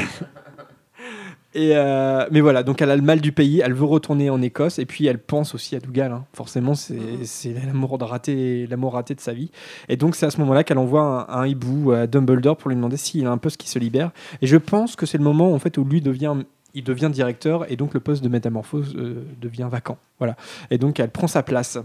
et 1.58 1.72
euh, 1.74 2.24
mais 2.30 2.40
voilà, 2.40 2.62
donc 2.62 2.80
elle 2.80 2.90
a 2.92 2.94
le 2.94 3.02
mal 3.02 3.20
du 3.20 3.32
pays, 3.32 3.60
elle 3.64 3.74
veut 3.74 3.84
retourner 3.84 4.30
en 4.30 4.40
Écosse 4.40 4.78
et 4.78 4.86
puis 4.86 5.06
elle 5.06 5.18
pense 5.18 5.56
aussi 5.56 5.74
à 5.74 5.80
Dougal. 5.80 6.12
hein. 6.12 6.24
Forcément, 6.32 6.74
c'est 6.74 7.52
l'amour 7.52 7.98
de 7.98 8.04
raté, 8.04 8.68
l'amour 8.68 8.92
raté 8.92 9.16
de 9.16 9.20
sa 9.20 9.32
vie. 9.32 9.50
Et 9.88 9.96
donc 9.96 10.14
c'est 10.14 10.26
à 10.26 10.30
ce 10.30 10.38
moment-là 10.38 10.62
qu'elle 10.62 10.78
envoie 10.78 11.26
un, 11.28 11.40
un 11.40 11.46
hibou 11.48 11.90
à 11.90 12.06
Dumbledore 12.06 12.56
pour 12.56 12.68
lui 12.70 12.76
demander 12.76 12.96
s'il 12.96 13.26
a 13.26 13.32
un 13.32 13.38
poste 13.38 13.56
qui 13.56 13.68
se 13.68 13.80
libère. 13.80 14.12
Et 14.40 14.46
je 14.46 14.56
pense 14.56 14.94
que 14.94 15.04
c'est 15.04 15.18
le 15.18 15.24
moment 15.24 15.52
en 15.52 15.58
fait 15.58 15.76
où 15.78 15.84
lui 15.84 16.00
devient 16.00 16.36
il 16.74 16.84
devient 16.84 17.10
directeur 17.12 17.68
et 17.72 17.76
donc 17.76 17.92
le 17.92 17.98
poste 17.98 18.22
de 18.22 18.28
métamorphose 18.28 18.94
euh, 18.96 19.24
devient 19.40 19.68
vacant. 19.68 19.98
Voilà. 20.18 20.36
Et 20.70 20.78
donc 20.78 21.00
elle 21.00 21.10
prend 21.10 21.26
sa 21.26 21.42
place. 21.42 21.78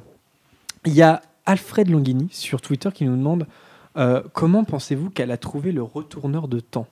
Il 0.86 0.94
y 0.94 1.02
a 1.02 1.22
Alfred 1.48 1.90
Longhini 1.90 2.28
sur 2.32 2.62
Twitter 2.62 2.90
qui 2.94 3.06
nous 3.06 3.16
demande 3.16 3.48
euh, 3.98 4.22
comment 4.34 4.64
pensez-vous 4.64 5.10
qu'elle 5.10 5.32
a 5.32 5.38
trouvé 5.38 5.72
le 5.72 5.82
retourneur 5.82 6.48
de 6.48 6.60
temps? 6.60 6.88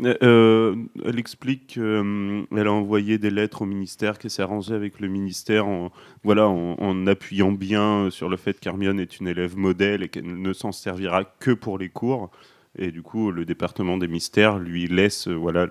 Euh, 0.00 0.76
elle 1.04 1.18
explique 1.18 1.66
qu'elle 1.74 2.66
a 2.66 2.72
envoyé 2.72 3.18
des 3.18 3.30
lettres 3.30 3.62
au 3.62 3.66
ministère, 3.66 4.18
qu'elle 4.18 4.30
s'est 4.30 4.42
arrangée 4.42 4.74
avec 4.74 5.00
le 5.00 5.08
ministère 5.08 5.66
en, 5.66 5.90
voilà, 6.22 6.48
en, 6.48 7.06
appuyant 7.06 7.52
bien 7.52 8.08
sur 8.10 8.28
le 8.28 8.36
fait 8.36 8.60
qu'Hermione 8.60 9.00
est 9.00 9.18
une 9.18 9.26
élève 9.26 9.56
modèle 9.56 10.02
et 10.02 10.08
qu'elle 10.08 10.40
ne 10.40 10.52
s'en 10.52 10.72
servira 10.72 11.24
que 11.24 11.50
pour 11.50 11.78
les 11.78 11.88
cours. 11.88 12.30
Et 12.76 12.92
du 12.92 13.02
coup, 13.02 13.32
le 13.32 13.44
département 13.44 13.98
des 13.98 14.08
mystères 14.08 14.58
lui 14.58 14.86
laisse, 14.86 15.26
euh, 15.26 15.34
voilà, 15.34 15.62
euh, 15.62 15.68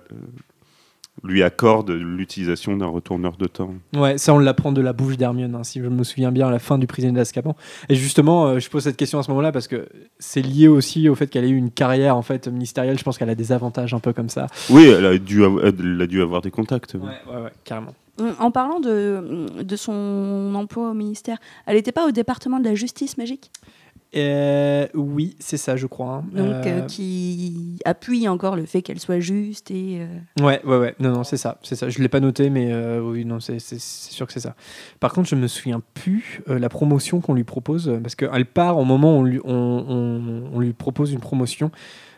lui 1.24 1.42
accorde 1.42 1.90
l'utilisation 1.90 2.76
d'un 2.76 2.86
retourneur 2.86 3.36
de 3.36 3.46
temps. 3.46 3.74
Ouais, 3.96 4.18
ça 4.18 4.34
on 4.34 4.38
l'apprend 4.38 4.72
de 4.72 4.80
la 4.80 4.92
bouche 4.92 5.16
d'Hermione, 5.16 5.54
hein, 5.54 5.64
si 5.64 5.80
je 5.80 5.86
me 5.86 6.04
souviens 6.04 6.30
bien, 6.32 6.48
à 6.48 6.50
la 6.50 6.58
fin 6.58 6.78
du 6.78 6.86
prisonnier 6.86 7.14
d'Azkaban. 7.16 7.56
Et 7.88 7.94
justement, 7.94 8.46
euh, 8.46 8.58
je 8.58 8.68
pose 8.70 8.84
cette 8.84 8.96
question 8.96 9.18
à 9.18 9.22
ce 9.22 9.30
moment-là 9.30 9.52
parce 9.52 9.68
que 9.68 9.88
c'est 10.18 10.42
lié 10.42 10.68
aussi 10.68 11.08
au 11.08 11.14
fait 11.14 11.26
qu'elle 11.28 11.44
ait 11.44 11.50
eu 11.50 11.56
une 11.56 11.70
carrière 11.70 12.16
en 12.16 12.22
fait 12.22 12.48
ministérielle. 12.48 12.98
Je 12.98 13.04
pense 13.04 13.18
qu'elle 13.18 13.30
a 13.30 13.34
des 13.34 13.52
avantages 13.52 13.94
un 13.94 14.00
peu 14.00 14.12
comme 14.12 14.28
ça. 14.28 14.46
Oui, 14.70 14.86
elle 14.86 15.06
a 15.06 15.18
dû, 15.18 15.44
av- 15.44 15.60
elle 15.64 16.00
a 16.00 16.06
dû 16.06 16.22
avoir 16.22 16.40
des 16.42 16.50
contacts. 16.50 16.94
oui. 16.94 17.00
Ouais, 17.08 17.34
ouais, 17.36 17.42
ouais, 17.44 17.52
carrément. 17.64 17.94
En 18.40 18.50
parlant 18.50 18.80
de, 18.80 19.46
de 19.62 19.76
son 19.76 20.50
emploi 20.56 20.90
au 20.90 20.94
ministère, 20.94 21.38
elle 21.66 21.76
n'était 21.76 21.92
pas 21.92 22.04
au 22.06 22.10
département 22.10 22.58
de 22.58 22.64
la 22.64 22.74
justice 22.74 23.16
magique? 23.16 23.52
Euh, 24.16 24.86
oui, 24.94 25.36
c'est 25.38 25.56
ça, 25.58 25.76
je 25.76 25.86
crois. 25.86 26.14
hein. 26.14 26.24
Donc, 26.32 26.54
Euh, 26.66 26.80
euh, 26.80 26.86
qui 26.86 27.78
appuie 27.84 28.26
encore 28.26 28.56
le 28.56 28.64
fait 28.64 28.80
qu'elle 28.82 28.98
soit 29.00 29.20
juste 29.20 29.70
et. 29.70 29.98
euh, 30.00 30.42
Ouais, 30.44 30.60
ouais, 30.64 30.78
ouais. 30.78 30.94
Non, 30.98 31.10
non, 31.12 31.24
c'est 31.24 31.36
ça, 31.36 31.58
c'est 31.62 31.74
ça. 31.76 31.88
Je 31.90 31.98
l'ai 32.00 32.08
pas 32.08 32.20
noté, 32.20 32.48
mais 32.48 32.72
oui, 32.98 33.24
non, 33.24 33.38
c'est 33.40 33.58
sûr 33.60 34.26
que 34.26 34.32
c'est 34.32 34.40
ça. 34.40 34.54
Par 35.00 35.12
contre, 35.12 35.28
je 35.28 35.34
me 35.34 35.46
souviens 35.46 35.82
plus 35.94 36.42
la 36.46 36.68
promotion 36.68 37.20
qu'on 37.20 37.34
lui 37.34 37.44
propose 37.44 37.92
parce 38.02 38.14
qu'elle 38.14 38.46
part 38.46 38.78
au 38.78 38.84
moment 38.84 39.16
où 39.16 39.20
on 39.20 39.24
lui, 39.24 39.40
on, 39.44 39.52
on- 39.52 40.50
on 40.54 40.60
lui 40.60 40.72
propose 40.72 41.12
une 41.12 41.20
promotion. 41.20 41.70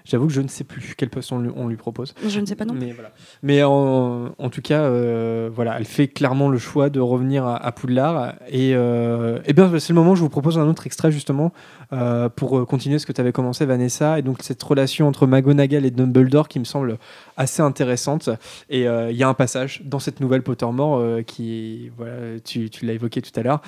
J'avoue 0.04 0.26
que 0.26 0.32
je 0.32 0.40
ne 0.40 0.48
sais 0.48 0.64
plus 0.64 0.94
quel 0.96 1.10
poste 1.10 1.32
on 1.32 1.38
lui, 1.38 1.50
on 1.54 1.68
lui 1.68 1.76
propose. 1.76 2.14
Je 2.26 2.40
ne 2.40 2.46
sais 2.46 2.56
pas 2.56 2.64
non 2.64 2.74
plus. 2.74 2.86
Mais 2.86 2.92
voilà. 2.92 3.12
Mais 3.42 3.62
en, 3.62 4.34
en 4.38 4.50
tout 4.50 4.62
cas, 4.62 4.82
euh, 4.82 5.50
voilà, 5.52 5.76
elle 5.78 5.84
fait 5.84 6.08
clairement 6.08 6.48
le 6.48 6.58
choix 6.58 6.90
de 6.90 7.00
revenir 7.00 7.44
à, 7.44 7.56
à 7.56 7.72
Poudlard. 7.72 8.34
Et, 8.48 8.72
euh, 8.74 9.38
eh 9.46 9.52
bien, 9.52 9.70
c'est 9.78 9.92
le 9.92 9.94
moment 9.94 10.12
où 10.12 10.16
je 10.16 10.22
vous 10.22 10.28
propose 10.28 10.58
un 10.58 10.68
autre 10.68 10.86
extrait 10.86 11.12
justement 11.12 11.52
euh, 11.92 12.28
pour 12.28 12.66
continuer 12.66 12.98
ce 12.98 13.06
que 13.06 13.12
tu 13.12 13.20
avais 13.20 13.32
commencé, 13.32 13.66
Vanessa. 13.66 14.18
Et 14.18 14.22
donc 14.22 14.38
cette 14.42 14.62
relation 14.62 15.08
entre 15.08 15.26
McGonagall 15.26 15.84
et 15.84 15.90
Dumbledore 15.90 16.48
qui 16.48 16.58
me 16.58 16.64
semble 16.64 16.98
assez 17.36 17.62
intéressante. 17.62 18.30
Et 18.68 18.82
il 18.84 19.16
y 19.16 19.22
a 19.22 19.28
un 19.28 19.34
passage 19.34 19.82
dans 19.84 19.98
cette 19.98 20.20
nouvelle 20.20 20.42
Pottermore 20.42 21.24
qui, 21.26 21.90
voilà, 21.96 22.40
tu, 22.44 22.70
tu 22.70 22.86
l'as 22.86 22.92
évoqué 22.92 23.22
tout 23.22 23.38
à 23.38 23.42
l'heure. 23.42 23.60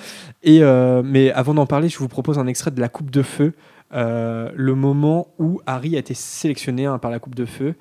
Et 0.43 0.61
mais 1.03 1.31
avant 1.31 1.53
d'en 1.53 1.65
parler, 1.65 1.89
je 1.89 1.97
vous 1.97 2.07
propose 2.07 2.39
un 2.39 2.47
extrait 2.47 2.71
de 2.71 2.81
la 2.81 2.89
Coupe 2.89 3.11
de 3.11 3.21
Feu. 3.21 3.53
Euh, 3.93 4.51
le 4.55 4.75
moment 4.75 5.27
où 5.39 5.61
Harry 5.65 5.95
a 5.95 5.99
été 5.99 6.13
sélectionné 6.13 6.85
hein, 6.85 6.97
par 6.97 7.11
la 7.11 7.19
Coupe 7.19 7.35
de 7.35 7.45
Feu, 7.45 7.75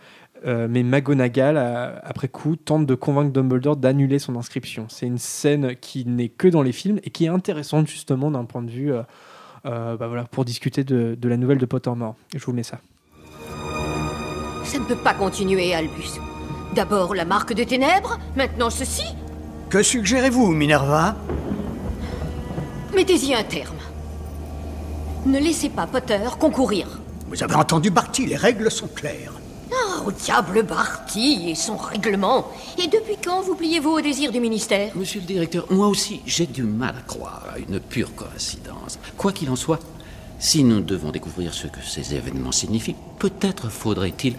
euh, 0.45 0.67
mais 0.69 0.83
McGonagall, 0.83 1.57
après 2.03 2.29
coup, 2.29 2.57
tente 2.57 2.87
de 2.87 2.95
convaincre 2.95 3.33
Dumbledore 3.33 3.77
d'annuler 3.77 4.19
son 4.19 4.37
inscription. 4.37 4.87
C'est 4.89 5.07
une 5.07 5.19
scène 5.19 5.77
qui 5.77 6.05
n'est 6.05 6.29
que 6.29 6.49
dans 6.49 6.63
les 6.63 6.73
films 6.73 6.99
et 7.05 7.11
qui 7.11 7.27
est 7.27 7.29
intéressante 7.29 7.87
justement 7.87 8.31
d'un 8.31 8.45
point 8.45 8.63
de 8.63 8.71
vue, 8.71 8.93
euh, 8.93 9.03
euh, 9.67 9.97
bah 9.97 10.09
voilà, 10.09 10.25
pour 10.25 10.45
discuter 10.45 10.83
de, 10.83 11.17
de 11.19 11.29
la 11.29 11.37
nouvelle 11.37 11.59
de 11.59 11.67
Pottermore. 11.67 12.17
Je 12.35 12.45
vous 12.45 12.53
mets 12.53 12.65
ça. 12.65 12.81
Ça 14.65 14.79
ne 14.79 14.85
peut 14.85 14.97
pas 14.97 15.15
continuer, 15.15 15.75
Albus. 15.75 16.19
D'abord 16.75 17.15
la 17.15 17.25
marque 17.25 17.53
des 17.53 17.67
ténèbres, 17.67 18.19
maintenant 18.37 18.71
ceci. 18.71 19.05
Que 19.71 19.83
suggérez-vous, 19.83 20.53
Minerva? 20.53 21.17
Mettez-y 22.95 23.35
un 23.35 23.45
terme. 23.45 23.77
Ne 25.25 25.39
laissez 25.39 25.68
pas 25.68 25.87
Potter 25.87 26.18
concourir. 26.39 26.89
Vous 27.29 27.43
avez 27.43 27.55
entendu 27.55 27.91
Barty, 27.91 28.27
les 28.27 28.37
règles 28.37 28.70
sont 28.70 28.89
claires. 28.89 29.33
Ah, 29.73 30.03
au 30.05 30.12
diable 30.12 30.62
Barty 30.64 31.49
et 31.51 31.55
son 31.55 31.77
règlement. 31.77 32.51
Et 32.77 32.89
depuis 32.89 33.16
quand 33.23 33.41
vous 33.41 33.55
pliez-vous 33.55 33.91
au 33.91 34.01
désir 34.01 34.33
du 34.33 34.41
ministère? 34.41 34.93
Monsieur 34.97 35.20
le 35.20 35.27
directeur, 35.27 35.66
moi 35.70 35.87
aussi, 35.87 36.20
j'ai 36.27 36.47
du 36.47 36.62
mal 36.62 36.95
à 36.99 37.03
croire 37.03 37.45
à 37.55 37.59
une 37.59 37.79
pure 37.81 38.14
coïncidence. 38.14 38.99
Quoi 39.16 39.33
qu'il 39.33 39.49
en 39.49 39.57
soit, 39.57 39.81
si 40.39 40.64
nous 40.64 40.81
devons 40.81 41.11
découvrir 41.11 41.55
ce 41.55 41.68
que 41.68 41.81
ces 41.83 42.14
événements 42.14 42.53
signifient, 42.53 42.97
peut-être 43.18 43.70
faudrait-il, 43.70 44.37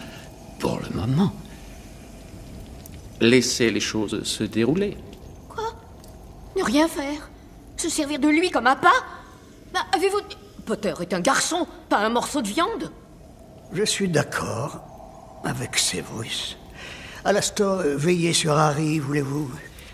pour 0.59 0.79
le 0.81 0.89
moment, 0.95 1.31
laisser 3.21 3.71
les 3.71 3.79
choses 3.79 4.23
se 4.23 4.43
dérouler. 4.43 4.97
Ne 6.55 6.63
rien 6.63 6.87
faire? 6.87 7.29
Se 7.77 7.89
servir 7.89 8.19
de 8.19 8.27
lui 8.27 8.51
comme 8.51 8.67
appât 8.67 8.89
Bah, 9.73 9.79
avez-vous... 9.93 10.19
Potter 10.65 10.93
est 11.01 11.13
un 11.13 11.19
garçon, 11.19 11.67
pas 11.89 11.97
un 11.97 12.09
morceau 12.09 12.41
de 12.41 12.47
viande. 12.47 12.91
Je 13.73 13.83
suis 13.83 14.07
d'accord 14.07 14.81
avec 15.43 15.77
Severus. 15.77 16.57
Alastor, 17.25 17.79
euh, 17.79 17.95
veillez 17.95 18.33
sur 18.33 18.57
Harry, 18.57 18.99
voulez-vous? 18.99 19.49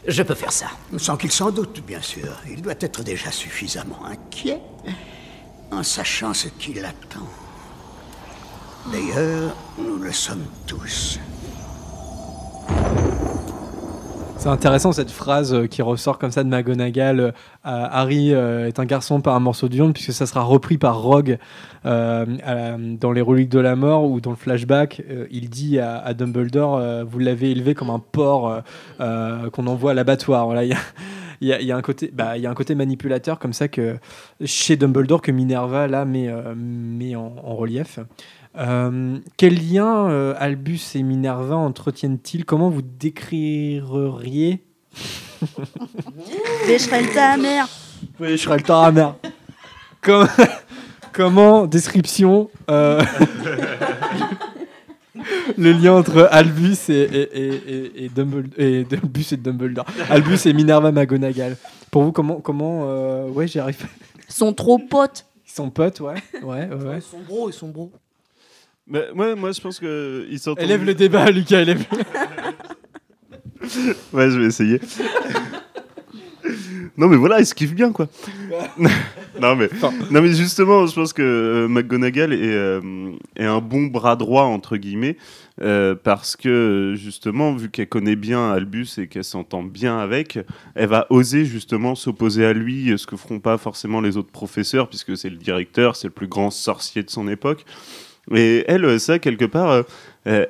Je 0.08 0.24
peux 0.24 0.36
faire 0.36 0.52
ça. 0.52 0.68
Sans 0.98 1.18
qu'il 1.18 1.32
s'en 1.32 1.52
doute, 1.52 1.84
bien 1.86 2.02
sûr. 2.02 2.36
Il 2.50 2.62
doit 2.62 2.76
être 2.80 3.04
déjà 3.04 3.32
suffisamment 3.32 4.06
inquiet 4.06 4.62
en 5.72 5.84
sachant 5.84 6.34
ce 6.34 6.48
qui 6.48 6.74
l'attend. 6.74 7.28
D'ailleurs, 8.92 9.56
nous 9.78 9.98
le 9.98 10.12
sommes 10.12 10.46
tous. 10.66 11.20
C'est 14.40 14.48
intéressant 14.48 14.94
cette 14.94 15.12
phrase 15.12 15.54
euh, 15.54 15.68
qui 15.68 15.82
ressort 15.82 16.18
comme 16.18 16.32
ça 16.32 16.46
de 16.46 16.50
McGonagall. 16.50 17.20
euh, 17.20 17.32
Harry 17.64 18.34
euh, 18.34 18.70
est 18.70 18.80
un 18.80 18.86
garçon, 18.86 19.20
pas 19.20 19.34
un 19.34 19.42
morceau 19.42 19.68
de 19.68 19.74
viande, 19.74 19.94
puisque 19.94 20.14
ça 20.14 20.26
sera 20.26 20.44
repris 20.44 20.78
par 20.78 21.02
Rogue 21.02 21.38
euh, 21.86 22.26
dans 22.98 23.12
les 23.12 23.20
Reliques 23.20 23.50
de 23.50 23.60
la 23.60 23.76
Mort 23.76 24.10
ou 24.10 24.22
dans 24.22 24.30
le 24.30 24.38
flashback. 24.38 25.04
il 25.30 25.50
dit 25.50 25.78
à, 25.80 26.14
Dumbledore 26.14 26.82
Vous 27.06 27.20
l'avez 27.20 27.52
élevé 27.52 27.74
comme 27.74 27.90
un 27.90 28.00
porc 28.00 28.62
qu'on 28.98 29.68
envoie 29.68 29.92
à 29.92 29.94
l'abattoir. 29.94 30.46
Voilà, 30.46 30.64
il 30.64 30.70
y 31.42 31.72
a. 31.72 31.76
Un 31.76 31.82
côté, 31.82 32.76
manipulateur 32.76 33.40
comme 33.40 33.54
ça 33.54 33.68
que 33.68 33.98
chez 34.46 34.78
Dumbledore 34.78 35.22
que 35.22 35.32
Minerva 35.32 36.06
met, 36.06 37.16
en 37.16 37.56
relief. 37.56 38.00
Euh, 38.60 39.18
quel 39.38 39.56
lien 39.72 40.10
euh, 40.10 40.34
Albus 40.38 40.96
et 40.96 41.04
Minerva 41.04 41.56
entretiennent-ils? 41.56 42.44
Comment 42.46 42.70
vous 42.70 42.82
décririez? 42.82 44.64
Becherel 46.68 47.10
ta 47.14 47.38
mère. 47.38 47.68
Oui, 48.20 48.32
je 48.32 48.38
serai 48.38 48.58
le 48.58 48.64
temps 48.64 48.82
à 48.84 48.92
merde. 48.92 49.16
Comme- 50.02 50.28
Comment, 51.12 51.66
description, 51.66 52.50
euh, 52.70 53.02
le 55.58 55.72
lien 55.72 55.94
entre 55.94 56.28
Albus 56.32 56.90
et, 56.90 56.94
et, 56.94 57.22
et, 57.22 57.56
et, 57.56 58.06
et 58.06 58.10
Dumbledore, 58.10 58.54
et 58.60 58.86
Albus 58.92 59.32
et 59.34 59.38
Dumbledore. 59.38 59.86
Albus 60.10 60.46
et 60.46 60.54
Minerva 60.54 60.92
McGonagall. 60.92 61.58
Pour 61.92 62.04
vous, 62.04 62.12
comment, 62.12 62.40
comment, 62.42 62.84
euh, 62.86 63.28
ouais, 63.30 63.48
j'y 63.48 63.60
arrive. 63.60 63.88
Ils 64.30 64.34
sont 64.34 64.54
trop 64.54 64.78
potes. 64.78 65.26
Ils 65.48 65.52
sont 65.52 65.70
potes, 65.72 66.00
ouais, 66.02 66.14
ouais, 66.44 66.68
ouais. 66.68 66.68
ouais. 66.68 66.98
Ils 66.98 67.02
sont 67.02 67.20
bros, 67.28 67.50
ils 67.50 67.54
sont 67.54 67.70
bros. 67.70 67.92
Mais, 68.90 69.06
moi, 69.14 69.36
moi, 69.36 69.52
je 69.52 69.62
pense 69.62 69.80
que 69.80 70.26
ils 70.30 70.40
s'entendent. 70.40 70.64
Élève 70.64 70.84
le 70.84 70.96
débat, 70.96 71.30
Lucas, 71.30 71.62
élève. 71.62 71.86
Ouais, 74.14 74.32
je 74.32 74.40
vais 74.40 74.46
essayer. 74.46 74.80
non, 76.98 77.08
mais 77.08 77.18
voilà, 77.18 77.40
ils 77.40 77.46
se 77.46 77.54
kiffent 77.54 77.76
bien, 77.76 77.92
quoi. 77.92 78.08
non, 79.40 79.56
mais, 79.56 79.70
non, 80.10 80.22
mais 80.22 80.34
justement, 80.34 80.88
je 80.88 80.96
pense 80.96 81.14
que 81.14 81.22
euh, 81.22 81.68
McGonagall 81.68 82.34
est, 82.34 82.40
euh, 82.42 83.12
est 83.36 83.46
un 83.46 83.60
bon 83.60 83.88
bras 83.88 84.16
droit, 84.16 84.44
entre 84.44 84.78
guillemets, 84.78 85.18
euh, 85.62 85.94
parce 85.94 86.36
que, 86.38 86.94
justement, 86.96 87.54
vu 87.54 87.70
qu'elle 87.70 87.90
connaît 87.90 88.16
bien 88.16 88.50
Albus 88.52 88.98
et 88.98 89.08
qu'elle 89.08 89.26
s'entend 89.26 89.62
bien 89.62 90.00
avec, 90.00 90.40
elle 90.74 90.88
va 90.88 91.06
oser, 91.10 91.46
justement, 91.46 91.96
s'opposer 91.96 92.46
à 92.46 92.54
lui, 92.54 92.98
ce 92.98 93.06
que 93.06 93.18
feront 93.18 93.42
pas 93.42 93.58
forcément 93.58 94.02
les 94.02 94.18
autres 94.18 94.32
professeurs, 94.32 94.88
puisque 94.88 95.18
c'est 95.18 95.30
le 95.30 95.38
directeur, 95.38 95.98
c'est 95.98 96.08
le 96.08 96.14
plus 96.14 96.28
grand 96.28 96.50
sorcier 96.50 97.04
de 97.04 97.10
son 97.10 97.28
époque. 97.28 97.66
Et 98.34 98.64
elle, 98.68 98.86
euh, 98.86 99.00
ça, 99.00 99.20
quelque 99.20 99.46
part, 99.46 99.70
euh, 99.70 99.84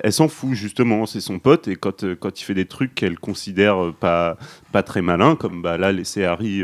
elle, 0.02 0.12
s'en 0.12 0.28
fout, 0.28 0.52
justement. 0.54 1.06
C'est 1.06 1.20
son 1.20 1.38
pote. 1.38 1.68
Et 1.68 1.76
quand, 1.76 2.04
euh, 2.04 2.14
quand 2.14 2.40
il 2.40 2.44
fait 2.44 2.54
des 2.54 2.66
trucs 2.66 2.94
qu'elle 2.94 3.18
considère 3.18 3.92
pas, 3.98 4.36
pas 4.72 4.82
très 4.82 5.02
malins, 5.02 5.36
comme 5.36 5.62
bah, 5.62 5.78
là, 5.78 5.92
laisser 5.92 6.24
Harry 6.24 6.62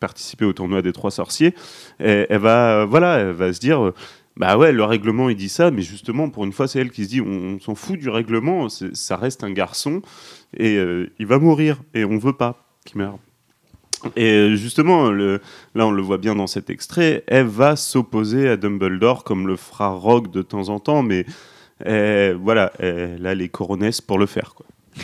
participer 0.00 0.44
au 0.44 0.52
tournoi 0.52 0.82
des 0.82 0.92
trois 0.92 1.10
sorciers, 1.10 1.54
elle, 1.98 2.38
va, 2.38 2.84
voilà, 2.84 3.18
elle 3.18 3.30
va 3.30 3.52
se 3.52 3.60
dire. 3.60 3.92
bah 4.36 4.58
ouais, 4.58 4.72
le 4.72 4.84
règlement 4.84 5.30
il 5.30 5.36
dit 5.36 5.48
ça, 5.48 5.70
mais 5.70 5.80
justement 5.80 6.28
pour 6.28 6.44
une 6.44 6.52
fois 6.52 6.68
c'est 6.68 6.80
elle 6.80 6.90
qui 6.90 7.04
se 7.04 7.08
dit 7.08 7.20
on, 7.22 7.58
s'en 7.58 7.74
fout 7.74 7.98
du 7.98 8.10
règlement, 8.10 8.68
ça 8.68 9.16
reste 9.16 9.44
un 9.44 9.52
garçon 9.52 10.02
et 10.58 10.78
il 11.18 11.26
va 11.26 11.38
mourir 11.38 11.80
et 11.94 12.04
on 12.04 12.18
veut 12.18 12.34
pas 12.34 12.66
qu'il 12.84 12.98
meure. 12.98 13.18
Et 14.16 14.30
euh, 14.32 14.56
justement, 14.56 15.10
là 15.10 15.38
on 15.74 15.90
le 15.90 16.02
voit 16.02 16.18
bien 16.18 16.34
dans 16.34 16.46
cet 16.46 16.70
extrait, 16.70 17.24
elle 17.26 17.46
va 17.46 17.76
s'opposer 17.76 18.48
à 18.48 18.56
Dumbledore 18.56 19.24
comme 19.24 19.46
le 19.46 19.56
fera 19.56 19.88
Rogue 19.90 20.30
de 20.30 20.42
temps 20.42 20.68
en 20.68 20.80
temps, 20.80 21.02
mais 21.02 21.26
euh, 21.86 22.36
voilà, 22.40 22.72
elle 22.78 23.26
a 23.26 23.34
les 23.34 23.48
coronesses 23.48 24.00
pour 24.00 24.18
le 24.18 24.26
faire. 24.26 24.54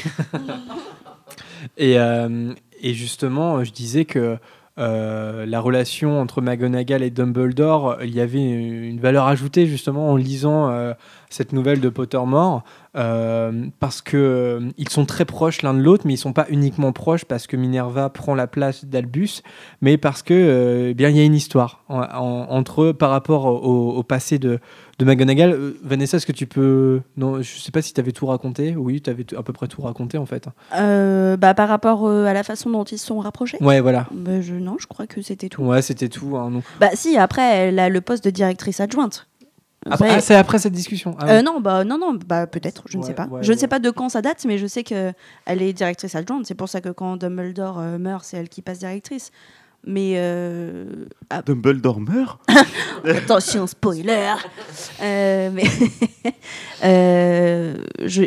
Euh, 1.79 2.55
et 2.81 2.95
justement, 2.95 3.63
je 3.65 3.71
disais 3.71 4.07
que 4.07 4.39
euh, 4.79 5.45
la 5.47 5.61
relation 5.61 6.21
entre 6.21 6.41
McGonagall 6.41 7.03
et 7.03 7.11
Dumbledore, 7.11 7.99
il 8.03 8.15
y 8.15 8.21
avait 8.21 8.41
une 8.43 9.01
valeur 9.01 9.27
ajoutée 9.27 9.67
justement 9.67 10.11
en 10.11 10.17
lisant 10.17 10.71
euh, 10.71 10.95
cette 11.29 11.53
nouvelle 11.53 11.81
de 11.81 11.89
Pottermore, 11.89 12.63
euh, 12.97 13.67
parce 13.79 14.01
que 14.01 14.17
euh, 14.17 14.71
ils 14.79 14.89
sont 14.89 15.05
très 15.07 15.25
proches 15.25 15.63
l'un 15.63 15.75
de 15.75 15.81
l'autre, 15.81 16.05
mais 16.07 16.15
ils 16.15 16.19
sont 16.19 16.33
pas 16.33 16.47
uniquement 16.49 16.93
proches 16.93 17.25
parce 17.25 17.47
que 17.47 17.57
Minerva 17.57 18.09
prend 18.09 18.35
la 18.35 18.47
place 18.47 18.85
d'Albus, 18.85 19.43
mais 19.83 19.99
parce 19.99 20.23
que 20.23 20.89
eh 20.91 20.95
bien 20.95 21.09
il 21.11 21.17
y 21.17 21.21
a 21.21 21.25
une 21.25 21.35
histoire 21.35 21.83
en- 21.89 22.01
en- 22.03 22.47
entre 22.51 22.83
eux 22.83 22.93
par 22.95 23.11
rapport 23.11 23.47
au 23.47 24.03
passé 24.03 24.39
de, 24.39 24.61
de 25.01 25.05
McGonagall. 25.05 25.53
Euh, 25.53 25.79
Vanessa, 25.83 26.19
est-ce 26.19 26.27
que 26.27 26.33
tu 26.33 26.47
peux 26.47 27.01
non, 27.17 27.43
je 27.43 27.59
sais 27.59 27.73
pas 27.73 27.83
si 27.83 27.93
tu 27.93 28.01
avais 28.01 28.13
tout 28.13 28.27
raconté. 28.27 28.77
Oui, 28.77 29.01
tu 29.01 29.11
avais 29.11 29.25
à 29.37 29.43
peu 29.43 29.53
près 29.53 29.67
tout 29.67 29.83
raconté 29.83 30.19
en 30.19 30.27
fait. 30.27 30.47
Euh, 30.77 31.37
bah, 31.37 31.55
par 31.55 31.69
rapport 31.69 32.07
euh, 32.07 32.27
à 32.27 32.33
la 32.35 32.43
façon 32.43 32.71
dont 32.71 32.85
ils 32.85 32.99
se 32.99 33.07
sont 33.07 33.19
rapprochés 33.19 33.59
Ouais, 33.61 33.81
voilà. 33.81 34.07
Bah, 34.13 34.41
je, 34.41 34.55
Non, 34.55 34.77
je 34.79 34.87
crois 34.87 35.07
que 35.07 35.23
c'était 35.23 35.49
tout. 35.49 35.63
Ouais, 35.63 35.83
c'était 35.83 36.09
tout. 36.09 36.37
hein, 36.37 36.51
non. 36.51 36.63
Bah 36.79 36.91
si, 36.95 37.17
après, 37.17 37.43
elle 37.43 37.79
a 37.79 37.89
le 37.89 38.01
poste 38.01 38.23
de 38.25 38.31
directrice 38.31 38.81
adjointe. 38.81 39.27
Après- 39.91 40.09
Ouais. 40.11 40.15
ah, 40.17 40.21
c'est 40.21 40.35
après 40.35 40.59
cette 40.59 40.75
discussion. 40.75 41.17
Ah 41.19 41.37
Euh, 41.37 41.43
non, 41.43 41.59
bah 41.63 41.85
non, 41.85 41.97
non, 41.97 42.13
bah 42.27 42.47
peut-être, 42.47 42.83
je 42.87 42.99
ne 42.99 43.03
sais 43.03 43.15
pas. 43.15 43.27
ouais, 43.29 43.43
je 43.43 43.51
ne 43.51 43.57
sais 43.57 43.67
pas 43.69 43.79
de 43.79 43.89
quand 43.89 44.11
ça 44.11 44.21
date, 44.21 44.45
mais 44.47 44.59
je 44.59 44.67
sais 44.67 44.85
que 44.85 45.13
elle 45.47 45.63
est 45.63 45.73
directrice 45.73 46.15
adjointe. 46.15 46.45
C'est 46.45 46.55
pour 46.55 46.69
ça 46.69 46.83
que 46.83 46.91
quand 46.91 47.17
Dumbledore 47.17 47.79
euh, 47.79 47.97
meurt, 47.99 48.23
c'est 48.27 48.37
elle 48.37 48.51
qui 48.51 48.61
passe 48.61 48.79
directrice. 48.81 49.31
Mais 49.87 50.15
euh, 50.17 51.07
ah, 51.31 51.43
Dumbledore 51.43 52.01
meurt 52.01 52.41
attention, 53.05 53.67
spoiler. 53.67 54.35
Euh, 55.03 55.51
mais 55.53 55.65
euh, 56.85 57.77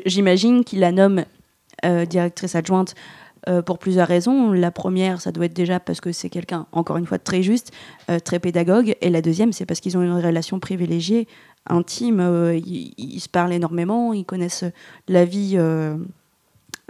j'imagine 0.06 0.64
qu'il 0.64 0.80
la 0.80 0.92
nomme 0.92 1.26
directrice 2.08 2.56
adjointe 2.56 2.96
pour 3.66 3.78
plusieurs 3.78 4.08
raisons. 4.08 4.54
La 4.54 4.72
première, 4.72 5.20
ça 5.20 5.34
doit 5.34 5.46
être 5.46 5.54
déjà 5.54 5.82
parce 5.82 6.00
que 6.00 6.14
c'est 6.14 6.30
quelqu'un, 6.30 6.66
encore 6.72 6.96
une 6.96 7.06
fois, 7.06 7.18
de 7.18 7.24
très 7.24 7.44
juste, 7.44 7.74
très 8.24 8.40
pédagogue. 8.40 8.96
Et 9.02 9.10
la 9.10 9.22
deuxième, 9.22 9.52
c'est 9.52 9.66
parce 9.66 9.82
qu'ils 9.82 9.98
ont 9.98 10.02
une 10.02 10.14
relation 10.14 10.62
privilégiée, 10.62 11.28
intime. 11.68 12.22
ils, 12.56 12.94
ils 12.98 13.20
se 13.20 13.28
parlent 13.28 13.52
énormément, 13.52 14.14
ils 14.14 14.24
connaissent 14.24 14.64
la 15.10 15.26
vie. 15.26 15.58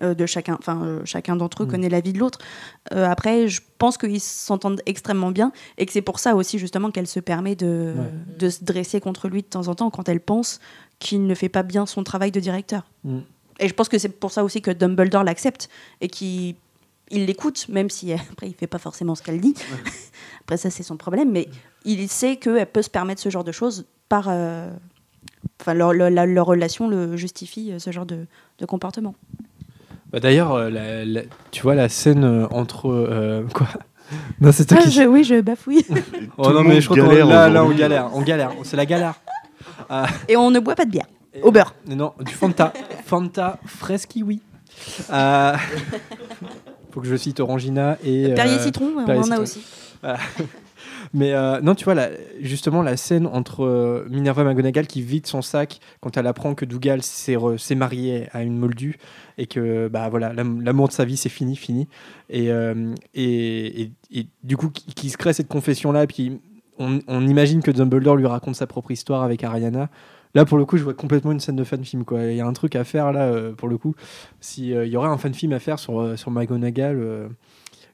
Euh, 0.03 0.13
de 0.13 0.25
chacun, 0.25 0.55
enfin 0.59 0.83
euh, 0.83 1.01
chacun 1.05 1.35
d'entre 1.35 1.63
eux 1.63 1.65
Mm. 1.65 1.69
connaît 1.69 1.89
la 1.89 2.01
vie 2.01 2.13
de 2.13 2.19
l'autre. 2.19 2.39
Euh, 2.93 3.05
après, 3.09 3.47
je 3.47 3.61
pense 3.77 3.97
qu'ils 3.97 4.19
s'entendent 4.21 4.81
extrêmement 4.85 5.31
bien 5.31 5.51
et 5.77 5.85
que 5.85 5.91
c'est 5.91 6.01
pour 6.01 6.19
ça 6.19 6.35
aussi 6.35 6.59
justement 6.59 6.91
qu'elle 6.91 7.07
se 7.07 7.19
permet 7.19 7.55
de, 7.55 7.93
Ouais. 7.97 8.37
de 8.39 8.49
se 8.49 8.63
dresser 8.63 8.99
contre 8.99 9.27
lui 9.29 9.41
de 9.41 9.47
temps 9.47 9.67
en 9.67 9.75
temps 9.75 9.89
quand 9.89 10.09
elle 10.09 10.19
pense 10.19 10.59
qu'il 10.99 11.25
ne 11.25 11.33
fait 11.35 11.49
pas 11.49 11.63
bien 11.63 11.85
son 11.85 12.03
travail 12.03 12.31
de 12.31 12.39
directeur. 12.39 12.83
Mm. 13.03 13.19
Et 13.59 13.67
je 13.67 13.73
pense 13.73 13.87
que 13.89 13.97
c'est 13.97 14.09
pour 14.09 14.31
ça 14.31 14.43
aussi 14.43 14.61
que 14.61 14.71
Dumbledore 14.71 15.23
l'accepte 15.23 15.69
et 16.01 16.07
qu'il 16.07 16.55
il 17.11 17.25
l'écoute, 17.25 17.67
même 17.69 17.89
si 17.89 18.11
après 18.31 18.47
il 18.47 18.53
fait 18.55 18.67
pas 18.67 18.79
forcément 18.79 19.13
ce 19.15 19.21
qu'elle 19.23 19.39
dit. 19.41 19.53
après 20.41 20.57
ça 20.57 20.69
c'est 20.69 20.83
son 20.83 20.97
problème, 20.97 21.31
mais 21.31 21.47
il 21.85 22.07
sait 22.09 22.37
qu'elle 22.37 22.65
peut 22.65 22.81
se 22.81 22.89
permettre 22.89 23.21
ce 23.21 23.29
genre 23.29 23.43
de 23.43 23.51
choses 23.51 23.85
par, 24.09 24.25
euh, 24.29 24.71
enfin 25.61 25.73
leur, 25.73 25.93
leur- 25.93 26.09
la- 26.09 26.25
leur 26.25 26.45
relation 26.47 26.87
le 26.87 27.15
justifie 27.17 27.73
ce 27.77 27.91
genre 27.91 28.05
de, 28.05 28.25
de 28.59 28.65
comportement. 28.65 29.15
Bah, 30.13 30.19
D'ailleurs, 30.19 30.53
euh, 30.53 30.69
la- 30.69 31.03
la- 31.05 31.21
tu 31.51 31.63
vois 31.63 31.75
la 31.75 31.89
scène 31.89 32.23
euh, 32.23 32.47
entre 32.51 32.89
euh, 32.89 33.45
quoi 33.53 33.67
Non, 34.39 34.51
c'est 34.51 34.65
toi 34.65 34.77
Ah, 34.79 34.83
qui. 34.83 34.91
je- 34.91 35.03
oui, 35.03 35.23
je 35.23 35.41
bafouille. 35.41 35.83
Oh 36.37 36.43
Tout 36.43 36.49
le 36.49 36.55
non, 36.55 36.63
monde 36.63 36.67
mais 36.73 36.81
je 36.81 36.85
crois 36.87 36.97
qu'on 37.01 37.07
galère 37.09 37.25
là, 37.27 37.49
là, 37.49 37.59
on 37.61 37.63
aujourd'hui. 37.65 37.79
galère, 37.81 38.09
on 38.13 38.21
galère, 38.21 38.51
c'est 38.63 38.77
la 38.77 38.85
galère. 38.85 39.15
Ah, 39.89 40.05
et 40.27 40.37
on 40.37 40.49
ne 40.51 40.59
boit 40.59 40.75
pas 40.75 40.85
de 40.85 40.91
bière 40.91 41.07
au 41.41 41.51
beurre. 41.51 41.73
non, 41.87 42.13
du 42.19 42.31
Fanta, 42.31 42.71
Fanta 43.05 43.57
fraise 43.65 44.05
kiwi. 44.05 44.39
Euh, 45.11 45.53
faut 46.91 47.01
que 47.01 47.07
je 47.07 47.15
cite 47.15 47.39
Orangina 47.39 47.97
et 48.03 48.31
euh, 48.31 48.35
Perrier 48.35 48.59
citron, 48.59 48.91
on 48.99 49.05
Perrier 49.05 49.21
en 49.23 49.31
a 49.31 49.35
citron. 49.37 49.41
aussi. 49.41 49.61
Mais 51.13 51.33
euh, 51.33 51.61
non, 51.61 51.75
tu 51.75 51.83
vois, 51.85 51.93
la- 51.93 52.09
justement, 52.41 52.81
la 52.81 52.97
scène 52.97 53.27
entre 53.27 53.63
euh, 53.63 54.07
Minerva 54.09 54.43
McGonagall 54.43 54.87
qui 54.87 55.01
vide 55.03 55.27
son 55.27 55.43
sac 55.43 55.79
quand 56.01 56.17
elle 56.17 56.25
apprend 56.25 56.55
que 56.55 56.65
Dougal 56.65 57.03
s'est 57.03 57.37
marié 57.75 58.27
à 58.31 58.41
une 58.41 58.57
moldue 58.57 58.97
et 59.37 59.45
que 59.45 59.87
bah 59.89 60.09
voilà 60.09 60.33
l'am- 60.33 60.61
l'amour 60.61 60.87
de 60.87 60.93
sa 60.93 61.05
vie 61.05 61.15
c'est 61.17 61.29
fini, 61.29 61.55
fini. 61.55 61.87
Et, 62.29 62.51
euh, 62.51 62.95
et, 63.13 63.81
et- 63.83 63.91
et 64.11 64.27
du 64.43 64.57
coup, 64.57 64.69
qui, 64.69 65.09
se 65.11 65.17
crée 65.17 65.33
cette 65.33 65.47
confession-là, 65.47 66.07
puis 66.07 66.39
on, 66.79 66.99
imagine 67.27 67.61
que 67.61 67.69
Dumbledore 67.69 68.15
lui 68.15 68.25
raconte 68.25 68.55
sa 68.55 68.65
propre 68.65 68.89
histoire 68.91 69.21
avec 69.21 69.43
Ariana. 69.43 69.89
Là, 70.33 70.45
pour 70.45 70.57
le 70.57 70.65
coup, 70.65 70.77
je 70.77 70.83
vois 70.83 70.95
complètement 70.95 71.31
une 71.31 71.39
scène 71.39 71.55
de 71.55 71.63
fan 71.63 71.85
film. 71.85 72.05
Quoi. 72.05 72.23
Il 72.23 72.35
y 72.37 72.41
a 72.41 72.47
un 72.47 72.53
truc 72.53 72.75
à 72.75 72.83
faire 72.83 73.11
là, 73.11 73.31
pour 73.55 73.67
le 73.67 73.77
coup. 73.77 73.93
S'il 74.41 74.65
y 74.65 74.97
aurait 74.97 75.07
un 75.09 75.17
fan 75.19 75.33
film 75.35 75.53
à 75.53 75.59
faire 75.59 75.77
sur, 75.77 76.17
sur 76.17 76.31
McGonagall 76.31 77.29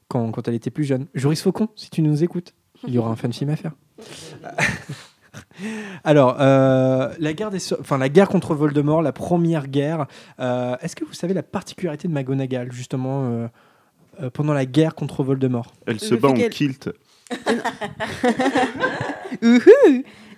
quand, 0.08 0.30
quand 0.30 0.48
elle 0.48 0.54
était 0.54 0.70
plus 0.70 0.84
jeune. 0.84 1.06
Joris 1.14 1.42
Faucon, 1.42 1.68
si 1.76 1.90
tu 1.90 2.00
nous 2.00 2.24
écoutes, 2.24 2.54
il 2.86 2.94
y 2.94 2.98
aura 2.98 3.10
un 3.10 3.16
fan 3.16 3.32
film 3.32 3.50
à 3.50 3.56
faire. 3.56 3.72
Alors, 6.04 6.36
euh, 6.40 7.12
la, 7.18 7.32
guerre 7.34 7.50
des 7.50 7.58
so- 7.58 7.76
enfin, 7.80 7.98
la 7.98 8.08
guerre 8.08 8.28
contre 8.28 8.54
Voldemort, 8.54 9.02
la 9.02 9.12
première 9.12 9.68
guerre, 9.68 10.06
euh, 10.40 10.76
est-ce 10.80 10.96
que 10.96 11.04
vous 11.04 11.12
savez 11.12 11.34
la 11.34 11.42
particularité 11.42 12.08
de 12.08 12.12
McGonagall, 12.12 12.72
justement, 12.72 13.24
euh, 13.24 13.46
euh, 14.22 14.30
pendant 14.30 14.54
la 14.54 14.64
guerre 14.64 14.94
contre 14.94 15.22
Voldemort? 15.22 15.72
Elle 15.86 16.00
se 16.00 16.14
Le 16.14 16.20
bat 16.20 16.28
en 16.28 16.34
kilt. 16.34 16.90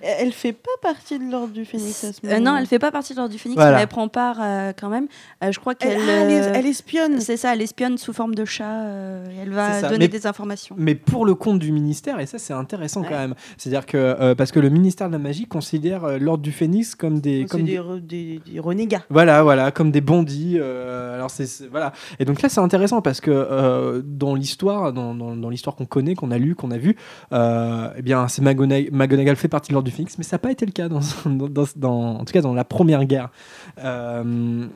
Elle 0.02 0.32
fait 0.32 0.52
pas 0.52 0.70
partie 0.82 1.18
de 1.18 1.24
l'ordre 1.30 1.52
du 1.52 1.64
Phénix 1.64 2.04
à 2.04 2.12
ce 2.12 2.20
Euh, 2.26 2.38
non, 2.40 2.56
elle 2.56 2.66
fait 2.66 2.78
pas 2.78 2.90
partie 2.90 3.12
de 3.12 3.18
l'ordre 3.18 3.32
du 3.32 3.38
Phénix, 3.38 3.56
Voilà. 3.56 3.76
mais 3.76 3.82
elle 3.82 3.88
prend 3.88 4.08
part 4.08 4.38
euh, 4.40 4.72
quand 4.78 4.88
même. 4.88 5.06
Euh, 5.44 5.52
je 5.52 5.60
crois 5.60 5.74
Elle, 5.80 5.88
qu'elle. 5.96 6.00
ah, 6.08 6.12
elle 6.58 6.66
euh, 6.66 6.68
espionne. 6.68 7.20
C'est 7.20 7.36
ça, 7.36 7.54
elle 7.54 7.62
espionne 7.62 7.98
sous 7.98 8.12
forme 8.12 8.34
de 8.34 8.44
chat. 8.44 8.64
euh, 8.82 9.26
et 9.30 9.42
elle 9.42 9.50
va 9.50 9.80
donner 9.82 9.98
mais- 9.98 10.08
des 10.08 10.26
informations. 10.26 10.74
mais 10.78 10.94
pour 10.94 11.24
le 11.24 11.34
compte 11.34 11.58
du 11.58 11.72
ministère, 11.72 12.18
et 12.20 12.26
ça 12.26 12.38
c'est 12.38 12.52
intéressant 12.52 13.02
quand 13.02 13.10
même, 13.10 13.34
c'est-à-dire 13.56 13.86
que 13.86 13.96
euh, 13.96 14.34
parce 14.34 14.50
que 14.52 14.60
le 14.60 14.70
ministère 14.70 15.06
de 15.08 15.12
la 15.12 15.18
magie 15.18 15.46
considère 15.46 16.04
euh, 16.04 16.18
l'ordre 16.18 16.42
du 16.42 16.52
Phénix 16.52 16.94
comme 16.94 17.20
des, 17.20 17.42
C'est 17.42 17.48
comme 17.48 17.62
des, 17.64 17.72
des- 17.72 17.78
re- 17.78 18.00
des, 18.00 18.40
des 18.44 18.60
renégats. 18.60 19.04
Voilà, 19.10 19.42
voilà, 19.42 19.70
comme 19.70 19.90
des 19.90 20.00
bandits. 20.00 20.56
euh, 20.58 21.14
alors 21.14 21.30
c'est 21.30 21.68
voilà. 21.70 21.92
Et 22.18 22.24
donc 22.24 22.42
là, 22.42 22.48
c'est 22.48 22.60
intéressant 22.60 23.02
parce 23.02 23.20
que 23.20 23.30
euh, 23.30 24.02
dans 24.04 24.34
l'histoire, 24.34 24.92
dans, 24.92 25.14
dans- 25.14 25.36
dans 25.36 25.48
l'histoire 25.50 25.76
qu'on 25.76 25.86
connaît, 25.86 26.14
qu'on 26.14 26.30
a 26.30 26.38
lu, 26.38 26.54
qu'on 26.54 26.70
a 26.70 26.78
vu, 26.78 26.96
euh, 27.32 27.88
eh 27.96 28.02
bien, 28.02 28.26
c'est 28.28 28.42
McGonagall, 28.42 28.90
McGonagall 28.92 29.36
fait 29.36 29.48
partie 29.48 29.68
de 29.70 29.74
l'ordre 29.74 29.88
du 29.88 29.91
Mais 29.98 30.24
ça 30.24 30.36
n'a 30.36 30.38
pas 30.38 30.50
été 30.50 30.66
le 30.66 30.72
cas 30.72 30.88
dans, 30.88 31.00
en 31.00 32.24
tout 32.24 32.32
cas 32.32 32.42
dans 32.42 32.54
la 32.54 32.64
première 32.64 33.04
guerre. 33.04 33.30
Euh, 33.78 34.66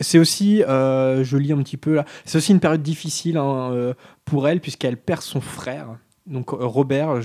c'est 0.00 0.18
aussi, 0.18 0.62
euh, 0.62 1.24
je 1.24 1.36
lis 1.36 1.52
un 1.52 1.62
petit 1.62 1.78
peu 1.78 1.94
là, 1.94 2.04
c'est 2.24 2.36
aussi 2.36 2.52
une 2.52 2.60
période 2.60 2.82
difficile 2.82 3.38
hein, 3.38 3.70
euh, 3.72 3.94
pour 4.24 4.46
elle 4.46 4.60
puisqu'elle 4.60 4.96
perd 4.96 5.22
son 5.22 5.40
frère. 5.40 5.96
Donc 6.26 6.50
Robert, 6.50 7.20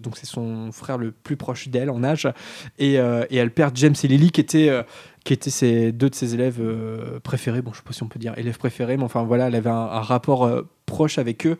donc 0.00 0.16
c'est 0.16 0.24
son 0.24 0.72
frère 0.72 0.96
le 0.96 1.12
plus 1.12 1.36
proche 1.36 1.68
d'elle 1.68 1.90
en 1.90 2.02
âge, 2.02 2.26
et, 2.78 2.94
elle 2.94 3.50
perd 3.50 3.76
James 3.76 3.94
et 4.02 4.08
Lily 4.08 4.30
qui 4.30 4.40
étaient, 4.40 4.84
qui 5.22 5.34
étaient 5.34 5.50
ses, 5.50 5.92
deux 5.92 6.08
de 6.08 6.14
ses 6.14 6.32
élèves 6.32 6.58
préférés. 7.22 7.60
Bon, 7.60 7.74
je 7.74 7.76
sais 7.76 7.84
pas 7.84 7.92
si 7.92 8.02
on 8.02 8.08
peut 8.08 8.18
dire 8.18 8.32
élèves 8.38 8.56
préférés, 8.56 8.96
mais 8.96 9.02
enfin 9.02 9.22
voilà, 9.22 9.48
elle 9.48 9.54
avait 9.54 9.68
un, 9.68 10.00
rapport 10.00 10.50
proche 10.86 11.18
avec 11.18 11.46
eux, 11.46 11.58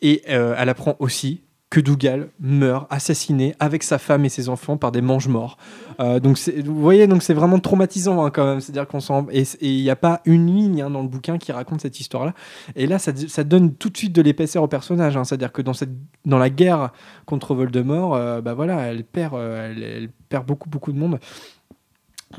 et 0.00 0.22
elle 0.28 0.68
apprend 0.68 0.94
aussi 1.00 1.40
que 1.76 1.80
Dougal 1.82 2.30
meurt 2.40 2.86
assassiné 2.88 3.54
avec 3.60 3.82
sa 3.82 3.98
femme 3.98 4.24
et 4.24 4.30
ses 4.30 4.48
enfants 4.48 4.78
par 4.78 4.92
des 4.92 5.02
mange-morts. 5.02 5.58
Euh, 6.00 6.20
donc 6.20 6.38
vous 6.64 6.80
voyez, 6.80 7.06
donc 7.06 7.22
c'est 7.22 7.34
vraiment 7.34 7.58
traumatisant 7.58 8.24
hein, 8.24 8.30
quand 8.30 8.46
même. 8.46 8.60
C'est-à-dire 8.62 8.88
qu'on 8.88 9.00
s'en 9.00 9.26
et 9.30 9.44
il 9.60 9.82
n'y 9.82 9.90
a 9.90 9.96
pas 9.96 10.22
une 10.24 10.46
ligne 10.46 10.80
hein, 10.80 10.88
dans 10.88 11.02
le 11.02 11.08
bouquin 11.08 11.36
qui 11.36 11.52
raconte 11.52 11.82
cette 11.82 12.00
histoire-là. 12.00 12.32
Et 12.76 12.86
là, 12.86 12.98
ça, 12.98 13.44
donne 13.44 13.74
tout 13.74 13.90
de 13.90 13.96
suite 13.98 14.14
de 14.14 14.22
l'épaisseur 14.22 14.62
au 14.62 14.68
personnage. 14.68 15.18
hein. 15.18 15.24
C'est-à-dire 15.24 15.52
que 15.52 15.60
dans 15.60 15.74
cette 15.74 15.90
dans 16.24 16.38
la 16.38 16.48
guerre 16.48 16.92
contre 17.26 17.54
Voldemort, 17.54 18.14
euh, 18.14 18.40
bah 18.40 18.54
voilà, 18.54 18.80
elle 18.86 19.04
perd, 19.04 19.34
euh, 19.34 19.74
elle, 19.76 20.08
perd 20.30 20.46
beaucoup 20.46 20.70
beaucoup 20.70 20.92
de 20.92 20.98
monde. 20.98 21.18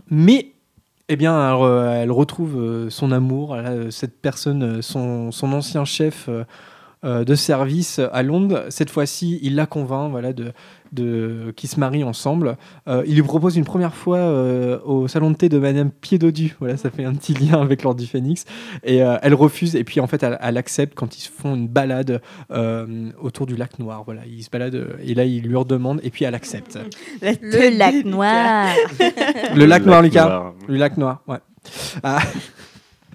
Mais 0.10 0.54
eh 1.10 1.16
bien, 1.16 1.56
elle, 1.56 2.02
elle 2.02 2.12
retrouve 2.12 2.90
son 2.90 3.12
amour, 3.12 3.56
cette 3.92 4.20
personne, 4.20 4.82
son, 4.82 5.32
son 5.32 5.54
ancien 5.54 5.86
chef 5.86 6.28
euh, 7.04 7.24
de 7.24 7.36
service 7.36 8.00
à 8.12 8.24
Londres. 8.24 8.66
Cette 8.70 8.90
fois-ci, 8.90 9.40
il 9.42 9.56
la 9.56 9.66
convainc 9.66 10.12
voilà, 10.12 10.34
de, 10.34 10.52
de, 10.92 11.54
qu'ils 11.56 11.70
se 11.70 11.80
marient 11.80 12.04
ensemble. 12.04 12.58
Euh, 12.88 13.04
il 13.08 13.16
lui 13.16 13.24
propose 13.24 13.58
une 13.58 13.66
première 13.66 13.94
fois 13.94 14.18
euh, 14.18 14.80
au 14.86 15.08
salon 15.08 15.32
de 15.32 15.36
thé 15.36 15.50
de 15.50 15.60
Madame 15.60 15.92
Pied-Dodu. 15.92 16.56
Voilà, 16.60 16.78
ça 16.78 16.90
fait 16.90 17.06
un 17.06 17.14
petit 17.14 17.34
lien 17.34 17.62
avec 17.62 17.84
Lord 17.84 17.96
du 17.96 18.06
Phénix. 18.06 18.46
Et 18.84 19.04
euh, 19.04 19.18
elle 19.22 19.34
refuse. 19.34 19.76
Et 19.76 19.84
puis, 19.84 20.00
en 20.00 20.08
fait, 20.08 20.24
elle, 20.24 20.38
elle 20.42 20.58
accepte 20.58 20.96
quand 20.96 21.18
ils 21.18 21.22
se 21.22 21.30
font 21.30 21.56
une 21.56 21.68
balade 21.68 22.22
euh, 22.52 23.10
autour 23.22 23.46
du 23.46 23.56
lac 23.56 23.80
Noir. 23.80 24.04
Voilà, 24.06 24.22
ils 24.26 24.44
se 24.44 24.50
baladent. 24.50 24.98
Et 25.04 25.14
là, 25.14 25.26
il 25.26 25.44
lui 25.44 25.56
redemande. 25.56 26.00
Et 26.04 26.10
puis, 26.10 26.26
elle 26.26 26.36
accepte. 26.36 26.80
Le 27.22 27.78
lac 27.78 28.06
noir. 28.06 28.70
Le 29.56 29.66
lac 29.66 29.82
Le 29.82 29.88
noir, 29.88 30.02
Lucas. 30.02 30.54
Le 30.68 30.78
lac 30.78 30.98
noir, 30.98 31.22
ouais. 31.28 31.38
Ah. 32.04 32.20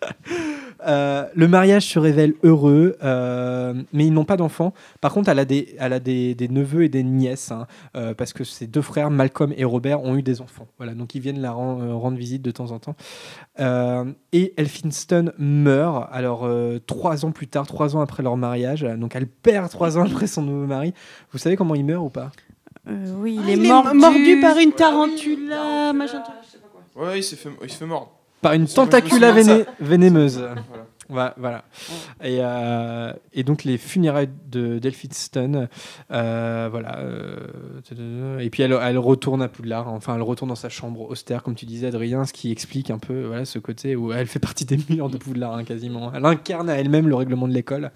Euh, 0.86 1.26
le 1.34 1.48
mariage 1.48 1.86
se 1.86 1.98
révèle 1.98 2.34
heureux, 2.42 2.96
euh, 3.02 3.74
mais 3.92 4.06
ils 4.06 4.12
n'ont 4.12 4.24
pas 4.24 4.36
d'enfants. 4.36 4.72
Par 5.00 5.12
contre, 5.12 5.28
elle 5.28 5.38
a 5.38 5.44
des, 5.44 5.74
elle 5.78 5.92
a 5.92 6.00
des, 6.00 6.34
des 6.34 6.48
neveux 6.48 6.84
et 6.84 6.88
des 6.88 7.02
nièces, 7.02 7.50
hein, 7.52 7.66
euh, 7.96 8.14
parce 8.14 8.32
que 8.32 8.44
ses 8.44 8.66
deux 8.66 8.82
frères, 8.82 9.10
Malcolm 9.10 9.52
et 9.56 9.64
Robert, 9.64 10.02
ont 10.02 10.16
eu 10.16 10.22
des 10.22 10.40
enfants. 10.40 10.66
Voilà, 10.78 10.94
donc 10.94 11.14
ils 11.14 11.20
viennent 11.20 11.40
la 11.40 11.52
ren- 11.52 11.80
euh, 11.80 11.94
rendre 11.94 12.16
visite 12.16 12.42
de 12.42 12.50
temps 12.50 12.70
en 12.72 12.78
temps. 12.78 12.96
Euh, 13.60 14.04
et 14.32 14.54
Elphinstone 14.56 15.32
meurt, 15.38 16.08
alors 16.12 16.44
euh, 16.44 16.78
trois 16.86 17.24
ans 17.24 17.30
plus 17.32 17.46
tard, 17.48 17.66
trois 17.66 17.96
ans 17.96 18.00
après 18.00 18.22
leur 18.22 18.36
mariage. 18.36 18.82
Donc 18.98 19.14
elle 19.14 19.26
perd 19.26 19.70
trois 19.70 19.98
ans 19.98 20.04
après 20.04 20.26
son 20.26 20.42
nouveau 20.42 20.66
mari. 20.66 20.92
Vous 21.32 21.38
savez 21.38 21.56
comment 21.56 21.74
il 21.74 21.84
meurt 21.84 22.04
ou 22.04 22.10
pas? 22.10 22.30
Euh, 22.88 23.14
oui, 23.20 23.38
Ah, 23.38 23.44
il 23.44 23.50
est 23.50 23.56
il 23.58 23.64
est 23.66 23.68
mordu. 23.68 23.98
mordu 23.98 24.40
par 24.40 24.58
une 24.58 24.72
tarentula, 24.72 25.92
machin. 25.92 26.22
Ouais, 26.96 27.20
il 27.20 27.22
s'est 27.22 27.36
fait, 27.36 27.50
il 27.62 27.70
se 27.70 27.76
fait 27.76 27.86
mordre. 27.86 28.10
Par 28.42 28.52
une 28.52 28.66
tentacula 28.66 29.32
véné- 29.32 29.64
vénémeuse. 29.80 30.38
Voilà. 30.38 30.54
Voilà. 31.08 31.34
voilà. 31.36 31.64
Et, 32.22 32.38
euh, 32.40 33.12
et 33.34 33.42
donc 33.44 33.64
les 33.64 33.76
funérailles 33.76 34.30
de 34.50 34.78
d'Elphinstone, 34.78 35.68
euh, 36.10 36.68
voilà. 36.70 36.98
euh, 37.00 38.38
et 38.38 38.48
puis 38.50 38.62
elle, 38.62 38.76
elle 38.82 38.98
retourne 38.98 39.42
à 39.42 39.48
Poudlard, 39.48 39.88
enfin 39.88 40.14
elle 40.16 40.22
retourne 40.22 40.48
dans 40.48 40.54
sa 40.54 40.68
chambre 40.70 41.02
austère, 41.10 41.42
comme 41.42 41.54
tu 41.54 41.66
disais 41.66 41.88
Adrien, 41.88 42.24
ce 42.24 42.32
qui 42.32 42.50
explique 42.50 42.90
un 42.90 42.98
peu 42.98 43.24
voilà, 43.24 43.44
ce 43.44 43.58
côté 43.58 43.94
où 43.94 44.12
elle 44.12 44.26
fait 44.26 44.38
partie 44.38 44.64
des 44.64 44.78
murs 44.88 45.10
de 45.10 45.18
Poudlard 45.18 45.54
hein, 45.54 45.64
quasiment. 45.64 46.10
Elle 46.14 46.24
incarne 46.24 46.70
à 46.70 46.74
elle-même 46.78 47.08
le 47.08 47.14
règlement 47.14 47.46
de 47.48 47.52
l'école. 47.52 47.90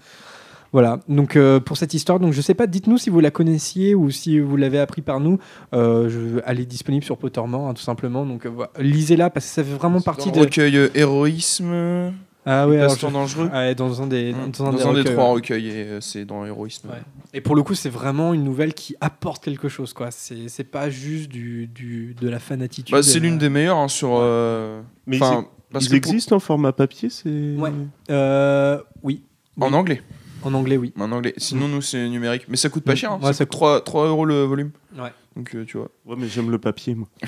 Voilà, 0.77 0.99
donc 1.09 1.35
euh, 1.35 1.59
pour 1.59 1.75
cette 1.75 1.95
histoire, 1.95 2.19
donc 2.19 2.33
je 2.33 2.41
sais 2.41 2.53
pas, 2.53 2.67
dites-nous 2.67 2.99
si 2.99 3.09
vous 3.09 3.19
la 3.19 3.31
connaissiez 3.31 3.95
ou 3.95 4.11
si 4.11 4.39
vous 4.39 4.57
l'avez 4.57 4.77
appris 4.77 5.01
par 5.01 5.19
nous. 5.19 5.39
Euh, 5.73 6.07
je, 6.07 6.39
elle 6.45 6.59
est 6.59 6.67
disponible 6.67 7.03
sur 7.03 7.17
Pottermore, 7.17 7.67
hein, 7.69 7.73
tout 7.73 7.81
simplement. 7.81 8.27
Donc 8.27 8.45
euh, 8.45 8.49
voilà. 8.49 8.69
lisez-la 8.77 9.31
parce 9.31 9.47
que 9.47 9.51
ça 9.53 9.63
fait 9.63 9.73
vraiment 9.73 10.01
partie 10.01 10.27
Dans 10.29 10.35
de. 10.35 10.39
le 10.41 10.45
recueil 10.45 10.77
euh, 10.77 10.89
héroïsme. 10.93 12.13
Ah 12.45 12.67
ouais, 12.67 12.77
alors 12.79 12.95
je- 12.95 13.07
dangereux. 13.07 13.49
Ouais, 13.51 13.73
dans 13.73 14.03
un 14.03 14.05
des, 14.07 14.33
Mmh. 14.33 14.51
dans 14.55 14.65
un 14.67 14.71
Dans 14.71 14.77
des 14.77 14.83
un 14.83 14.93
des 14.93 14.99
recueils, 14.99 15.13
trois 15.15 15.25
ouais. 15.29 15.33
recueils, 15.33 15.67
et 15.67 15.71
euh, 15.83 15.99
c'est 15.99 16.25
dans 16.25 16.45
héroïsme. 16.45 16.89
Ouais. 16.89 17.01
Et 17.33 17.41
pour 17.41 17.55
le 17.55 17.63
coup, 17.63 17.73
c'est 17.73 17.89
vraiment 17.89 18.35
une 18.35 18.43
nouvelle 18.43 18.75
qui 18.75 18.95
apporte 19.01 19.43
quelque 19.43 19.69
chose, 19.69 19.93
quoi. 19.93 20.11
C'est 20.11 20.47
c'est 20.47 20.63
pas 20.63 20.91
juste 20.91 21.29
du, 21.29 21.65
du, 21.65 22.15
de 22.21 22.29
la 22.29 22.37
fanatitude. 22.37 22.93
Bah, 22.93 23.01
c'est 23.01 23.17
euh, 23.17 23.21
l'une 23.21 23.39
des 23.39 23.49
meilleures 23.49 23.77
hein, 23.77 23.87
sur. 23.87 24.11
euh, 24.13 24.79
Mais 25.07 25.15
enfin, 25.19 25.43
ils, 25.47 25.73
parce 25.73 25.85
ils 25.85 25.89
que 25.89 25.97
pour- 25.97 26.11
existent 26.13 26.35
en 26.35 26.39
format 26.39 26.71
papier, 26.71 27.09
c'est. 27.09 27.55
Ouais. 27.57 27.71
Euh, 28.11 28.79
oui. 29.01 29.23
En 29.59 29.69
Oui. 29.69 29.73
anglais. 29.73 30.01
En 30.43 30.53
anglais, 30.53 30.77
oui. 30.77 30.93
En 30.99 31.11
anglais. 31.11 31.33
Sinon, 31.37 31.67
nous, 31.67 31.81
c'est 31.81 32.07
numérique. 32.09 32.43
Mais 32.47 32.57
ça 32.57 32.69
coûte 32.69 32.83
pas 32.83 32.93
Mm. 32.93 32.97
cher. 32.97 33.11
hein. 33.13 33.19
Ouais, 33.21 33.27
ça 33.27 33.39
ça 33.39 33.45
coûte 33.45 33.51
3, 33.51 33.81
3 33.81 34.07
euros 34.07 34.25
le 34.25 34.43
volume. 34.43 34.71
Ouais. 34.97 35.11
Donc, 35.35 35.53
euh, 35.55 35.65
tu 35.65 35.77
vois. 35.77 35.89
Ouais, 36.05 36.15
mais 36.17 36.27
j'aime 36.27 36.49
le 36.51 36.57
papier, 36.59 36.95
moi. 36.95 37.07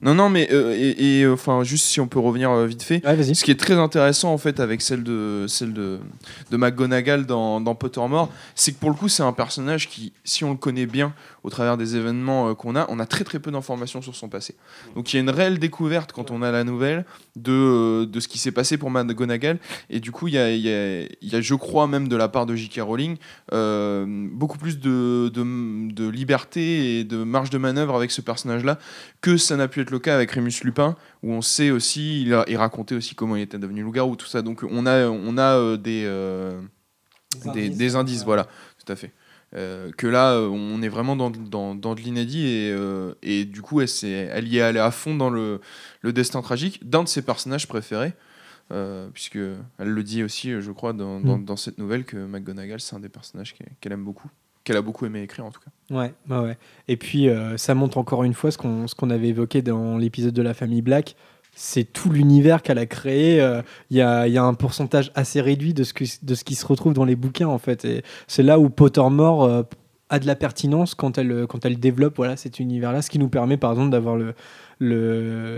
Non, 0.00 0.14
non, 0.14 0.28
mais 0.28 0.48
euh, 0.52 0.74
et, 0.76 1.20
et, 1.20 1.22
euh, 1.22 1.32
enfin, 1.32 1.62
juste 1.64 1.86
si 1.86 1.98
on 1.98 2.06
peut 2.06 2.18
revenir 2.18 2.50
euh, 2.50 2.66
vite 2.66 2.82
fait. 2.82 3.02
Ouais, 3.06 3.14
vas-y. 3.16 3.34
Ce 3.34 3.42
qui 3.42 3.50
est 3.50 3.58
très 3.58 3.74
intéressant 3.74 4.34
en 4.34 4.38
fait 4.38 4.60
avec 4.60 4.82
celle 4.82 5.02
de 5.02 5.46
celle 5.48 5.72
de, 5.72 5.98
de 6.50 6.56
McGonagall 6.58 7.24
dans, 7.24 7.58
dans 7.58 7.74
Pottermore, 7.74 8.28
c'est 8.54 8.72
que 8.72 8.78
pour 8.78 8.90
le 8.90 8.96
coup 8.96 9.08
c'est 9.08 9.22
un 9.22 9.32
personnage 9.32 9.88
qui, 9.88 10.12
si 10.22 10.44
on 10.44 10.50
le 10.50 10.58
connaît 10.58 10.84
bien 10.84 11.14
au 11.44 11.50
travers 11.50 11.76
des 11.76 11.94
événements 11.94 12.48
euh, 12.48 12.54
qu'on 12.54 12.74
a, 12.74 12.86
on 12.88 12.98
a 12.98 13.06
très 13.06 13.22
très 13.22 13.38
peu 13.38 13.50
d'informations 13.52 14.02
sur 14.02 14.16
son 14.16 14.28
passé. 14.28 14.56
Donc 14.96 15.12
il 15.12 15.16
y 15.16 15.18
a 15.18 15.22
une 15.22 15.30
réelle 15.30 15.58
découverte 15.58 16.10
quand 16.12 16.30
on 16.32 16.42
a 16.42 16.50
la 16.50 16.64
nouvelle 16.64 17.04
de, 17.36 17.52
euh, 17.52 18.06
de 18.06 18.18
ce 18.18 18.26
qui 18.28 18.38
s'est 18.38 18.50
passé 18.50 18.78
pour 18.78 18.90
McGonagall 18.90 19.58
et 19.90 20.00
du 20.00 20.10
coup 20.10 20.26
il 20.28 20.34
y 20.34 20.38
a, 20.38 20.50
y, 20.50 20.68
a, 20.68 21.02
y 21.22 21.36
a, 21.36 21.40
je 21.40 21.54
crois 21.54 21.86
même 21.86 22.08
de 22.08 22.16
la 22.16 22.28
part 22.28 22.46
de 22.46 22.56
J.K. 22.56 22.80
Rowling 22.80 23.16
euh, 23.52 24.04
beaucoup 24.32 24.58
plus 24.58 24.80
de, 24.80 25.30
de, 25.32 25.92
de 25.92 26.08
liberté 26.08 26.98
et 27.00 27.04
de 27.04 27.18
marge 27.22 27.50
de 27.50 27.58
manœuvre 27.58 27.94
avec 27.94 28.10
ce 28.10 28.20
personnage-là 28.22 28.78
que 29.20 29.36
ça 29.36 29.56
n'a 29.56 29.68
pu 29.68 29.80
être 29.82 29.90
le 29.90 29.98
cas 29.98 30.14
avec 30.16 30.30
Rémus 30.30 30.52
Lupin 30.64 30.96
où 31.22 31.32
on 31.32 31.42
sait 31.42 31.70
aussi, 31.70 32.22
il, 32.22 32.32
a- 32.34 32.44
il 32.48 32.56
racontait 32.56 32.94
aussi 32.94 33.14
comment 33.14 33.36
il 33.36 33.42
était 33.42 33.58
devenu 33.58 33.82
loup-garou, 33.82 34.16
tout 34.16 34.26
ça. 34.26 34.40
Donc 34.42 34.62
on 34.68 34.86
a, 34.86 35.06
on 35.08 35.36
a 35.38 35.56
euh, 35.58 35.76
des, 35.76 36.04
des, 37.52 37.68
des 37.70 37.96
indices, 37.96 38.24
voilà, 38.24 38.46
tout 38.84 38.90
à 38.92 38.96
fait. 38.96 39.12
Euh, 39.56 39.90
que 39.96 40.06
là, 40.06 40.32
euh, 40.32 40.48
on 40.48 40.82
est 40.82 40.88
vraiment 40.88 41.14
dans, 41.14 41.30
dans, 41.30 41.74
dans 41.74 41.94
de 41.94 42.00
l'inédit 42.00 42.46
et, 42.46 42.72
euh, 42.72 43.14
et 43.22 43.44
du 43.44 43.62
coup, 43.62 43.80
elle, 43.80 43.88
y 44.48 44.58
est 44.58 44.60
allée 44.62 44.80
à 44.80 44.90
fond 44.90 45.14
dans 45.14 45.30
le, 45.30 45.60
le 46.00 46.12
destin 46.12 46.42
tragique 46.42 46.88
d'un 46.88 47.04
de 47.04 47.08
ses 47.08 47.22
personnages 47.22 47.68
préférés. 47.68 48.12
Euh, 48.72 49.08
puisque 49.12 49.36
elle 49.36 49.88
le 49.88 50.02
dit 50.02 50.22
aussi, 50.24 50.50
je 50.60 50.70
crois, 50.72 50.94
dans, 50.94 51.20
Mm. 51.20 51.44
dans 51.44 51.56
cette 51.56 51.76
nouvelle 51.78 52.04
que 52.04 52.16
McGonagall, 52.16 52.80
c'est 52.80 52.96
un 52.96 53.00
des 53.00 53.10
personnages 53.10 53.54
qu'elle 53.80 53.92
aime 53.92 54.02
beaucoup, 54.04 54.30
qu'elle 54.64 54.78
a 54.78 54.82
beaucoup 54.82 55.04
aimé 55.04 55.22
écrire 55.22 55.44
en 55.44 55.50
tout 55.50 55.60
cas. 55.60 55.94
Ouais, 55.94 56.14
ouais, 56.30 56.38
ouais. 56.42 56.58
Et 56.88 56.96
puis, 56.96 57.28
euh, 57.28 57.58
ça 57.58 57.74
montre 57.74 57.98
encore 57.98 58.24
une 58.24 58.32
fois 58.32 58.50
ce 58.50 58.56
qu'on 58.56 58.88
ce 58.88 58.94
qu'on 58.94 59.10
avait 59.10 59.28
évoqué 59.28 59.60
dans 59.60 59.98
l'épisode 59.98 60.32
de 60.32 60.42
la 60.42 60.54
famille 60.54 60.80
Black. 60.82 61.14
C'est 61.56 61.84
tout 61.92 62.10
l'univers 62.10 62.62
qu'elle 62.62 62.78
a 62.78 62.86
créé. 62.86 63.40
euh, 63.40 63.62
Il 63.90 63.96
y, 63.96 64.02
a, 64.02 64.26
y 64.26 64.36
a 64.38 64.42
un 64.42 64.54
pourcentage 64.54 65.12
assez 65.14 65.40
réduit 65.40 65.72
de 65.74 65.84
ce, 65.84 65.92
que, 65.94 66.04
de 66.22 66.34
ce 66.34 66.44
qui 66.44 66.54
se 66.54 66.66
retrouve 66.66 66.94
dans 66.94 67.04
les 67.04 67.16
bouquins, 67.16 67.48
en 67.48 67.58
fait. 67.58 67.84
Et 67.84 68.02
c'est 68.26 68.42
là 68.42 68.58
où 68.58 68.68
Pottermore 68.70 69.44
euh, 69.44 69.62
a 70.10 70.18
de 70.18 70.26
la 70.26 70.34
pertinence 70.34 70.94
quand 70.94 71.16
elle, 71.16 71.46
quand 71.48 71.64
elle 71.64 71.78
développe 71.78 72.16
voilà, 72.16 72.36
cet 72.36 72.58
univers-là, 72.60 73.02
ce 73.02 73.10
qui 73.10 73.18
nous 73.18 73.28
permet, 73.28 73.56
par 73.56 73.70
exemple, 73.72 73.90
d'avoir 73.90 74.16
le- 74.16 74.34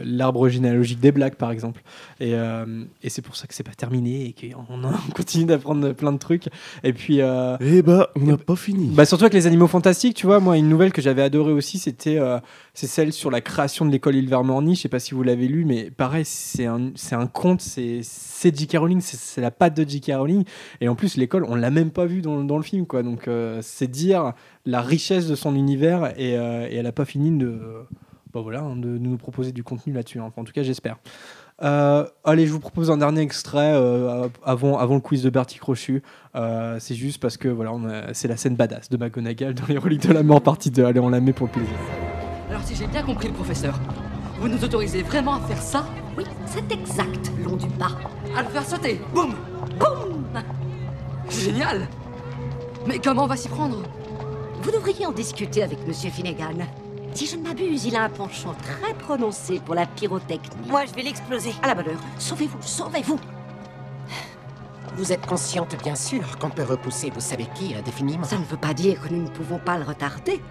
l'arbre 0.04 0.48
généalogique 0.48 1.00
des 1.00 1.12
Blacks, 1.12 1.36
par 1.36 1.50
exemple. 1.50 1.82
Et, 2.20 2.34
euh, 2.34 2.84
et 3.02 3.10
c'est 3.10 3.22
pour 3.22 3.36
ça 3.36 3.46
que 3.46 3.54
c'est 3.54 3.62
pas 3.62 3.74
terminé 3.74 4.26
et 4.26 4.32
qu'on 4.50 4.62
on 4.84 5.10
continue 5.14 5.44
d'apprendre 5.44 5.92
plein 5.92 6.12
de 6.12 6.18
trucs. 6.18 6.44
Et 6.84 6.92
puis. 6.92 7.20
euh, 7.20 7.56
Eh 7.60 7.82
bah, 7.82 8.10
on 8.16 8.20
n'a 8.26 8.36
pas 8.36 8.56
fini. 8.56 8.88
bah 8.94 9.04
surtout 9.04 9.24
avec 9.24 9.34
les 9.34 9.46
animaux 9.46 9.66
fantastiques, 9.66 10.16
tu 10.16 10.26
vois, 10.26 10.40
moi 10.40 10.56
une 10.56 10.68
nouvelle 10.68 10.92
que 10.92 11.02
j'avais 11.02 11.22
adorée 11.22 11.52
aussi, 11.52 11.78
c'était 11.78 12.18
euh, 12.18 12.38
c'est 12.74 12.86
celle 12.86 13.12
sur 13.12 13.30
la 13.30 13.40
création 13.40 13.84
de 13.84 13.90
l'école 13.90 14.16
Ilvermorny. 14.16 14.74
Je 14.76 14.82
sais 14.82 14.88
pas 14.88 14.98
si 15.00 15.14
vous 15.14 15.22
l'avez 15.22 15.48
lu, 15.48 15.64
mais 15.64 15.90
pareil, 15.90 16.24
c'est 16.24 16.66
un 16.66 16.90
un 17.12 17.26
conte, 17.26 17.60
c'est 17.62 18.02
J.K. 18.42 18.76
Rowling, 18.78 19.00
c'est- 19.00 19.40
la 19.40 19.50
patte 19.50 19.76
de 19.76 19.88
J.K. 19.88 20.12
Rowling. 20.16 20.44
Et 20.80 20.88
en 20.88 20.94
plus 20.94 21.16
l'école, 21.16 21.44
on 21.48 21.54
l'a 21.54 21.70
même 21.70 21.90
pas 21.90 22.04
vu 22.06 22.20
dans, 22.22 22.44
dans 22.44 22.56
le 22.58 22.62
film, 22.62 22.86
quoi. 22.86 23.02
Donc 23.02 23.28
euh, 23.28 23.60
c'est 23.62 23.90
dire 23.90 24.32
la 24.66 24.80
richesse 24.82 25.26
de 25.26 25.34
son 25.34 25.54
univers 25.54 26.12
et, 26.18 26.36
euh, 26.36 26.68
et 26.70 26.74
elle 26.76 26.86
a 26.86 26.92
pas 26.92 27.04
fini 27.04 27.30
de 27.36 27.58
bah 28.36 28.42
voilà 28.42 28.60
hein, 28.60 28.76
de, 28.76 28.82
de 28.82 28.98
nous 28.98 29.16
proposer 29.16 29.50
du 29.50 29.64
contenu 29.64 29.94
là-dessus. 29.94 30.20
hein. 30.20 30.24
Enfin, 30.26 30.42
en 30.42 30.44
tout 30.44 30.52
cas, 30.52 30.62
j'espère. 30.62 30.98
Euh, 31.62 32.06
allez, 32.22 32.46
je 32.46 32.52
vous 32.52 32.60
propose 32.60 32.90
un 32.90 32.98
dernier 32.98 33.22
extrait 33.22 33.72
euh, 33.74 34.28
avant, 34.44 34.76
avant 34.78 34.94
le 34.96 35.00
quiz 35.00 35.22
de 35.22 35.30
Bertie 35.30 35.58
Crochu. 35.58 36.02
Euh, 36.34 36.76
c'est 36.78 36.94
juste 36.94 37.18
parce 37.18 37.38
que 37.38 37.48
voilà, 37.48 37.72
c'est 38.12 38.28
la 38.28 38.36
scène 38.36 38.56
badass 38.56 38.90
de 38.90 38.98
McGonagall 38.98 39.54
dans 39.54 39.64
les 39.66 39.78
reliques 39.78 40.06
de 40.06 40.12
la 40.12 40.22
mort 40.22 40.42
partie 40.42 40.70
2. 40.70 40.84
Allez, 40.84 41.00
on 41.00 41.08
la 41.08 41.20
met 41.20 41.32
pour 41.32 41.46
le 41.46 41.52
plaisir. 41.52 41.74
Alors 42.50 42.62
si 42.62 42.74
j'ai 42.74 42.86
bien 42.86 43.02
compris 43.02 43.28
le 43.28 43.34
professeur, 43.34 43.80
vous 44.38 44.48
nous 44.48 44.62
autorisez 44.62 45.02
vraiment 45.02 45.36
à 45.36 45.40
faire 45.40 45.62
ça? 45.62 45.86
Oui, 46.18 46.24
c'est 46.44 46.70
exact, 46.72 47.32
long 47.42 47.56
du 47.56 47.68
pas. 47.68 47.92
À 48.36 48.42
le 48.42 48.48
faire 48.48 48.64
sauter 48.64 49.00
Boum 49.14 49.34
Boum 49.78 50.24
Génial 51.30 51.88
Mais 52.86 52.98
comment 52.98 53.24
on 53.24 53.28
va 53.28 53.36
s'y 53.36 53.48
prendre? 53.48 53.82
Vous 54.62 54.70
devriez 54.70 55.06
en 55.06 55.12
discuter 55.12 55.62
avec 55.62 55.86
Monsieur 55.88 56.10
Finnegan. 56.10 56.66
Si 57.16 57.26
je 57.26 57.36
ne 57.36 57.44
m'abuse, 57.44 57.86
il 57.86 57.96
a 57.96 58.02
un 58.02 58.10
penchant 58.10 58.54
très 58.62 58.92
prononcé 58.92 59.58
pour 59.58 59.74
la 59.74 59.86
pyrotechnie. 59.86 60.68
Moi, 60.68 60.84
je 60.84 60.92
vais 60.92 61.00
l'exploser. 61.00 61.54
À 61.62 61.68
la 61.68 61.74
bonne 61.74 61.88
heure. 61.88 62.00
Sauvez-vous, 62.18 62.58
sauvez-vous. 62.60 63.18
Vous 64.98 65.12
êtes 65.12 65.24
consciente, 65.24 65.74
bien 65.82 65.94
sûr, 65.94 66.38
qu'on 66.38 66.50
peut 66.50 66.62
repousser 66.62 67.08
vous 67.08 67.22
savez 67.22 67.46
qui 67.54 67.74
indéfiniment. 67.74 68.24
Ça 68.24 68.36
ne 68.36 68.44
veut 68.44 68.58
pas 68.58 68.74
dire 68.74 69.00
que 69.00 69.08
nous 69.08 69.22
ne 69.22 69.30
pouvons 69.30 69.58
pas 69.58 69.78
le 69.78 69.84
retarder. 69.84 70.42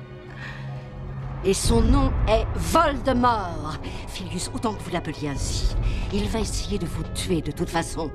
Et 1.44 1.54
son 1.54 1.82
nom 1.82 2.12
est 2.28 2.48
Voldemort. 2.56 3.78
Filius, 4.08 4.50
autant 4.52 4.74
que 4.74 4.82
vous 4.82 4.90
l'appeliez 4.90 5.30
ainsi, 5.30 5.76
il 6.12 6.28
va 6.30 6.40
essayer 6.40 6.80
de 6.80 6.88
vous 6.88 7.04
tuer 7.14 7.42
de 7.42 7.52
toute 7.52 7.70
façon. 7.70 8.10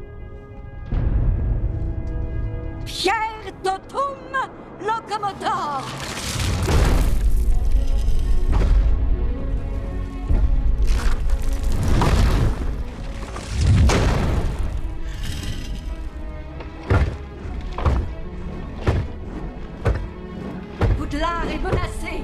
Pierre 2.85 3.15
Totum 3.63 4.17
Locomotor 4.81 5.85
Poudlard 21.21 21.45
est 21.53 21.63
menacé. 21.63 22.23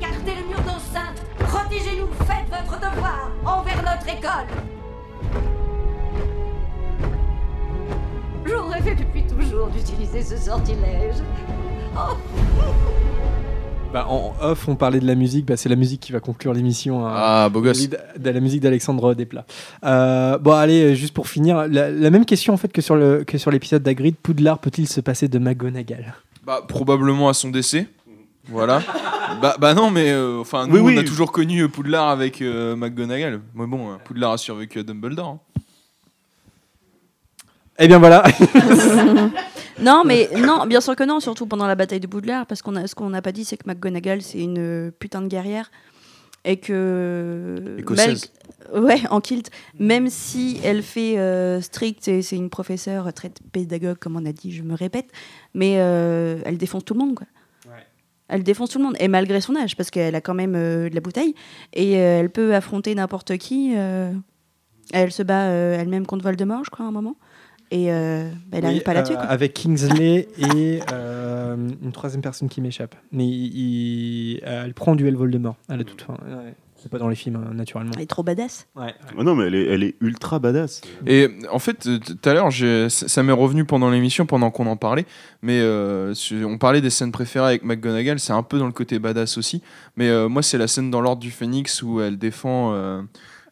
Gardez 0.00 0.40
le 0.40 0.46
mur 0.46 0.58
d'enceinte. 0.58 1.20
Protégez-nous. 1.36 2.06
Faites 2.26 2.46
votre 2.48 2.78
devoir 2.78 3.32
envers 3.44 3.82
notre 3.82 4.08
école. 4.08 4.46
J'en 8.46 8.68
rêvais 8.68 8.94
depuis 8.94 9.24
toujours 9.26 9.66
d'utiliser 9.66 10.22
ce 10.22 10.36
sortilège. 10.36 11.16
Oh. 11.96 12.14
Bah, 13.92 14.06
en 14.08 14.32
off, 14.40 14.68
on 14.68 14.76
parlait 14.76 15.00
de 15.00 15.08
la 15.08 15.16
musique. 15.16 15.46
Bah, 15.46 15.56
c'est 15.56 15.68
la 15.68 15.74
musique 15.74 16.00
qui 16.00 16.12
va 16.12 16.20
conclure 16.20 16.52
l'émission. 16.54 17.04
hein. 17.04 17.12
Ah, 17.12 17.48
beau 17.48 17.60
gosse. 17.60 17.88
De, 17.88 17.98
de 18.16 18.30
la 18.30 18.38
musique 18.38 18.60
d'Alexandre 18.60 19.12
Desplat. 19.14 19.44
Euh, 19.82 20.38
bon, 20.38 20.52
allez, 20.52 20.94
juste 20.94 21.14
pour 21.14 21.26
finir, 21.26 21.66
la, 21.66 21.90
la 21.90 22.10
même 22.10 22.24
question 22.24 22.54
en 22.54 22.56
fait 22.56 22.70
que 22.72 22.80
sur 22.80 22.94
le 22.94 23.24
que 23.24 23.38
sur 23.38 23.50
l'épisode 23.50 23.82
d'Agrid. 23.82 24.14
Poudlard 24.22 24.60
peut-il 24.60 24.86
se 24.86 25.00
passer 25.00 25.26
de 25.26 25.40
McGonagall? 25.40 26.14
Bah, 26.46 26.60
probablement 26.66 27.28
à 27.28 27.34
son 27.34 27.50
décès. 27.50 27.88
Voilà. 28.50 28.82
bah, 29.40 29.56
bah 29.58 29.74
non, 29.74 29.90
mais 29.90 30.10
euh, 30.10 30.40
enfin, 30.40 30.66
nous, 30.66 30.74
Oui, 30.74 30.80
on 30.80 30.84
oui. 30.86 30.98
a 30.98 31.04
toujours 31.04 31.32
connu 31.32 31.60
euh, 31.62 31.68
Poudlard 31.68 32.08
avec 32.08 32.42
euh, 32.42 32.74
McGonagall. 32.76 33.40
Mais 33.54 33.66
bon, 33.66 33.92
euh, 33.92 33.96
Poudlard 34.04 34.32
a 34.32 34.38
survécu 34.38 34.78
à 34.80 34.82
Dumbledore. 34.82 35.28
hein. 35.28 35.40
Eh 37.78 37.88
bien 37.88 37.98
voilà. 37.98 38.22
non, 39.80 40.02
mais 40.04 40.28
non, 40.36 40.66
bien 40.66 40.80
sûr 40.82 40.94
que 40.96 41.04
non, 41.04 41.20
surtout 41.20 41.46
pendant 41.46 41.66
la 41.66 41.74
bataille 41.74 42.00
de 42.00 42.06
Poudlard, 42.06 42.44
parce 42.46 42.60
qu'on 42.60 42.76
a 42.76 42.86
ce 42.86 42.94
qu'on 42.94 43.08
n'a 43.10 43.22
pas 43.22 43.32
dit, 43.32 43.44
c'est 43.44 43.56
que 43.56 43.66
McGonagall 43.66 44.20
c'est 44.20 44.38
une 44.40 44.58
euh, 44.58 44.90
putain 44.98 45.22
de 45.22 45.28
guerrière 45.28 45.70
et 46.44 46.58
que 46.58 47.76
Écossaise. 47.78 48.32
Ouais, 48.74 49.00
en 49.10 49.20
kilt, 49.20 49.50
même 49.78 50.10
si 50.10 50.60
elle 50.62 50.82
fait 50.82 51.18
euh, 51.18 51.60
strict 51.62 52.06
et 52.08 52.20
c'est 52.22 52.36
une 52.36 52.50
professeure 52.50 53.12
très 53.14 53.30
pédagogue, 53.52 53.96
comme 53.98 54.16
on 54.16 54.26
a 54.26 54.32
dit, 54.32 54.52
je 54.52 54.62
me 54.62 54.74
répète, 54.74 55.06
mais 55.54 55.76
euh, 55.78 56.38
elle 56.44 56.58
défonce 56.58 56.84
tout 56.84 56.94
le 56.94 57.00
monde, 57.00 57.14
quoi. 57.14 57.26
Elle 58.30 58.42
défonce 58.42 58.70
tout 58.70 58.78
le 58.78 58.84
monde, 58.84 58.96
et 59.00 59.08
malgré 59.08 59.40
son 59.40 59.54
âge, 59.56 59.76
parce 59.76 59.90
qu'elle 59.90 60.14
a 60.14 60.20
quand 60.20 60.34
même 60.34 60.54
euh, 60.56 60.88
de 60.88 60.94
la 60.94 61.00
bouteille, 61.00 61.34
et 61.74 61.98
euh, 61.98 62.20
elle 62.20 62.30
peut 62.30 62.54
affronter 62.54 62.94
n'importe 62.94 63.36
qui. 63.36 63.74
euh, 63.76 64.12
elle 64.92 65.12
se 65.12 65.22
bat 65.22 65.44
elle-même 65.44 66.06
contre 66.06 66.24
Voldemort, 66.24 66.64
je 66.64 66.70
crois, 66.70 66.84
à 66.84 66.88
un 66.88 66.92
moment. 66.92 67.16
Et 67.72 67.86
bah, 67.86 67.92
elle 68.52 68.62
n'arrive 68.62 68.78
Oui, 68.78 68.84
pas 68.84 68.90
à 68.90 68.94
la 68.94 69.02
tuer. 69.04 69.14
quoi. 69.14 69.22
avec 69.22 69.54
Kingsley 69.54 70.26
et 70.38 70.80
une 70.90 71.92
troisième 71.92 72.20
personne 72.22 72.48
qui 72.48 72.60
m'échappe. 72.60 72.96
Mais 73.12 73.24
il- 73.28 73.56
il- 73.56 74.40
elle 74.42 74.74
prend 74.74 74.96
duel 74.96 75.14
Voldemort 75.14 75.54
à 75.68 75.76
la 75.76 75.84
toute 75.84 76.02
fin. 76.02 76.14
Ouais. 76.14 76.54
C'est 76.82 76.88
pas 76.88 76.98
dans 76.98 77.08
les 77.08 77.16
films, 77.16 77.36
hein, 77.36 77.52
naturellement. 77.52 77.92
Elle 77.94 78.02
est 78.02 78.06
trop 78.06 78.22
badass. 78.22 78.66
Ouais. 78.74 78.94
Ah 79.18 79.22
non, 79.22 79.34
mais 79.34 79.46
elle 79.48 79.54
est, 79.54 79.66
elle 79.66 79.82
est 79.82 79.96
ultra 80.00 80.38
badass. 80.38 80.80
Et 81.06 81.28
en 81.52 81.58
fait, 81.58 81.86
euh, 81.86 81.98
tout 81.98 82.28
à 82.28 82.32
l'heure, 82.32 82.48
ça 82.88 83.22
m'est 83.22 83.32
revenu 83.32 83.66
pendant 83.66 83.90
l'émission, 83.90 84.24
pendant 84.24 84.50
qu'on 84.50 84.66
en 84.66 84.76
parlait. 84.76 85.04
Mais 85.42 85.60
euh, 85.60 86.14
on 86.46 86.56
parlait 86.56 86.80
des 86.80 86.88
scènes 86.88 87.12
préférées 87.12 87.48
avec 87.48 87.64
McGonagall, 87.64 88.18
c'est 88.18 88.32
un 88.32 88.42
peu 88.42 88.58
dans 88.58 88.66
le 88.66 88.72
côté 88.72 88.98
badass 88.98 89.36
aussi. 89.36 89.62
Mais 89.96 90.08
euh, 90.08 90.28
moi, 90.28 90.42
c'est 90.42 90.56
la 90.56 90.68
scène 90.68 90.90
dans 90.90 91.02
l'Ordre 91.02 91.20
du 91.20 91.30
Phénix 91.30 91.82
où 91.82 92.00
elle 92.00 92.18
défend. 92.18 92.72
Euh, 92.72 93.02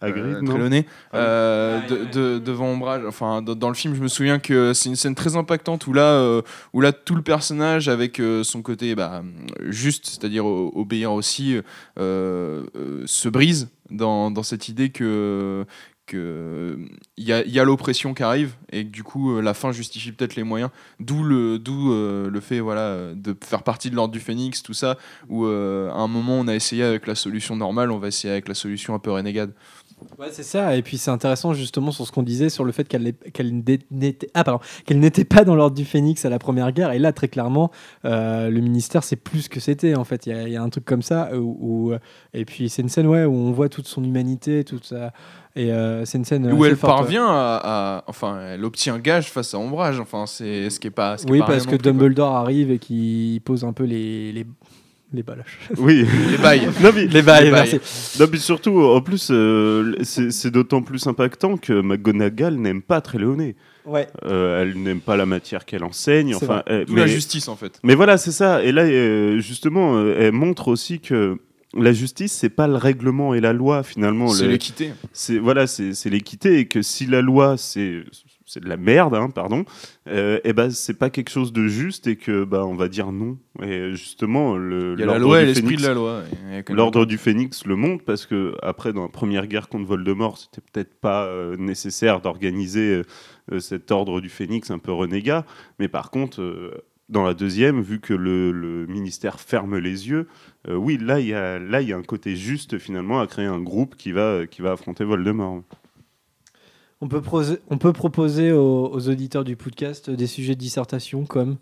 Hagrid, 0.01 0.25
euh, 0.37 0.43
Trelawney, 0.47 0.87
Ah 1.12 1.16
euh, 1.16 1.87
de- 1.89 2.05
de- 2.12 2.39
devant 2.39 2.66
Ombrage. 2.66 3.03
Enfin, 3.07 3.43
dans, 3.43 3.55
dans 3.55 3.69
le 3.69 3.75
film, 3.75 3.95
je 3.95 4.01
me 4.01 4.09
souviens 4.09 4.39
que 4.39 4.73
c'est 4.73 4.89
une 4.89 4.97
scène 4.97 5.15
très 5.15 5.37
impactante 5.37 5.87
où 5.87 5.93
là, 5.93 6.03
euh, 6.12 6.43
où 6.73 6.81
là 6.81 6.93
tout 6.93 7.15
le 7.15 7.23
personnage 7.23 7.89
avec 7.89 8.20
euh, 8.20 8.45
son 8.45 8.62
côté 8.62 8.95
bah, 8.95 9.23
juste, 9.66 10.07
c'est-à-dire 10.07 10.47
obéir 10.47 11.12
aussi, 11.12 11.57
euh, 11.57 11.62
euh, 12.77 13.03
se 13.07 13.29
brise 13.29 13.69
dans, 13.91 14.31
dans 14.31 14.43
cette 14.43 14.69
idée 14.69 14.91
que 14.91 15.65
que 16.07 16.79
il 17.19 17.25
y 17.25 17.35
a, 17.35 17.45
il 17.45 17.51
y 17.53 17.61
a 17.61 17.65
l'oppression 17.65 18.15
qui 18.15 18.23
arrive 18.23 18.55
et 18.73 18.85
que 18.87 18.91
du 18.91 19.03
coup 19.03 19.43
la 19.43 19.53
fin 19.53 19.73
justifie 19.73 20.11
peut-être 20.11 20.37
les 20.37 20.43
moyens. 20.43 20.70
D'où 21.01 21.23
le 21.23 21.59
d'où 21.59 21.93
euh, 21.93 22.31
le 22.31 22.41
fait 22.41 22.61
voilà 22.61 23.12
de 23.15 23.37
faire 23.45 23.62
partie 23.62 23.91
de 23.91 23.95
l'ordre 23.95 24.12
du 24.12 24.19
phénix 24.20 24.62
tout 24.62 24.73
ça 24.73 24.97
où 25.29 25.45
euh, 25.45 25.91
à 25.91 25.97
un 25.99 26.09
moment 26.09 26.39
on 26.41 26.49
a 26.49 26.55
essayé 26.55 26.83
avec 26.83 27.07
la 27.07 27.15
solution 27.15 27.57
normale 27.57 27.91
on 27.91 27.99
va 27.99 28.09
essayer 28.09 28.33
avec 28.33 28.49
la 28.49 28.55
solution 28.55 28.95
un 28.95 28.99
peu 28.99 29.11
renégade 29.11 29.53
Ouais, 30.19 30.29
c'est 30.33 30.43
ça. 30.43 30.75
Et 30.77 30.83
puis 30.83 30.99
c'est 30.99 31.11
intéressant 31.12 31.55
justement 31.55 31.91
sur 31.93 32.07
ce 32.07 32.11
qu'on 32.12 32.23
disait 32.25 32.49
sur 32.49 32.65
le 32.65 32.73
fait 32.73 32.89
qu'elle 32.89 33.12
qu'elle 33.33 33.55
n'était 33.91 34.29
ah, 34.35 34.45
n'était 34.91 35.25
pas 35.25 35.45
dans 35.45 35.55
l'ordre 35.55 35.77
du 35.77 35.85
Phénix 35.85 36.25
à 36.25 36.29
la 36.31 36.39
première 36.41 36.73
guerre. 36.73 36.91
Et 36.93 36.99
là, 36.99 37.12
très 37.12 37.29
clairement, 37.29 37.70
euh, 38.05 38.51
le 38.51 38.61
ministère, 38.61 39.05
c'est 39.05 39.16
plus 39.16 39.43
ce 39.43 39.49
que 39.49 39.61
c'était 39.61 39.95
en 39.95 40.05
fait. 40.05 40.27
Il 40.27 40.33
y, 40.33 40.37
a- 40.37 40.43
il 40.49 40.53
y 40.53 40.57
a 40.57 40.62
un 40.62 40.69
truc 40.70 40.85
comme 40.85 41.03
ça. 41.03 41.31
Où, 41.37 41.91
où- 41.93 41.95
et 42.35 42.45
puis 42.45 42.69
c'est 42.69 42.83
une 42.83 42.89
scène 42.89 43.07
ouais, 43.07 43.25
où 43.25 43.33
on 43.33 43.53
voit 43.53 43.69
toute 43.69 43.87
son 43.87 44.03
humanité, 44.03 44.65
toute 44.65 44.85
sa. 44.87 45.12
Et 45.57 45.73
euh, 45.73 46.05
c'est 46.05 46.19
une 46.19 46.25
scène. 46.25 46.53
où 46.53 46.65
elle 46.65 46.77
forte, 46.77 46.93
ouais. 46.93 46.99
parvient 46.99 47.27
à, 47.27 47.61
à- 47.99 48.05
enfin 48.07 48.39
elle 48.55 48.65
obtient 48.65 48.99
gage 49.01 49.31
face 49.33 49.55
à 49.55 49.59
Ombrage 49.59 49.99
enfin 49.99 50.27
c'est 50.27 50.70
ce 50.70 50.79
qui 50.79 50.87
est 50.87 50.91
pas 50.91 51.19
ce 51.19 51.25
qui 51.25 51.31
est 51.31 51.33
Oui, 51.33 51.39
pas 51.41 51.47
parce 51.47 51.65
que 51.65 51.70
quoi. 51.70 51.79
Dumbledore 51.79 52.37
arrive 52.37 52.70
et 52.70 52.79
qui 52.79 53.41
pose 53.45 53.65
un 53.65 53.73
peu 53.73 53.85
les. 53.85 54.33
les... 54.33 54.47
Les 55.13 55.23
baloches. 55.23 55.59
Oui, 55.79 56.05
Les 56.31 56.37
bails. 56.39 56.69
Non, 56.83 56.91
mais- 56.95 57.07
Les 57.07 57.23
bails, 57.23 57.45
Les 57.47 57.51
bails. 57.51 57.71
merci. 57.73 58.19
Non, 58.21 58.27
mais 58.31 58.39
surtout, 58.39 58.79
en 58.83 59.01
plus, 59.01 59.29
euh, 59.31 59.95
c'est 60.03 60.31
c'est 60.31 60.51
d'autant 60.51 60.83
plus 60.83 61.07
impactant 61.07 61.57
que 61.57 61.81
McGonagall 61.81 62.57
n'aime 62.57 62.83
pas 62.83 63.01
Trelawney. 63.01 63.57
Ouais. 63.87 64.07
Euh, 64.27 64.61
elle 64.63 64.83
n'aime 64.83 65.01
pas 65.01 65.17
la 65.17 65.25
matière 65.25 65.65
qu'elle 65.65 65.83
enseigne. 65.83 66.35
C'est 66.39 66.45
Enfin, 66.45 66.63
vrai. 66.67 66.81
euh, 66.81 66.85
D'où 66.85 66.95
la 66.97 67.07
justice 67.07 67.49
en 67.49 67.57
fait 67.57 67.81
Mais 67.83 67.95
voilà, 67.95 68.19
c'est 68.19 68.33
ça. 68.33 68.63
Et 68.63 68.71
là, 68.71 68.83
euh, 68.83 69.39
justement, 69.41 69.97
euh, 69.97 70.15
elle 70.19 70.33
montre 70.33 70.69
aussi 70.69 71.01
que 71.01 71.39
la 71.75 71.93
justice, 71.95 72.33
c'est 72.33 72.51
pas 72.51 72.67
le 72.67 72.77
règlement 72.77 73.33
et 73.33 73.41
la 73.41 73.55
loi 73.55 73.83
finalement. 73.83 74.29
c'est 74.29 74.47
l'équité 74.47 74.93
C'est 75.15 75.39
voilà, 75.39 75.67
c'est 75.67 75.95
c'est 75.95 76.11
l'équité 76.11 76.59
et 76.59 76.67
que 76.67 76.83
si 76.83 77.07
la 77.07 77.23
loi 77.23 77.57
c'est 77.57 78.03
c'est 78.49 78.61
de 78.61 78.69
la 78.69 78.77
merde, 78.77 79.15
hein, 79.15 79.31
pardon, 79.31 79.65
euh, 80.09 80.41
et 80.43 80.53
ben 80.53 80.70
c'est 80.70 80.99
pas 80.99 81.11
quelque 81.11 81.31
chose 81.31 81.53
de 81.53 81.69
juste 81.69 82.07
et 82.07 82.16
que 82.16 82.45
bah 82.45 82.65
on 82.65 82.75
va 82.75 82.89
dire 82.89 83.12
non. 83.12 83.39
Et 83.62 83.93
justement, 83.93 84.57
le 84.57 84.95
il 84.95 85.01
y 85.01 85.03
a 85.03 85.07
la 85.07 85.19
l'ordre 85.19 85.27
loi 85.27 85.43
et 85.43 85.47
du 85.47 85.49
l'esprit 85.53 85.77
de 85.77 85.83
la 85.83 85.95
loi 85.95 86.23
L'ordre 86.70 87.05
du 87.05 87.19
Phénix 87.19 87.66
le 87.66 87.77
montre 87.77 88.05
parce 88.05 88.27
que 88.27 88.55
après 88.62 88.93
dans 88.93 89.03
la 89.03 89.09
première 89.09 89.47
guerre 89.47 89.69
contre 89.69 89.87
Voldemort, 89.87 90.39
c'était 90.39 90.62
peut-être 90.73 90.95
pas 90.99 91.27
euh, 91.27 91.57
nécessaire 91.57 92.20
d'organiser 92.20 93.03
euh, 93.53 93.61
cet 93.61 93.91
ordre 93.91 94.20
du 94.20 94.29
Phénix 94.29 94.70
un 94.70 94.79
peu 94.79 94.93
renégat, 94.93 95.45
mais 95.79 95.89
par 95.89 96.11
contre 96.11 96.41
dans 97.09 97.25
la 97.25 97.35
deuxième, 97.35 97.81
vu 97.81 98.01
que 98.01 98.12
le, 98.12 98.53
le 98.53 98.87
ministère 98.87 99.41
ferme 99.41 99.79
les 99.79 100.09
yeux, 100.09 100.29
euh, 100.69 100.75
oui 100.75 100.99
là 101.01 101.20
il 101.20 101.29
y 101.29 101.35
a 101.35 101.59
là 101.59 101.81
il 101.81 101.89
y 101.89 101.93
a 101.93 101.97
un 101.97 102.03
côté 102.03 102.37
juste 102.37 102.79
finalement 102.79 103.20
à 103.20 103.27
créer 103.27 103.47
un 103.47 103.61
groupe 103.61 103.97
qui 103.97 104.12
va 104.12 104.47
qui 104.47 104.62
va 104.62 104.73
affronter 104.73 105.05
Voldemort. 105.05 105.62
On 107.01 107.07
peut, 107.09 107.20
proser- 107.20 107.59
on 107.70 107.79
peut 107.79 107.93
proposer 107.93 108.51
aux, 108.51 108.91
aux 108.93 109.09
auditeurs 109.09 109.45
du 109.45 109.55
podcast 109.55 110.11
des 110.11 110.27
sujets 110.27 110.55
de 110.55 110.61
dissertation 110.61 111.25
comme. 111.25 111.57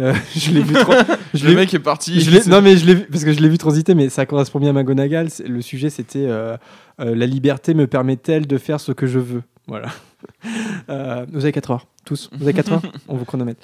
Euh, 0.00 0.12
je 0.36 0.50
l'ai 0.52 0.62
vu. 0.62 0.74
je 1.34 1.46
le 1.46 1.54
mec 1.56 1.74
est 1.74 1.78
parti 1.80 2.20
je 2.20 2.48
non 2.48 2.62
mais 2.62 2.76
je 2.76 2.86
l'ai 2.86 2.94
vu 2.94 3.04
parce 3.10 3.24
que 3.24 3.32
je 3.32 3.40
l'ai 3.40 3.48
vu 3.48 3.58
transiter, 3.58 3.94
mais 3.94 4.08
ça 4.08 4.26
correspond 4.26 4.58
bien 4.60 4.70
à 4.70 4.72
McGonagall. 4.72 5.30
C'est- 5.30 5.46
Le 5.46 5.60
sujet 5.62 5.90
c'était 5.90 6.26
euh, 6.26 6.56
euh, 7.00 7.14
la 7.14 7.26
liberté 7.26 7.74
me 7.74 7.86
permet-elle 7.86 8.46
de 8.46 8.58
faire 8.58 8.80
ce 8.80 8.92
que 8.92 9.06
je 9.06 9.18
veux? 9.18 9.42
Voilà. 9.66 9.88
Vous 10.88 11.44
avez 11.44 11.52
4 11.52 11.70
heures, 11.70 11.86
tous. 12.04 12.30
Vous 12.32 12.42
avez 12.44 12.54
4 12.54 12.72
heures? 12.72 12.82
On 13.08 13.16
vous 13.16 13.24
chronomètre. 13.24 13.60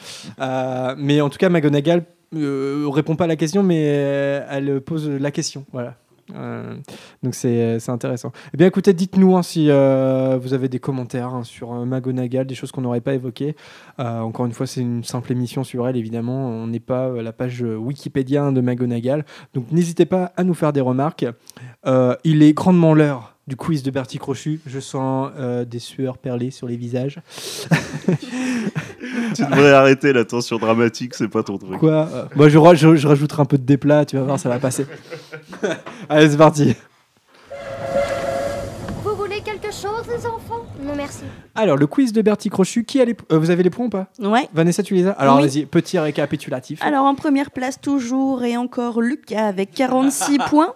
Mais 0.98 1.20
en 1.20 1.28
tout 1.30 1.38
cas, 1.38 1.48
McGonagall 1.48 2.04
répond 2.32 3.16
pas 3.16 3.24
à 3.24 3.28
la 3.28 3.36
question, 3.36 3.62
mais 3.62 3.82
elle 3.82 4.80
pose 4.80 5.08
la 5.08 5.30
question. 5.30 5.64
Voilà. 5.72 5.96
Euh, 6.34 6.76
donc 7.22 7.34
c'est 7.34 7.78
c'est 7.80 7.90
intéressant. 7.90 8.32
Eh 8.52 8.56
bien 8.56 8.66
écoutez, 8.66 8.94
dites-nous 8.94 9.36
hein, 9.36 9.42
si 9.42 9.70
euh, 9.70 10.38
vous 10.40 10.54
avez 10.54 10.68
des 10.68 10.78
commentaires 10.78 11.34
hein, 11.34 11.44
sur 11.44 11.72
euh, 11.72 11.84
McGonagall, 11.84 12.46
des 12.46 12.54
choses 12.54 12.72
qu'on 12.72 12.80
n'aurait 12.80 13.00
pas 13.00 13.14
évoquées. 13.14 13.56
Euh, 13.98 14.20
encore 14.20 14.46
une 14.46 14.52
fois, 14.52 14.66
c'est 14.66 14.80
une 14.80 15.04
simple 15.04 15.32
émission 15.32 15.64
sur 15.64 15.86
elle, 15.86 15.96
évidemment. 15.96 16.48
On 16.48 16.66
n'est 16.66 16.80
pas 16.80 17.08
euh, 17.08 17.22
la 17.22 17.32
page 17.32 17.62
euh, 17.62 17.76
Wikipédia 17.76 18.44
hein, 18.44 18.52
de 18.52 18.60
McGonagall. 18.60 19.24
Donc 19.52 19.70
n'hésitez 19.70 20.06
pas 20.06 20.32
à 20.36 20.44
nous 20.44 20.54
faire 20.54 20.72
des 20.72 20.80
remarques. 20.80 21.26
Euh, 21.86 22.16
il 22.24 22.42
est 22.42 22.54
grandement 22.54 22.94
l'heure 22.94 23.34
du 23.46 23.56
quiz 23.56 23.82
de 23.82 23.90
Bertie 23.90 24.18
Crochu. 24.18 24.60
Je 24.66 24.80
sens 24.80 25.30
euh, 25.36 25.64
des 25.64 25.78
sueurs 25.78 26.18
perlées 26.18 26.50
sur 26.50 26.66
les 26.66 26.76
visages. 26.76 27.20
tu 29.34 29.44
devrais 29.44 29.72
arrêter 29.72 30.12
la 30.12 30.24
tension 30.24 30.56
dramatique, 30.58 31.14
c'est 31.14 31.28
pas 31.28 31.42
ton 31.42 31.58
truc. 31.58 31.78
Quoi 31.78 32.08
Euh, 32.12 32.24
Moi, 32.36 32.48
je, 32.48 32.58
ra- 32.58 32.74
je, 32.74 32.96
je 32.96 33.06
rajouterai 33.08 33.42
un 33.42 33.46
peu 33.46 33.58
de 33.58 33.64
déplat, 33.64 34.04
tu 34.04 34.16
vas 34.16 34.22
voir, 34.22 34.38
ça 34.38 34.48
va 34.48 34.58
passer. 34.58 34.86
Allez, 36.08 36.30
c'est 36.30 36.36
parti. 36.36 36.74
Vous 39.02 39.14
voulez 39.16 39.40
quelque 39.40 39.70
chose, 39.72 40.06
les 40.08 40.26
enfants? 40.26 40.64
Non, 40.82 40.94
merci. 40.96 41.22
Alors, 41.54 41.76
le 41.76 41.86
quiz 41.86 42.12
de 42.12 42.22
Bertie 42.22 42.48
Crochu, 42.50 42.84
qui 42.84 43.00
a 43.00 43.04
les... 43.04 43.16
euh, 43.32 43.38
vous 43.38 43.50
avez 43.50 43.62
les 43.62 43.70
points 43.70 43.86
ou 43.86 43.90
pas? 43.90 44.06
Ouais. 44.18 44.48
Vanessa, 44.52 44.82
tu 44.82 44.94
les 44.94 45.06
as? 45.06 45.12
Alors, 45.12 45.36
Oui. 45.36 45.42
vas-y, 45.42 45.66
petit 45.66 45.98
récapitulatif. 45.98 46.80
Alors 46.82 47.04
en 47.04 47.14
première 47.14 47.50
place 47.50 47.80
toujours 47.80 48.42
et 48.44 48.56
encore 48.56 49.00
Lucas 49.00 49.46
avec 49.46 49.72
46 49.72 50.38
points. 50.48 50.74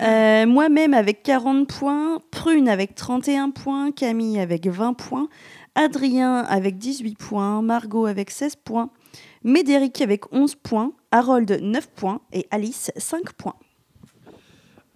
Euh, 0.00 0.46
Moi-même 0.46 0.94
avec 0.94 1.22
40 1.22 1.68
points, 1.68 2.18
Prune 2.30 2.68
avec 2.68 2.94
31 2.94 3.50
points, 3.50 3.90
Camille 3.92 4.40
avec 4.40 4.66
20 4.66 4.94
points, 4.94 5.28
Adrien 5.74 6.38
avec 6.38 6.78
18 6.78 7.16
points, 7.16 7.62
Margot 7.62 8.06
avec 8.06 8.30
16 8.30 8.56
points, 8.56 8.90
Médéric 9.44 10.00
avec 10.00 10.32
11 10.32 10.54
points, 10.56 10.92
Harold 11.10 11.60
9 11.62 11.88
points 11.90 12.20
et 12.32 12.46
Alice 12.50 12.90
5 12.96 13.32
points. 13.32 13.54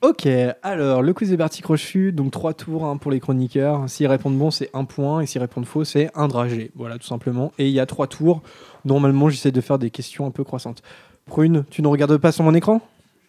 Ok, 0.03 0.29
alors 0.63 1.01
le 1.01 1.15
quiz 1.15 1.31
de 1.31 1.37
Bertie 1.37 1.63
Crochu, 1.63 2.13
donc 2.13 2.31
trois 2.31 2.53
tours 2.53 2.95
pour 3.01 3.11
les 3.11 3.21
chroniqueurs. 3.21 3.89
S'ils 3.89 4.07
répondent 4.07 4.37
bon, 4.37 4.51
c'est 4.51 4.69
un 4.75 4.85
point, 4.85 5.21
et 5.21 5.27
s'ils 5.27 5.41
répondent 5.41 5.65
faux, 5.65 5.85
c'est 5.85 6.11
un 6.15 6.29
dragé. 6.29 6.73
Voilà, 6.75 6.99
tout 6.99 7.07
simplement. 7.07 7.53
Et 7.57 7.69
il 7.69 7.73
y 7.73 7.81
a 7.81 7.87
trois 7.87 8.07
tours. 8.07 8.43
Normalement, 8.85 9.31
j'essaie 9.31 9.51
de 9.51 9.63
faire 9.63 9.79
des 9.79 9.89
questions 9.89 10.27
un 10.27 10.31
peu 10.31 10.45
croissantes. 10.45 10.83
Prune, 11.25 11.65
tu 11.71 11.81
ne 11.81 11.87
regardes 11.87 12.19
pas 12.19 12.33
sur 12.33 12.45
mon 12.45 12.53
écran? 12.53 12.83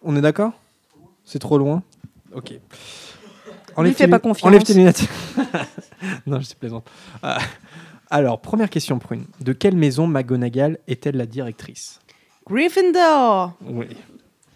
On 0.03 0.17
est 0.17 0.21
d'accord? 0.21 0.51
C'est 1.23 1.39
trop 1.39 1.57
loin? 1.57 1.81
Ok. 2.33 2.59
Lui 3.83 3.93
fais 3.93 4.07
pas 4.07 4.19
confiance. 4.19 4.47
Enlève 4.47 4.63
tes 4.63 4.73
lunettes. 4.73 5.05
non, 6.25 6.39
je 6.39 6.45
suis 6.45 6.55
plaisante. 6.55 6.89
Ah, 7.21 7.39
Alors, 8.09 8.39
première 8.41 8.69
question, 8.69 8.99
Prune. 8.99 9.25
De 9.41 9.53
quelle 9.53 9.75
maison 9.75 10.07
McGonagall 10.07 10.77
est-elle 10.87 11.17
la 11.17 11.25
directrice? 11.25 11.99
Gryffindor 12.47 13.53
Oui. 13.61 13.87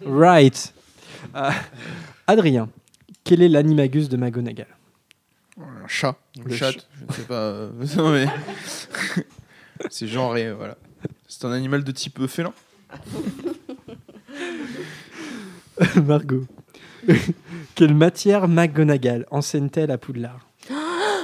Right. 0.06 0.74
Euh, 1.36 1.50
Adrien, 2.28 2.70
quel 3.24 3.42
est 3.42 3.50
l'animagus 3.50 4.08
de 4.10 4.16
McGonagall? 4.18 4.68
Un 5.60 5.88
chat. 5.88 6.16
Une 6.38 6.44
Le 6.46 6.56
chatte, 6.56 6.74
ch- 6.76 6.86
je 7.02 7.06
ne 7.06 7.12
sais 7.14 7.24
pas. 7.24 7.34
euh, 7.36 7.72
non, 7.98 8.12
mais. 8.12 8.28
c'est 9.90 10.08
genré, 10.08 10.54
voilà. 10.54 10.78
C'est 11.28 11.44
un 11.46 11.52
animal 11.52 11.84
de 11.84 11.92
type 11.92 12.20
euh, 12.22 12.28
félin 12.28 12.54
Margot. 16.06 16.46
Quelle 17.80 17.96
matière 17.96 18.50
McGonagall 18.50 19.26
enseigne-t-elle 19.32 19.90
à 19.90 19.98
Poudlard? 19.98 20.50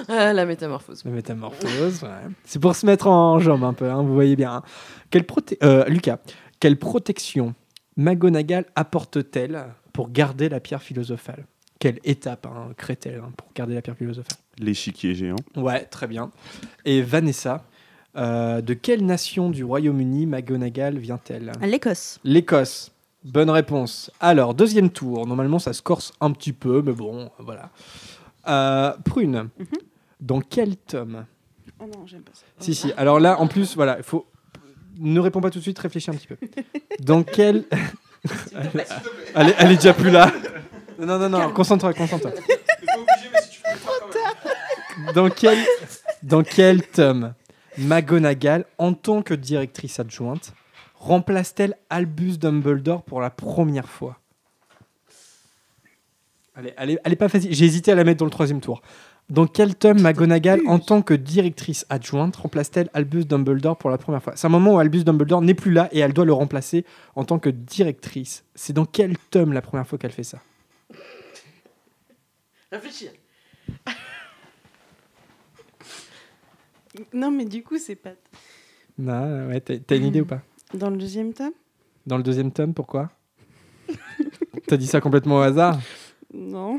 Ah, 0.07 0.31
la 0.31 0.45
métamorphose. 0.45 1.03
La 1.03 1.11
métamorphose, 1.11 2.01
ouais. 2.01 2.31
C'est 2.45 2.59
pour 2.59 2.77
se 2.77 2.85
mettre 2.85 3.07
en 3.07 3.39
jambe 3.39 3.65
un 3.65 3.73
peu, 3.73 3.91
hein, 3.91 4.01
vous 4.01 4.13
voyez 4.13 4.37
bien. 4.37 4.53
hein. 4.53 4.63
Quelle 5.09 5.23
proté- 5.23 5.57
euh, 5.63 5.83
Lucas, 5.89 6.19
quelle 6.61 6.77
protection 6.79 7.55
McGonagall 7.97 8.63
apporte-t-elle 8.75 9.65
pour 9.91 10.09
garder 10.11 10.47
la 10.47 10.61
pierre 10.61 10.81
philosophale? 10.81 11.45
Quelle 11.77 11.99
étape 12.05 12.45
hein, 12.45 12.69
crée-t-elle 12.77 13.19
hein, 13.19 13.33
pour 13.35 13.49
garder 13.53 13.73
la 13.73 13.81
pierre 13.81 13.97
philosophale? 13.97 14.37
L'échiquier 14.57 15.13
géant. 15.13 15.35
Ouais, 15.57 15.81
très 15.83 16.07
bien. 16.07 16.31
Et 16.85 17.01
Vanessa, 17.01 17.65
euh, 18.15 18.61
de 18.61 18.73
quelle 18.73 19.05
nation 19.05 19.49
du 19.49 19.65
Royaume-Uni 19.65 20.25
McGonagall 20.25 20.99
vient-elle? 20.99 21.51
L'Écosse. 21.61 22.21
L'Écosse. 22.23 22.93
Bonne 23.25 23.49
réponse. 23.49 24.11
Alors, 24.19 24.53
deuxième 24.53 24.91
tour. 24.91 25.25
Normalement, 25.25 25.57
ça 25.57 25.73
se 25.73 25.81
corse 25.81 26.13
un 26.21 26.31
petit 26.31 26.53
peu, 26.53 26.83
mais 26.83 26.91
bon, 26.93 27.31
voilà. 27.39 27.71
Euh, 28.47 28.93
Prune, 29.03 29.49
dans 30.21 30.41
quel 30.41 30.77
tome? 30.77 31.25
Oh 31.79 31.85
non, 31.85 32.05
j'aime 32.05 32.21
pas 32.21 32.33
ça. 32.35 32.45
Si, 32.59 32.75
si. 32.75 32.93
Alors 32.97 33.19
là, 33.19 33.39
en 33.39 33.47
plus, 33.47 33.75
voilà, 33.75 33.97
il 33.97 34.03
faut. 34.03 34.27
Ne 34.99 35.19
réponds 35.19 35.41
pas 35.41 35.49
tout 35.49 35.57
de 35.57 35.63
suite, 35.63 35.79
réfléchis 35.79 36.11
un 36.11 36.13
petit 36.13 36.27
peu. 36.27 36.37
Dans 36.99 37.23
quel. 37.23 37.65
elle, 39.35 39.49
est, 39.49 39.55
elle 39.57 39.71
est 39.71 39.75
déjà 39.75 39.93
plus 39.95 40.11
là. 40.11 40.31
Non, 40.99 41.17
non, 41.17 41.27
non, 41.27 41.51
concentre-toi, 41.51 41.93
concentre-toi. 41.93 42.31
Dans 45.13 45.29
quel, 45.29 45.57
dans 46.23 46.43
quel 46.43 46.87
tome? 46.87 47.33
McGonagall, 47.77 48.65
en 48.77 48.93
tant 48.93 49.21
que 49.21 49.33
directrice 49.33 49.99
adjointe, 49.99 50.53
remplace-t-elle 51.05 51.75
Albus 51.89 52.37
Dumbledore 52.39 53.03
pour 53.03 53.21
la 53.21 53.29
première 53.29 53.87
fois? 53.87 54.19
Allez, 56.55 56.73
elle 56.77 56.91
est, 56.91 56.99
elle 57.03 57.13
est 57.13 57.17
pas 57.17 57.29
facile. 57.29 57.53
J'ai 57.53 57.65
hésité 57.65 57.91
à 57.91 57.95
la 57.95 58.03
mettre 58.03 58.19
dans 58.19 58.25
le 58.25 58.31
troisième 58.31 58.61
tour. 58.61 58.81
Dans 59.29 59.45
quel 59.47 59.75
tome 59.75 60.01
McGonagall, 60.01 60.61
en 60.67 60.79
tant 60.79 61.01
que 61.01 61.13
directrice 61.13 61.85
adjointe, 61.89 62.35
remplace-t-elle 62.35 62.89
Albus 62.93 63.25
Dumbledore 63.25 63.77
pour 63.77 63.89
la 63.89 63.97
première 63.97 64.21
fois? 64.21 64.33
C'est 64.35 64.47
un 64.47 64.51
moment 64.51 64.75
où 64.75 64.79
Albus 64.79 65.03
Dumbledore 65.03 65.41
n'est 65.41 65.53
plus 65.53 65.71
là 65.71 65.89
et 65.91 65.99
elle 65.99 66.13
doit 66.13 66.25
le 66.25 66.33
remplacer 66.33 66.85
en 67.15 67.23
tant 67.23 67.39
que 67.39 67.49
directrice. 67.49 68.43
C'est 68.55 68.73
dans 68.73 68.85
quel 68.85 69.17
tome 69.17 69.53
la 69.53 69.61
première 69.61 69.87
fois 69.87 69.97
qu'elle 69.97 70.11
fait 70.11 70.23
ça? 70.23 70.41
Réfléchis. 72.71 73.09
Non, 77.13 77.31
mais 77.31 77.45
du 77.45 77.63
coup, 77.63 77.77
c'est 77.77 77.95
pas. 77.95 78.13
Non, 78.97 79.47
ouais, 79.47 79.59
t'as 79.59 79.77
t'as 79.77 79.97
une 79.97 80.05
idée 80.05 80.21
ou 80.21 80.25
pas? 80.25 80.41
Dans 80.75 80.89
le 80.89 80.97
deuxième 80.97 81.33
tome 81.33 81.53
Dans 82.05 82.17
le 82.17 82.23
deuxième 82.23 82.51
tome, 82.51 82.73
pourquoi 82.73 83.09
T'as 84.67 84.77
dit 84.77 84.87
ça 84.87 84.99
complètement 85.01 85.37
au 85.37 85.41
hasard 85.41 85.79
Non. 86.33 86.77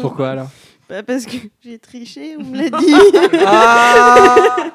Pourquoi 0.00 0.30
alors 0.30 0.50
Bah, 0.88 1.02
parce 1.02 1.24
que 1.24 1.36
j'ai 1.62 1.78
triché, 1.78 2.36
on 2.38 2.44
me 2.44 2.58
l'a 2.58 2.78
dit. 2.78 3.38
Ah 3.46 4.70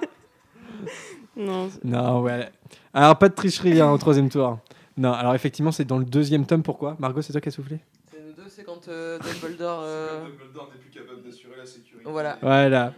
non. 1.35 1.69
Non, 1.83 2.21
ouais. 2.21 2.49
Alors, 2.93 3.17
pas 3.17 3.29
de 3.29 3.33
tricherie 3.35 3.79
hein, 3.79 3.91
au 3.91 3.97
troisième 3.97 4.29
tour. 4.29 4.59
Non, 4.97 5.13
alors 5.13 5.35
effectivement, 5.35 5.71
c'est 5.71 5.85
dans 5.85 5.97
le 5.97 6.03
deuxième 6.05 6.45
tome. 6.45 6.63
Pourquoi 6.63 6.97
Margot, 6.99 7.21
c'est 7.21 7.31
toi 7.31 7.39
qui 7.39 7.47
as 7.49 7.51
soufflé 7.51 7.79
C'est 8.11 8.21
nous 8.21 8.33
deux, 8.33 8.49
c'est 8.49 8.63
quand 8.63 8.87
euh, 8.89 9.17
Dumbledore. 9.19 9.81
euh, 9.83 10.25
Dumbledore 10.25 10.69
n'est 10.73 10.79
plus 10.79 10.89
capable 10.89 11.23
d'assurer 11.23 11.55
la 11.57 11.65
sécurité. 11.65 12.09
Voilà. 12.09 12.37
Voilà, 12.41 12.93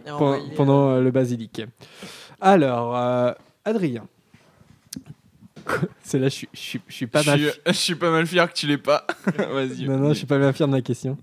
pendant 0.56 0.90
euh, 0.90 1.00
le 1.00 1.10
basilic. 1.12 1.62
Alors, 2.40 2.96
euh, 2.96 3.32
Adrien. 3.64 4.06
C'est 6.02 6.18
là, 6.18 6.28
je 6.28 6.34
suis- 6.34 6.48
je 6.52 6.58
suis 6.58 6.80
je 6.88 6.94
suis 6.94 7.06
pas 7.06 7.22
je, 7.22 7.30
mal. 7.30 7.38
suis, 7.40 7.50
je 7.66 7.72
suis 7.72 7.94
pas 7.94 8.10
mal 8.10 8.26
fier 8.26 8.48
que 8.52 8.56
tu 8.56 8.66
l'aies 8.66 8.78
pas. 8.78 9.06
Vas-y. 9.36 9.86
Non, 9.86 9.98
non, 9.98 10.08
je 10.10 10.14
suis 10.18 10.26
pas 10.26 10.38
bien 10.38 10.52
fier 10.52 10.66
de 10.66 10.72
ma 10.72 10.80
question. 10.82 11.16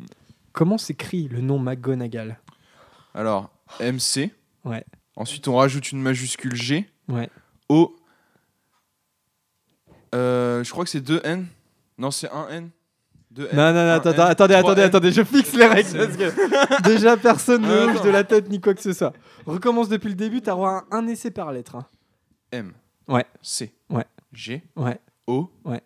Comment 0.52 0.78
s'écrit 0.78 1.28
le 1.28 1.42
nom 1.42 1.60
McGonagall? 1.60 2.40
Alors, 3.14 3.50
MC. 3.80 4.32
Ouais. 4.66 4.84
Ensuite, 5.16 5.48
on 5.48 5.56
rajoute 5.58 5.92
une 5.92 6.02
majuscule 6.02 6.56
G. 6.56 6.90
Ouais. 7.08 7.30
O. 7.70 7.96
Euh, 10.16 10.64
je 10.64 10.72
crois 10.72 10.84
que 10.84 10.90
c'est 10.90 11.02
2 11.02 11.22
N. 11.24 11.46
Non, 11.98 12.12
c'est 12.12 12.30
1 12.32 12.48
N. 12.50 12.70
2 13.32 13.50
N. 13.52 13.56
Non, 13.56 13.68
non, 13.68 13.74
non, 13.74 13.80
un 13.80 13.96
attends, 13.96 14.10
N, 14.12 14.20
attendez, 14.22 14.54
attendez, 14.56 14.82
N. 14.82 14.88
attendez, 14.88 15.12
je 15.12 15.24
fixe 15.24 15.54
les 15.54 15.68
règles 15.68 15.92
parce 15.98 16.18
que 16.18 16.82
déjà 16.90 17.16
personne 17.16 17.62
ne 17.62 17.88
bouge 17.94 18.02
de 18.02 18.10
la 18.10 18.24
tête 18.24 18.50
ni 18.50 18.60
quoi 18.60 18.74
que 18.74 18.82
ce 18.82 18.92
soit. 18.94 19.14
Recommence 19.46 19.88
depuis 19.90 20.10
le 20.10 20.16
début, 20.16 20.42
t'as 20.42 20.52
droit 20.54 20.86
à 20.90 20.96
un 20.96 21.08
essai 21.08 21.30
par 21.30 21.52
lettre. 21.52 21.76
hein. 21.76 21.86
M. 22.52 22.74
Ouais. 23.08 23.26
C. 23.44 23.72
Ouais. 23.92 24.06
G. 24.34 24.62
Ouais. 24.76 25.00
O. 25.28 25.50
Ouais. 25.66 25.82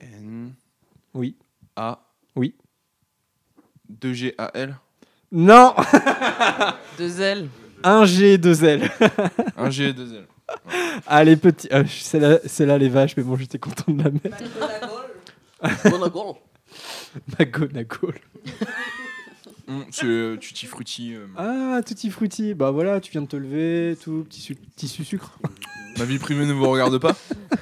N. 0.00 0.54
Oui. 1.14 1.36
A. 1.76 2.00
Oui. 2.36 2.54
2 3.88 4.12
G 4.12 4.34
A 4.38 4.50
L. 4.54 4.76
Non 5.32 5.74
Deux 6.98 7.20
ailes. 7.20 7.48
Un 7.82 8.04
G, 8.06 8.38
deux 8.38 8.64
L. 8.64 8.90
Un 9.56 9.70
G, 9.70 9.92
deux 9.92 10.14
L. 10.16 10.26
Allez, 11.06 11.36
petit. 11.36 11.68
euh, 11.72 11.84
c'est 11.88 12.18
là, 12.20 12.38
c'est 12.46 12.66
là 12.66 12.78
les 12.78 12.88
vaches, 12.88 13.16
mais 13.16 13.22
bon, 13.22 13.36
j'étais 13.36 13.58
content 13.58 13.92
de 13.92 14.02
la 14.02 14.10
mettre. 14.10 15.90
Monagon. 15.90 16.36
McGonagall. 17.38 18.14
Hum, 19.66 19.84
c'est 19.90 20.04
euh, 20.06 20.36
Tutti 20.36 20.66
Frutti. 20.66 21.14
euh, 21.14 21.26
Ah, 21.36 21.80
tutti 21.82 22.10
frutti. 22.10 22.52
Bah 22.54 22.70
voilà, 22.70 23.00
tu 23.00 23.10
viens 23.12 23.22
de 23.22 23.26
te 23.26 23.36
lever, 23.36 23.96
tout, 24.02 24.24
petit, 24.28 24.40
su- 24.40 24.54
petit 24.54 24.88
sucre. 24.88 25.38
Ma 25.98 26.04
vie 26.04 26.18
privée 26.18 26.44
ne 26.44 26.52
vous 26.52 26.68
regarde 26.68 26.98
pas. 26.98 27.16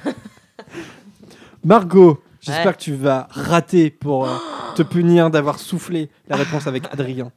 Margot, 1.63 2.21
j'espère 2.41 2.65
Ouais. 2.67 2.73
que 2.73 2.79
tu 2.79 2.93
vas 2.93 3.27
rater 3.31 3.89
pour 3.89 4.25
euh, 4.27 4.35
te 4.75 4.83
punir 4.83 5.29
d'avoir 5.31 5.59
soufflé 5.59 6.09
la 6.27 6.35
réponse 6.35 6.67
avec 6.67 6.83
Adrien. 6.91 7.31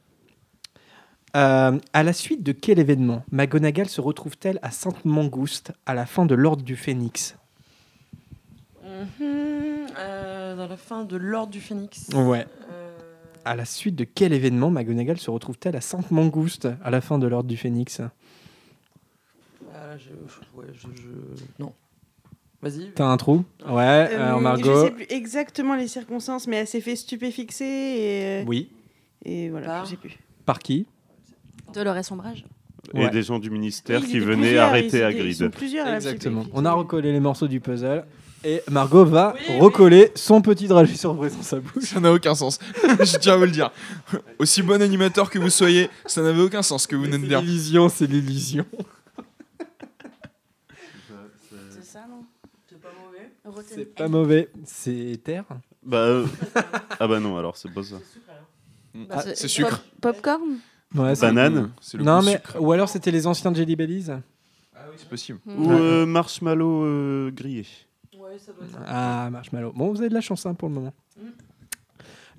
Euh, 1.35 1.77
à 1.93 2.03
la 2.03 2.13
suite 2.13 2.41
de 2.43 2.51
quel 2.51 2.79
événement 2.79 3.23
McGonagall 3.31 3.87
se 3.87 4.01
retrouve-t-elle 4.01 4.59
à 4.63 4.71
Sainte-Mangouste 4.71 5.71
à 5.85 5.93
la 5.93 6.05
fin 6.05 6.25
de 6.25 6.35
l'Ordre 6.35 6.63
du 6.63 6.75
Phénix? 6.75 7.35
Mhm, 8.83 9.87
euh, 9.99 10.55
dans 10.55 10.67
la 10.67 10.77
fin 10.77 11.03
de 11.03 11.15
l'Ordre 11.15 11.51
du 11.51 11.61
Phénix. 11.61 12.07
Ouais. 12.13 12.45
Euh, 12.71 12.86
À 13.47 13.55
la 13.55 13.63
suite 13.63 13.95
de 13.95 14.03
quel 14.03 14.33
événement 14.33 14.69
McGonagall 14.69 15.17
se 15.17 15.31
retrouve-t-elle 15.31 15.77
à 15.77 15.81
Sainte-Mangouste 15.81 16.67
à 16.83 16.91
la 16.91 16.99
fin 16.99 17.17
de 17.17 17.27
l'Ordre 17.27 17.47
du 17.47 17.55
Phénix? 17.55 18.01
Ah, 19.73 19.97
je, 19.97 20.09
je- 20.09 20.57
ouais, 20.59 20.65
je, 20.73 20.87
je- 21.01 21.43
Non. 21.63 21.71
Vas-y. 22.61 22.91
T'as 22.93 23.05
un 23.05 23.15
trou? 23.15 23.45
Ouais, 23.65 24.09
Euh, 24.11 24.35
Je 24.37 24.43
Margot. 24.43 24.83
sais 24.83 24.91
plus 24.91 25.05
exactement 25.09 25.75
les 25.75 25.87
circonstances, 25.87 26.45
mais 26.47 26.57
elle 26.57 26.67
s'est 26.67 26.81
fait 26.81 26.97
stupéfixer 26.97 27.63
et. 27.63 28.41
euh, 28.41 28.43
Oui. 28.47 28.69
Et 29.23 29.47
voilà, 29.49 29.83
je 29.85 29.91
sais 29.91 29.95
plus. 29.95 30.17
Par 30.45 30.59
qui? 30.59 30.85
Dolores 31.73 32.11
Ombrage. 32.11 32.43
Et 32.93 32.99
Ouais. 32.99 33.09
des 33.11 33.23
gens 33.23 33.39
du 33.39 33.49
ministère 33.49 34.01
Oui, 34.01 34.07
qui 34.07 34.19
venaient 34.19 34.57
arrêter 34.57 35.03
Hagrid. 35.03 35.25
ils 35.25 35.35
sont 35.35 35.49
plusieurs 35.49 35.87
à 35.87 35.91
la 35.91 35.95
Exactement. 35.97 36.43
On 36.53 36.65
a 36.65 36.73
recollé 36.73 37.13
les 37.13 37.19
morceaux 37.21 37.47
du 37.47 37.61
puzzle. 37.61 38.05
Et 38.43 38.61
Margot 38.69 39.03
va 39.03 39.35
recoller 39.59 40.11
son 40.15 40.41
petit 40.41 40.67
dragé 40.67 40.95
surprise 40.95 41.35
dans 41.35 41.41
sa 41.43 41.59
bouche. 41.59 41.83
Ça 41.85 41.99
n'a 41.99 42.13
aucun 42.13 42.35
sens. 42.35 42.59
Je 42.83 43.17
tiens 43.17 43.33
à 43.33 43.37
vous 43.37 43.45
le 43.45 43.51
dire. 43.51 43.71
Aussi 44.39 44.61
bon 44.61 44.81
animateur 44.81 45.29
que 45.29 45.39
vous 45.39 45.49
soyez, 45.49 45.89
ça 46.05 46.21
n'avait 46.21 46.41
aucun 46.41 46.61
sens 46.61 46.83
ce 46.83 46.87
que 46.87 46.95
vous 46.95 47.03
venez 47.03 47.17
de 47.17 47.25
dire. 47.27 47.41
L'illusion, 47.41 47.89
c'est 47.89 48.05
l'illusion. 48.07 48.65
C'est 51.71 51.83
ça, 51.83 52.05
non? 52.09 52.23
C'est 52.69 52.79
pas 52.79 52.89
mauvais. 53.03 53.63
C'est 53.67 53.95
pas 53.95 54.07
mauvais. 54.07 54.49
C'est 54.65 55.19
terre 55.23 55.45
Bah. 55.83 55.97
euh, 55.97 56.25
ah 56.99 57.07
bah 57.07 57.19
non, 57.19 57.37
alors 57.37 57.57
c'est 57.57 57.73
pas 57.73 57.83
ça. 57.83 57.95
Bah, 58.93 59.05
Ah, 59.17 59.21
c'est 59.35 59.47
sucre. 59.47 59.81
Pop- 60.01 60.13
Popcorn? 60.15 60.41
Ouais, 60.95 61.15
c'est- 61.15 61.21
Banane. 61.25 61.71
Le 61.93 62.03
Non, 62.03 62.19
goût 62.19 62.25
mais. 62.25 62.31
sucre. 62.33 62.55
Ou 62.59 62.71
alors 62.71 62.89
c'était 62.89 63.11
les 63.11 63.27
anciens 63.27 63.53
Jelly 63.53 63.75
Bellies 63.75 64.05
Ah 64.09 64.79
oui, 64.89 64.95
c'est 64.97 65.09
possible. 65.09 65.39
Ou 65.45 65.71
euh, 65.71 66.05
marshmallow 66.05 66.83
euh, 66.83 67.31
grillé. 67.31 67.65
Ah, 68.85 69.29
marshmallow. 69.31 69.73
Bon, 69.73 69.91
vous 69.91 69.99
avez 69.99 70.09
de 70.09 70.13
la 70.13 70.21
chance 70.21 70.45
hein, 70.45 70.53
pour 70.53 70.69
le 70.69 70.75
moment. 70.75 70.93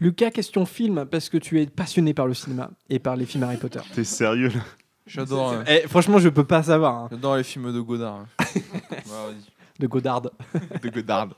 Lucas, 0.00 0.30
question 0.30 0.64
film, 0.64 1.04
parce 1.06 1.28
que 1.28 1.38
tu 1.38 1.60
es 1.60 1.66
passionné 1.66 2.14
par 2.14 2.26
le 2.26 2.34
cinéma 2.34 2.70
et 2.88 2.98
par 3.00 3.16
les 3.16 3.26
films 3.26 3.42
Harry 3.44 3.56
Potter. 3.56 3.80
T'es 3.94 4.04
sérieux 4.04 4.48
là? 4.48 4.60
J'adore. 5.06 5.52
euh, 5.52 5.64
Eh, 5.66 5.88
franchement, 5.88 6.18
je 6.18 6.28
peux 6.28 6.44
pas 6.44 6.62
savoir. 6.62 6.94
hein. 6.94 7.08
J'adore 7.10 7.36
les 7.36 7.42
films 7.42 7.72
de 7.72 7.80
Godard. 7.80 8.26
Ouais, 8.38 8.38
vas-y. 9.06 9.80
De 9.80 9.86
Godard. 9.86 10.22
de 10.82 10.88
Godard. 10.88 11.28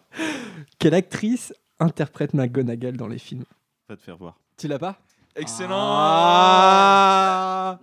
Quelle 0.78 0.94
actrice 0.94 1.54
interprète 1.78 2.34
McGonagall 2.34 2.96
dans 2.96 3.08
les 3.08 3.18
films? 3.18 3.44
Va 3.88 3.96
te 3.96 4.02
faire 4.02 4.16
voir. 4.18 4.36
Tu 4.56 4.68
l'as 4.68 4.78
pas? 4.78 4.98
Excellent. 5.36 5.76
Ah 5.78 7.78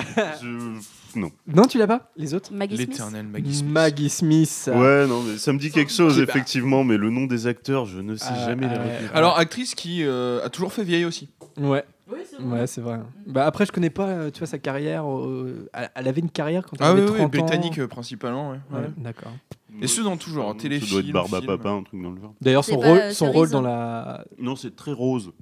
Je... 0.42 1.18
Non. 1.18 1.30
Non, 1.46 1.62
tu 1.64 1.78
l'as 1.78 1.86
pas 1.86 2.10
Les 2.16 2.34
autres 2.34 2.52
Maggie 2.52 2.76
Smith 2.76 2.90
L'éternel 2.90 3.26
Maggie 3.26 3.54
Smith. 3.54 3.70
Maggie 3.70 4.08
Smith. 4.10 4.70
Ouais, 4.72 5.06
non, 5.06 5.22
mais 5.22 5.38
ça 5.38 5.52
me 5.52 5.58
dit 5.58 5.70
quelque 5.70 5.90
chose, 5.92 6.14
Qui- 6.14 6.24
bah- 6.26 6.26
effectivement, 6.30 6.84
mais 6.84 6.96
le 6.98 7.08
nom 7.10 7.24
des 7.26 7.46
acteurs, 7.46 7.86
je 7.86 8.00
ne 8.00 8.14
sais 8.16 8.26
Ah, 8.30 8.46
jamais 8.46 8.68
les 8.68 8.74
retenir. 8.76 9.10
Alors, 9.14 9.38
actrice 9.38 9.74
qui 9.74 10.04
euh, 10.04 10.44
a 10.44 10.50
toujours 10.50 10.72
fait 10.72 10.84
vieille 10.84 11.06
aussi. 11.06 11.28
Ouais. 11.56 11.84
Oui, 12.10 12.18
c'est 12.28 12.42
Ouais, 12.42 12.66
c'est 12.66 12.80
vrai. 12.80 13.00
Bah 13.26 13.44
après, 13.46 13.66
je 13.66 13.72
connais 13.72 13.90
pas, 13.90 14.06
euh, 14.06 14.30
tu 14.30 14.38
vois, 14.38 14.46
sa 14.46 14.58
carrière. 14.58 15.04
euh, 15.10 15.68
elle 15.74 15.90
elle 15.94 16.08
avait 16.08 16.20
une 16.20 16.30
carrière 16.30 16.62
quand 16.64 16.76
elle 16.78 16.86
Ah 16.86 16.94
oui, 16.94 17.00
avait 17.00 17.10
oui, 17.10 17.16
30 17.18 17.26
ans. 17.26 17.28
britannique 17.28 17.78
euh, 17.78 17.86
principalement. 17.88 18.50
Ouais. 18.50 18.58
Ouais, 18.70 18.78
Ouais. 18.80 18.90
d'accord. 18.98 19.32
Et 19.80 19.86
ce 19.86 20.00
dans 20.02 20.16
toujours, 20.16 20.48
Ça 20.52 20.58
téléfilm. 20.58 20.90
doit 20.90 21.00
être 21.00 21.30
Barba. 21.30 21.40
Papa, 21.56 21.68
un 21.70 21.82
truc 21.82 22.02
dans 22.02 22.10
le 22.10 22.20
genre. 22.20 22.34
D'ailleurs, 22.40 22.64
C'est 22.64 22.72
son 22.72 22.80
pas, 22.80 22.86
rôle, 22.88 22.98
euh, 22.98 23.10
son 23.12 23.24
Cerise 23.26 23.34
rôle 23.36 23.50
dans 23.50 23.60
la, 23.62 24.24
Non, 24.38 24.56
c'est 24.56 24.74
très 24.76 24.92
rose. 24.92 25.32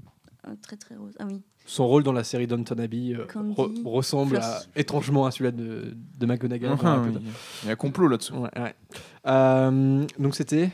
Très 0.63 0.77
très 0.77 0.95
rose. 0.97 1.15
Ah 1.19 1.25
oui. 1.29 1.43
Son 1.67 1.87
rôle 1.87 2.03
dans 2.05 2.13
la 2.13 2.25
série 2.25 2.47
Downton 2.47 2.79
Abbey 2.81 3.13
euh, 3.15 3.27
re- 3.35 3.85
ressemble 3.85 4.37
à- 4.39 4.63
étrangement 4.77 5.27
à 5.27 5.31
celui-là 5.31 5.51
de, 5.51 5.95
de 6.19 6.27
McGonagall. 6.27 6.73
Enfin. 6.73 7.05
Il 7.63 7.67
y 7.67 7.69
a 7.71 7.73
un 7.73 7.77
complot. 7.77 8.09
Ouais, 8.09 8.51
ouais. 8.57 8.75
Euh, 9.27 10.05
donc 10.19 10.35
c'était. 10.37 10.71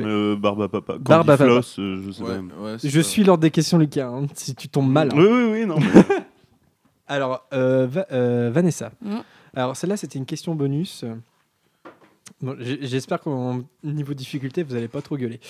Euh, 0.00 0.34
Barba 0.36 0.68
Papa. 0.68 0.94
Candy 0.94 1.04
Barba 1.04 1.36
Papa. 1.36 1.44
Floss, 1.44 1.78
euh, 1.78 2.02
je 2.04 2.10
sais 2.10 2.22
Ouais, 2.22 2.38
pas. 2.40 2.60
ouais, 2.62 2.76
c'est 2.78 2.88
Je 2.88 3.00
ça. 3.00 3.08
suis 3.08 3.22
l'ordre 3.24 3.42
des 3.42 3.50
questions, 3.52 3.78
Lucas. 3.78 4.08
hein, 4.08 4.26
si 4.34 4.54
tu 4.56 4.68
tombes 4.68 4.90
mal. 4.90 5.08
hein. 5.12 5.16
Oui, 5.16 5.26
oui, 5.30 5.44
oui, 5.52 5.66
non. 5.66 5.76
mais- 5.78 5.86
Alors, 7.06 7.46
euh, 7.54 7.86
Va- 7.86 8.06
euh, 8.12 8.50
Vanessa. 8.52 8.90
Mm. 9.00 9.18
Alors, 9.54 9.76
celle-là, 9.76 9.96
c'était 9.96 10.18
une 10.18 10.26
question 10.26 10.54
bonus. 10.56 11.04
Bon, 12.42 12.56
J'espère 12.58 13.20
qu'en 13.20 13.62
niveau 13.84 14.14
difficulté, 14.14 14.62
vous 14.64 14.74
n'allez 14.74 14.88
pas 14.88 15.00
trop 15.00 15.16
gueuler. 15.16 15.40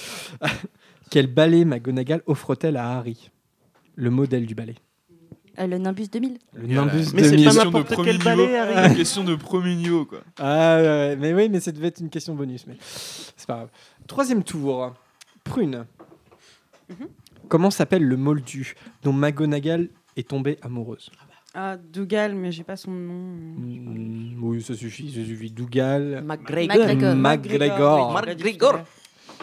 Quel 1.11 1.27
balai 1.27 1.65
McGonagall 1.65 2.23
offre-t-elle 2.27 2.77
à 2.77 2.99
Harry? 2.99 3.31
Le 4.01 4.11
modèle 4.11 4.47
du 4.47 4.55
balai. 4.55 4.77
Euh, 5.59 5.67
le 5.67 5.77
Nimbus 5.77 6.07
2000. 6.07 6.39
Le 6.55 6.67
Nimbus 6.69 7.07
Mais 7.15 7.25
c'est 7.25 7.31
2000. 7.31 7.45
pas 7.47 7.51
Question 7.51 7.65
de 7.71 7.77
n'importe 7.79 8.05
quel 8.05 8.19
balai, 8.19 8.57
Harry. 8.57 8.91
Une 8.91 8.97
question 8.97 9.25
de 9.25 9.35
premier 9.35 9.75
niveau, 9.75 10.05
quoi. 10.05 10.21
Ah, 10.39 10.77
ouais, 10.81 11.17
mais 11.17 11.35
oui, 11.35 11.49
mais 11.49 11.59
ça 11.59 11.73
devait 11.73 11.89
être 11.89 11.99
une 11.99 12.09
question 12.09 12.37
bonus. 12.37 12.65
Mais 12.69 12.77
c'est 12.81 13.45
pas 13.47 13.57
grave. 13.57 13.69
Troisième 14.07 14.45
tour. 14.45 14.95
Prune. 15.43 15.85
Comment 17.49 17.73
s'appelle 17.73 18.05
le 18.05 18.17
moldu 18.17 18.75
dont 19.03 19.13
McGonagall 19.13 19.89
est 20.17 20.29
tombée 20.29 20.59
amoureuse? 20.63 21.11
Ah, 21.55 21.77
Dougal, 21.77 22.37
mais 22.37 22.53
j'ai 22.53 22.63
pas 22.63 22.77
son 22.77 22.93
nom. 22.93 23.35
Mm, 23.57 24.39
Oui, 24.41 24.63
ça 24.63 24.75
suffit. 24.75 25.11
Ça 25.11 25.25
suffit. 25.25 25.51
Dougal. 25.51 26.23
McGregor. 26.25 27.17
McGregor. 27.17 28.13
McGregor. 28.13 28.79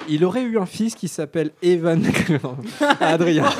Il 0.08 0.24
aurait 0.24 0.44
eu 0.44 0.58
un 0.58 0.66
fils 0.66 0.96
qui 0.96 1.10
s'appelle 1.10 1.52
Evan 1.62 2.02
Adrien. 3.02 3.50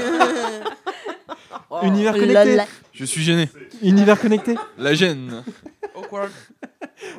Univers 1.84 2.14
connecté. 2.14 2.58
Je 2.94 3.06
suis 3.06 3.22
gêné. 3.24 3.50
Univers 3.82 4.20
connecté. 4.20 4.56
La 4.78 4.94
gêne. 4.94 5.44
Awkward. 5.96 6.32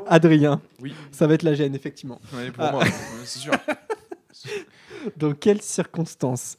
Adrien. 0.07 0.61
Oui. 0.81 0.95
Ça 1.13 1.27
va 1.27 1.35
être 1.35 1.43
la 1.43 1.55
gêne, 1.55 1.75
effectivement. 1.75 2.21
Ouais, 2.35 2.51
pour 2.51 2.65
Ah. 2.65 2.73
moi, 2.73 2.83
ouais, 2.85 2.91
c'est 3.25 3.39
sûr. 3.41 3.53
Dans 5.17 5.33
quelles 5.35 5.63
circonstances 5.63 6.59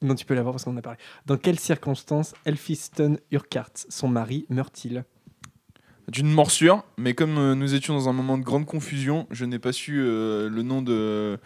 Non, 0.00 0.14
tu 0.14 0.24
peux 0.24 0.34
l'avoir 0.34 0.54
parce 0.54 0.64
qu'on 0.64 0.72
en 0.72 0.76
a 0.78 0.82
parlé. 0.82 0.98
Dans 1.26 1.36
quelles 1.36 1.58
circonstances 1.60 2.34
Elphiston 2.44 3.18
Urquhart, 3.30 3.70
son 3.88 4.08
mari, 4.08 4.46
meurt-il? 4.48 5.04
D'une 6.12 6.30
morsure, 6.30 6.84
mais 6.98 7.14
comme 7.14 7.38
euh, 7.38 7.54
nous 7.54 7.74
étions 7.74 7.94
dans 7.94 8.06
un 8.06 8.12
moment 8.12 8.36
de 8.36 8.44
grande 8.44 8.66
confusion, 8.66 9.26
je 9.30 9.46
n'ai 9.46 9.58
pas 9.58 9.72
su 9.72 9.98
euh, 9.98 10.50
le 10.50 10.60
nom 10.62 10.82
de, 10.82 11.38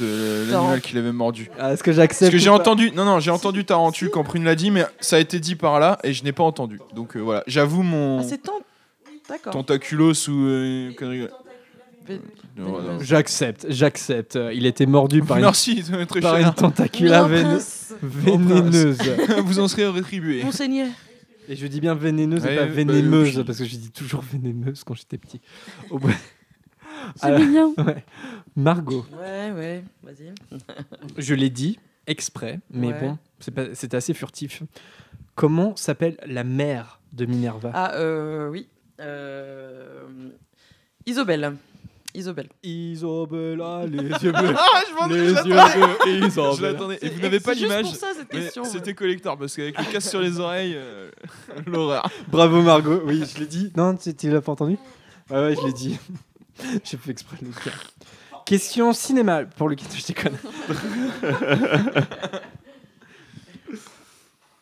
de 0.00 0.46
l'animal 0.50 0.80
qui 0.80 0.94
l'avait 0.94 1.12
mordu. 1.12 1.50
Ah, 1.58 1.74
Est-ce 1.74 1.82
que 1.82 1.92
j'accepte 1.92 2.20
Parce 2.22 2.32
que 2.32 2.38
j'ai 2.38 2.48
entendu, 2.48 2.90
non 2.92 3.04
non, 3.04 3.20
j'ai 3.20 3.30
entendu 3.30 3.64
quand 3.66 4.24
Prune 4.24 4.44
l'a 4.44 4.54
dit, 4.54 4.70
mais 4.70 4.86
ça 5.00 5.16
a 5.16 5.18
été 5.18 5.40
dit 5.40 5.56
par 5.56 5.78
là 5.78 5.98
et 6.04 6.14
je 6.14 6.24
n'ai 6.24 6.32
pas 6.32 6.42
entendu. 6.44 6.80
Donc 6.94 7.16
euh, 7.16 7.20
voilà, 7.20 7.42
j'avoue 7.46 7.82
mon 7.82 8.20
Ah, 8.20 8.22
c'est 8.22 8.38
tant. 8.42 8.60
D'accord. 9.28 9.52
tentaculos 9.52 10.28
ou 10.28 10.46
euh, 10.46 10.92
connerie. 10.94 11.26
Vé- 12.08 12.20
Non, 12.56 12.80
non. 12.80 12.98
J'accepte, 13.00 13.66
j'accepte. 13.68 14.38
Il 14.54 14.64
était 14.64 14.86
mordu 14.86 15.22
par 15.22 15.36
une, 15.36 15.44
Merci, 15.44 15.82
très 16.08 16.20
par 16.20 16.36
cher. 16.38 16.48
une 16.48 16.54
tentacula 16.54 17.22
Non, 17.22 17.28
véné- 17.28 17.42
prince. 17.42 17.94
vénéneuse. 18.02 18.98
Vous 19.44 19.58
en 19.58 19.68
serez 19.68 19.86
rétribué. 19.86 20.42
Monseigneur. 20.44 20.88
Et 21.48 21.56
je 21.56 21.66
dis 21.66 21.80
bien 21.80 21.94
vénéneuse 21.94 22.44
et 22.46 22.56
pas 22.56 22.64
bah, 22.66 22.72
vénémeuse, 22.72 23.42
parce 23.46 23.58
que 23.58 23.64
je 23.64 23.76
dis 23.76 23.90
toujours 23.90 24.22
vénémeuse 24.32 24.82
quand 24.84 24.94
j'étais 24.94 25.18
petit. 25.18 25.40
Au 25.90 25.98
bout- 25.98 26.10
C'est 27.16 27.26
Alors, 27.26 27.40
mignon. 27.40 27.74
ouais. 27.78 28.04
Margot, 28.56 29.04
Ouais, 29.12 29.50
ouais, 29.52 29.84
vas-y. 30.02 30.32
je 31.18 31.34
l'ai 31.34 31.50
dit 31.50 31.78
exprès, 32.06 32.60
mais 32.70 32.88
Ouais. 32.88 33.00
bon, 33.00 33.18
c'est 33.40 33.50
pas- 33.50 33.74
c'était 33.74 33.96
assez 33.96 34.14
furtif. 34.14 34.62
Comment 35.34 35.74
s'appelle 35.76 36.16
la 36.26 36.44
mère 36.44 37.00
de 37.12 37.26
Minerva? 37.26 37.70
Ah, 37.74 37.94
euh, 37.96 38.48
oui. 38.48 38.68
Euh... 39.00 40.30
Isobel. 41.06 41.56
Isobel. 42.14 42.48
Isabella, 42.62 43.86
les 43.86 43.96
yeux 44.22 44.32
bleus. 44.32 44.54
Ah, 44.56 44.80
je 44.88 44.94
m'en 44.94 45.06
les 45.08 45.18
je 45.18 45.24
yeux 45.48 45.54
l'attendais. 45.54 45.74
bleus, 45.74 45.96
Je 46.20 46.26
Isabella. 46.26 46.72
l'attendais. 46.72 46.98
Et 47.02 47.08
vous 47.10 47.20
n'avez 47.20 47.40
pas 47.40 47.54
c'est 47.54 47.60
l'image. 47.60 47.82
pour 47.86 47.96
ça, 47.96 48.06
cette 48.16 48.32
mais 48.32 48.40
question, 48.40 48.62
ouais. 48.62 48.68
C'était 48.68 48.94
collector 48.94 49.36
parce 49.36 49.54
qu'avec 49.56 49.76
le 49.78 49.84
casque 49.92 50.08
sur 50.10 50.20
les 50.20 50.38
oreilles, 50.40 50.74
euh, 50.76 51.10
l'horreur. 51.66 52.08
Bravo 52.28 52.62
Margot, 52.62 53.02
oui, 53.04 53.24
je 53.34 53.40
l'ai 53.40 53.46
dit. 53.46 53.72
Non, 53.76 53.96
tu, 53.96 54.14
tu 54.14 54.30
l'as 54.30 54.40
pas 54.40 54.52
entendu 54.52 54.76
Ouais, 55.30 55.36
ouais, 55.38 55.56
je 55.60 55.66
l'ai 55.66 55.72
dit. 55.72 55.98
J'ai 56.84 56.96
fait 56.96 57.10
exprès 57.10 57.36
de 57.40 57.46
le 57.46 57.50
dire. 57.50 57.92
Question 58.46 58.92
cinéma 58.92 59.44
pour 59.44 59.68
le 59.68 59.76
je 59.76 60.06
déconne. 60.06 60.36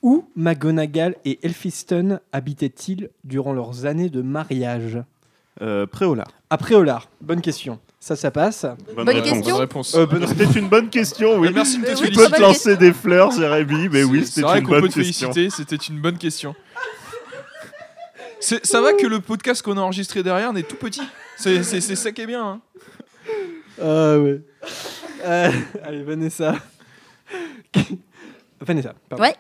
Où 0.03 0.29
McGonagall 0.35 1.17
et 1.25 1.39
Elphiston 1.45 2.19
habitaient-ils 2.33 3.11
durant 3.25 3.53
leurs 3.53 3.87
années 3.87 4.09
de 4.09 4.23
mariage? 4.23 4.99
Euh, 5.61 5.87
Préolard. 5.87 6.33
À 6.53 6.59
Préolard. 6.59 7.09
Bonne 7.23 7.41
question. 7.41 7.81
Ça, 7.99 8.15
ça 8.15 8.31
passe. 8.31 8.67
Bonne, 8.95 9.07
Bonne 9.07 9.09
réponse. 9.17 9.31
question. 9.33 9.53
Bonne 9.55 9.61
réponse. 9.61 9.95
Euh, 9.95 10.05
bonne- 10.07 10.27
C'était 10.27 10.59
une 10.59 10.69
bonne 10.69 10.91
question, 10.91 11.39
oui. 11.39 11.49
Ah, 11.49 11.53
merci 11.55 11.79
de 11.79 11.87
Tu 11.95 12.11
peux 12.13 12.29
te 12.29 12.41
lancer 12.43 12.77
des 12.77 12.93
fleurs, 12.93 13.31
Jérémy, 13.31 13.89
mais 13.89 14.05
oui, 14.05 14.21
C'est 14.27 14.43
c'était 14.43 14.59
une 14.59 14.65
qu'on 14.65 14.71
bonne 14.73 14.83
peut 14.83 14.89
te 14.91 14.95
question. 15.01 15.33
féliciter, 15.33 15.57
c'était 15.65 15.83
une 15.83 16.01
bonne 16.01 16.19
question. 16.19 16.55
C'est- 18.39 18.67
Ça 18.67 18.83
va 18.83 18.93
que 18.93 19.07
le 19.07 19.21
podcast 19.21 19.63
qu'on 19.63 19.79
a 19.79 19.81
enregistré 19.81 20.23
derrière 20.23 20.53
n'est 20.53 20.63
tout 20.65 20.77
petit. 20.77 21.01
C'est 21.39 21.63
c'est- 21.63 21.81
c'est 21.81 21.97
ça 21.97 22.13
qui 22.13 22.21
est 22.21 22.27
bien. 22.27 22.45
hein. 22.45 22.61
Ah 23.81 24.19
ouais. 24.19 24.43
Euh, 25.25 25.51
allez, 25.85 26.03
Vanessa. 26.03 26.57
Vanessa, 28.61 28.95
pardon. 29.09 29.25
Ouais. 29.25 29.35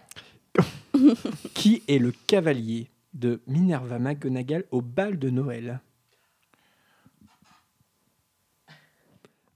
Qui 1.52 1.82
est 1.88 1.98
le 1.98 2.12
cavalier 2.26 2.90
de 3.12 3.40
Minerva 3.46 3.98
McGonagall 3.98 4.64
au 4.70 4.80
bal 4.80 5.18
de 5.18 5.28
Noël? 5.30 5.80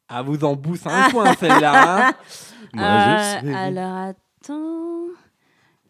Ah, 0.08 0.22
vous 0.22 0.42
en 0.44 0.54
bousse 0.56 0.86
un 0.86 0.90
Ah. 1.06 1.08
point 1.10 1.34
celle-là. 1.34 2.08
hein. 2.08 2.14
Moi, 2.74 2.84
Euh, 2.84 3.40
je 3.40 3.46
sais. 3.46 3.54
alors 3.54 3.96
attends. 3.96 5.06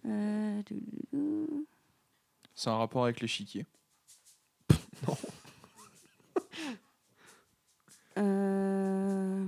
Euh. 0.06 0.62
C'est 2.54 2.70
un 2.70 2.76
rapport 2.76 3.04
avec 3.04 3.20
l'échiquier. 3.20 3.66
Euh, 8.18 9.46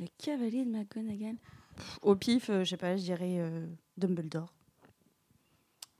Le 0.00 0.06
cavalier 0.18 0.64
de 0.64 0.70
McGonagall. 0.70 1.36
Pff, 1.76 1.98
Au 2.02 2.16
pif, 2.16 2.50
euh, 2.50 2.64
je 2.64 2.70
sais 2.70 2.76
pas, 2.76 2.96
je 2.96 3.02
dirais 3.02 3.36
euh, 3.38 3.66
Dumbledore. 3.96 4.52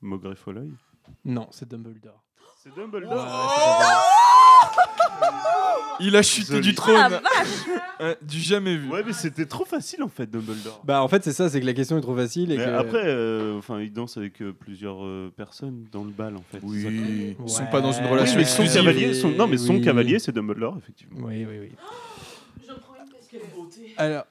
Maugrey 0.01 0.35
Folloy. 0.35 0.71
Non, 1.25 1.49
c'est 1.51 1.69
Dumbledore. 1.69 2.24
C'est 2.65 2.75
Dumbledore. 2.75 3.11
C'est 3.11 3.71
Dumbledore. 3.71 4.05
Il 6.01 6.17
a 6.17 6.23
chuté 6.23 6.61
du 6.61 6.75
trône. 6.75 6.97
Ah, 6.99 7.09
la 7.11 7.19
vache 7.21 7.67
Ouais, 8.01 8.17
du 8.23 8.41
jamais 8.41 8.77
vu. 8.77 8.89
Ouais, 8.91 9.03
mais 9.07 9.13
c'était 9.13 9.47
trop 9.47 9.65
facile 9.65 10.03
en 10.03 10.09
fait, 10.09 10.27
Dumbledore. 10.29 10.81
Bah 10.83 11.03
en 11.03 11.09
fait 11.09 11.23
c'est 11.23 11.33
ça, 11.33 11.49
c'est 11.49 11.61
que 11.61 11.67
la 11.67 11.75
question 11.75 11.97
est 11.97 12.01
trop 12.01 12.17
facile 12.17 12.51
et 12.53 12.57
Mais 12.59 12.65
que... 12.65 12.71
après, 12.71 13.03
euh, 13.05 13.57
enfin, 13.59 13.81
il 13.81 13.93
danse 13.93 14.17
avec 14.17 14.41
euh, 14.43 14.53
plusieurs 14.53 15.05
euh, 15.05 15.33
personnes 15.37 15.87
dans 15.93 16.03
le 16.05 16.11
bal 16.11 16.37
en 16.37 16.43
fait. 16.51 16.59
Oui. 16.63 16.79
C'est 16.79 16.85
ça 16.85 16.91
que- 16.91 17.43
Ils 17.45 17.51
sont 17.51 17.67
pas 17.67 17.81
dans 17.81 17.93
une 17.93 18.07
relation 18.07 18.37
Oui, 18.39 18.43
mais 18.43 18.49
son 18.49 18.63
exclusive. 18.63 18.75
cavalier, 18.75 19.15
son- 19.15 19.31
non, 19.31 19.47
mais 19.47 19.59
son 19.59 19.75
Oui. 19.75 19.83
cavalier, 19.83 20.19
c'est 20.19 20.33
Dumbledore 20.33 20.77
effectivement. 20.79 21.27
Oui, 21.29 21.47
oui, 21.49 21.59
oui. 21.61 21.73
Alors... 23.99 24.25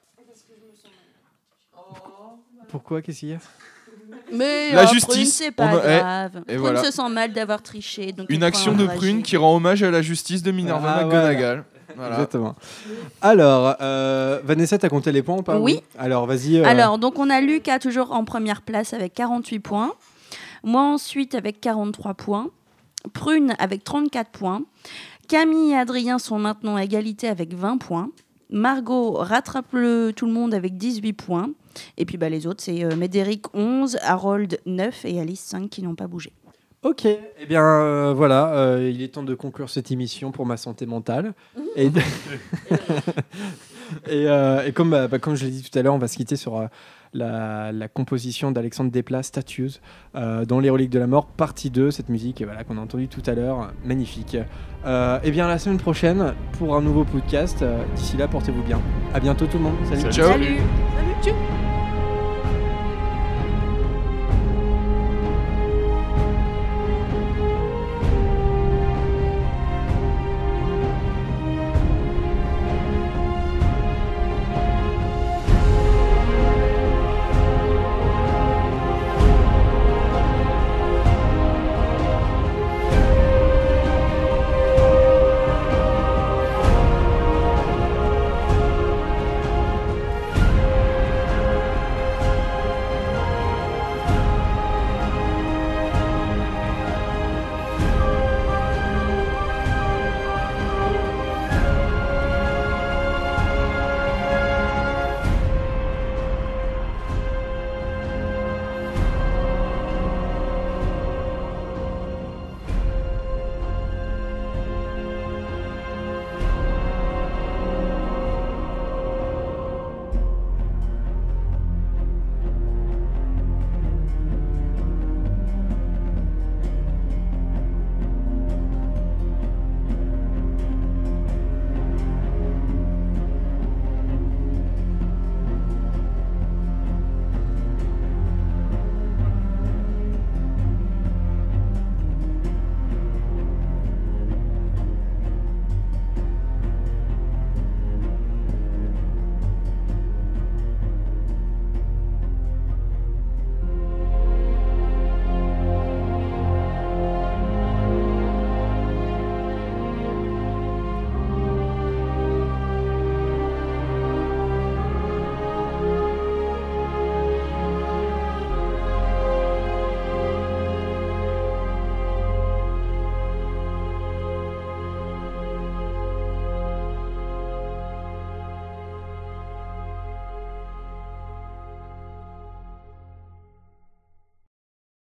Pourquoi? 2.68 3.00
Qu'est-ce 3.02 3.20
qu'il 3.20 3.28
y 3.30 3.34
a? 3.34 3.38
Mais 4.32 4.72
La 4.72 4.86
justice, 4.86 5.06
Prune, 5.14 5.24
c'est 5.26 5.50
pas 5.50 5.66
on 5.74 5.78
eh, 5.78 5.98
grave. 5.98 6.36
et 6.36 6.40
Prune 6.54 6.58
voilà. 6.58 6.84
se 6.84 6.90
sent 6.90 7.08
mal 7.10 7.32
d'avoir 7.32 7.62
triché. 7.62 8.12
Donc 8.12 8.26
Une 8.30 8.42
action 8.42 8.72
de 8.74 8.86
prune 8.86 9.22
qui 9.22 9.36
rend 9.36 9.56
hommage 9.56 9.82
à 9.82 9.90
la 9.90 10.02
justice 10.02 10.42
de 10.42 10.50
Minerva 10.50 10.96
Ah, 10.98 11.04
McGonagall. 11.04 11.64
Voilà. 11.96 12.14
Exactement. 12.14 12.56
Alors, 13.22 13.76
euh, 13.80 14.40
Vanessa, 14.42 14.78
t'as 14.78 14.88
compté 14.88 15.12
les 15.12 15.22
points 15.22 15.36
ou 15.36 15.42
pas 15.42 15.58
Oui. 15.58 15.80
Alors, 15.98 16.26
vas-y. 16.26 16.58
euh, 16.58 16.64
Alors, 16.64 16.98
donc 16.98 17.18
on 17.20 17.30
a 17.30 17.40
Lucas 17.40 17.78
toujours 17.78 18.12
en 18.12 18.24
première 18.24 18.62
place 18.62 18.92
avec 18.92 19.14
48 19.14 19.60
points. 19.60 19.92
Moi 20.64 20.82
ensuite 20.82 21.34
avec 21.34 21.60
43 21.60 22.14
points. 22.14 22.48
Prune 23.12 23.54
avec 23.58 23.84
34 23.84 24.30
points. 24.30 24.62
Camille 25.28 25.72
et 25.72 25.76
Adrien 25.76 26.18
sont 26.18 26.38
maintenant 26.38 26.76
à 26.76 26.82
égalité 26.84 27.28
avec 27.28 27.54
20 27.54 27.78
points. 27.78 28.10
Margot 28.50 29.12
rattrape 29.12 29.72
le, 29.72 30.12
tout 30.14 30.26
le 30.26 30.32
monde 30.32 30.54
avec 30.54 30.76
18 30.76 31.12
points. 31.12 31.50
Et 31.96 32.04
puis 32.04 32.16
bah, 32.16 32.28
les 32.28 32.46
autres, 32.46 32.62
c'est 32.62 32.84
euh, 32.84 32.96
Médéric 32.96 33.54
11, 33.54 33.98
Harold 34.02 34.60
9 34.66 35.04
et 35.04 35.20
Alice 35.20 35.40
5 35.40 35.70
qui 35.70 35.82
n'ont 35.82 35.94
pas 35.94 36.06
bougé. 36.06 36.32
Ok, 36.84 37.06
eh 37.06 37.46
bien 37.46 37.62
euh, 37.62 38.12
voilà, 38.14 38.54
euh, 38.56 38.90
il 38.92 39.00
est 39.00 39.08
temps 39.08 39.22
de 39.22 39.34
conclure 39.34 39.70
cette 39.70 39.90
émission 39.90 40.32
pour 40.32 40.44
ma 40.44 40.58
santé 40.58 40.84
mentale. 40.84 41.32
Et, 41.76 41.86
et, 44.06 44.28
euh, 44.28 44.66
et 44.66 44.72
comme, 44.72 44.90
bah, 44.90 45.08
bah, 45.08 45.18
comme 45.18 45.34
je 45.34 45.46
l'ai 45.46 45.50
dit 45.50 45.62
tout 45.62 45.78
à 45.78 45.82
l'heure, 45.82 45.94
on 45.94 45.98
va 45.98 46.08
se 46.08 46.18
quitter 46.18 46.36
sur 46.36 46.68
la, 47.14 47.72
la 47.72 47.88
composition 47.88 48.50
d'Alexandre 48.50 48.90
Desplat, 48.90 49.22
Statues, 49.22 49.80
euh, 50.14 50.44
dans 50.44 50.60
Les 50.60 50.70
Reliques 50.70 50.90
de 50.90 50.98
la 50.98 51.06
Mort, 51.06 51.26
partie 51.26 51.70
2, 51.70 51.90
cette 51.90 52.08
musique 52.08 52.42
voilà, 52.44 52.64
qu'on 52.64 52.76
a 52.76 52.80
entendue 52.80 53.08
tout 53.08 53.22
à 53.26 53.34
l'heure, 53.34 53.72
magnifique. 53.84 54.36
Euh, 54.84 55.18
et 55.24 55.30
bien 55.30 55.48
la 55.48 55.58
semaine 55.58 55.78
prochaine, 55.78 56.34
pour 56.58 56.76
un 56.76 56.82
nouveau 56.82 57.04
podcast, 57.04 57.62
Euh, 57.62 57.84
d'ici 57.94 58.16
là, 58.16 58.28
portez-vous 58.28 58.62
bien. 58.62 58.80
À 59.14 59.20
bientôt 59.20 59.46
tout 59.46 59.58
le 59.58 59.64
monde, 59.64 59.76
salut. 59.88 60.12
Ciao. 60.12 60.28
Salut 60.32 60.58
Salut 61.22 61.36